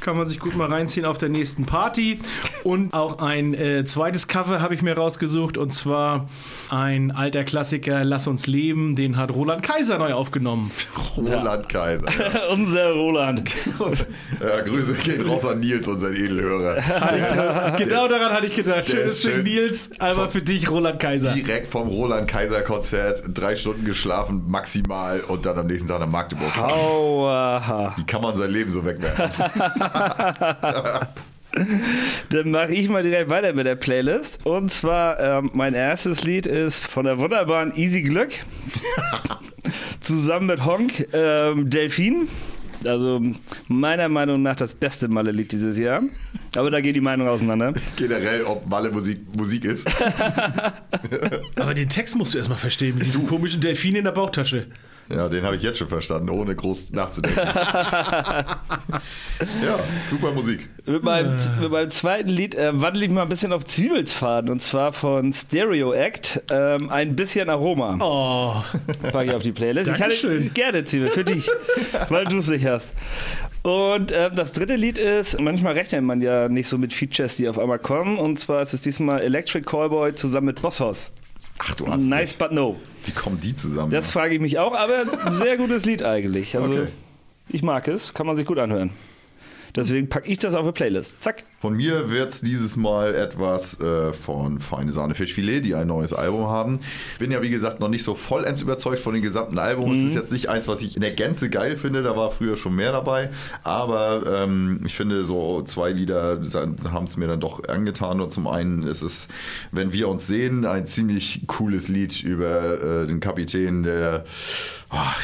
Kann 0.00 0.16
man 0.16 0.26
sich 0.26 0.38
gut 0.38 0.56
mal 0.56 0.68
reinziehen 0.68 1.04
auf 1.04 1.18
der 1.18 1.28
nächsten 1.28 1.66
Party. 1.66 2.20
Und 2.64 2.94
auch 2.94 3.18
ein 3.18 3.54
äh, 3.54 3.84
zweites 3.84 4.28
Cover 4.28 4.60
habe 4.60 4.74
ich 4.74 4.82
mir 4.82 4.96
rausgesucht. 4.96 5.58
Und 5.58 5.74
zwar 5.74 6.28
ein 6.70 7.10
alter 7.10 7.44
Klassiker 7.44 8.04
Lass 8.04 8.26
uns 8.26 8.46
leben. 8.46 8.94
Den 8.94 9.16
hat 9.16 9.30
Roland 9.32 9.62
Kaiser 9.62 9.98
neu 9.98 10.12
aufgenommen. 10.14 10.70
Roland 11.16 11.68
Kaiser. 11.68 12.06
Unser 12.52 12.92
Roland. 12.92 13.42
Ja, 14.40 14.60
Grüße 14.60 14.94
gehen 14.94 15.26
raus 15.26 15.44
an 15.46 15.60
Nils, 15.60 15.86
unseren 15.86 16.14
Edelhörer. 16.14 16.76
Alter, 17.00 17.74
genau 17.78 18.06
daran 18.06 18.32
hatte 18.32 18.46
ich 18.46 18.54
gedacht. 18.54 18.86
Schönes 18.86 19.22
für 19.22 19.30
schön. 19.30 19.44
Nils, 19.44 19.90
einmal 19.98 20.28
für 20.28 20.42
dich, 20.42 20.70
Roland 20.70 21.00
Kaiser. 21.00 21.32
Direkt 21.32 21.68
vom 21.68 21.88
Roland 21.88 22.05
Kaiser 22.26 22.62
Konzert, 22.62 23.22
drei 23.28 23.56
Stunden 23.56 23.84
geschlafen, 23.84 24.44
maximal, 24.48 25.20
und 25.20 25.46
dann 25.46 25.58
am 25.58 25.66
nächsten 25.66 25.88
Tag 25.88 26.00
nach 26.00 26.06
Magdeburg. 26.06 26.56
Aua. 26.58 27.94
Wie 27.96 28.04
kann 28.04 28.22
man 28.22 28.36
sein 28.36 28.50
Leben 28.50 28.70
so 28.70 28.84
wegwerfen? 28.84 29.30
Dann 32.30 32.50
mache 32.50 32.74
ich 32.74 32.88
mal 32.88 33.02
direkt 33.02 33.30
weiter 33.30 33.54
mit 33.54 33.64
der 33.66 33.76
Playlist. 33.76 34.38
Und 34.44 34.70
zwar, 34.70 35.18
ähm, 35.18 35.50
mein 35.54 35.74
erstes 35.74 36.22
Lied 36.22 36.46
ist 36.46 36.86
von 36.86 37.06
der 37.06 37.18
wunderbaren 37.18 37.74
Easy 37.74 38.02
Glück. 38.02 38.30
Zusammen 40.00 40.46
mit 40.46 40.64
Honk, 40.64 41.08
ähm, 41.12 41.70
Delfin. 41.70 42.28
Also 42.86 43.20
meiner 43.68 44.08
Meinung 44.08 44.42
nach 44.42 44.56
das 44.56 44.74
beste 44.74 45.08
Malle-Lied 45.08 45.52
dieses 45.52 45.78
Jahr. 45.78 46.02
Aber 46.54 46.70
da 46.70 46.80
geht 46.80 46.96
die 46.96 47.00
Meinung 47.00 47.28
auseinander. 47.28 47.72
Generell, 47.96 48.44
ob 48.44 48.66
Malle 48.68 48.90
Musik, 48.90 49.18
Musik 49.36 49.64
ist. 49.64 49.90
Aber 51.56 51.74
den 51.74 51.88
Text 51.88 52.16
musst 52.16 52.34
du 52.34 52.38
erstmal 52.38 52.58
verstehen 52.58 52.96
mit 52.96 53.06
diesem 53.06 53.26
komischen 53.26 53.60
Delfin 53.60 53.96
in 53.96 54.04
der 54.04 54.12
Bauchtasche. 54.12 54.66
Ja, 55.08 55.28
den 55.28 55.44
habe 55.44 55.56
ich 55.56 55.62
jetzt 55.62 55.78
schon 55.78 55.88
verstanden, 55.88 56.30
ohne 56.30 56.56
groß 56.56 56.90
nachzudenken. 56.90 57.38
ja, 57.46 58.58
super 60.10 60.32
Musik. 60.32 60.68
Mit 60.84 61.04
meinem, 61.04 61.36
mit 61.60 61.70
meinem 61.70 61.90
zweiten 61.90 62.28
Lied 62.28 62.54
äh, 62.56 62.70
wandle 62.80 63.04
ich 63.04 63.10
mal 63.10 63.22
ein 63.22 63.28
bisschen 63.28 63.52
auf 63.52 63.64
Zwiebelsfaden 63.64 64.50
und 64.50 64.60
zwar 64.60 64.92
von 64.92 65.32
Stereo 65.32 65.92
Act. 65.92 66.42
Ähm, 66.50 66.90
ein 66.90 67.14
bisschen 67.14 67.48
Aroma. 67.48 67.96
Oh. 68.00 68.62
Packe 69.10 69.26
ich 69.26 69.34
auf 69.34 69.42
die 69.42 69.52
Playlist. 69.52 69.86
Ich 69.86 69.94
hatte, 69.94 70.02
Dankeschön. 70.02 70.52
gerne, 70.54 70.84
Zwiebel, 70.84 71.10
für 71.10 71.24
dich, 71.24 71.48
weil 72.08 72.24
du 72.24 72.38
es 72.38 72.48
nicht 72.48 72.66
hast. 72.66 72.92
Und 73.62 74.12
ähm, 74.12 74.32
das 74.34 74.52
dritte 74.52 74.76
Lied 74.76 74.98
ist, 74.98 75.40
manchmal 75.40 75.72
rechnet 75.74 76.02
man 76.02 76.20
ja 76.20 76.48
nicht 76.48 76.68
so 76.68 76.78
mit 76.78 76.92
Features, 76.92 77.36
die 77.36 77.48
auf 77.48 77.58
einmal 77.58 77.78
kommen. 77.78 78.18
Und 78.18 78.38
zwar 78.38 78.62
ist 78.62 78.74
es 78.74 78.80
diesmal 78.80 79.22
Electric 79.22 79.64
Callboy 79.64 80.14
zusammen 80.14 80.46
mit 80.46 80.62
Bosshaus. 80.62 81.12
Ach 81.58 81.74
du 81.74 81.86
hast 81.88 82.00
Nice 82.02 82.34
but 82.34 82.52
no. 82.52 82.76
Wie 83.04 83.12
kommen 83.12 83.40
die 83.40 83.54
zusammen? 83.54 83.90
Das 83.90 84.10
frage 84.10 84.34
ich 84.34 84.40
mich 84.40 84.58
auch, 84.58 84.74
aber 84.74 85.04
ein 85.24 85.32
sehr 85.32 85.56
gutes 85.56 85.84
Lied 85.84 86.04
eigentlich. 86.04 86.56
Also 86.56 86.72
Okay. 86.72 86.86
ich 87.48 87.62
mag 87.62 87.88
es, 87.88 88.14
kann 88.14 88.26
man 88.26 88.36
sich 88.36 88.46
gut 88.46 88.58
anhören. 88.58 88.90
Deswegen 89.76 90.08
packe 90.08 90.28
ich 90.30 90.38
das 90.38 90.54
auf 90.54 90.62
eine 90.62 90.72
Playlist. 90.72 91.22
Zack. 91.22 91.44
Von 91.60 91.74
mir 91.76 92.10
wird 92.10 92.30
es 92.30 92.40
dieses 92.40 92.76
Mal 92.76 93.14
etwas 93.14 93.78
äh, 93.80 94.12
von 94.12 94.58
Feine 94.60 94.90
Sahne 94.90 95.14
Fischfilet, 95.14 95.60
die 95.62 95.74
ein 95.74 95.86
neues 95.86 96.12
Album 96.12 96.46
haben. 96.46 96.80
Bin 97.18 97.30
ja, 97.30 97.42
wie 97.42 97.50
gesagt, 97.50 97.80
noch 97.80 97.88
nicht 97.88 98.02
so 98.04 98.14
vollends 98.14 98.60
überzeugt 98.62 99.00
von 99.00 99.14
dem 99.14 99.22
gesamten 99.22 99.58
Album. 99.58 99.92
Es 99.92 100.00
Mhm. 100.00 100.06
ist 100.08 100.14
jetzt 100.14 100.32
nicht 100.32 100.48
eins, 100.48 100.66
was 100.68 100.82
ich 100.82 100.94
in 100.96 101.02
der 101.02 101.12
Gänze 101.12 101.50
geil 101.50 101.76
finde. 101.76 102.02
Da 102.02 102.16
war 102.16 102.30
früher 102.30 102.56
schon 102.56 102.74
mehr 102.74 102.92
dabei. 102.92 103.30
Aber 103.62 104.22
ähm, 104.44 104.80
ich 104.86 104.94
finde, 104.96 105.24
so 105.24 105.62
zwei 105.62 105.90
Lieder 105.90 106.40
haben 106.92 107.04
es 107.04 107.16
mir 107.16 107.26
dann 107.26 107.40
doch 107.40 107.66
angetan. 107.68 108.20
Und 108.20 108.32
zum 108.32 108.46
einen 108.46 108.82
ist 108.82 109.02
es, 109.02 109.28
wenn 109.72 109.92
wir 109.92 110.08
uns 110.08 110.26
sehen, 110.26 110.64
ein 110.66 110.86
ziemlich 110.86 111.42
cooles 111.46 111.88
Lied 111.88 112.22
über 112.22 113.02
äh, 113.02 113.06
den 113.06 113.20
Kapitän, 113.20 113.82
der 113.82 114.24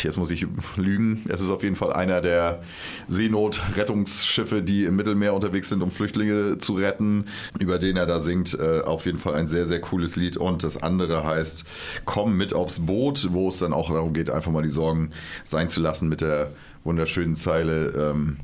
jetzt 0.02 0.18
muss 0.18 0.30
ich 0.30 0.47
lügen. 0.76 1.24
Es 1.28 1.40
ist 1.40 1.51
auf 1.51 1.62
jeden 1.62 1.76
Fall 1.76 1.93
einer 1.93 2.20
der 2.20 2.62
Seenotrettungsschiffe, 3.09 4.62
die 4.62 4.84
im 4.84 4.97
Mittelmeer 4.97 5.34
unterwegs 5.34 5.68
sind, 5.68 5.82
um 5.82 5.90
Flüchtlinge 5.90 6.59
zu 6.59 6.74
retten, 6.74 7.26
über 7.59 7.78
den 7.78 7.97
er 7.97 8.06
da 8.06 8.20
singt. 8.20 8.59
Äh, 8.59 8.80
auf 8.80 9.06
jeden 9.06 9.18
Fall 9.18 9.34
ein 9.34 9.48
sehr, 9.48 9.66
sehr 9.66 9.80
cooles 9.80 10.16
Lied. 10.16 10.36
Und 10.36 10.64
das 10.64 10.82
andere 10.82 11.24
heißt 11.24 11.64
Komm 12.05 12.36
mit 12.36 12.55
aufs 12.55 12.80
Boot, 12.80 13.28
wo 13.32 13.48
es 13.48 13.59
dann 13.59 13.72
auch 13.72 13.90
darum 13.90 14.12
geht, 14.12 14.30
einfach 14.30 14.51
mal 14.51 14.62
die 14.62 14.70
Sorgen 14.70 15.10
sein 15.44 15.68
zu 15.68 15.80
lassen 15.80 16.09
mit 16.09 16.20
der 16.20 16.52
wunderschönen 16.84 17.36
Zeile. 17.36 17.89
Ähm, 17.90 18.39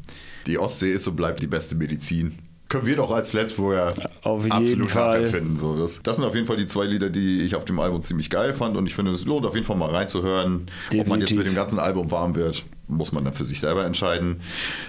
die 0.47 0.59
Ostsee 0.59 0.93
ist 0.93 1.07
und 1.09 1.17
bleibt 1.17 1.43
die 1.43 1.47
beste 1.47 1.75
Medizin. 1.75 2.39
Können 2.69 2.85
wir 2.85 2.97
doch 2.97 3.11
als 3.11 3.31
Flensburger 3.31 3.95
Auf 4.23 4.43
jeden 4.43 4.53
absolut 4.53 4.91
Fall. 4.91 5.21
nachempfinden. 5.23 5.57
So, 5.57 5.79
das, 5.79 6.03
das 6.03 6.17
sind 6.17 6.25
auf 6.27 6.35
jeden 6.35 6.47
Fall 6.47 6.59
die 6.59 6.67
zwei 6.67 6.85
Lieder, 6.85 7.09
die 7.09 7.43
ich 7.43 7.55
auf 7.57 7.65
dem 7.65 7.79
Album 7.81 8.03
ziemlich 8.03 8.29
geil 8.29 8.53
fand 8.53 8.77
und 8.77 8.87
ich 8.87 8.95
finde, 8.95 9.13
es 9.13 9.25
lohnt 9.25 9.47
auf 9.47 9.55
jeden 9.55 9.67
Fall 9.67 9.77
mal 9.77 9.91
reinzuhören. 9.91 10.67
Ob 10.89 11.07
man 11.07 11.21
jetzt 11.21 11.31
Definitiv. 11.31 11.37
mit 11.37 11.47
dem 11.47 11.55
ganzen 11.55 11.79
Album 11.79 12.11
warm 12.11 12.35
wird, 12.35 12.65
muss 12.89 13.13
man 13.13 13.25
dann 13.25 13.35
für 13.35 13.45
sich 13.45 13.61
selber 13.61 13.85
entscheiden. 13.85 14.41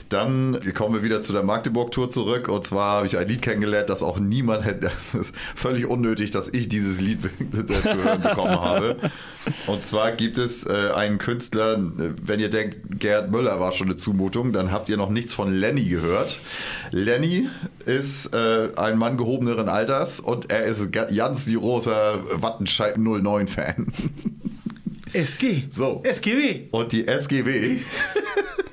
Dann 0.10 0.60
kommen 0.74 0.96
wir 0.96 1.04
wieder 1.04 1.22
zu 1.22 1.34
der 1.34 1.44
Magdeburg-Tour 1.44 2.10
zurück 2.10 2.48
und 2.50 2.66
zwar 2.66 2.98
habe 2.98 3.08
ich 3.08 3.18
ein 3.18 3.28
Lied 3.28 3.42
kennengelernt, 3.42 3.90
das 3.90 4.02
auch 4.04 4.20
niemand 4.20 4.66
hätte. 4.66 4.92
Das 5.12 5.22
ist 5.22 5.34
völlig 5.56 5.86
unnötig, 5.86 6.32
dass 6.32 6.50
ich 6.54 6.70
dieses 6.70 7.02
Lied 7.02 7.20
zu 7.52 8.04
hören 8.04 8.22
bekommen 8.22 8.60
habe. 8.60 8.96
Und 9.68 9.84
zwar 9.84 10.12
gibt 10.12 10.38
es 10.38 10.66
äh, 10.66 10.92
einen 10.96 11.18
Künstler, 11.18 11.78
wenn 11.80 12.40
ihr 12.40 12.50
denkt, 12.50 12.78
Gerhard 13.00 13.32
Müller 13.32 13.60
war 13.60 13.72
schon 13.72 13.88
eine 13.88 13.96
Zumutung, 13.98 14.54
dann 14.54 14.72
habt 14.72 14.90
ihr 14.90 14.98
noch 14.98 15.10
nichts 15.10 15.34
von 15.34 15.52
Lenny 15.52 15.86
gehört. 15.86 16.40
Lenny 16.92 17.48
ist 17.86 18.34
äh, 18.36 18.70
ein 18.76 18.98
Mann 18.98 19.18
gehobeneren 19.18 19.68
Alters 19.70 20.20
und 20.20 20.52
er 20.52 20.64
ist 20.66 20.92
ga- 20.92 21.06
ganz 21.14 21.46
großer 21.52 22.20
Wattenscheid 22.42 22.98
09-Fan. 22.98 23.88
SG. 25.14 25.64
So. 25.72 26.02
SGW. 26.04 26.68
Und 26.72 26.92
die 26.92 27.08
SGW. 27.08 27.80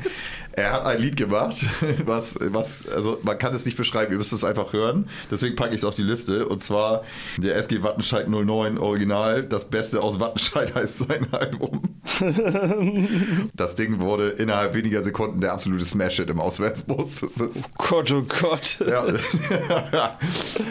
Er 0.56 0.72
hat 0.72 0.86
ein 0.86 1.00
Lied 1.00 1.16
gemacht, 1.18 1.58
was, 2.06 2.34
was, 2.40 2.88
also 2.88 3.18
man 3.22 3.36
kann 3.36 3.54
es 3.54 3.66
nicht 3.66 3.76
beschreiben, 3.76 4.10
ihr 4.12 4.16
müsst 4.16 4.32
es 4.32 4.42
einfach 4.42 4.72
hören. 4.72 5.06
Deswegen 5.30 5.54
packe 5.54 5.74
ich 5.74 5.82
es 5.82 5.84
auf 5.84 5.94
die 5.94 6.02
Liste. 6.02 6.48
Und 6.48 6.62
zwar 6.62 7.04
der 7.36 7.56
SG 7.56 7.82
Wattenscheid 7.82 8.26
09 8.26 8.78
Original. 8.78 9.42
Das 9.42 9.66
Beste 9.66 10.02
aus 10.02 10.18
Wattenscheid 10.18 10.74
heißt 10.74 10.98
sein 10.98 11.26
Album. 11.32 11.82
Das 13.54 13.74
Ding 13.74 14.00
wurde 14.00 14.28
innerhalb 14.28 14.74
weniger 14.74 15.02
Sekunden 15.02 15.40
der 15.40 15.52
absolute 15.52 15.84
Smash-Hit 15.84 16.30
im 16.30 16.40
Auswärtsbus. 16.40 17.20
Das 17.20 17.36
ist, 17.36 17.56
Gott, 17.76 18.10
oh 18.12 18.22
Gott. 18.22 18.78
ja. 18.86 20.18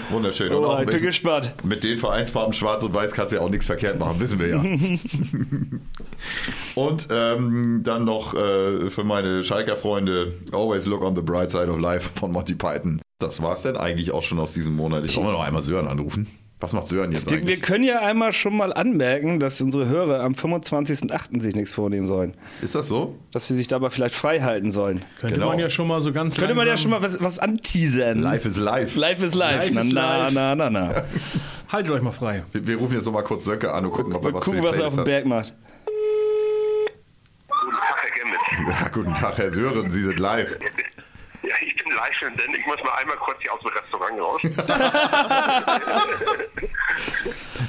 Wunderschön. 0.09 0.53
Oh, 0.53 0.77
ich 0.79 0.85
bin 0.85 0.95
mit, 0.95 1.03
gespannt. 1.03 1.53
mit 1.63 1.83
den 1.83 1.97
Vereinsfarben 1.97 2.53
Schwarz 2.53 2.83
und 2.83 2.93
Weiß 2.93 3.11
kannst 3.13 3.31
du 3.31 3.37
ja 3.37 3.41
auch 3.41 3.49
nichts 3.49 3.65
verkehrt 3.65 3.99
machen, 3.99 4.19
wissen 4.19 4.39
wir 4.39 4.47
ja. 4.47 4.63
Und 6.75 7.07
ähm, 7.11 7.81
dann 7.83 8.05
noch 8.05 8.33
äh, 8.33 8.89
für 8.89 9.03
meine 9.03 9.43
Schalker 9.43 9.74
Freunde 9.75 10.33
Always 10.51 10.85
Look 10.85 11.03
on 11.03 11.15
the 11.15 11.21
Bright 11.21 11.51
Side 11.51 11.69
of 11.69 11.79
Life 11.79 12.09
von 12.19 12.31
Monty 12.31 12.55
Python. 12.55 13.01
Das 13.19 13.41
war's 13.41 13.61
denn 13.61 13.77
eigentlich 13.77 14.11
auch 14.11 14.23
schon 14.23 14.39
aus 14.39 14.53
diesem 14.53 14.75
Monat. 14.75 15.05
Ich 15.05 15.17
mal 15.17 15.31
noch 15.31 15.43
einmal 15.43 15.61
Sören 15.61 15.87
anrufen. 15.87 16.27
Was 16.61 16.71
macht 16.71 16.87
Sören 16.87 17.11
jetzt 17.11 17.29
Wir, 17.29 17.37
eigentlich? 17.37 17.47
wir 17.47 17.59
können 17.59 17.83
ja 17.83 17.99
einmal 17.99 18.31
schon 18.31 18.55
mal 18.55 18.73
anmerken, 18.73 19.39
dass 19.39 19.59
unsere 19.59 19.87
Hörer 19.87 20.21
am 20.21 20.33
25.08. 20.33 21.41
sich 21.41 21.53
nichts 21.53 21.71
vornehmen 21.71 22.07
sollen. 22.07 22.33
Ist 22.61 22.75
das 22.75 22.87
so? 22.87 23.15
Dass 23.31 23.47
sie 23.47 23.55
sich 23.55 23.67
dabei 23.67 23.89
vielleicht 23.89 24.15
frei 24.15 24.39
halten 24.39 24.71
sollen. 24.71 25.03
Könnte 25.19 25.39
man 25.39 25.59
ja 25.59 25.69
schon 25.69 25.87
mal 25.87 25.99
so 25.99 26.13
ganz 26.13 26.35
Könnte 26.35 26.55
man 26.55 26.65
ja 26.65 26.77
schon 26.77 26.91
mal 26.91 27.01
was, 27.01 27.21
was 27.21 27.39
anteasern. 27.39 28.19
Life 28.21 28.47
is 28.47 28.57
live. 28.57 28.95
Life 28.95 29.25
is 29.25 29.33
live. 29.35 29.57
Life 29.57 29.73
na, 29.73 29.81
is 29.81 29.91
na, 29.91 30.17
live. 30.27 30.33
na, 30.33 30.55
na, 30.55 30.69
na. 30.69 31.03
Haltet 31.67 31.91
euch 31.91 32.01
mal 32.01 32.13
frei. 32.13 32.45
Wir, 32.53 32.65
wir 32.65 32.77
rufen 32.77 32.93
jetzt 32.93 33.05
noch 33.05 33.13
mal 33.13 33.23
kurz 33.23 33.43
Söcke 33.43 33.73
an 33.73 33.85
und 33.85 33.91
gucken, 33.91 34.13
ob 34.13 34.23
er 34.23 34.33
was 34.33 34.43
Gucken, 34.43 34.63
was 34.63 34.79
er 34.79 34.87
auf 34.87 34.95
dem 34.95 35.03
Berg 35.03 35.25
macht. 35.25 35.53
Guten 37.65 37.77
Tag, 37.77 37.97
Herr 38.01 38.11
Gemmitz. 38.11 38.41
Ja, 38.79 38.87
guten 38.89 39.13
Tag, 39.15 39.37
Herr 39.37 39.51
Sören, 39.51 39.89
Sie 39.89 40.03
sind 40.03 40.19
live. 40.19 40.57
Ja, 41.43 41.53
ich 41.61 41.75
bin 41.75 41.93
live, 41.93 42.19
denn 42.35 42.55
ich 42.55 42.65
muss 42.65 42.81
mal 42.83 42.93
einmal 42.93 43.17
kurz 43.17 43.39
hier 43.39 43.53
aus 43.53 43.59
dem 43.59 43.69
Restaurant 43.69 44.19
raus. 44.19 44.41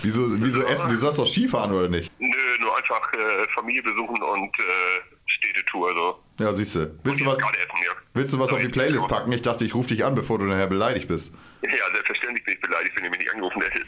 Wieso, 0.03 0.23
wieso 0.43 0.63
essen? 0.63 0.89
Du 0.89 0.97
sollst 0.97 1.19
doch 1.19 1.27
Skifahren, 1.27 1.75
oder 1.75 1.89
nicht? 1.89 2.11
Nö, 2.19 2.59
nur 2.59 2.75
einfach 2.75 3.13
äh, 3.13 3.47
Familie 3.55 3.83
besuchen 3.83 4.23
und 4.23 4.59
äh, 4.59 5.03
Städtetour. 5.27 5.93
So. 5.93 6.23
Ja, 6.43 6.55
siehst 6.55 6.75
du. 6.77 6.99
Willst 7.05 7.21
du 7.21 7.27
was, 7.27 7.37
essen, 7.37 7.49
ja. 7.85 7.93
willst 8.15 8.33
du 8.33 8.39
was 8.39 8.51
auf 8.51 8.61
die 8.61 8.69
Playlist 8.69 9.07
packen? 9.09 9.31
Ich 9.33 9.43
dachte, 9.43 9.67
ich 9.67 9.75
rufe 9.75 9.89
dich 9.89 10.07
an, 10.07 10.15
bevor 10.15 10.39
du 10.39 10.47
nachher 10.47 10.69
beleidigt 10.69 11.09
bist. 11.09 11.35
Ja, 11.61 11.91
selbstverständlich 11.93 12.45
bin 12.45 12.55
ich 12.55 12.61
beleidigt, 12.63 12.97
wenn 12.97 13.05
ihr 13.05 13.11
mich 13.11 13.19
nicht 13.19 13.33
angerufen 13.33 13.61
hättet. 13.61 13.87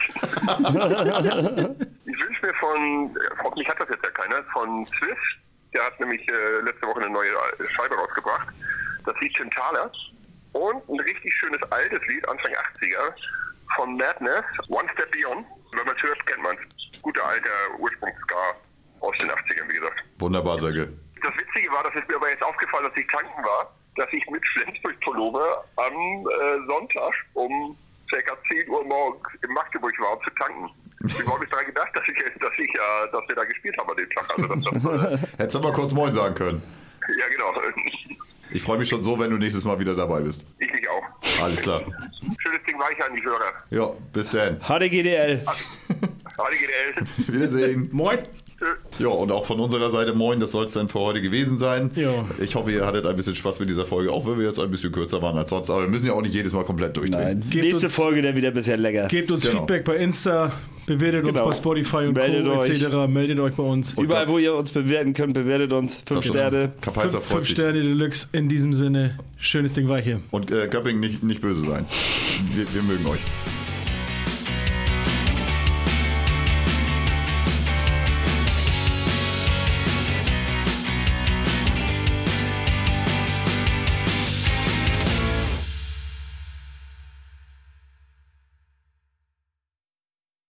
ich 2.05 2.19
wünsche 2.19 2.45
mir 2.45 2.53
von, 2.59 3.17
hoffentlich 3.43 3.67
hat 3.67 3.79
das 3.79 3.89
jetzt 3.89 4.03
ja 4.03 4.11
keiner, 4.11 4.43
von 4.53 4.85
Swift, 4.85 5.39
der 5.73 5.85
hat 5.85 5.99
nämlich 5.99 6.27
äh, 6.27 6.61
letzte 6.61 6.87
Woche 6.87 7.01
eine 7.01 7.09
neue 7.09 7.29
äh, 7.29 7.67
Scheibe 7.69 7.95
rausgebracht, 7.95 8.47
das 9.05 9.15
Lied 9.19 9.35
Tintala 9.35 9.91
und 10.53 10.89
ein 10.89 10.99
richtig 11.01 11.33
schönes 11.35 11.61
altes 11.71 12.01
Lied, 12.07 12.27
Anfang 12.27 12.51
80er, 12.51 13.13
von 13.75 13.97
Madness, 13.97 14.45
One 14.67 14.89
Step 14.93 15.11
Beyond. 15.11 15.45
Wenn 15.73 15.85
man 15.85 15.95
es 15.95 16.01
hört, 16.01 16.25
kennt 16.25 16.41
man 16.41 16.57
es. 16.57 17.01
guter 17.01 17.23
alter 17.23 17.49
Ursprungsgar 17.77 18.55
aus 19.01 19.15
den 19.17 19.29
80ern, 19.29 19.69
wie 19.69 19.75
gesagt. 19.75 20.03
Wunderbar, 20.17 20.57
Serge. 20.57 20.91
Das 21.21 21.33
Witzige 21.37 21.71
war, 21.71 21.83
das 21.83 21.95
ist 21.95 22.07
mir 22.07 22.15
aber 22.15 22.29
jetzt 22.29 22.43
aufgefallen, 22.43 22.85
dass 22.85 22.97
ich 22.97 23.07
tanken 23.07 23.43
war, 23.43 23.71
dass 23.95 24.11
ich 24.11 24.25
mit 24.29 24.43
Flensburg-Pullover 24.53 25.63
am 25.75 25.93
äh, 25.93 26.65
Sonntag 26.65 27.13
um 27.33 27.77
ca. 28.09 28.37
10 28.47 28.69
Uhr 28.69 28.83
morgens 28.85 29.27
in 29.43 29.53
Magdeburg 29.53 29.93
war, 29.99 30.17
um 30.17 30.23
zu 30.23 30.29
tanken. 30.31 30.69
Ich 31.05 31.25
habe 31.25 31.39
nicht 31.39 31.51
daran 31.51 31.65
gedacht, 31.65 31.89
dass 31.93 32.03
ich, 32.07 32.39
dass 32.39 32.51
ich 32.57 32.73
ja, 32.73 33.07
dass 33.11 33.27
wir 33.27 33.35
da 33.35 33.43
gespielt 33.45 33.77
haben 33.77 33.89
an 33.89 33.95
dem 33.97 34.09
Tag. 34.09 34.29
Also 34.35 34.47
dass 34.47 34.83
das, 34.83 35.13
äh, 35.13 35.17
Hättest 35.37 35.55
du 35.55 35.59
aber 35.59 35.73
kurz 35.73 35.93
Moin 35.93 36.13
sagen 36.13 36.35
können. 36.35 36.61
ja, 37.17 37.27
genau. 37.29 37.53
Ich 38.51 38.63
freue 38.63 38.79
mich 38.79 38.89
schon 38.89 39.03
so, 39.03 39.17
wenn 39.19 39.29
du 39.29 39.37
nächstes 39.37 39.63
Mal 39.63 39.79
wieder 39.79 39.95
dabei 39.95 40.21
bist. 40.21 40.45
Ich 40.57 40.71
mich 40.71 40.89
auch. 40.89 41.43
Alles 41.43 41.61
klar. 41.61 41.81
Schönes 42.39 42.63
Ding 42.67 42.79
weich 42.79 43.01
an 43.03 43.15
die 43.15 43.23
Hörer. 43.23 43.53
Ja, 43.69 43.91
bis 44.11 44.29
dann. 44.31 44.59
HDGDL. 44.59 45.45
HDGDL. 46.35 46.95
Wiedersehen. 47.27 47.89
Moin. 47.91 48.19
Ja, 48.99 49.07
und 49.07 49.31
auch 49.31 49.45
von 49.45 49.59
unserer 49.59 49.89
Seite 49.89 50.13
moin, 50.13 50.39
das 50.39 50.51
soll 50.51 50.65
es 50.65 50.73
dann 50.73 50.89
für 50.89 50.99
heute 50.99 51.21
gewesen 51.21 51.57
sein. 51.57 51.89
Ja. 51.95 52.25
Ich 52.41 52.55
hoffe, 52.55 52.71
ihr 52.71 52.85
hattet 52.85 53.05
ein 53.05 53.15
bisschen 53.15 53.35
Spaß 53.35 53.59
mit 53.59 53.69
dieser 53.69 53.85
Folge, 53.85 54.11
auch 54.11 54.25
wenn 54.27 54.37
wir 54.37 54.45
jetzt 54.45 54.59
ein 54.59 54.69
bisschen 54.69 54.91
kürzer 54.91 55.21
waren 55.21 55.37
als 55.37 55.49
sonst. 55.51 55.69
Aber 55.69 55.81
wir 55.83 55.87
müssen 55.89 56.07
ja 56.07 56.13
auch 56.13 56.21
nicht 56.21 56.33
jedes 56.33 56.51
Mal 56.51 56.65
komplett 56.65 56.97
durchdrehen. 56.97 57.43
Nächste 57.53 57.85
uns- 57.87 57.95
Folge 57.95 58.21
dann 58.21 58.35
wieder 58.35 58.51
bisher 58.51 58.75
lecker. 58.77 59.07
Gebt 59.07 59.31
uns 59.31 59.43
Genau. 59.43 59.59
Feedback 59.59 59.85
bei 59.85 59.95
Insta, 59.97 60.51
bewertet 60.85 61.23
Genau. 61.25 61.45
uns 61.45 61.55
bei 61.57 61.61
Spotify 61.61 61.97
und 62.07 62.13
Meldet 62.15 62.45
Co. 62.45 62.51
euch. 62.57 62.69
etc. 62.69 63.07
Meldet 63.07 63.39
euch 63.39 63.55
bei 63.55 63.63
uns. 63.63 63.93
Überall, 63.93 64.27
wo 64.27 64.37
ihr 64.37 64.53
uns 64.53 64.71
bewerten 64.71 65.13
könnt, 65.13 65.33
bewertet 65.35 65.71
uns. 65.71 66.03
Fünf 66.05 66.25
Sterne. 66.25 66.73
Fünf, 66.81 67.23
fünf. 67.23 67.47
Sterne 67.47 67.81
Deluxe 67.81 68.27
in 68.33 68.49
diesem 68.49 68.73
Sinne. 68.73 69.17
Schönes 69.37 69.73
Ding 69.73 69.87
war 69.87 70.01
hier. 70.01 70.19
Und 70.31 70.51
äh, 70.51 70.67
Göpping 70.67 70.99
nicht, 70.99 71.23
nicht 71.23 71.39
böse 71.39 71.61
sein. 71.65 71.85
Wir, 72.55 72.65
wir 72.73 72.83
mögen 72.83 73.05
euch. 73.05 73.19